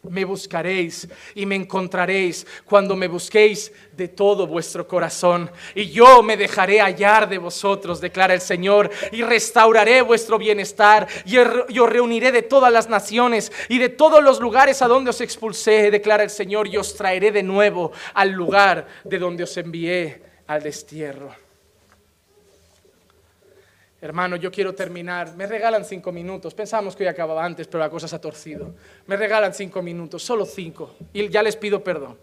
Me 0.02 0.24
buscaréis 0.24 1.06
y 1.34 1.44
me 1.44 1.56
encontraréis 1.56 2.46
cuando 2.64 2.96
me 2.96 3.06
busquéis 3.06 3.70
de 3.92 4.08
todo 4.08 4.46
vuestro 4.46 4.88
corazón. 4.88 5.50
Y 5.74 5.90
yo 5.90 6.22
me 6.22 6.38
dejaré 6.38 6.80
hallar 6.80 7.28
de 7.28 7.36
vosotros, 7.36 8.00
declara 8.00 8.32
el 8.32 8.40
Señor, 8.40 8.90
y 9.12 9.22
restauraré 9.22 10.00
vuestro 10.00 10.38
bienestar. 10.38 11.06
Y 11.26 11.36
os 11.36 11.90
reuniré 11.90 12.32
de 12.32 12.42
todas 12.42 12.72
las 12.72 12.88
naciones 12.88 13.52
y 13.68 13.78
de 13.78 13.90
todos 13.90 14.22
los 14.22 14.40
lugares 14.40 14.80
a 14.80 14.88
donde 14.88 15.10
os 15.10 15.20
expulsé, 15.20 15.90
declara 15.90 16.22
el 16.22 16.30
Señor, 16.30 16.66
y 16.68 16.78
os 16.78 16.94
traeré 16.94 17.30
de 17.30 17.42
nuevo 17.42 17.92
al 18.14 18.30
lugar 18.30 18.86
de 19.04 19.18
donde 19.18 19.44
os 19.44 19.56
envié 19.58 20.22
al 20.46 20.62
destierro. 20.62 21.49
Hermano, 24.02 24.36
yo 24.36 24.50
quiero 24.50 24.74
terminar. 24.74 25.36
Me 25.36 25.46
regalan 25.46 25.84
cinco 25.84 26.10
minutos. 26.10 26.54
Pensamos 26.54 26.96
que 26.96 27.02
hoy 27.02 27.08
acababa 27.08 27.44
antes, 27.44 27.66
pero 27.66 27.80
la 27.80 27.90
cosa 27.90 28.08
se 28.08 28.16
ha 28.16 28.20
torcido. 28.20 28.74
Me 29.06 29.16
regalan 29.16 29.52
cinco 29.52 29.82
minutos, 29.82 30.22
solo 30.22 30.46
cinco. 30.46 30.94
Y 31.12 31.28
ya 31.28 31.42
les 31.42 31.56
pido 31.56 31.84
perdón. 31.84 32.16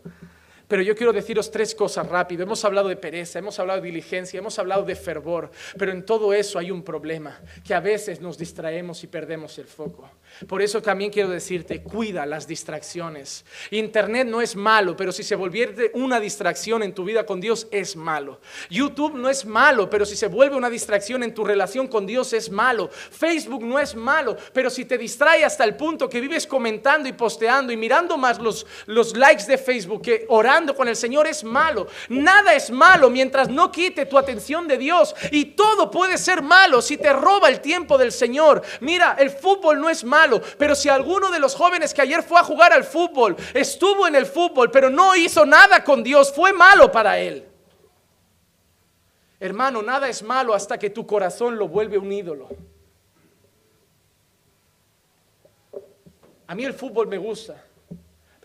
Pero 0.68 0.82
yo 0.82 0.96
quiero 0.96 1.14
deciros 1.14 1.50
tres 1.50 1.74
cosas 1.74 2.08
rápido. 2.08 2.44
Hemos 2.44 2.66
hablado 2.66 2.90
de 2.90 2.98
pereza, 2.98 3.40
hemos 3.40 3.58
hablado 3.58 3.80
de 3.80 3.88
diligencia, 3.88 4.38
hemos 4.38 4.60
hablado 4.60 4.84
de 4.84 4.96
fervor, 4.96 5.50
pero 5.78 5.94
en 5.94 6.06
todo 6.06 6.34
eso 6.34 6.60
hay 6.60 6.72
un 6.72 6.84
problema, 6.84 7.40
que 7.66 7.74
a 7.74 7.80
veces 7.80 8.20
nos 8.20 8.38
distraemos 8.38 9.02
y 9.04 9.08
perdemos 9.08 9.58
el 9.60 9.66
foco. 9.66 10.10
Por 10.46 10.62
eso 10.62 10.82
también 10.82 11.10
quiero 11.10 11.30
decirte, 11.30 11.82
cuida 11.82 12.26
las 12.26 12.48
distracciones. 12.48 13.46
Internet 13.72 14.28
no 14.28 14.42
es 14.42 14.58
malo, 14.58 14.98
pero 14.98 15.14
si 15.14 15.24
se 15.24 15.36
volviera 15.36 15.74
una 15.94 16.20
distracción 16.20 16.84
en 16.84 16.94
tu 16.94 17.06
vida 17.06 17.26
con 17.26 17.40
Dios 17.40 17.68
es 17.72 17.96
malo. 17.96 18.42
YouTube 18.70 19.16
no 19.16 19.30
es 19.30 19.46
malo, 19.46 19.90
pero 19.90 20.06
si 20.06 20.18
se 20.18 20.28
vuelve 20.28 20.58
una 20.58 20.70
distracción 20.70 21.24
en 21.24 21.34
tu 21.34 21.46
relación 21.46 21.88
con 21.88 22.06
Dios 22.06 22.34
es 22.34 22.50
malo. 22.50 22.90
Facebook 22.90 23.64
no 23.64 23.80
es 23.80 23.96
malo, 23.96 24.36
pero 24.52 24.70
si 24.70 24.84
te 24.84 24.98
distrae 24.98 25.46
hasta 25.46 25.64
el 25.64 25.76
punto 25.76 26.10
que 26.10 26.20
vives 26.20 26.46
comentando 26.46 27.08
y 27.08 27.14
posteando 27.14 27.72
y 27.72 27.78
mirando 27.78 28.18
más 28.18 28.40
los, 28.40 28.68
los 28.86 29.16
likes 29.16 29.46
de 29.46 29.58
Facebook 29.58 30.02
que 30.02 30.26
orando 30.28 30.57
con 30.76 30.88
el 30.88 30.96
Señor 30.96 31.28
es 31.28 31.44
malo. 31.44 31.88
Nada 32.10 32.54
es 32.54 32.72
malo 32.72 33.10
mientras 33.10 33.50
no 33.50 33.72
quite 33.72 34.06
tu 34.06 34.18
atención 34.18 34.68
de 34.68 34.78
Dios 34.78 35.16
y 35.32 35.46
todo 35.46 35.92
puede 35.92 36.18
ser 36.18 36.42
malo 36.42 36.82
si 36.82 36.98
te 36.98 37.14
roba 37.14 37.50
el 37.50 37.62
tiempo 37.62 37.98
del 37.98 38.12
Señor. 38.12 38.62
Mira, 38.82 39.16
el 39.20 39.30
fútbol 39.30 39.80
no 39.80 39.90
es 39.90 40.04
malo 40.04 40.42
pero 40.58 40.76
si 40.76 40.90
alguno 40.90 41.32
de 41.32 41.40
los 41.40 41.56
jóvenes 41.56 41.94
que 41.94 42.02
ayer 42.02 42.24
fue 42.24 42.40
a 42.40 42.44
jugar 42.44 42.74
al 42.74 42.84
fútbol 42.84 43.36
estuvo 43.54 44.08
en 44.08 44.16
el 44.16 44.26
fútbol, 44.26 44.72
pero 44.72 44.90
no 44.90 45.16
hizo 45.16 45.46
nada 45.46 45.84
con 45.84 46.04
Dios, 46.04 46.34
fue 46.34 46.54
malo 46.54 46.92
para 46.92 47.20
él. 47.20 47.48
Hermano, 49.40 49.82
nada 49.82 50.10
es 50.10 50.24
malo 50.24 50.54
hasta 50.54 50.80
que 50.80 50.90
tu 50.90 51.06
corazón 51.06 51.58
lo 51.58 51.68
vuelve 51.68 51.98
un 51.98 52.12
ídolo. 52.12 52.50
A 56.48 56.56
mí 56.56 56.64
el 56.64 56.74
fútbol 56.74 57.08
me 57.08 57.18
gusta, 57.18 57.64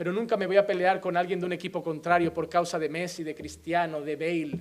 pero 0.03 0.13
nunca 0.13 0.37
me 0.37 0.49
voy 0.49 0.57
a 0.57 0.67
pelear 0.67 1.01
con 1.01 1.17
alguien 1.17 1.39
de 1.39 1.47
un 1.47 1.53
equipo 1.53 1.81
contrario 1.81 2.35
por 2.35 2.49
causa 2.49 2.77
de 2.77 2.89
Messi, 2.89 3.23
de 3.23 3.37
Cristiano, 3.37 4.01
de 4.01 4.17
Bale. 4.17 4.61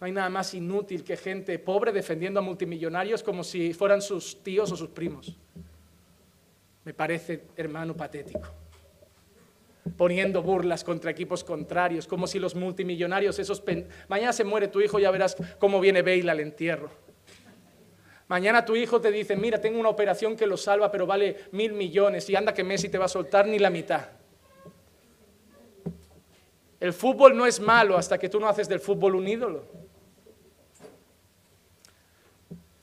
No 0.00 0.06
hay 0.06 0.10
nada 0.10 0.28
más 0.28 0.54
inútil 0.54 1.04
que 1.04 1.16
gente 1.16 1.56
pobre 1.60 1.92
defendiendo 1.92 2.40
a 2.40 2.42
multimillonarios 2.42 3.22
como 3.22 3.44
si 3.44 3.72
fueran 3.72 4.02
sus 4.02 4.42
tíos 4.42 4.72
o 4.72 4.76
sus 4.76 4.88
primos. 4.88 5.38
Me 6.84 6.92
parece, 6.92 7.44
hermano, 7.54 7.96
patético. 7.96 8.48
poniendo 9.96 10.42
burlas 10.42 10.82
contra 10.82 11.12
equipos 11.12 11.44
contrarios, 11.44 12.08
como 12.08 12.26
si 12.26 12.40
los 12.40 12.56
multimillonarios, 12.56 13.38
esos... 13.38 13.62
Mañana 14.08 14.32
se 14.32 14.42
muere 14.42 14.66
tu 14.66 14.80
hijo, 14.80 14.98
ya 14.98 15.12
verás 15.12 15.36
cómo 15.60 15.78
viene 15.78 16.02
Bale 16.02 16.28
al 16.28 16.40
entierro. 16.40 16.90
Mañana 18.28 18.64
tu 18.64 18.76
hijo 18.76 19.00
te 19.00 19.10
dice, 19.10 19.36
mira, 19.36 19.60
tengo 19.60 19.78
una 19.78 19.88
operación 19.88 20.36
que 20.36 20.46
lo 20.46 20.56
salva, 20.56 20.90
pero 20.90 21.06
vale 21.06 21.46
mil 21.52 21.72
millones 21.72 22.28
y 22.30 22.36
anda 22.36 22.54
que 22.54 22.64
Messi 22.64 22.88
te 22.88 22.98
va 22.98 23.06
a 23.06 23.08
soltar 23.08 23.46
ni 23.46 23.58
la 23.58 23.70
mitad. 23.70 24.08
El 26.80 26.92
fútbol 26.92 27.36
no 27.36 27.46
es 27.46 27.60
malo 27.60 27.96
hasta 27.96 28.18
que 28.18 28.28
tú 28.28 28.40
no 28.40 28.48
haces 28.48 28.68
del 28.68 28.80
fútbol 28.80 29.14
un 29.14 29.28
ídolo. 29.28 29.64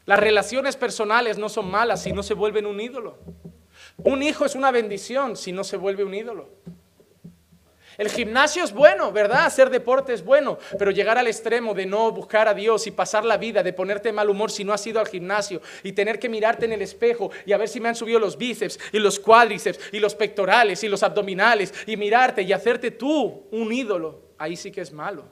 Las 0.06 0.20
relaciones 0.20 0.76
personales 0.76 1.38
no 1.38 1.50
son 1.50 1.70
malas 1.70 2.02
si 2.02 2.14
no 2.14 2.24
se 2.24 2.34
vuelven 2.34 2.66
un 2.66 2.80
ídolo. 2.80 3.18
Un 3.98 4.24
hijo 4.24 4.46
es 4.46 4.56
una 4.56 4.72
bendición 4.72 5.36
si 5.36 5.52
no 5.52 5.64
se 5.64 5.78
vuelve 5.78 6.04
un 6.04 6.14
ídolo. 6.14 6.50
El 8.00 8.08
gimnasio 8.08 8.64
es 8.64 8.72
bueno, 8.72 9.12
¿verdad? 9.12 9.46
Hacer 9.46 9.70
deporte 9.70 10.14
es 10.14 10.24
bueno, 10.24 10.58
pero 10.78 10.90
llegar 10.90 11.18
al 11.18 11.28
extremo 11.28 11.74
de 11.74 11.86
no 11.86 12.14
buscar 12.14 12.48
a 12.48 12.54
Dios 12.54 12.88
y 12.88 12.92
pasar 12.92 13.26
la 13.26 13.36
vida, 13.36 13.62
de 13.62 13.74
ponerte 13.74 14.14
mal 14.14 14.30
humor 14.30 14.52
si 14.52 14.64
no 14.64 14.72
has 14.72 14.88
ido 14.88 15.02
al 15.02 15.08
gimnasio 15.10 15.62
y 15.84 15.92
tener 15.92 16.18
que 16.18 16.30
mirarte 16.30 16.64
en 16.64 16.72
el 16.72 16.82
espejo 16.82 17.30
y 17.46 17.52
a 17.52 17.58
ver 17.58 17.68
si 17.68 17.82
me 17.82 17.90
han 17.90 17.96
subido 17.96 18.18
los 18.18 18.38
bíceps 18.38 18.80
y 18.94 19.00
los 19.00 19.20
cuádriceps 19.20 19.90
y 19.92 20.00
los 20.00 20.16
pectorales 20.16 20.82
y 20.86 20.88
los 20.88 21.04
abdominales 21.04 21.74
y 21.86 21.98
mirarte 21.98 22.42
y 22.42 22.54
hacerte 22.54 22.92
tú 22.92 23.48
un 23.52 23.74
ídolo, 23.74 24.22
ahí 24.38 24.56
sí 24.56 24.72
que 24.72 24.80
es 24.80 24.94
malo. 24.94 25.26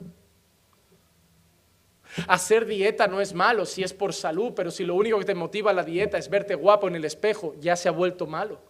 Hacer 2.26 2.66
dieta 2.66 3.06
no 3.06 3.22
es 3.22 3.32
malo 3.32 3.64
si 3.64 3.82
es 3.82 3.94
por 3.94 4.12
salud, 4.12 4.52
pero 4.54 4.70
si 4.70 4.84
lo 4.84 4.94
único 4.94 5.18
que 5.18 5.24
te 5.24 5.34
motiva 5.34 5.72
la 5.72 5.84
dieta 5.84 6.18
es 6.18 6.28
verte 6.28 6.54
guapo 6.54 6.86
en 6.86 6.96
el 6.96 7.06
espejo, 7.06 7.54
ya 7.60 7.76
se 7.76 7.88
ha 7.88 7.92
vuelto 7.92 8.26
malo. 8.26 8.60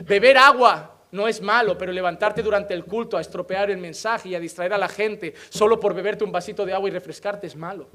Beber 0.00 0.36
agua 0.36 0.97
no 1.10 1.26
es 1.26 1.40
malo, 1.40 1.78
pero 1.78 1.92
levantarte 1.92 2.42
durante 2.42 2.74
el 2.74 2.84
culto 2.84 3.16
a 3.16 3.20
estropear 3.20 3.70
el 3.70 3.78
mensaje 3.78 4.30
y 4.30 4.34
a 4.34 4.40
distraer 4.40 4.72
a 4.72 4.78
la 4.78 4.88
gente 4.88 5.34
solo 5.48 5.80
por 5.80 5.94
beberte 5.94 6.24
un 6.24 6.32
vasito 6.32 6.66
de 6.66 6.74
agua 6.74 6.88
y 6.88 6.92
refrescarte 6.92 7.46
es 7.46 7.56
malo. 7.56 7.88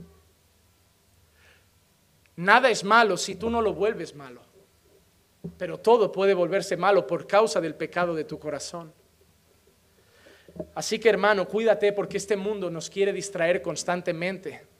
Nada 2.35 2.69
es 2.69 2.84
malo 2.84 3.15
si 3.18 3.35
tú 3.35 3.49
no 3.49 3.61
lo 3.61 3.73
vuelves 3.73 4.15
malo, 4.15 4.41
pero 5.57 5.80
todo 5.80 6.11
puede 6.11 6.34
volverse 6.34 6.76
malo 6.76 7.06
por 7.06 7.27
causa 7.27 7.61
del 7.61 7.76
pecado 7.76 8.15
de 8.15 8.23
tu 8.23 8.40
corazón. 8.40 8.91
Así 10.73 10.99
que 10.99 11.10
hermano, 11.10 11.48
cuídate 11.48 11.94
porque 11.94 12.18
este 12.18 12.35
mundo 12.35 12.69
nos 12.69 12.90
quiere 12.90 13.14
distraer 13.14 13.61
constantemente 13.61 14.73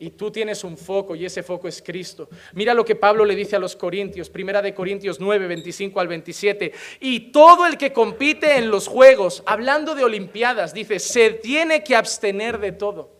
y 0.00 0.10
tú 0.10 0.30
tienes 0.30 0.64
un 0.64 0.78
foco 0.78 1.14
y 1.14 1.26
ese 1.26 1.42
foco 1.42 1.68
es 1.68 1.82
Cristo. 1.82 2.28
Mira 2.54 2.72
lo 2.72 2.86
que 2.86 2.96
Pablo 2.96 3.24
le 3.26 3.36
dice 3.36 3.56
a 3.56 3.58
los 3.58 3.76
Corintios, 3.76 4.30
primera 4.30 4.62
de 4.62 4.74
Corintios 4.74 5.20
9, 5.20 5.46
25 5.46 6.00
al 6.00 6.08
27. 6.08 6.72
Y 7.00 7.30
todo 7.30 7.66
el 7.66 7.76
que 7.76 7.92
compite 7.92 8.56
en 8.56 8.70
los 8.70 8.88
juegos, 8.88 9.42
hablando 9.44 9.94
de 9.94 10.02
Olimpiadas, 10.02 10.72
dice, 10.72 10.98
se 10.98 11.32
tiene 11.32 11.84
que 11.84 11.94
abstener 11.94 12.58
de 12.58 12.72
todo. 12.72 13.19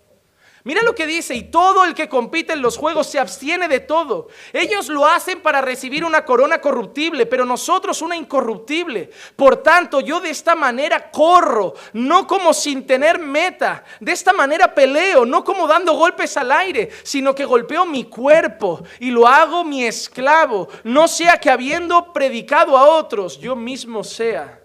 Mira 0.62 0.82
lo 0.82 0.94
que 0.94 1.06
dice, 1.06 1.34
y 1.34 1.44
todo 1.44 1.84
el 1.84 1.94
que 1.94 2.08
compite 2.08 2.52
en 2.52 2.60
los 2.60 2.76
juegos 2.76 3.06
se 3.06 3.18
abstiene 3.18 3.66
de 3.66 3.80
todo. 3.80 4.28
Ellos 4.52 4.88
lo 4.88 5.06
hacen 5.06 5.40
para 5.40 5.62
recibir 5.62 6.04
una 6.04 6.24
corona 6.24 6.60
corruptible, 6.60 7.24
pero 7.24 7.46
nosotros 7.46 8.02
una 8.02 8.14
incorruptible. 8.14 9.10
Por 9.36 9.58
tanto, 9.58 10.00
yo 10.00 10.20
de 10.20 10.28
esta 10.28 10.54
manera 10.54 11.10
corro, 11.10 11.74
no 11.94 12.26
como 12.26 12.52
sin 12.52 12.86
tener 12.86 13.18
meta. 13.18 13.84
De 14.00 14.12
esta 14.12 14.34
manera 14.34 14.74
peleo, 14.74 15.24
no 15.24 15.44
como 15.44 15.66
dando 15.66 15.94
golpes 15.94 16.36
al 16.36 16.52
aire, 16.52 16.90
sino 17.04 17.34
que 17.34 17.46
golpeo 17.46 17.86
mi 17.86 18.04
cuerpo 18.04 18.82
y 18.98 19.10
lo 19.10 19.26
hago 19.26 19.64
mi 19.64 19.84
esclavo. 19.84 20.68
No 20.84 21.08
sea 21.08 21.38
que 21.38 21.48
habiendo 21.48 22.12
predicado 22.12 22.76
a 22.76 22.86
otros, 22.86 23.38
yo 23.38 23.56
mismo 23.56 24.04
sea 24.04 24.60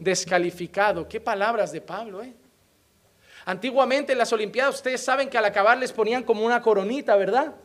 descalificado. 0.00 1.06
Qué 1.06 1.20
palabras 1.20 1.70
de 1.70 1.80
Pablo, 1.80 2.22
¿eh? 2.22 2.34
Antiguamente 3.50 4.12
en 4.12 4.18
las 4.18 4.32
Olimpiadas 4.32 4.76
ustedes 4.76 5.02
saben 5.02 5.28
que 5.28 5.36
al 5.36 5.44
acabar 5.44 5.76
les 5.76 5.90
ponían 5.90 6.22
como 6.22 6.46
una 6.46 6.62
coronita, 6.62 7.16
¿verdad? 7.16 7.56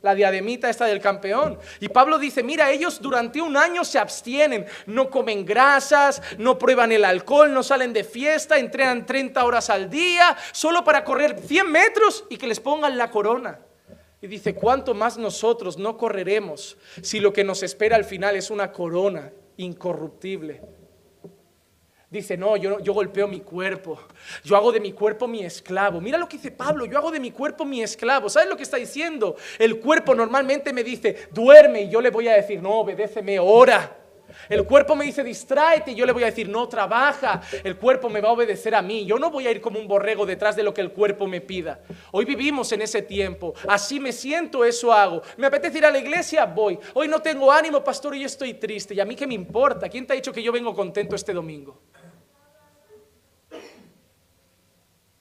La 0.00 0.14
diademita 0.14 0.70
esta 0.70 0.86
del 0.86 0.98
campeón. 0.98 1.58
Y 1.78 1.90
Pablo 1.90 2.18
dice, 2.18 2.42
mira, 2.42 2.70
ellos 2.70 3.02
durante 3.02 3.42
un 3.42 3.54
año 3.54 3.84
se 3.84 3.98
abstienen, 3.98 4.64
no 4.86 5.10
comen 5.10 5.44
grasas, 5.44 6.22
no 6.38 6.58
prueban 6.58 6.90
el 6.90 7.04
alcohol, 7.04 7.52
no 7.52 7.62
salen 7.62 7.92
de 7.92 8.02
fiesta, 8.02 8.56
entrenan 8.56 9.04
30 9.04 9.44
horas 9.44 9.68
al 9.68 9.90
día, 9.90 10.34
solo 10.52 10.82
para 10.82 11.04
correr 11.04 11.38
100 11.38 11.70
metros 11.70 12.24
y 12.30 12.38
que 12.38 12.46
les 12.46 12.58
pongan 12.58 12.96
la 12.96 13.10
corona. 13.10 13.58
Y 14.22 14.28
dice, 14.28 14.54
¿cuánto 14.54 14.94
más 14.94 15.18
nosotros 15.18 15.76
no 15.76 15.98
correremos 15.98 16.78
si 17.02 17.20
lo 17.20 17.34
que 17.34 17.44
nos 17.44 17.62
espera 17.62 17.96
al 17.96 18.06
final 18.06 18.36
es 18.36 18.50
una 18.50 18.72
corona 18.72 19.30
incorruptible? 19.58 20.62
Dice, 22.08 22.36
no, 22.36 22.56
yo, 22.56 22.78
yo 22.78 22.94
golpeo 22.94 23.26
mi 23.26 23.40
cuerpo, 23.40 23.98
yo 24.44 24.56
hago 24.56 24.70
de 24.70 24.78
mi 24.78 24.92
cuerpo 24.92 25.26
mi 25.26 25.44
esclavo. 25.44 26.00
Mira 26.00 26.16
lo 26.18 26.28
que 26.28 26.36
dice 26.36 26.52
Pablo, 26.52 26.86
yo 26.86 26.96
hago 26.98 27.10
de 27.10 27.18
mi 27.18 27.32
cuerpo 27.32 27.64
mi 27.64 27.82
esclavo. 27.82 28.28
¿Sabes 28.28 28.48
lo 28.48 28.56
que 28.56 28.62
está 28.62 28.76
diciendo? 28.76 29.34
El 29.58 29.80
cuerpo 29.80 30.14
normalmente 30.14 30.72
me 30.72 30.84
dice, 30.84 31.28
duerme 31.32 31.82
y 31.82 31.90
yo 31.90 32.00
le 32.00 32.10
voy 32.10 32.28
a 32.28 32.34
decir, 32.34 32.62
no, 32.62 32.80
obedéceme, 32.80 33.40
ora. 33.40 34.05
El 34.48 34.64
cuerpo 34.64 34.94
me 34.94 35.04
dice, 35.04 35.24
distráete 35.24 35.92
y 35.92 35.94
yo 35.94 36.06
le 36.06 36.12
voy 36.12 36.22
a 36.22 36.26
decir, 36.26 36.48
no, 36.48 36.68
trabaja. 36.68 37.42
El 37.64 37.76
cuerpo 37.76 38.08
me 38.08 38.20
va 38.20 38.28
a 38.28 38.32
obedecer 38.32 38.74
a 38.74 38.82
mí. 38.82 39.04
Yo 39.04 39.18
no 39.18 39.30
voy 39.30 39.46
a 39.46 39.50
ir 39.50 39.60
como 39.60 39.78
un 39.78 39.88
borrego 39.88 40.26
detrás 40.26 40.56
de 40.56 40.62
lo 40.62 40.72
que 40.72 40.80
el 40.80 40.92
cuerpo 40.92 41.26
me 41.26 41.40
pida. 41.40 41.80
Hoy 42.12 42.24
vivimos 42.24 42.70
en 42.72 42.82
ese 42.82 43.02
tiempo. 43.02 43.54
Así 43.66 43.98
me 44.00 44.12
siento, 44.12 44.64
eso 44.64 44.92
hago. 44.92 45.22
Me 45.36 45.46
apetece 45.46 45.78
ir 45.78 45.86
a 45.86 45.90
la 45.90 45.98
iglesia, 45.98 46.44
voy. 46.44 46.78
Hoy 46.94 47.08
no 47.08 47.20
tengo 47.20 47.50
ánimo, 47.50 47.82
pastor, 47.82 48.14
y 48.14 48.20
yo 48.20 48.26
estoy 48.26 48.54
triste. 48.54 48.94
¿Y 48.94 49.00
a 49.00 49.04
mí 49.04 49.16
qué 49.16 49.26
me 49.26 49.34
importa? 49.34 49.88
¿Quién 49.88 50.06
te 50.06 50.12
ha 50.12 50.16
dicho 50.16 50.32
que 50.32 50.42
yo 50.42 50.52
vengo 50.52 50.74
contento 50.74 51.14
este 51.16 51.32
domingo? 51.32 51.80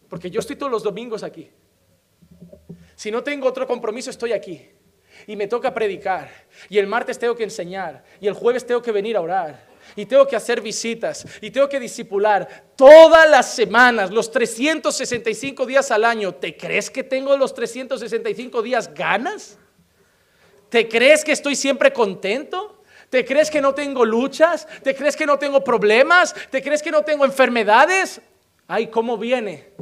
Porque 0.09 0.29
yo 0.29 0.39
estoy 0.39 0.55
todos 0.55 0.71
los 0.71 0.83
domingos 0.83 1.23
aquí. 1.23 1.49
Si 2.95 3.11
no 3.11 3.23
tengo 3.23 3.47
otro 3.47 3.67
compromiso, 3.67 4.09
estoy 4.09 4.31
aquí. 4.31 4.69
Y 5.27 5.35
me 5.35 5.47
toca 5.47 5.73
predicar. 5.73 6.29
Y 6.69 6.77
el 6.77 6.87
martes 6.87 7.17
tengo 7.17 7.35
que 7.35 7.43
enseñar. 7.43 8.03
Y 8.19 8.27
el 8.27 8.33
jueves 8.33 8.65
tengo 8.65 8.81
que 8.81 8.91
venir 8.91 9.17
a 9.17 9.21
orar. 9.21 9.65
Y 9.95 10.05
tengo 10.05 10.27
que 10.27 10.35
hacer 10.35 10.61
visitas. 10.61 11.25
Y 11.41 11.51
tengo 11.51 11.67
que 11.69 11.79
disipular 11.79 12.65
todas 12.75 13.29
las 13.29 13.53
semanas, 13.53 14.11
los 14.11 14.31
365 14.31 15.65
días 15.65 15.91
al 15.91 16.05
año. 16.05 16.33
¿Te 16.35 16.55
crees 16.55 16.89
que 16.89 17.03
tengo 17.03 17.35
los 17.37 17.53
365 17.53 18.61
días 18.61 18.93
ganas? 18.93 19.57
¿Te 20.69 20.87
crees 20.87 21.23
que 21.23 21.31
estoy 21.31 21.55
siempre 21.55 21.93
contento? 21.93 22.83
¿Te 23.09 23.23
crees 23.23 23.49
que 23.49 23.61
no 23.61 23.73
tengo 23.73 24.03
luchas? 24.03 24.67
¿Te 24.83 24.95
crees 24.95 25.15
que 25.15 25.25
no 25.25 25.39
tengo 25.39 25.63
problemas? 25.63 26.35
¿Te 26.49 26.61
crees 26.61 26.81
que 26.81 26.91
no 26.91 27.03
tengo 27.03 27.23
enfermedades? 27.23 28.21
Ay, 28.67 28.87
¿cómo 28.87 29.17
viene? 29.17 29.73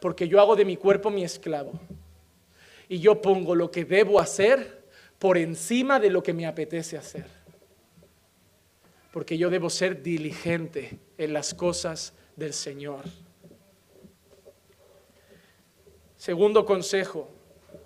porque 0.00 0.26
yo 0.26 0.40
hago 0.40 0.56
de 0.56 0.64
mi 0.64 0.76
cuerpo 0.76 1.10
mi 1.10 1.22
esclavo. 1.22 1.72
Y 2.88 2.98
yo 2.98 3.20
pongo 3.20 3.54
lo 3.54 3.70
que 3.70 3.84
debo 3.84 4.18
hacer 4.18 4.79
por 5.20 5.36
encima 5.36 6.00
de 6.00 6.10
lo 6.10 6.22
que 6.22 6.32
me 6.32 6.46
apetece 6.46 6.96
hacer. 6.96 7.26
Porque 9.12 9.36
yo 9.36 9.50
debo 9.50 9.68
ser 9.68 10.02
diligente 10.02 10.98
en 11.18 11.34
las 11.34 11.52
cosas 11.52 12.14
del 12.36 12.54
Señor. 12.54 13.04
Segundo 16.16 16.64
consejo, 16.64 17.28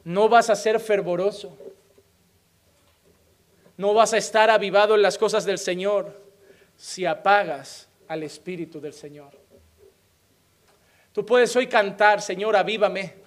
no 0.04 0.28
vas 0.28 0.48
a 0.48 0.54
ser 0.54 0.78
fervoroso. 0.78 1.58
No 3.76 3.94
vas 3.94 4.12
a 4.12 4.18
estar 4.18 4.48
avivado 4.48 4.94
en 4.94 5.02
las 5.02 5.18
cosas 5.18 5.44
del 5.44 5.58
Señor 5.58 6.22
si 6.76 7.04
apagas 7.04 7.88
al 8.06 8.22
Espíritu 8.22 8.80
del 8.80 8.92
Señor. 8.92 9.32
Tú 11.12 11.26
puedes 11.26 11.54
hoy 11.56 11.66
cantar, 11.66 12.22
Señor, 12.22 12.54
avívame. 12.54 13.23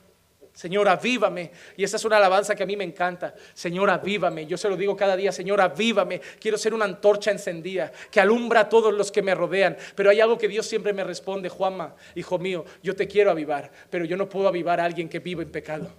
Señor, 0.57 0.89
avívame. 0.89 1.51
Y 1.75 1.84
esa 1.84 1.97
es 1.97 2.05
una 2.05 2.17
alabanza 2.17 2.55
que 2.55 2.63
a 2.63 2.65
mí 2.65 2.75
me 2.75 2.84
encanta. 2.84 3.35
Señor, 3.53 3.91
avívame. 3.91 4.47
Yo 4.47 4.57
se 4.57 4.67
lo 4.67 4.75
digo 4.75 4.97
cada 4.97 5.15
día, 5.15 5.31
Señor, 5.31 5.61
avívame. 5.61 6.19
Quiero 6.39 6.57
ser 6.57 6.73
una 6.73 6.85
antorcha 6.85 7.29
encendida 7.29 7.91
que 8.09 8.19
alumbra 8.19 8.61
a 8.61 8.67
todos 8.67 8.91
los 8.91 9.11
que 9.11 9.21
me 9.21 9.35
rodean. 9.35 9.77
Pero 9.93 10.09
hay 10.09 10.19
algo 10.19 10.35
que 10.35 10.47
Dios 10.47 10.65
siempre 10.65 10.93
me 10.93 11.03
responde, 11.03 11.47
Juanma, 11.47 11.93
hijo 12.15 12.39
mío, 12.39 12.65
yo 12.81 12.95
te 12.95 13.07
quiero 13.07 13.29
avivar, 13.29 13.71
pero 13.91 14.03
yo 14.03 14.17
no 14.17 14.27
puedo 14.27 14.47
avivar 14.47 14.79
a 14.79 14.85
alguien 14.85 15.07
que 15.07 15.19
vive 15.19 15.43
en 15.43 15.51
pecado. 15.51 15.93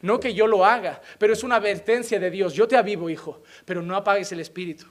No 0.00 0.18
que 0.18 0.32
yo 0.32 0.46
lo 0.46 0.64
haga, 0.64 1.02
pero 1.18 1.34
es 1.34 1.42
una 1.42 1.56
advertencia 1.56 2.18
de 2.18 2.30
Dios. 2.30 2.54
Yo 2.54 2.66
te 2.66 2.78
avivo, 2.78 3.10
hijo, 3.10 3.42
pero 3.66 3.82
no 3.82 3.94
apagues 3.94 4.32
el 4.32 4.40
espíritu. 4.40 4.86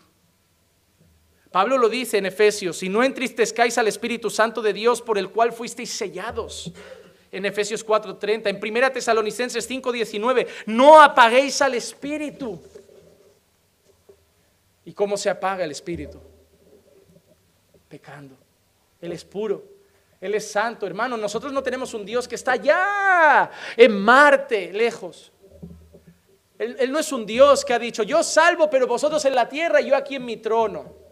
Pablo 1.52 1.80
lo 1.80 1.90
dice 1.90 2.20
en 2.20 2.28
Efesios, 2.28 2.78
si 2.78 2.88
no 2.88 3.04
entristezcáis 3.04 3.80
al 3.80 3.88
Espíritu 3.88 4.30
Santo 4.30 4.62
de 4.62 4.74
Dios 4.74 5.02
por 5.02 5.18
el 5.18 5.30
cual 5.30 5.52
fuisteis 5.52 5.90
sellados. 5.90 6.72
En 7.32 7.46
Efesios 7.46 7.86
4:30, 7.86 8.50
en 8.50 8.60
1 8.60 8.92
Tesalonicenses 8.92 9.68
5:19, 9.70 10.48
no 10.68 11.02
apaguéis 11.02 11.62
al 11.62 11.76
Espíritu. 11.76 12.62
¿Y 14.86 14.94
cómo 14.94 15.18
se 15.18 15.30
apaga 15.30 15.66
el 15.66 15.72
Espíritu? 15.72 16.20
Pecando. 17.90 18.36
Él 19.02 19.12
es 19.12 19.26
puro. 19.26 19.64
Él 20.20 20.34
es 20.34 20.50
santo, 20.50 20.88
hermano. 20.88 21.18
Nosotros 21.18 21.52
no 21.52 21.62
tenemos 21.62 21.94
un 21.94 22.06
Dios 22.06 22.28
que 22.28 22.36
está 22.36 22.54
allá, 22.54 23.52
en 23.76 24.00
Marte, 24.00 24.72
lejos. 24.74 25.32
Él, 26.58 26.92
no 26.92 27.00
es 27.00 27.12
un 27.12 27.26
Dios 27.26 27.64
que 27.64 27.74
ha 27.74 27.80
dicho, 27.80 28.02
yo 28.02 28.24
salvo, 28.24 28.70
pero 28.70 28.88
vosotros 28.88 29.24
en 29.26 29.36
la 29.36 29.48
tierra 29.48 29.80
y 29.80 29.90
yo 29.90 29.96
aquí 29.96 30.16
en 30.16 30.26
mi 30.26 30.38
trono. 30.38 31.07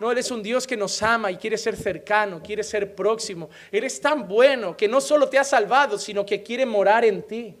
No, 0.00 0.10
Él 0.10 0.16
es 0.16 0.30
un 0.30 0.42
Dios 0.42 0.66
que 0.66 0.78
nos 0.78 1.02
ama 1.02 1.30
y 1.30 1.36
quiere 1.36 1.58
ser 1.58 1.76
cercano, 1.76 2.42
quiere 2.42 2.62
ser 2.62 2.94
próximo. 2.94 3.50
Él 3.70 3.84
es 3.84 4.00
tan 4.00 4.26
bueno 4.26 4.74
que 4.74 4.88
no 4.88 4.98
solo 4.98 5.28
te 5.28 5.38
ha 5.38 5.44
salvado, 5.44 5.98
sino 5.98 6.24
que 6.24 6.42
quiere 6.42 6.64
morar 6.64 7.04
en 7.04 7.22
ti. 7.22 7.54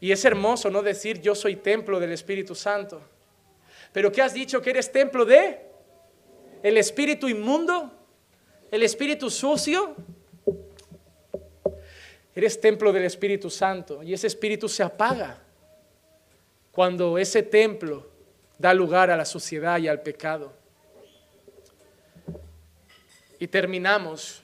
Y 0.00 0.10
es 0.10 0.24
hermoso 0.24 0.68
no 0.68 0.82
decir 0.82 1.20
yo 1.20 1.34
soy 1.36 1.56
templo 1.56 2.00
del 2.00 2.10
Espíritu 2.10 2.56
Santo. 2.56 3.00
Pero 3.92 4.10
¿qué 4.10 4.20
has 4.20 4.34
dicho 4.34 4.60
que 4.60 4.70
eres 4.70 4.90
templo 4.90 5.24
de? 5.24 5.60
¿El 6.60 6.76
espíritu 6.76 7.28
inmundo? 7.28 7.92
¿El 8.72 8.82
espíritu 8.82 9.30
sucio? 9.30 9.94
Eres 12.34 12.60
templo 12.60 12.92
del 12.92 13.04
Espíritu 13.04 13.48
Santo 13.48 14.02
y 14.02 14.12
ese 14.12 14.26
espíritu 14.26 14.68
se 14.68 14.82
apaga 14.82 15.40
cuando 16.72 17.16
ese 17.16 17.44
templo 17.44 18.17
da 18.58 18.74
lugar 18.74 19.10
a 19.10 19.16
la 19.16 19.24
suciedad 19.24 19.78
y 19.78 19.88
al 19.88 20.02
pecado. 20.02 20.52
Y 23.38 23.46
terminamos 23.46 24.42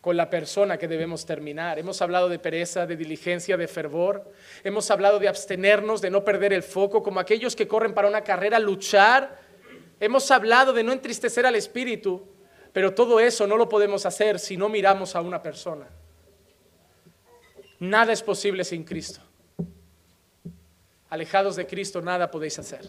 con 0.00 0.16
la 0.16 0.30
persona 0.30 0.78
que 0.78 0.88
debemos 0.88 1.26
terminar. 1.26 1.78
Hemos 1.78 2.02
hablado 2.02 2.28
de 2.28 2.38
pereza, 2.38 2.86
de 2.86 2.96
diligencia, 2.96 3.56
de 3.56 3.68
fervor. 3.68 4.32
Hemos 4.64 4.90
hablado 4.90 5.18
de 5.18 5.28
abstenernos, 5.28 6.00
de 6.00 6.10
no 6.10 6.24
perder 6.24 6.52
el 6.52 6.62
foco, 6.62 7.02
como 7.02 7.20
aquellos 7.20 7.54
que 7.54 7.68
corren 7.68 7.94
para 7.94 8.08
una 8.08 8.22
carrera, 8.22 8.58
luchar. 8.58 9.38
Hemos 10.00 10.30
hablado 10.30 10.72
de 10.72 10.82
no 10.82 10.92
entristecer 10.92 11.46
al 11.46 11.54
espíritu, 11.54 12.26
pero 12.72 12.94
todo 12.94 13.20
eso 13.20 13.46
no 13.46 13.56
lo 13.56 13.68
podemos 13.68 14.06
hacer 14.06 14.38
si 14.38 14.56
no 14.56 14.68
miramos 14.68 15.14
a 15.14 15.20
una 15.20 15.42
persona. 15.42 15.88
Nada 17.80 18.12
es 18.12 18.22
posible 18.22 18.64
sin 18.64 18.84
Cristo. 18.84 19.20
Alejados 21.10 21.56
de 21.56 21.66
Cristo, 21.66 22.00
nada 22.02 22.30
podéis 22.30 22.58
hacer. 22.58 22.86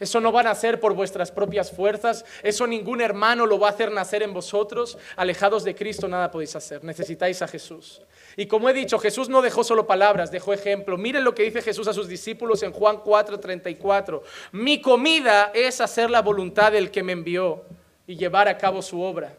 Eso 0.00 0.20
no 0.20 0.32
van 0.32 0.46
a 0.46 0.50
hacer 0.50 0.80
por 0.80 0.94
vuestras 0.94 1.30
propias 1.30 1.70
fuerzas. 1.70 2.24
Eso 2.42 2.66
ningún 2.66 3.00
hermano 3.00 3.46
lo 3.46 3.58
va 3.58 3.68
a 3.68 3.70
hacer 3.70 3.92
nacer 3.92 4.22
en 4.22 4.34
vosotros. 4.34 4.98
Alejados 5.16 5.64
de 5.64 5.74
Cristo 5.74 6.08
nada 6.08 6.30
podéis 6.30 6.56
hacer. 6.56 6.82
Necesitáis 6.82 7.42
a 7.42 7.48
Jesús. 7.48 8.02
Y 8.36 8.46
como 8.46 8.68
he 8.68 8.72
dicho, 8.72 8.98
Jesús 8.98 9.28
no 9.28 9.42
dejó 9.42 9.62
solo 9.62 9.86
palabras, 9.86 10.30
dejó 10.30 10.52
ejemplo. 10.52 10.98
Miren 10.98 11.22
lo 11.22 11.34
que 11.34 11.44
dice 11.44 11.62
Jesús 11.62 11.86
a 11.86 11.92
sus 11.92 12.08
discípulos 12.08 12.62
en 12.62 12.72
Juan 12.72 12.98
4:34. 12.98 14.22
Mi 14.52 14.80
comida 14.80 15.52
es 15.54 15.80
hacer 15.80 16.10
la 16.10 16.22
voluntad 16.22 16.72
del 16.72 16.90
que 16.90 17.02
me 17.02 17.12
envió 17.12 17.64
y 18.06 18.16
llevar 18.16 18.48
a 18.48 18.58
cabo 18.58 18.82
su 18.82 19.00
obra. 19.00 19.36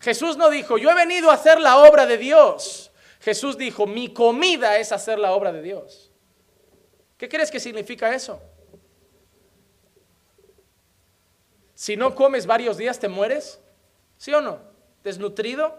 Jesús 0.00 0.36
no 0.36 0.50
dijo, 0.50 0.78
yo 0.78 0.90
he 0.90 0.94
venido 0.94 1.30
a 1.30 1.34
hacer 1.34 1.60
la 1.60 1.78
obra 1.78 2.06
de 2.06 2.18
Dios. 2.18 2.90
Jesús 3.20 3.56
dijo, 3.56 3.86
mi 3.86 4.12
comida 4.12 4.78
es 4.78 4.92
hacer 4.92 5.18
la 5.18 5.32
obra 5.32 5.52
de 5.52 5.62
Dios. 5.62 6.05
¿Qué 7.16 7.28
crees 7.28 7.50
que 7.50 7.60
significa 7.60 8.14
eso? 8.14 8.40
Si 11.74 11.96
no 11.96 12.14
comes 12.14 12.46
varios 12.46 12.76
días, 12.76 12.98
¿te 12.98 13.08
mueres? 13.08 13.60
¿Sí 14.16 14.32
o 14.32 14.40
no? 14.40 14.60
¿Desnutrido? 15.04 15.76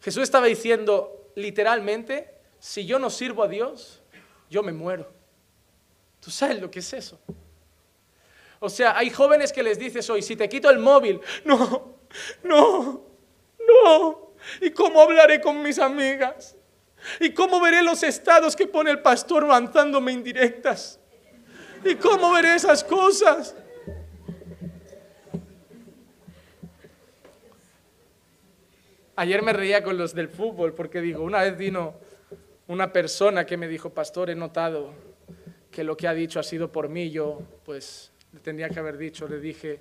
Jesús 0.00 0.22
estaba 0.22 0.46
diciendo 0.46 1.30
literalmente, 1.34 2.34
si 2.58 2.86
yo 2.86 2.98
no 2.98 3.10
sirvo 3.10 3.42
a 3.42 3.48
Dios, 3.48 4.02
yo 4.50 4.62
me 4.62 4.72
muero. 4.72 5.10
¿Tú 6.20 6.30
sabes 6.30 6.60
lo 6.60 6.70
que 6.70 6.80
es 6.80 6.92
eso? 6.92 7.18
O 8.60 8.68
sea, 8.68 8.96
hay 8.96 9.10
jóvenes 9.10 9.52
que 9.52 9.62
les 9.62 9.78
dices 9.78 10.08
hoy, 10.10 10.22
si 10.22 10.36
te 10.36 10.48
quito 10.48 10.68
el 10.68 10.78
móvil, 10.78 11.20
no, 11.44 11.98
no, 12.42 13.04
no. 13.66 14.32
¿Y 14.60 14.70
cómo 14.70 15.00
hablaré 15.00 15.40
con 15.40 15.62
mis 15.62 15.78
amigas? 15.78 16.56
¿Y 17.20 17.32
cómo 17.32 17.60
veré 17.60 17.82
los 17.82 18.02
estados 18.02 18.56
que 18.56 18.66
pone 18.66 18.90
el 18.90 19.00
pastor 19.00 19.46
lanzándome 19.46 20.12
indirectas? 20.12 20.98
¿Y 21.84 21.94
cómo 21.94 22.32
veré 22.32 22.54
esas 22.54 22.82
cosas? 22.84 23.54
Ayer 29.16 29.42
me 29.42 29.52
reía 29.52 29.82
con 29.82 29.98
los 29.98 30.14
del 30.14 30.28
fútbol 30.28 30.74
porque 30.74 31.00
digo, 31.00 31.24
una 31.24 31.42
vez 31.42 31.56
vino 31.56 31.94
una 32.68 32.92
persona 32.92 33.44
que 33.46 33.56
me 33.56 33.66
dijo, 33.66 33.90
pastor, 33.90 34.30
he 34.30 34.34
notado 34.36 34.92
que 35.70 35.82
lo 35.82 35.96
que 35.96 36.06
ha 36.06 36.14
dicho 36.14 36.38
ha 36.38 36.42
sido 36.42 36.70
por 36.70 36.88
mí, 36.88 37.10
yo 37.10 37.42
pues 37.64 38.12
le 38.32 38.40
tendría 38.40 38.68
que 38.68 38.78
haber 38.78 38.96
dicho, 38.96 39.26
le 39.26 39.40
dije, 39.40 39.80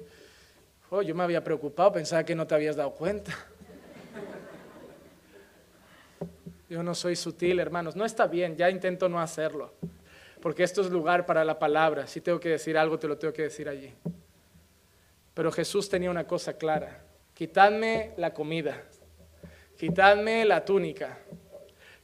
oh, 0.90 1.02
yo 1.02 1.14
me 1.14 1.24
había 1.24 1.44
preocupado, 1.44 1.94
pensaba 1.94 2.24
que 2.24 2.34
no 2.34 2.48
te 2.48 2.56
habías 2.56 2.76
dado 2.76 2.92
cuenta. 2.92 3.32
Yo 6.70 6.84
no 6.84 6.94
soy 6.94 7.16
sutil, 7.16 7.60
hermanos. 7.60 7.96
No 7.96 8.06
está 8.06 8.28
bien, 8.28 8.58
ya 8.58 8.70
intento 8.70 9.08
no 9.08 9.20
hacerlo. 9.22 9.74
Porque 10.42 10.64
esto 10.64 10.82
es 10.82 10.90
lugar 10.90 11.26
para 11.26 11.46
la 11.46 11.58
palabra. 11.58 12.08
Si 12.08 12.22
tengo 12.22 12.40
que 12.40 12.50
decir 12.50 12.78
algo, 12.78 13.00
te 13.00 13.08
lo 13.08 13.18
tengo 13.18 13.34
que 13.34 13.44
decir 13.44 13.70
allí. 13.70 13.94
Pero 15.34 15.52
Jesús 15.52 15.90
tenía 15.90 16.12
una 16.12 16.28
cosa 16.28 16.58
clara. 16.58 17.04
Quitadme 17.34 18.14
la 18.18 18.34
comida. 18.34 18.84
Quitadme 19.78 20.44
la 20.46 20.66
túnica. 20.66 21.18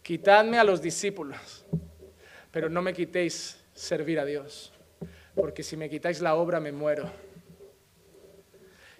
Quitadme 0.01 0.57
a 0.59 0.63
los 0.63 0.81
discípulos. 0.81 1.65
Pero 2.51 2.69
no 2.69 2.81
me 2.81 2.93
quitéis 2.93 3.59
servir 3.73 4.19
a 4.19 4.25
Dios. 4.25 4.71
Porque 5.35 5.63
si 5.63 5.75
me 5.75 5.89
quitáis 5.89 6.21
la 6.21 6.35
obra, 6.35 6.59
me 6.59 6.71
muero. 6.71 7.11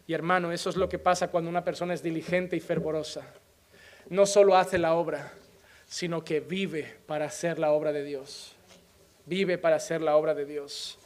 Y 0.06 0.14
hermano, 0.14 0.52
eso 0.52 0.70
es 0.70 0.76
lo 0.76 0.90
que 0.90 1.00
pasa 1.00 1.30
cuando 1.30 1.50
una 1.50 1.64
persona 1.64 1.94
es 1.94 2.04
diligente 2.04 2.56
y 2.56 2.60
fervorosa. 2.60 3.22
No 4.10 4.26
solo 4.26 4.58
hace 4.58 4.78
la 4.78 4.96
obra, 4.96 5.32
sino 5.94 6.26
que 6.26 6.40
vive 6.40 6.92
para 7.06 7.26
hacer 7.26 7.60
la 7.60 7.72
obra 7.72 7.94
de 7.94 8.04
Dios. 8.04 8.56
Vive 9.28 9.60
para 9.60 9.76
hacer 9.76 10.02
la 10.02 10.18
obra 10.18 10.34
de 10.34 10.44
Dios. 10.44 10.98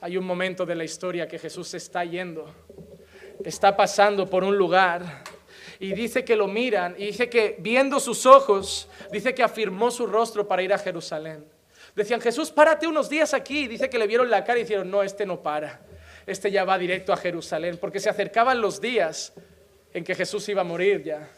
Hay 0.00 0.16
un 0.16 0.24
momento 0.24 0.66
de 0.66 0.74
la 0.74 0.82
historia 0.82 1.28
que 1.28 1.38
Jesús 1.38 1.72
está 1.74 2.04
yendo, 2.04 2.52
está 3.44 3.76
pasando 3.76 4.28
por 4.28 4.42
un 4.42 4.58
lugar 4.58 5.22
y 5.78 5.92
dice 5.92 6.24
que 6.24 6.34
lo 6.34 6.48
miran 6.48 6.96
y 6.98 7.06
dice 7.06 7.30
que 7.30 7.54
viendo 7.60 8.00
sus 8.00 8.26
ojos, 8.26 8.88
dice 9.12 9.36
que 9.36 9.44
afirmó 9.44 9.92
su 9.92 10.04
rostro 10.04 10.48
para 10.48 10.64
ir 10.64 10.72
a 10.72 10.78
Jerusalén. 10.78 11.44
Decían, 11.94 12.20
Jesús, 12.20 12.50
párate 12.50 12.88
unos 12.88 13.08
días 13.08 13.34
aquí. 13.34 13.68
Dice 13.68 13.88
que 13.88 14.00
le 14.00 14.08
vieron 14.08 14.28
la 14.30 14.42
cara 14.42 14.58
y 14.58 14.62
dijeron, 14.62 14.90
no, 14.90 15.04
este 15.04 15.26
no 15.26 15.44
para. 15.44 15.80
Este 16.26 16.50
ya 16.50 16.64
va 16.64 16.76
directo 16.76 17.12
a 17.12 17.16
Jerusalén, 17.16 17.78
porque 17.80 18.00
se 18.00 18.10
acercaban 18.10 18.60
los 18.60 18.80
días 18.80 19.32
en 19.92 20.02
que 20.02 20.16
Jesús 20.16 20.48
iba 20.48 20.62
a 20.62 20.64
morir 20.64 21.04
ya 21.04 21.30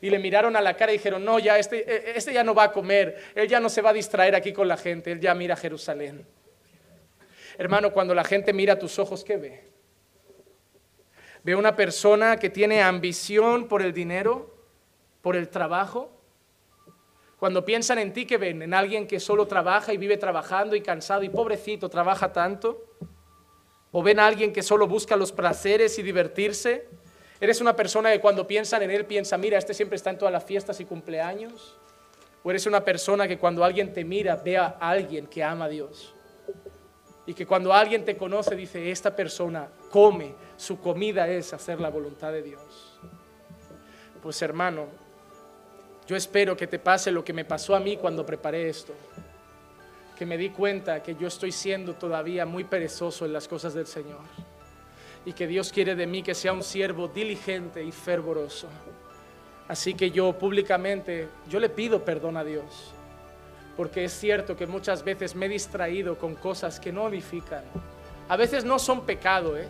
y 0.00 0.10
le 0.10 0.18
miraron 0.18 0.56
a 0.56 0.60
la 0.60 0.74
cara 0.76 0.92
y 0.92 0.96
dijeron, 0.96 1.24
no, 1.24 1.38
ya 1.38 1.58
este, 1.58 1.78
e, 1.78 2.16
este 2.16 2.32
ya 2.32 2.42
no 2.42 2.54
va 2.54 2.64
a 2.64 2.72
comer, 2.72 3.16
él 3.34 3.48
ya 3.48 3.60
no 3.60 3.68
se 3.68 3.82
va 3.82 3.90
a 3.90 3.92
distraer 3.92 4.34
aquí 4.34 4.52
con 4.52 4.68
la 4.68 4.76
gente, 4.76 5.12
él 5.12 5.20
ya 5.20 5.34
mira 5.34 5.56
Jerusalén. 5.56 6.26
Hermano, 7.58 7.92
cuando 7.92 8.14
la 8.14 8.24
gente 8.24 8.52
mira 8.52 8.78
tus 8.78 8.98
ojos, 8.98 9.22
¿qué 9.22 9.36
ve? 9.36 9.70
Ve 11.42 11.54
una 11.54 11.76
persona 11.76 12.38
que 12.38 12.50
tiene 12.50 12.82
ambición 12.82 13.68
por 13.68 13.82
el 13.82 13.92
dinero, 13.92 14.54
por 15.20 15.36
el 15.36 15.48
trabajo. 15.48 16.10
Cuando 17.38 17.64
piensan 17.64 17.98
en 17.98 18.12
ti, 18.12 18.26
¿qué 18.26 18.36
ven? 18.36 18.62
En 18.62 18.74
alguien 18.74 19.06
que 19.06 19.20
solo 19.20 19.46
trabaja 19.46 19.92
y 19.92 19.96
vive 19.96 20.16
trabajando 20.16 20.76
y 20.76 20.82
cansado 20.82 21.22
y 21.22 21.30
pobrecito, 21.30 21.88
trabaja 21.88 22.32
tanto. 22.32 22.84
O 23.92 24.02
ven 24.02 24.20
a 24.20 24.26
alguien 24.26 24.52
que 24.52 24.62
solo 24.62 24.86
busca 24.86 25.16
los 25.16 25.32
placeres 25.32 25.98
y 25.98 26.02
divertirse. 26.02 26.88
¿Eres 27.40 27.62
una 27.62 27.74
persona 27.74 28.12
que 28.12 28.20
cuando 28.20 28.46
piensan 28.46 28.82
en 28.82 28.90
Él 28.90 29.06
piensa, 29.06 29.38
mira, 29.38 29.56
este 29.56 29.72
siempre 29.72 29.96
está 29.96 30.10
en 30.10 30.18
todas 30.18 30.32
las 30.32 30.44
fiestas 30.44 30.78
y 30.80 30.84
cumpleaños? 30.84 31.74
¿O 32.42 32.50
eres 32.50 32.66
una 32.66 32.84
persona 32.84 33.26
que 33.26 33.38
cuando 33.38 33.64
alguien 33.64 33.94
te 33.94 34.04
mira 34.04 34.36
vea 34.36 34.76
a 34.78 34.90
alguien 34.90 35.26
que 35.26 35.42
ama 35.42 35.64
a 35.64 35.68
Dios? 35.68 36.14
Y 37.24 37.32
que 37.32 37.46
cuando 37.46 37.72
alguien 37.72 38.04
te 38.04 38.16
conoce 38.16 38.54
dice, 38.54 38.90
esta 38.90 39.16
persona 39.16 39.68
come, 39.90 40.34
su 40.56 40.80
comida 40.80 41.28
es 41.28 41.54
hacer 41.54 41.80
la 41.80 41.88
voluntad 41.88 42.30
de 42.32 42.42
Dios. 42.42 42.98
Pues 44.22 44.40
hermano, 44.42 44.86
yo 46.06 46.16
espero 46.16 46.54
que 46.56 46.66
te 46.66 46.78
pase 46.78 47.10
lo 47.10 47.24
que 47.24 47.32
me 47.32 47.46
pasó 47.46 47.74
a 47.74 47.80
mí 47.80 47.96
cuando 47.96 48.26
preparé 48.26 48.68
esto. 48.68 48.92
Que 50.18 50.26
me 50.26 50.36
di 50.36 50.50
cuenta 50.50 51.02
que 51.02 51.14
yo 51.14 51.28
estoy 51.28 51.52
siendo 51.52 51.94
todavía 51.94 52.44
muy 52.44 52.64
perezoso 52.64 53.24
en 53.24 53.32
las 53.32 53.48
cosas 53.48 53.72
del 53.72 53.86
Señor 53.86 54.20
y 55.24 55.32
que 55.32 55.46
Dios 55.46 55.72
quiere 55.72 55.94
de 55.94 56.06
mí 56.06 56.22
que 56.22 56.34
sea 56.34 56.52
un 56.52 56.62
siervo 56.62 57.08
diligente 57.08 57.82
y 57.82 57.92
fervoroso. 57.92 58.68
Así 59.68 59.94
que 59.94 60.10
yo 60.10 60.32
públicamente, 60.32 61.28
yo 61.48 61.60
le 61.60 61.68
pido 61.68 62.04
perdón 62.04 62.36
a 62.36 62.44
Dios, 62.44 62.92
porque 63.76 64.04
es 64.04 64.12
cierto 64.12 64.56
que 64.56 64.66
muchas 64.66 65.04
veces 65.04 65.34
me 65.34 65.46
he 65.46 65.48
distraído 65.48 66.18
con 66.18 66.34
cosas 66.34 66.80
que 66.80 66.92
no 66.92 67.08
edifican. 67.08 67.62
A 68.28 68.36
veces 68.36 68.64
no 68.64 68.78
son 68.78 69.06
pecado, 69.06 69.56
¿eh? 69.56 69.68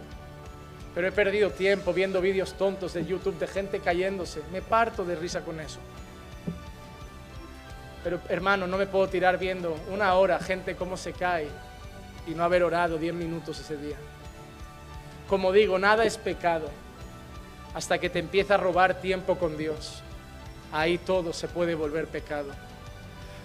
pero 0.95 1.07
he 1.07 1.13
perdido 1.13 1.51
tiempo 1.51 1.93
viendo 1.93 2.21
vídeos 2.21 2.55
tontos 2.55 2.95
de 2.95 3.05
YouTube 3.05 3.39
de 3.39 3.47
gente 3.47 3.81
cayéndose. 3.81 4.43
Me 4.53 4.63
parto 4.63 5.05
de 5.05 5.17
risa 5.17 5.43
con 5.43 5.61
eso. 5.61 5.79
Pero 8.03 8.21
hermano, 8.29 8.67
no 8.67 8.79
me 8.79 8.87
puedo 8.87 9.09
tirar 9.09 9.39
viendo 9.39 9.77
una 9.93 10.15
hora 10.15 10.39
gente 10.39 10.75
cómo 10.75 10.97
se 10.97 11.13
cae 11.13 11.49
y 12.27 12.31
no 12.31 12.45
haber 12.45 12.63
orado 12.63 12.97
diez 12.97 13.15
minutos 13.15 13.61
ese 13.61 13.77
día. 13.77 13.97
Como 15.31 15.53
digo, 15.53 15.79
nada 15.79 16.05
es 16.05 16.19
pecado 16.19 16.69
hasta 17.73 17.99
que 17.99 18.11
te 18.11 18.19
empieza 18.19 18.55
a 18.55 18.57
robar 18.57 19.01
tiempo 19.01 19.39
con 19.39 19.57
Dios. 19.57 20.03
Ahí 20.73 20.99
todo 20.99 21.33
se 21.33 21.47
puede 21.47 21.77
volver 21.77 22.09
pecado. 22.09 22.51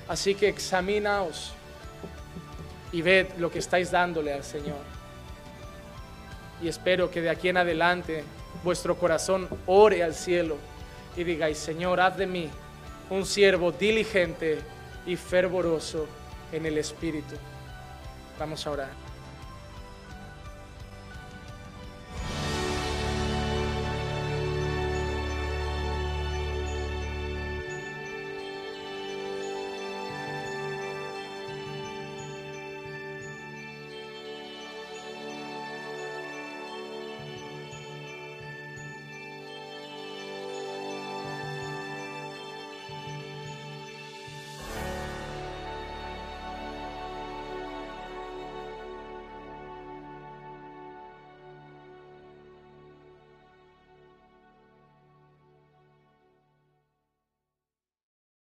Así 0.07 0.34
que 0.34 0.49
examinaos 0.49 1.53
y 2.91 3.03
ved 3.03 3.28
lo 3.38 3.52
que 3.52 3.60
estáis 3.60 3.91
dándole 3.91 4.34
al 4.34 4.44
Señor. 4.44 4.82
Y 6.60 6.68
espero 6.68 7.12
que 7.12 7.22
de 7.22 7.30
aquí 7.30 7.49
en 7.49 7.57
adelante 7.57 8.24
vuestro 8.64 8.98
corazón 8.98 9.48
ore 9.68 10.03
al 10.03 10.16
cielo 10.16 10.57
y 11.16 11.24
digáis, 11.24 11.60
Señor, 11.60 11.99
haz 11.99 12.18
de 12.18 12.26
mí 12.26 12.49
un 13.12 13.28
siervo 13.28 13.72
diligente 13.72 14.57
y 15.06 15.16
fervoroso 15.16 16.07
en 16.52 16.66
el 16.66 16.80
Espíritu. 16.80 17.36
Vamos 18.40 18.66
a 18.66 18.72
orar. 18.72 19.05